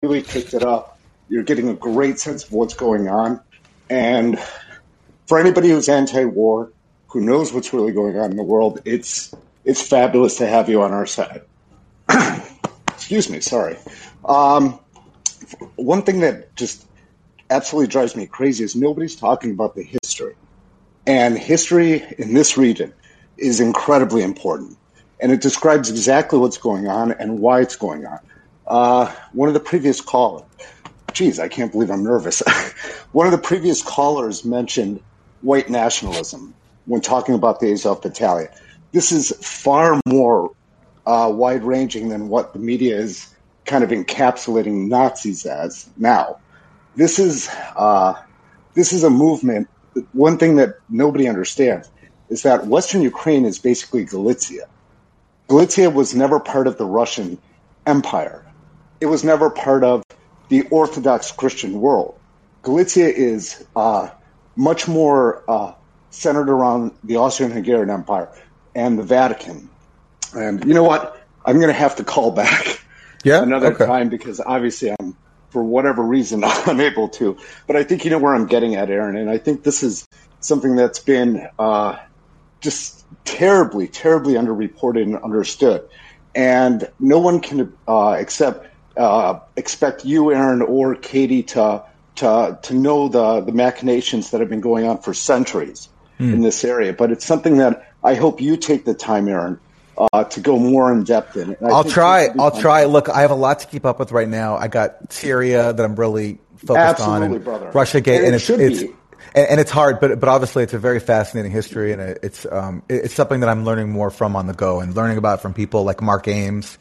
really 0.00 0.22
picked 0.22 0.54
it 0.54 0.62
up. 0.62 0.89
You're 1.30 1.44
getting 1.44 1.70
a 1.70 1.74
great 1.74 2.20
sense 2.20 2.44
of 2.44 2.52
what's 2.52 2.74
going 2.74 3.08
on. 3.08 3.40
And 3.88 4.38
for 5.26 5.38
anybody 5.38 5.70
who's 5.70 5.88
anti-war, 5.88 6.70
who 7.10 7.20
knows 7.20 7.52
what's 7.52 7.72
really 7.72 7.92
going 7.92 8.18
on 8.18 8.30
in 8.30 8.36
the 8.36 8.42
world. 8.42 8.80
It's 8.84 9.34
it's 9.64 9.82
fabulous 9.82 10.38
to 10.38 10.46
have 10.46 10.68
you 10.68 10.82
on 10.82 10.92
our 10.92 11.06
side. 11.06 11.42
Excuse 12.88 13.28
me, 13.28 13.40
sorry. 13.40 13.76
Um, 14.24 14.78
one 15.76 16.02
thing 16.02 16.20
that 16.20 16.54
just 16.56 16.86
absolutely 17.50 17.88
drives 17.88 18.14
me 18.14 18.26
crazy 18.26 18.64
is 18.64 18.76
nobody's 18.76 19.16
talking 19.16 19.50
about 19.50 19.74
the 19.74 19.82
history. 19.82 20.34
And 21.06 21.36
history 21.36 22.04
in 22.18 22.34
this 22.34 22.56
region 22.56 22.92
is 23.36 23.60
incredibly 23.60 24.22
important. 24.22 24.76
And 25.18 25.32
it 25.32 25.40
describes 25.40 25.90
exactly 25.90 26.38
what's 26.38 26.58
going 26.58 26.86
on 26.86 27.12
and 27.12 27.40
why 27.40 27.60
it's 27.60 27.76
going 27.76 28.06
on. 28.06 28.20
Uh, 28.66 29.12
one 29.32 29.48
of 29.48 29.54
the 29.54 29.60
previous 29.60 30.00
callers, 30.00 30.44
geez, 31.12 31.38
I 31.38 31.48
can't 31.48 31.72
believe 31.72 31.90
I'm 31.90 32.04
nervous. 32.04 32.40
one 33.12 33.26
of 33.26 33.32
the 33.32 33.38
previous 33.38 33.82
callers 33.82 34.44
mentioned 34.44 35.02
white 35.42 35.70
nationalism 35.70 36.54
when 36.86 37.00
talking 37.00 37.34
about 37.34 37.60
the 37.60 37.72
Azov 37.72 38.02
Battalion. 38.02 38.48
This 38.92 39.12
is 39.12 39.30
far 39.40 40.00
more 40.06 40.52
uh, 41.06 41.30
wide 41.34 41.62
ranging 41.62 42.08
than 42.08 42.28
what 42.28 42.52
the 42.52 42.58
media 42.58 42.96
is 42.96 43.32
kind 43.64 43.84
of 43.84 43.90
encapsulating 43.90 44.88
Nazis 44.88 45.46
as 45.46 45.88
now. 45.96 46.38
This 46.96 47.18
is 47.18 47.48
uh, 47.76 48.14
this 48.74 48.92
is 48.92 49.04
a 49.04 49.10
movement. 49.10 49.68
One 50.12 50.38
thing 50.38 50.56
that 50.56 50.76
nobody 50.88 51.28
understands 51.28 51.90
is 52.28 52.42
that 52.42 52.66
Western 52.66 53.02
Ukraine 53.02 53.44
is 53.44 53.58
basically 53.58 54.04
Galicia. 54.04 54.66
Galicia 55.48 55.90
was 55.90 56.14
never 56.14 56.38
part 56.38 56.66
of 56.66 56.78
the 56.78 56.86
Russian 56.86 57.38
Empire. 57.86 58.44
It 59.00 59.06
was 59.06 59.24
never 59.24 59.50
part 59.50 59.82
of 59.82 60.02
the 60.50 60.62
Orthodox 60.70 61.32
Christian 61.32 61.80
world. 61.80 62.18
Galicia 62.62 63.08
is 63.08 63.64
uh, 63.74 64.10
much 64.56 64.86
more 64.86 65.42
uh, 65.48 65.72
centered 66.10 66.50
around 66.50 66.92
the 67.02 67.16
Austrian-Hungarian 67.16 67.88
Empire 67.88 68.28
and 68.74 68.98
the 68.98 69.02
Vatican. 69.02 69.70
And 70.34 70.62
you 70.64 70.74
know 70.74 70.82
what? 70.84 71.16
I'm 71.46 71.56
going 71.56 71.68
to 71.68 71.72
have 71.72 71.96
to 71.96 72.04
call 72.04 72.32
back 72.32 72.82
yeah? 73.24 73.42
another 73.42 73.72
Okay. 73.72 73.86
time 73.86 74.10
because 74.10 74.40
obviously 74.40 74.94
I'm, 75.00 75.16
for 75.48 75.64
whatever 75.64 76.02
reason, 76.02 76.44
unable 76.66 77.08
to. 77.10 77.38
But 77.66 77.76
I 77.76 77.84
think 77.84 78.04
you 78.04 78.10
know 78.10 78.18
where 78.18 78.34
I'm 78.34 78.46
getting 78.46 78.74
at, 78.74 78.90
Aaron. 78.90 79.16
And 79.16 79.30
I 79.30 79.38
think 79.38 79.62
this 79.62 79.82
is 79.82 80.06
something 80.40 80.76
that's 80.76 80.98
been 80.98 81.48
uh, 81.58 81.96
just 82.60 83.04
terribly, 83.24 83.88
terribly 83.88 84.34
underreported 84.34 85.02
and 85.02 85.16
understood. 85.16 85.88
And 86.34 86.88
no 87.00 87.18
one 87.18 87.40
can 87.40 87.72
uh, 87.88 88.12
accept, 88.12 88.66
uh, 89.00 89.40
expect 89.56 90.04
you, 90.04 90.32
Aaron, 90.32 90.62
or 90.62 90.94
Katie 90.94 91.42
to 91.44 91.82
to 92.16 92.58
to 92.62 92.74
know 92.74 93.08
the 93.08 93.40
the 93.40 93.52
machinations 93.52 94.30
that 94.30 94.40
have 94.40 94.50
been 94.50 94.60
going 94.60 94.86
on 94.86 94.98
for 94.98 95.14
centuries 95.14 95.88
Hmm. 96.18 96.34
in 96.34 96.42
this 96.42 96.64
area. 96.64 96.92
But 96.92 97.10
it's 97.12 97.24
something 97.24 97.56
that 97.58 97.92
I 98.04 98.14
hope 98.14 98.42
you 98.42 98.58
take 98.58 98.84
the 98.84 98.92
time, 98.92 99.26
Aaron, 99.26 99.58
uh, 99.96 100.24
to 100.24 100.40
go 100.40 100.58
more 100.58 100.92
in 100.92 101.02
depth 101.04 101.34
in. 101.36 101.56
I'll 101.64 101.82
try. 101.82 102.20
this 102.20 102.28
will 102.28 102.34
be 102.34 102.40
I'll 102.40 102.50
fun. 102.50 102.60
try. 102.60 102.84
Look, 102.84 103.08
I 103.08 103.22
have 103.22 103.30
a 103.30 103.34
lot 103.34 103.60
to 103.60 103.66
keep 103.68 103.86
up 103.86 103.98
with 103.98 104.12
right 104.12 104.28
now. 104.28 104.56
I 104.56 104.68
got 104.68 105.10
Syria 105.12 105.72
that 105.72 105.82
I'm 105.82 105.96
really 105.96 106.38
focused 106.56 107.00
on, 107.00 107.22
Absolutely, 107.22 107.36
and 107.36 107.44
brother. 107.44 107.70
Russia 107.72 108.00
Gate, 108.02 108.16
And 108.18 108.26
and, 108.26 108.34
it 108.34 108.36
it's 108.36 108.44
should 108.44 108.60
it's 108.60 108.82
be. 108.82 108.88
and, 109.34 109.46
and 109.52 109.60
it's 109.60 109.70
hard, 109.70 109.98
but 109.98 110.20
but 110.20 110.28
obviously 110.28 110.62
it's 110.62 110.74
a 110.74 110.78
very 110.78 111.00
fascinating 111.00 111.52
history, 111.52 111.92
and 111.92 112.02
it's 112.22 112.44
um 112.50 112.82
it's 112.90 113.14
something 113.14 113.40
that 113.40 113.48
I'm 113.48 113.64
learning 113.64 113.88
more 113.88 114.10
from 114.10 114.36
on 114.36 114.46
the 114.46 114.52
go, 114.54 114.80
and 114.80 114.94
learning 114.94 115.16
about 115.16 115.40
from 115.40 115.54
people 115.54 115.84
like 115.84 116.02
Mark 116.02 116.28
Ames, 116.28 116.76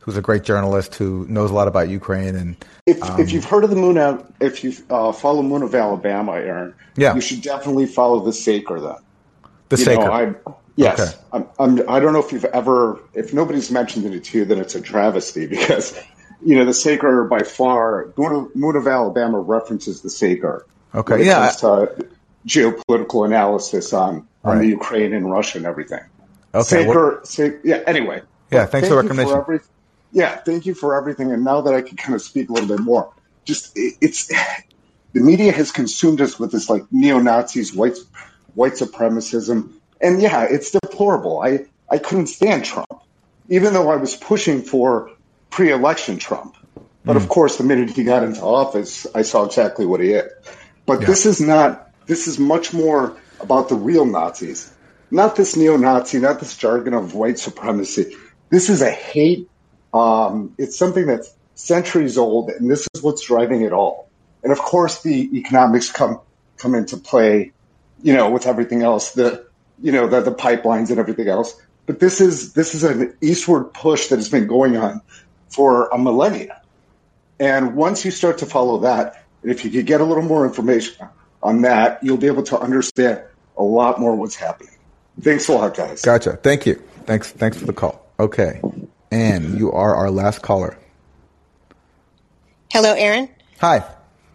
who's 0.00 0.16
a 0.16 0.22
great 0.22 0.42
journalist 0.44 0.94
who 0.94 1.26
knows 1.28 1.50
a 1.50 1.54
lot 1.54 1.68
about 1.68 1.88
Ukraine, 1.88 2.34
and 2.34 2.56
If, 2.86 3.02
um, 3.02 3.20
if 3.20 3.32
you've 3.32 3.44
heard 3.44 3.64
of 3.64 3.70
the 3.70 3.76
Moon, 3.76 3.98
Al- 3.98 4.26
if 4.40 4.64
you 4.64 4.72
uh, 4.90 5.12
follow 5.12 5.42
Moon 5.42 5.62
of 5.62 5.74
Alabama, 5.74 6.32
Aaron, 6.32 6.74
Yeah. 6.96 7.14
you 7.14 7.20
should 7.20 7.42
definitely 7.42 7.86
follow 7.86 8.20
the 8.24 8.32
Saker 8.32 8.80
then. 8.80 8.96
the 9.68 9.76
you 9.76 9.84
Saker. 9.84 10.04
Know, 10.04 10.12
I, 10.12 10.52
yes, 10.76 11.00
Okay. 11.00 11.18
I'm, 11.32 11.46
I'm, 11.78 11.88
I 11.88 12.00
don't 12.00 12.12
know 12.12 12.18
if 12.24 12.32
you've 12.32 12.44
ever, 12.46 12.98
if 13.14 13.32
nobody's 13.34 13.70
mentioned 13.70 14.06
it 14.12 14.24
to 14.24 14.38
you, 14.38 14.44
then 14.44 14.58
it's 14.58 14.74
a 14.74 14.80
travesty 14.80 15.46
because, 15.56 15.98
you 16.44 16.56
know, 16.56 16.64
the 16.64 16.74
Saker 16.74 17.24
by 17.24 17.42
far, 17.42 18.12
Moon 18.16 18.34
of, 18.34 18.56
Moon 18.56 18.76
of 18.76 18.86
Alabama 18.88 19.38
references 19.38 20.00
the 20.00 20.10
Saker. 20.10 20.66
Okay, 20.94 21.24
yeah, 21.24 21.50
to 21.60 22.08
geopolitical 22.46 23.24
analysis 23.26 23.92
on, 23.92 24.26
on 24.42 24.56
Right. 24.56 24.58
the 24.62 24.68
Ukraine 24.68 25.12
and 25.12 25.30
Russia 25.30 25.58
and 25.58 25.66
everything. 25.66 26.00
Okay, 26.54 26.62
Saker, 26.84 27.20
Sa- 27.24 27.48
yeah, 27.62 27.82
anyway. 27.86 28.22
Yeah, 28.50 28.64
thanks 28.66 28.70
Thank 28.72 28.84
for 28.86 29.02
the 29.02 29.08
recommendation. 29.36 29.60
Yeah, 30.12 30.36
thank 30.36 30.66
you 30.66 30.74
for 30.74 30.96
everything. 30.96 31.32
And 31.32 31.44
now 31.44 31.62
that 31.62 31.74
I 31.74 31.82
can 31.82 31.96
kind 31.96 32.14
of 32.14 32.22
speak 32.22 32.48
a 32.48 32.52
little 32.52 32.68
bit 32.68 32.80
more, 32.80 33.12
just 33.44 33.72
it, 33.76 33.94
it's 34.00 34.26
the 35.12 35.20
media 35.20 35.52
has 35.52 35.72
consumed 35.72 36.20
us 36.20 36.38
with 36.38 36.52
this 36.52 36.68
like 36.70 36.84
neo 36.90 37.18
Nazis, 37.18 37.74
white 37.74 37.96
white 38.54 38.72
supremacism, 38.74 39.72
and 40.00 40.20
yeah, 40.20 40.44
it's 40.44 40.70
deplorable. 40.70 41.40
I 41.40 41.66
I 41.90 41.98
couldn't 41.98 42.28
stand 42.28 42.64
Trump, 42.64 42.88
even 43.48 43.72
though 43.72 43.90
I 43.90 43.96
was 43.96 44.14
pushing 44.16 44.62
for 44.62 45.10
pre-election 45.50 46.18
Trump. 46.18 46.56
But 47.04 47.16
Hmm. 47.16 47.22
of 47.22 47.28
course, 47.28 47.56
the 47.56 47.64
minute 47.64 47.90
he 47.90 48.04
got 48.04 48.22
into 48.22 48.42
office, 48.42 49.06
I 49.14 49.22
saw 49.22 49.44
exactly 49.44 49.86
what 49.86 50.00
he 50.00 50.12
is. 50.12 50.30
But 50.86 51.00
this 51.06 51.26
is 51.26 51.40
not. 51.40 51.86
This 52.06 52.26
is 52.26 52.38
much 52.38 52.72
more 52.72 53.16
about 53.40 53.68
the 53.68 53.74
real 53.76 54.04
Nazis, 54.04 54.72
not 55.10 55.36
this 55.36 55.56
neo-Nazi, 55.56 56.18
not 56.18 56.40
this 56.40 56.56
jargon 56.56 56.94
of 56.94 57.14
white 57.14 57.38
supremacy. 57.38 58.14
This 58.50 58.68
is 58.68 58.82
a 58.82 58.90
hate. 58.90 59.48
Um, 59.92 60.54
it's 60.58 60.76
something 60.76 61.06
that's 61.06 61.34
centuries 61.54 62.16
old, 62.16 62.50
and 62.50 62.70
this 62.70 62.86
is 62.94 63.02
what's 63.02 63.22
driving 63.22 63.62
it 63.62 63.72
all. 63.72 64.08
And 64.42 64.52
of 64.52 64.58
course, 64.58 65.02
the 65.02 65.36
economics 65.38 65.90
come 65.90 66.20
come 66.56 66.74
into 66.74 66.96
play. 66.96 67.52
You 68.02 68.14
know, 68.14 68.30
with 68.30 68.46
everything 68.46 68.82
else, 68.82 69.12
the 69.12 69.46
you 69.82 69.92
know 69.92 70.08
the, 70.08 70.20
the 70.20 70.32
pipelines 70.32 70.90
and 70.90 70.98
everything 70.98 71.28
else. 71.28 71.60
But 71.86 72.00
this 72.00 72.20
is 72.20 72.52
this 72.54 72.74
is 72.74 72.84
an 72.84 73.14
eastward 73.20 73.74
push 73.74 74.08
that 74.08 74.16
has 74.16 74.28
been 74.28 74.46
going 74.46 74.76
on 74.76 75.02
for 75.48 75.88
a 75.88 75.98
millennia. 75.98 76.62
And 77.38 77.74
once 77.74 78.04
you 78.04 78.10
start 78.10 78.38
to 78.38 78.46
follow 78.46 78.80
that, 78.80 79.24
and 79.42 79.50
if 79.50 79.64
you 79.64 79.70
could 79.70 79.86
get 79.86 80.00
a 80.00 80.04
little 80.04 80.22
more 80.22 80.46
information 80.46 81.08
on 81.42 81.62
that, 81.62 82.02
you'll 82.02 82.18
be 82.18 82.26
able 82.26 82.42
to 82.44 82.58
understand 82.58 83.22
a 83.56 83.62
lot 83.62 83.98
more 83.98 84.14
what's 84.14 84.36
happening. 84.36 84.74
Thanks 85.20 85.48
a 85.48 85.52
lot, 85.52 85.76
guys. 85.76 86.02
Gotcha. 86.02 86.36
Thank 86.36 86.66
you. 86.66 86.74
Thanks. 87.06 87.30
Thanks 87.32 87.56
for 87.56 87.66
the 87.66 87.72
call. 87.72 88.06
Okay, 88.18 88.60
and 89.10 89.58
you 89.58 89.72
are 89.72 89.94
our 89.94 90.10
last 90.10 90.42
caller. 90.42 90.78
Hello, 92.72 92.94
Aaron. 92.94 93.28
Hi. 93.60 93.84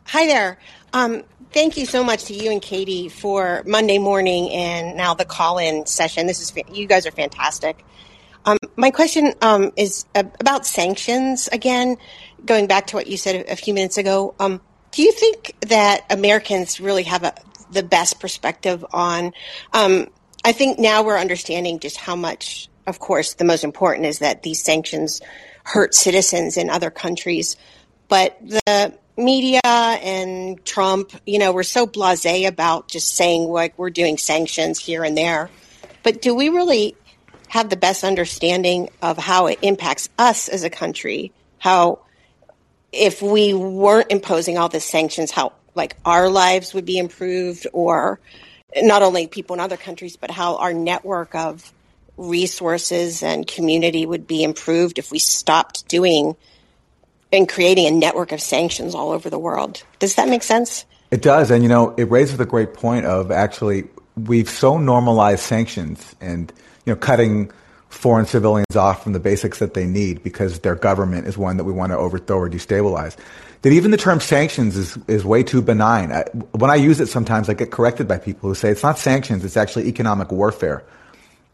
Hi 0.06 0.27
there. 0.27 0.60
Um, 0.93 1.23
thank 1.52 1.77
you 1.77 1.85
so 1.85 2.03
much 2.03 2.26
to 2.26 2.34
you 2.34 2.52
and 2.52 2.61
Katie 2.61 3.10
for 3.10 3.64
Monday 3.65 3.97
morning 3.97 4.52
and 4.52 4.97
now 4.97 5.14
the 5.14 5.26
call-in 5.26 5.85
session. 5.85 6.27
This 6.27 6.41
is 6.41 6.53
you 6.72 6.88
guys 6.88 7.06
are 7.06 7.11
fantastic. 7.11 7.84
Um, 8.45 8.57
my 8.76 8.91
question 8.91 9.34
um, 9.41 9.72
is 9.76 10.06
about 10.14 10.65
sanctions 10.65 11.47
again. 11.47 11.97
Going 12.45 12.68
back 12.68 12.88
to 12.88 12.95
what 12.95 13.07
you 13.07 13.18
said 13.18 13.47
a, 13.47 13.53
a 13.53 13.56
few 13.56 13.73
minutes 13.73 13.97
ago, 13.97 14.35
um, 14.39 14.61
do 14.91 15.02
you 15.02 15.11
think 15.11 15.56
that 15.61 16.06
Americans 16.10 16.80
really 16.80 17.03
have 17.03 17.23
a, 17.23 17.34
the 17.72 17.81
best 17.81 18.19
perspective 18.19 18.85
on? 18.93 19.34
Um, 19.73 20.07
I 20.43 20.52
think 20.52 20.77
now 20.77 21.03
we're 21.03 21.18
understanding 21.18 21.80
just 21.80 21.97
how 21.97 22.15
much. 22.15 22.69
Of 22.88 22.99
course, 22.99 23.34
the 23.34 23.45
most 23.45 23.64
important 23.64 24.06
is 24.06 24.20
that 24.20 24.44
these 24.44 24.64
sanctions 24.64 25.22
hurt 25.64 25.95
citizens 25.95 26.57
in 26.57 26.70
other 26.70 26.91
countries 26.91 27.57
but 28.07 28.38
the 28.41 28.94
media 29.18 29.62
and 29.64 30.64
Trump, 30.66 31.12
you 31.26 31.40
know, 31.40 31.53
we're 31.53 31.64
so 31.64 31.88
blasé 31.88 32.48
about 32.48 32.88
just 32.88 33.16
saying 33.16 33.44
like 33.48 33.78
we're 33.78 33.90
doing 33.90 34.18
sanctions 34.18 34.80
here 34.80 35.03
and 35.03 35.18
there. 35.18 35.49
But 36.03 36.22
do 36.22 36.36
we 36.36 36.49
really 36.49 36.95
have 37.48 37.70
the 37.70 37.78
best 37.78 38.03
understanding 38.03 38.90
of 39.02 39.18
how 39.18 39.48
it 39.48 39.60
impacts 39.62 40.10
us 40.18 40.49
as 40.49 40.64
a 40.64 40.70
country? 40.70 41.32
How 41.57 41.99
if 42.91 43.22
we 43.22 43.53
weren't 43.53 44.12
imposing 44.12 44.57
all 44.57 44.70
the 44.70 44.80
sanctions, 44.80 45.32
how 45.32 45.53
like 45.74 45.95
our 46.06 46.30
lives 46.30 46.74
would 46.74 46.86
be 46.86 46.98
improved 46.98 47.68
or 47.74 48.20
not 48.78 49.02
only 49.02 49.28
people 49.28 49.56
in 49.56 49.60
other 49.60 49.78
countries, 49.78 50.16
but 50.16 50.30
how 50.32 50.57
our 50.57 50.74
network 50.74 51.34
of 51.34 51.74
resources 52.18 53.24
and 53.24 53.46
community 53.46 54.06
would 54.06 54.28
be 54.28 54.44
improved 54.44 55.00
if 55.00 55.12
we 55.12 55.20
stopped 55.20 55.88
doing 55.88 56.36
and 57.32 57.50
creating 57.50 57.88
a 57.88 57.92
network 57.92 58.32
of 58.32 58.42
sanctions 58.42 58.96
all 58.96 59.12
over 59.12 59.30
the 59.30 59.40
world. 59.40 59.84
Does 60.00 60.16
that 60.16 60.30
make 60.30 60.44
sense? 60.44 60.86
It 61.12 61.22
does, 61.22 61.52
and 61.52 61.64
you 61.64 61.70
know, 61.70 61.94
it 61.98 62.10
raises 62.10 62.40
a 62.40 62.46
great 62.46 62.74
point 62.74 63.06
of 63.06 63.32
actually 63.32 63.86
we've 64.16 64.50
so 64.50 64.78
normalized 64.78 65.42
sanctions 65.42 66.16
and 66.22 66.52
you 66.86 66.94
know 66.94 66.98
cutting 66.98 67.52
foreign 67.90 68.26
civilians 68.26 68.76
off 68.76 69.04
from 69.04 69.14
the 69.14 69.20
basics 69.20 69.60
that 69.60 69.74
they 69.74 69.86
need 69.86 70.24
because 70.24 70.60
their 70.60 70.76
government 70.76 71.28
is 71.28 71.38
one 71.38 71.58
that 71.58 71.64
we 71.64 71.72
want 71.72 71.92
to 71.92 71.98
overthrow 71.98 72.38
or 72.38 72.50
destabilize. 72.50 73.16
That 73.62 73.72
even 73.72 73.92
the 73.92 73.98
term 73.98 74.20
sanctions 74.20 74.78
is 74.78 74.98
is 75.08 75.26
way 75.26 75.44
too 75.44 75.62
benign. 75.62 76.12
I, 76.12 76.24
when 76.52 76.70
I 76.70 76.76
use 76.76 77.00
it, 77.00 77.08
sometimes 77.08 77.50
I 77.50 77.54
get 77.54 77.72
corrected 77.72 78.08
by 78.08 78.18
people 78.18 78.50
who 78.50 78.56
say 78.56 78.70
it's 78.70 78.84
not 78.84 79.00
sanctions; 79.00 79.44
it's 79.44 79.58
actually 79.58 79.88
economic 79.88 80.32
warfare, 80.32 80.84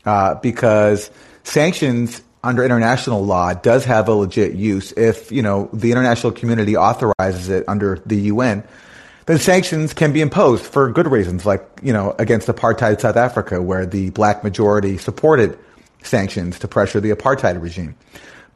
uh, 0.06 0.36
because 0.36 1.11
sanctions 1.44 2.22
under 2.44 2.64
international 2.64 3.23
law 3.23 3.53
does 3.53 3.86
have 3.86 4.07
a 4.07 4.14
legit 4.14 4.53
use 4.53 4.91
if 4.94 5.32
you 5.32 5.41
know 5.41 5.69
the 5.73 5.91
international 5.91 6.32
community 6.32 6.76
authorizes 6.76 7.49
it 7.49 7.64
under 7.68 8.02
the 8.06 8.15
UN 8.22 8.64
then 9.26 9.40
sanctions 9.40 9.94
can 9.94 10.14
be 10.14 10.22
imposed 10.22 10.65
for 10.65 10.91
good 10.91 11.07
reasons, 11.07 11.45
like, 11.45 11.65
you 11.82 11.94
know, 11.94 12.15
against 12.18 12.48
apartheid 12.48 12.99
South 12.99 13.15
Africa, 13.15 13.61
where 13.61 13.86
the 13.86 14.10
black 14.10 14.44
majority 14.44 14.98
supported 14.98 15.57
sanctions 16.03 16.60
to 16.60 16.68
pressure 16.68 16.99
the 16.99 17.11
apartheid 17.11 17.61
regime. 17.61 17.95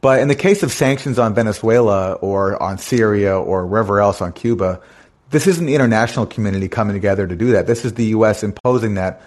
But 0.01 0.19
in 0.19 0.27
the 0.27 0.35
case 0.35 0.63
of 0.63 0.71
sanctions 0.71 1.17
on 1.19 1.33
Venezuela 1.33 2.13
or 2.13 2.61
on 2.61 2.77
Syria 2.77 3.39
or 3.39 3.65
wherever 3.65 4.01
else 4.01 4.21
on 4.21 4.33
Cuba, 4.33 4.81
this 5.29 5.47
isn't 5.47 5.65
the 5.65 5.75
international 5.75 6.25
community 6.25 6.67
coming 6.67 6.93
together 6.93 7.27
to 7.27 7.35
do 7.35 7.51
that. 7.53 7.67
This 7.67 7.85
is 7.85 7.93
the 7.93 8.05
U.S. 8.07 8.43
imposing 8.43 8.95
that 8.95 9.21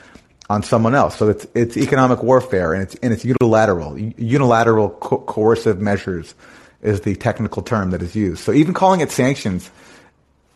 on 0.49 0.63
someone 0.63 0.95
else. 0.95 1.17
So 1.17 1.29
it's 1.29 1.47
it's 1.55 1.77
economic 1.77 2.23
warfare 2.23 2.73
and 2.73 2.83
it's 2.83 2.95
and 2.97 3.13
it's 3.13 3.25
unilateral. 3.25 3.99
Unilateral 3.99 4.91
co- 4.91 5.19
coercive 5.19 5.81
measures 5.81 6.35
is 6.83 7.03
the 7.03 7.15
technical 7.17 7.63
term 7.63 7.91
that 7.91 8.03
is 8.03 8.15
used. 8.15 8.43
So 8.43 8.53
even 8.53 8.75
calling 8.75 9.01
it 9.01 9.11
sanctions, 9.11 9.71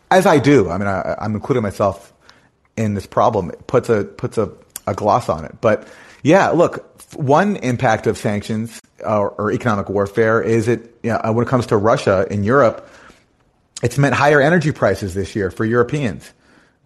as 0.09 0.25
I 0.25 0.39
do, 0.39 0.69
I 0.69 0.77
mean 0.77 0.87
I, 0.87 1.15
I'm 1.19 1.35
including 1.35 1.63
myself 1.63 2.13
in 2.75 2.95
this 2.95 3.05
problem. 3.05 3.49
It 3.49 3.67
puts 3.67 3.89
a 3.89 4.03
puts 4.03 4.37
a, 4.37 4.51
a 4.87 4.93
gloss 4.95 5.29
on 5.29 5.45
it. 5.45 5.55
But 5.61 5.87
yeah, 6.23 6.49
look, 6.49 7.03
one 7.15 7.57
impact 7.57 8.07
of 8.07 8.17
sanctions 8.17 8.81
or, 9.05 9.31
or 9.31 9.51
economic 9.51 9.89
warfare 9.89 10.41
is 10.41 10.67
it 10.67 10.97
you 11.03 11.11
know, 11.11 11.31
when 11.33 11.45
it 11.45 11.49
comes 11.49 11.67
to 11.67 11.77
Russia 11.77 12.25
in 12.31 12.43
Europe, 12.43 12.89
it's 13.83 13.97
meant 13.97 14.15
higher 14.15 14.41
energy 14.41 14.71
prices 14.71 15.13
this 15.13 15.35
year 15.35 15.51
for 15.51 15.65
Europeans 15.65 16.33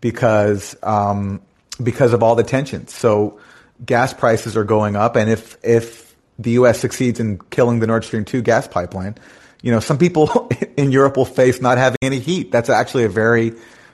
because 0.01 0.75
um, 0.83 1.41
because 1.81 2.13
of 2.13 2.23
all 2.23 2.35
the 2.35 2.43
tensions. 2.43 2.93
So 2.93 3.39
gas 3.85 4.13
prices 4.13 4.57
are 4.57 4.63
going 4.63 4.95
up, 4.95 5.15
and 5.15 5.29
if 5.29 5.57
if 5.63 6.15
the 6.39 6.51
U.S. 6.51 6.79
succeeds 6.79 7.19
in 7.19 7.39
killing 7.49 7.79
the 7.79 7.87
Nord 7.87 8.03
Stream 8.03 8.25
two 8.25 8.41
gas 8.41 8.67
pipeline, 8.67 9.15
you 9.61 9.71
know 9.71 9.79
some 9.79 9.97
people 9.97 10.49
in 10.77 10.91
Europe 10.91 11.17
will 11.17 11.25
face 11.25 11.61
not 11.61 11.77
having 11.77 11.97
any 12.01 12.19
heat. 12.19 12.51
That's 12.51 12.69
actually 12.69 13.03
a 13.03 13.09
very 13.09 13.53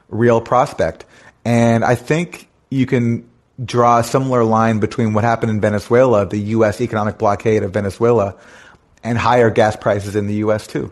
real 0.10 0.42
prospect, 0.42 1.06
and 1.46 1.84
I 1.84 1.96
think 1.96 2.48
you 2.70 2.86
can 2.86 3.30
draw 3.64 4.00
a 4.00 4.04
similar 4.04 4.44
line 4.44 4.80
between 4.80 5.14
what 5.14 5.24
happened 5.24 5.52
in 5.52 5.62
Venezuela, 5.62 6.26
the 6.26 6.40
U.S. 6.40 6.82
economic 6.82 7.18
blockade 7.18 7.64
of 7.64 7.72
Venezuela, 7.72 8.36
and 9.04 9.18
higher 9.18 9.50
gas 9.50 9.76
prices 9.76 10.16
in 10.16 10.28
the 10.28 10.36
U.S. 10.36 10.66
too. 10.66 10.92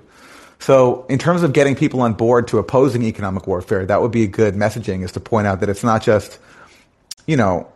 So, 0.60 1.08
in 1.10 1.18
terms 1.18 1.42
of 1.42 1.54
getting 1.54 1.76
people 1.76 2.02
on 2.02 2.14
board 2.14 2.48
to 2.50 2.60
opposing 2.60 3.02
economic 3.02 3.48
warfare, 3.48 3.84
that 3.88 4.00
would 4.00 4.12
be 4.12 4.24
a 4.24 4.28
good 4.28 4.54
messaging 4.54 5.04
is 5.04 5.12
to 5.14 5.20
point 5.20 5.48
out 5.48 5.60
that 5.62 5.70
it's 5.70 5.84
not 5.84 6.04
just 6.04 6.38
you 7.28 7.38
know, 7.38 7.68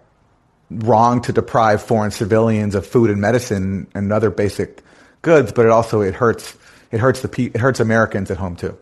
wrong 0.71 1.21
to 1.21 1.31
deprive 1.31 1.81
foreign 1.81 2.11
civilians 2.11 2.75
of 2.75 2.85
food 2.85 3.09
and 3.09 3.21
medicine 3.21 3.87
and 3.93 4.11
other 4.11 4.29
basic 4.29 4.81
goods, 5.21 5.51
but 5.51 5.65
it 5.65 5.71
also 5.71 6.01
it 6.01 6.15
hurts 6.15 6.55
it 6.91 6.99
hurts 6.99 7.21
the 7.21 7.51
it 7.53 7.57
hurts 7.57 7.79
Americans 7.79 8.31
at 8.31 8.37
home 8.37 8.55
too. 8.55 8.77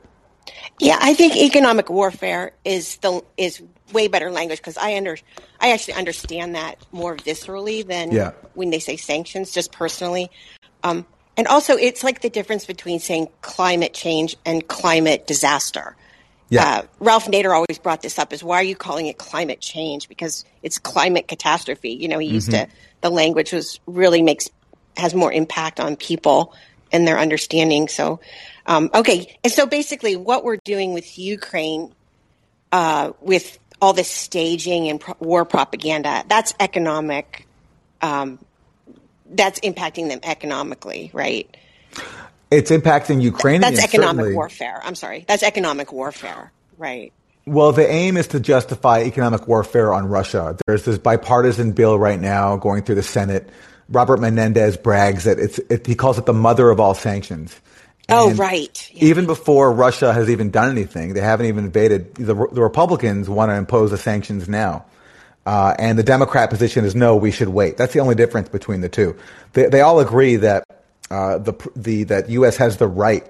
Yeah, 0.79 0.97
I 1.01 1.13
think 1.13 1.35
economic 1.35 1.89
warfare 1.89 2.51
is 2.65 2.97
the 2.97 3.21
is 3.37 3.61
way 3.91 4.07
better 4.07 4.31
language 4.31 4.59
because 4.59 4.77
I 4.77 4.95
under 4.97 5.17
I 5.59 5.71
actually 5.71 5.93
understand 5.95 6.55
that 6.55 6.77
more 6.91 7.15
viscerally 7.15 7.85
than 7.85 8.11
Yeah. 8.11 8.31
when 8.53 8.69
they 8.69 8.79
say 8.79 8.97
sanctions, 8.97 9.51
just 9.51 9.71
personally. 9.71 10.29
Um, 10.83 11.05
and 11.37 11.47
also, 11.47 11.75
it's 11.75 12.03
like 12.03 12.21
the 12.21 12.29
difference 12.29 12.65
between 12.65 12.99
saying 12.99 13.27
climate 13.41 13.93
change 13.93 14.35
and 14.45 14.67
climate 14.67 15.25
disaster. 15.25 15.95
Yeah. 16.53 16.79
Uh, 16.79 16.81
Ralph 16.99 17.25
Nader 17.25 17.53
always 17.53 17.79
brought 17.79 18.01
this 18.01 18.19
up: 18.19 18.33
is 18.33 18.43
why 18.43 18.57
are 18.57 18.63
you 18.63 18.75
calling 18.75 19.07
it 19.07 19.17
climate 19.17 19.59
change? 19.59 20.07
Because 20.07 20.45
it's 20.61 20.79
climate 20.79 21.27
catastrophe. 21.27 21.91
You 21.91 22.07
know, 22.07 22.19
he 22.19 22.27
used 22.27 22.49
Mhm. 22.49 22.67
to 22.67 22.67
the 23.01 23.09
language 23.09 23.51
was 23.51 23.79
really 23.85 24.21
makes 24.21 24.49
has 24.97 25.13
more 25.15 25.31
impact 25.31 25.79
on 25.79 25.95
people 25.95 26.53
and 26.91 27.07
their 27.07 27.17
understanding. 27.17 27.87
So, 27.87 28.19
um, 28.67 28.91
okay, 28.93 29.35
and 29.43 29.51
so 29.51 29.65
basically, 29.65 30.15
what 30.15 30.43
we're 30.43 30.59
doing 30.63 30.93
with 30.93 31.17
Ukraine, 31.17 31.91
uh, 32.71 33.11
with 33.19 33.57
all 33.81 33.93
this 33.93 34.09
staging 34.09 34.87
and 34.89 34.99
pro- 35.01 35.15
war 35.19 35.45
propaganda, 35.45 36.23
that's 36.27 36.53
economic. 36.59 37.47
Um, 38.01 38.39
that's 39.25 39.59
impacting 39.61 40.09
them 40.09 40.19
economically, 40.21 41.09
right? 41.13 41.49
It's 42.53 42.71
impacting 42.71 43.21
Ukrainians. 43.21 43.75
That's 43.75 43.83
economic 43.83 44.21
certainly. 44.21 44.35
warfare. 44.35 44.79
I'm 44.83 44.95
sorry. 44.95 45.25
That's 45.27 45.43
economic 45.43 45.91
warfare, 45.91 46.51
right? 46.77 47.11
Well, 47.45 47.71
the 47.73 47.89
aim 47.89 48.15
is 48.15 48.27
to 48.27 48.39
justify 48.39 49.01
economic 49.01 49.47
warfare 49.47 49.93
on 49.93 50.07
Russia. 50.07 50.57
There's 50.65 50.85
this 50.85 50.97
bipartisan 50.97 51.73
bill 51.73 51.99
right 51.99 52.19
now 52.19 52.55
going 52.57 52.83
through 52.83 52.95
the 52.95 53.03
Senate. 53.03 53.49
Robert 53.89 54.19
Menendez 54.19 54.77
brags 54.77 55.25
that 55.25 55.39
it's 55.39 55.59
it, 55.69 55.85
he 55.85 55.95
calls 55.95 56.17
it 56.17 56.25
the 56.25 56.33
mother 56.33 56.69
of 56.69 56.79
all 56.79 56.93
sanctions. 56.93 57.59
Oh, 58.09 58.29
And 58.29 58.39
right. 58.39 58.89
Even 58.93 59.25
before 59.25 59.71
Russia 59.71 60.13
has 60.13 60.29
even 60.29 60.51
done 60.51 60.69
anything, 60.69 61.13
they 61.13 61.21
haven't 61.21 61.47
even 61.47 61.65
invaded. 61.65 62.15
The, 62.15 62.33
the 62.33 62.61
Republicans 62.61 63.29
want 63.29 63.49
to 63.49 63.55
impose 63.55 63.91
the 63.91 63.97
sanctions 63.97 64.47
now. 64.47 64.85
Uh, 65.45 65.75
and 65.77 65.99
the 65.99 66.03
Democrat 66.03 66.49
position 66.49 66.85
is 66.85 66.95
no, 66.95 67.17
we 67.17 67.31
should 67.31 67.49
wait. 67.49 67.75
That's 67.75 67.93
the 67.93 67.99
only 67.99 68.15
difference 68.15 68.47
between 68.49 68.79
the 68.81 68.89
two. 68.89 69.17
They, 69.53 69.67
they 69.67 69.81
all 69.81 69.99
agree 69.99 70.37
that 70.37 70.63
uh, 71.13 71.37
the, 71.37 71.53
the 71.75 72.03
that 72.05 72.29
U.S. 72.31 72.57
has 72.57 72.77
the 72.77 72.87
right 72.87 73.23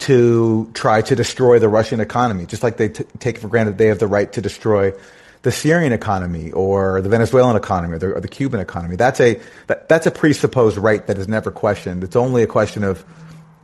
to 0.00 0.70
try 0.72 1.02
to 1.02 1.16
destroy 1.16 1.58
the 1.58 1.68
Russian 1.68 1.98
economy, 2.00 2.46
just 2.46 2.62
like 2.62 2.76
they 2.76 2.88
t- 2.88 3.04
take 3.18 3.38
for 3.38 3.48
granted 3.48 3.76
they 3.76 3.86
have 3.86 3.98
the 3.98 4.06
right 4.06 4.32
to 4.32 4.40
destroy 4.40 4.92
the 5.42 5.50
Syrian 5.50 5.92
economy 5.92 6.52
or 6.52 7.00
the 7.00 7.08
Venezuelan 7.08 7.56
economy 7.56 7.96
or 7.96 7.98
the, 7.98 8.12
or 8.14 8.20
the 8.20 8.28
Cuban 8.28 8.60
economy. 8.60 8.94
That's 8.94 9.20
a 9.20 9.40
that, 9.66 9.88
that's 9.88 10.06
a 10.06 10.10
presupposed 10.12 10.76
right 10.76 11.04
that 11.08 11.18
is 11.18 11.26
never 11.26 11.50
questioned. 11.50 12.04
It's 12.04 12.16
only 12.16 12.44
a 12.44 12.46
question 12.46 12.84
of 12.84 13.04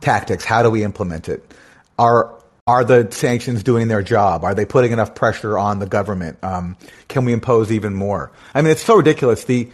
tactics. 0.01 0.43
How 0.43 0.61
do 0.61 0.69
we 0.69 0.83
implement 0.83 1.29
it? 1.29 1.49
Are 1.97 2.35
are 2.67 2.83
the 2.83 3.07
sanctions 3.11 3.63
doing 3.63 3.87
their 3.87 4.01
job? 4.01 4.43
Are 4.43 4.53
they 4.53 4.65
putting 4.65 4.91
enough 4.91 5.15
pressure 5.15 5.57
on 5.57 5.79
the 5.79 5.85
government? 5.85 6.37
Um, 6.43 6.75
can 7.07 7.23
we 7.23 7.31
impose 7.31 7.71
even 7.71 7.93
more? 7.93 8.31
I 8.53 8.61
mean, 8.61 8.71
it's 8.71 8.83
so 8.83 8.97
ridiculous. 8.97 9.45
The 9.45 9.69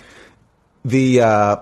the 0.86 1.22
uh, 1.22 1.58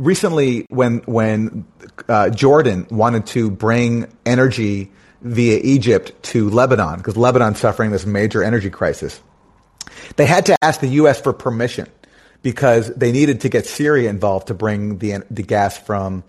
recently 0.00 0.66
when 0.70 0.98
when 1.00 1.66
uh, 2.08 2.30
Jordan 2.30 2.86
wanted 2.90 3.26
to 3.26 3.50
bring 3.50 4.10
energy 4.26 4.90
via 5.20 5.60
Egypt 5.62 6.20
to 6.22 6.48
Lebanon 6.48 6.96
because 6.96 7.16
Lebanon's 7.16 7.60
suffering 7.60 7.90
this 7.90 8.06
major 8.06 8.42
energy 8.42 8.70
crisis, 8.70 9.20
they 10.16 10.26
had 10.26 10.46
to 10.46 10.56
ask 10.62 10.80
the 10.80 10.88
U.S. 10.88 11.20
for 11.20 11.32
permission 11.32 11.86
because 12.42 12.92
they 12.94 13.12
needed 13.12 13.42
to 13.42 13.48
get 13.48 13.66
Syria 13.66 14.08
involved 14.08 14.48
to 14.48 14.54
bring 14.54 14.98
the 14.98 15.22
the 15.30 15.42
gas 15.42 15.78
from 15.78 16.24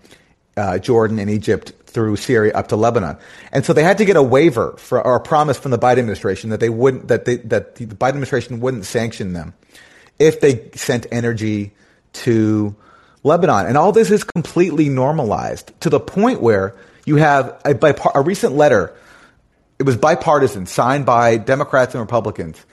uh, 0.56 0.78
Jordan 0.78 1.18
and 1.18 1.30
Egypt 1.30 1.72
through 1.86 2.16
Syria 2.16 2.52
up 2.54 2.68
to 2.68 2.76
Lebanon, 2.76 3.16
and 3.52 3.64
so 3.64 3.72
they 3.72 3.82
had 3.82 3.98
to 3.98 4.04
get 4.04 4.16
a 4.16 4.22
waiver 4.22 4.76
for, 4.76 5.00
or 5.02 5.16
a 5.16 5.20
promise 5.20 5.58
from 5.58 5.70
the 5.70 5.78
Biden 5.78 5.98
administration 5.98 6.50
that 6.50 6.60
they 6.60 6.68
wouldn't 6.70 7.08
that 7.08 7.24
they, 7.24 7.36
that 7.36 7.76
the 7.76 7.86
Biden 7.86 8.10
administration 8.10 8.60
wouldn't 8.60 8.84
sanction 8.84 9.32
them 9.32 9.54
if 10.18 10.40
they 10.40 10.70
sent 10.74 11.06
energy 11.10 11.72
to 12.12 12.76
Lebanon. 13.24 13.66
And 13.66 13.76
all 13.76 13.92
this 13.92 14.10
is 14.10 14.24
completely 14.24 14.88
normalized 14.88 15.72
to 15.80 15.90
the 15.90 16.00
point 16.00 16.40
where 16.40 16.74
you 17.04 17.16
have 17.16 17.60
a, 17.64 17.94
a 18.14 18.22
recent 18.22 18.54
letter. 18.54 18.94
It 19.78 19.84
was 19.84 19.96
bipartisan, 19.96 20.66
signed 20.66 21.06
by 21.06 21.36
Democrats 21.36 21.94
and 21.94 22.00
Republicans, 22.00 22.64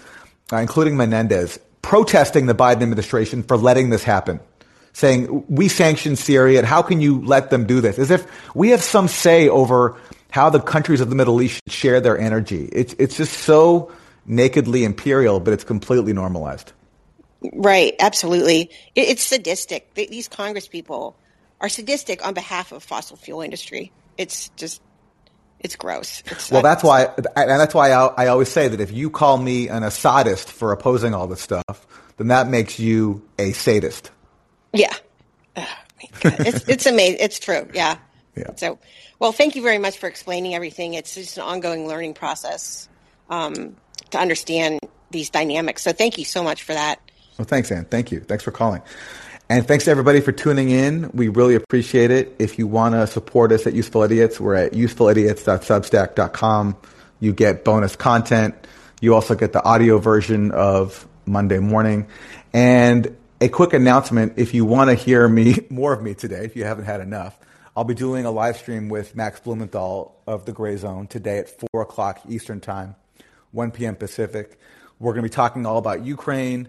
uh, 0.52 0.58
including 0.58 0.98
Menendez, 0.98 1.60
protesting 1.82 2.46
the 2.46 2.56
Biden 2.56 2.84
administration 2.84 3.44
for 3.44 3.58
letting 3.58 3.90
this 3.90 4.04
happen, 4.04 4.40
saying, 4.94 5.46
We 5.48 5.68
sanctioned 5.68 6.20
Syria, 6.20 6.60
and 6.60 6.68
how 6.68 6.82
can 6.82 7.02
you 7.02 7.22
let 7.22 7.50
them 7.50 7.66
do 7.66 7.82
this? 7.82 7.98
As 7.98 8.12
if 8.12 8.28
we 8.56 8.70
have 8.70 8.82
some 8.82 9.08
say 9.08 9.50
over 9.50 9.98
how 10.32 10.50
the 10.50 10.60
countries 10.60 11.02
of 11.02 11.10
the 11.10 11.16
Middle 11.16 11.42
East 11.42 11.62
share 11.68 12.00
their 12.00 12.18
energy. 12.18 12.70
It's, 12.72 12.94
it's 13.00 13.18
just 13.18 13.34
so 13.34 13.92
nakedly 14.26 14.84
imperial, 14.84 15.40
but 15.40 15.54
it's 15.54 15.64
completely 15.64 16.14
normalized. 16.14 16.72
Right, 17.54 17.96
absolutely. 18.00 18.70
It, 18.96 19.10
it's 19.10 19.24
sadistic. 19.24 19.94
Th- 19.94 20.10
These 20.10 20.28
Congress 20.28 20.68
people 20.68 21.16
are 21.62 21.70
sadistic 21.70 22.26
on 22.26 22.34
behalf 22.34 22.72
of 22.72 22.84
fossil 22.84 23.18
fuel 23.18 23.42
industry. 23.42 23.92
It's 24.18 24.50
just, 24.50 24.82
it's 25.60 25.76
gross. 25.76 26.24
It's 26.26 26.52
Well, 26.52 26.62
that's 26.62 26.84
why, 26.84 27.06
and 27.06 27.50
that's 27.50 27.74
why 27.74 27.92
I, 27.92 28.08
I 28.08 28.28
always 28.28 28.50
say 28.50 28.68
that 28.68 28.80
if 28.80 28.92
you 28.92 29.10
call 29.10 29.38
me 29.38 29.68
an 29.70 29.84
Assadist 29.84 30.50
for 30.52 30.72
opposing 30.72 31.14
all 31.14 31.28
this 31.28 31.42
stuff, 31.42 31.88
then 32.18 32.28
that 32.28 32.48
makes 32.48 32.80
you 32.80 33.22
a 33.38 33.52
sadist. 33.54 34.12
yeah. 34.74 34.94
God. 35.56 35.68
it's 36.40 36.64
it's 36.70 36.86
amazing. 36.86 37.18
It's 37.20 37.40
true. 37.40 37.68
Yeah. 37.74 37.98
Yeah. 38.36 38.56
So, 38.56 38.80
well, 39.20 39.32
thank 39.34 39.56
you 39.56 39.62
very 39.62 39.78
much 39.80 39.98
for 39.98 40.08
explaining 40.08 40.56
everything. 40.56 40.94
It's 40.94 41.16
just 41.16 41.38
an 41.38 41.44
ongoing 41.44 41.88
learning 41.88 42.14
process 42.14 42.88
um, 43.30 43.76
to 44.12 44.18
understand 44.18 44.80
these 45.12 45.30
dynamics. 45.30 45.82
So, 45.82 45.92
thank 45.92 46.18
you 46.18 46.24
so 46.26 46.42
much 46.44 46.64
for 46.64 46.74
that. 46.74 47.00
Well, 47.40 47.46
thanks, 47.46 47.72
Ann. 47.72 47.86
Thank 47.86 48.12
you. 48.12 48.20
Thanks 48.20 48.44
for 48.44 48.52
calling. 48.52 48.82
And 49.48 49.66
thanks 49.66 49.86
to 49.86 49.92
everybody 49.92 50.20
for 50.20 50.34
tuning 50.34 50.70
in. 50.70 51.10
We 51.14 51.30
really 51.30 51.56
appreciate 51.56 52.12
it. 52.12 52.36
If 52.38 52.60
you 52.60 52.68
want 52.68 52.96
to 52.96 53.08
support 53.08 53.54
us 53.54 53.66
at 53.66 53.74
Useful 53.74 54.04
Idiots, 54.04 54.42
we're 54.42 54.56
at 54.56 54.74
usefulidiots.substack.com. 54.74 56.78
You 57.22 57.32
get 57.32 57.64
bonus 57.64 57.96
content. 57.96 58.56
You 59.00 59.16
also 59.16 59.36
get 59.36 59.54
the 59.54 59.64
audio 59.64 60.00
version 60.00 60.52
of 60.52 61.08
Monday 61.26 61.60
morning. 61.60 62.08
And 62.52 63.16
a 63.40 63.48
quick 63.48 63.72
announcement 63.72 64.34
if 64.36 64.54
you 64.54 64.66
want 64.66 64.90
to 64.90 64.96
hear 64.96 65.26
me, 65.26 65.60
more 65.70 65.94
of 65.94 66.04
me 66.04 66.16
today, 66.16 66.44
if 66.44 66.58
you 66.58 66.66
haven't 66.66 66.86
had 66.86 67.00
enough, 67.00 67.40
I'll 67.74 67.86
be 67.86 67.96
doing 67.96 68.26
a 68.26 68.32
live 68.32 68.58
stream 68.58 68.90
with 68.90 69.16
Max 69.16 69.40
Blumenthal 69.40 70.14
of 70.28 70.46
the 70.46 70.52
Grayzone 70.52 71.08
today 71.08 71.38
at 71.38 71.50
4 71.72 71.84
o'clock 71.84 72.20
Eastern 72.28 72.60
Time, 72.60 72.96
1 73.54 73.72
p.m. 73.72 73.96
Pacific. 73.96 74.60
We're 75.00 75.14
going 75.14 75.24
to 75.24 75.30
be 75.30 75.34
talking 75.34 75.66
all 75.66 75.78
about 75.78 76.06
Ukraine, 76.06 76.68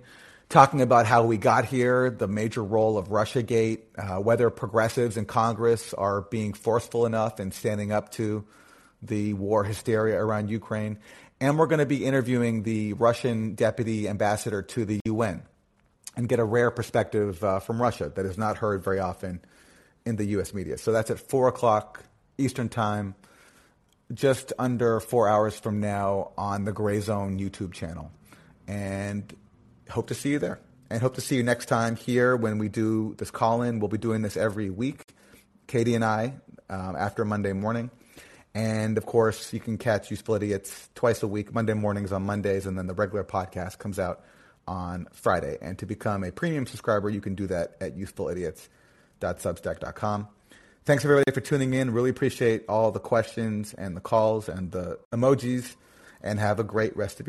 talking 0.50 0.82
about 0.82 1.06
how 1.06 1.22
we 1.22 1.38
got 1.38 1.64
here, 1.64 2.10
the 2.10 2.26
major 2.26 2.62
role 2.62 2.98
of 2.98 3.08
Russiagate, 3.08 3.82
uh, 3.96 4.16
whether 4.20 4.50
progressives 4.50 5.16
in 5.16 5.24
Congress 5.24 5.94
are 5.94 6.22
being 6.22 6.52
forceful 6.52 7.06
enough 7.06 7.38
and 7.38 7.54
standing 7.54 7.92
up 7.92 8.10
to 8.12 8.44
the 9.00 9.32
war 9.34 9.64
hysteria 9.64 10.18
around 10.18 10.50
Ukraine. 10.50 10.98
And 11.40 11.56
we're 11.56 11.68
going 11.68 11.78
to 11.78 11.86
be 11.86 12.04
interviewing 12.04 12.64
the 12.64 12.92
Russian 12.94 13.54
deputy 13.54 14.08
ambassador 14.08 14.60
to 14.62 14.84
the 14.84 15.00
UN 15.06 15.44
and 16.16 16.28
get 16.28 16.40
a 16.40 16.44
rare 16.44 16.72
perspective 16.72 17.42
uh, 17.42 17.60
from 17.60 17.80
Russia 17.80 18.12
that 18.14 18.26
is 18.26 18.36
not 18.36 18.58
heard 18.58 18.82
very 18.82 18.98
often 18.98 19.40
in 20.04 20.16
the 20.16 20.24
U.S. 20.26 20.52
media. 20.52 20.76
So 20.76 20.90
that's 20.90 21.10
at 21.10 21.20
4 21.20 21.48
o'clock 21.48 22.02
Eastern 22.36 22.68
Time, 22.68 23.14
just 24.12 24.52
under 24.58 24.98
four 24.98 25.28
hours 25.28 25.58
from 25.58 25.80
now 25.80 26.32
on 26.36 26.64
the 26.64 26.72
Grayzone 26.72 27.38
YouTube 27.38 27.72
channel. 27.72 28.10
And 28.66 29.32
hope 29.90 30.08
to 30.08 30.14
see 30.14 30.30
you 30.30 30.38
there. 30.38 30.60
And 30.88 31.00
hope 31.00 31.14
to 31.14 31.20
see 31.20 31.36
you 31.36 31.44
next 31.44 31.66
time 31.66 31.94
here 31.94 32.36
when 32.36 32.58
we 32.58 32.68
do 32.68 33.14
this 33.18 33.30
call 33.30 33.62
in. 33.62 33.78
We'll 33.78 33.88
be 33.88 33.98
doing 33.98 34.22
this 34.22 34.36
every 34.36 34.70
week, 34.70 35.04
Katie 35.68 35.94
and 35.94 36.04
I, 36.04 36.34
um, 36.68 36.96
after 36.96 37.24
Monday 37.24 37.52
morning. 37.52 37.92
And 38.54 38.98
of 38.98 39.06
course, 39.06 39.52
you 39.52 39.60
can 39.60 39.78
catch 39.78 40.10
Useful 40.10 40.34
Idiots 40.34 40.90
twice 40.96 41.22
a 41.22 41.28
week, 41.28 41.54
Monday 41.54 41.74
mornings 41.74 42.10
on 42.10 42.24
Mondays, 42.24 42.66
and 42.66 42.76
then 42.76 42.88
the 42.88 42.94
regular 42.94 43.22
podcast 43.22 43.78
comes 43.78 44.00
out 44.00 44.24
on 44.66 45.06
Friday. 45.12 45.58
And 45.60 45.78
to 45.78 45.86
become 45.86 46.24
a 46.24 46.32
premium 46.32 46.66
subscriber, 46.66 47.08
you 47.08 47.20
can 47.20 47.36
do 47.36 47.46
that 47.46 47.76
at 47.80 47.96
usefulidiots.substack.com. 47.96 50.28
Thanks 50.84 51.04
everybody 51.04 51.30
for 51.30 51.40
tuning 51.40 51.74
in. 51.74 51.92
Really 51.92 52.10
appreciate 52.10 52.64
all 52.68 52.90
the 52.90 52.98
questions 52.98 53.72
and 53.74 53.96
the 53.96 54.00
calls 54.00 54.48
and 54.48 54.72
the 54.72 54.98
emojis, 55.12 55.76
and 56.22 56.38
have 56.40 56.58
a 56.58 56.64
great 56.64 56.96
rest 56.96 57.20
of 57.20 57.28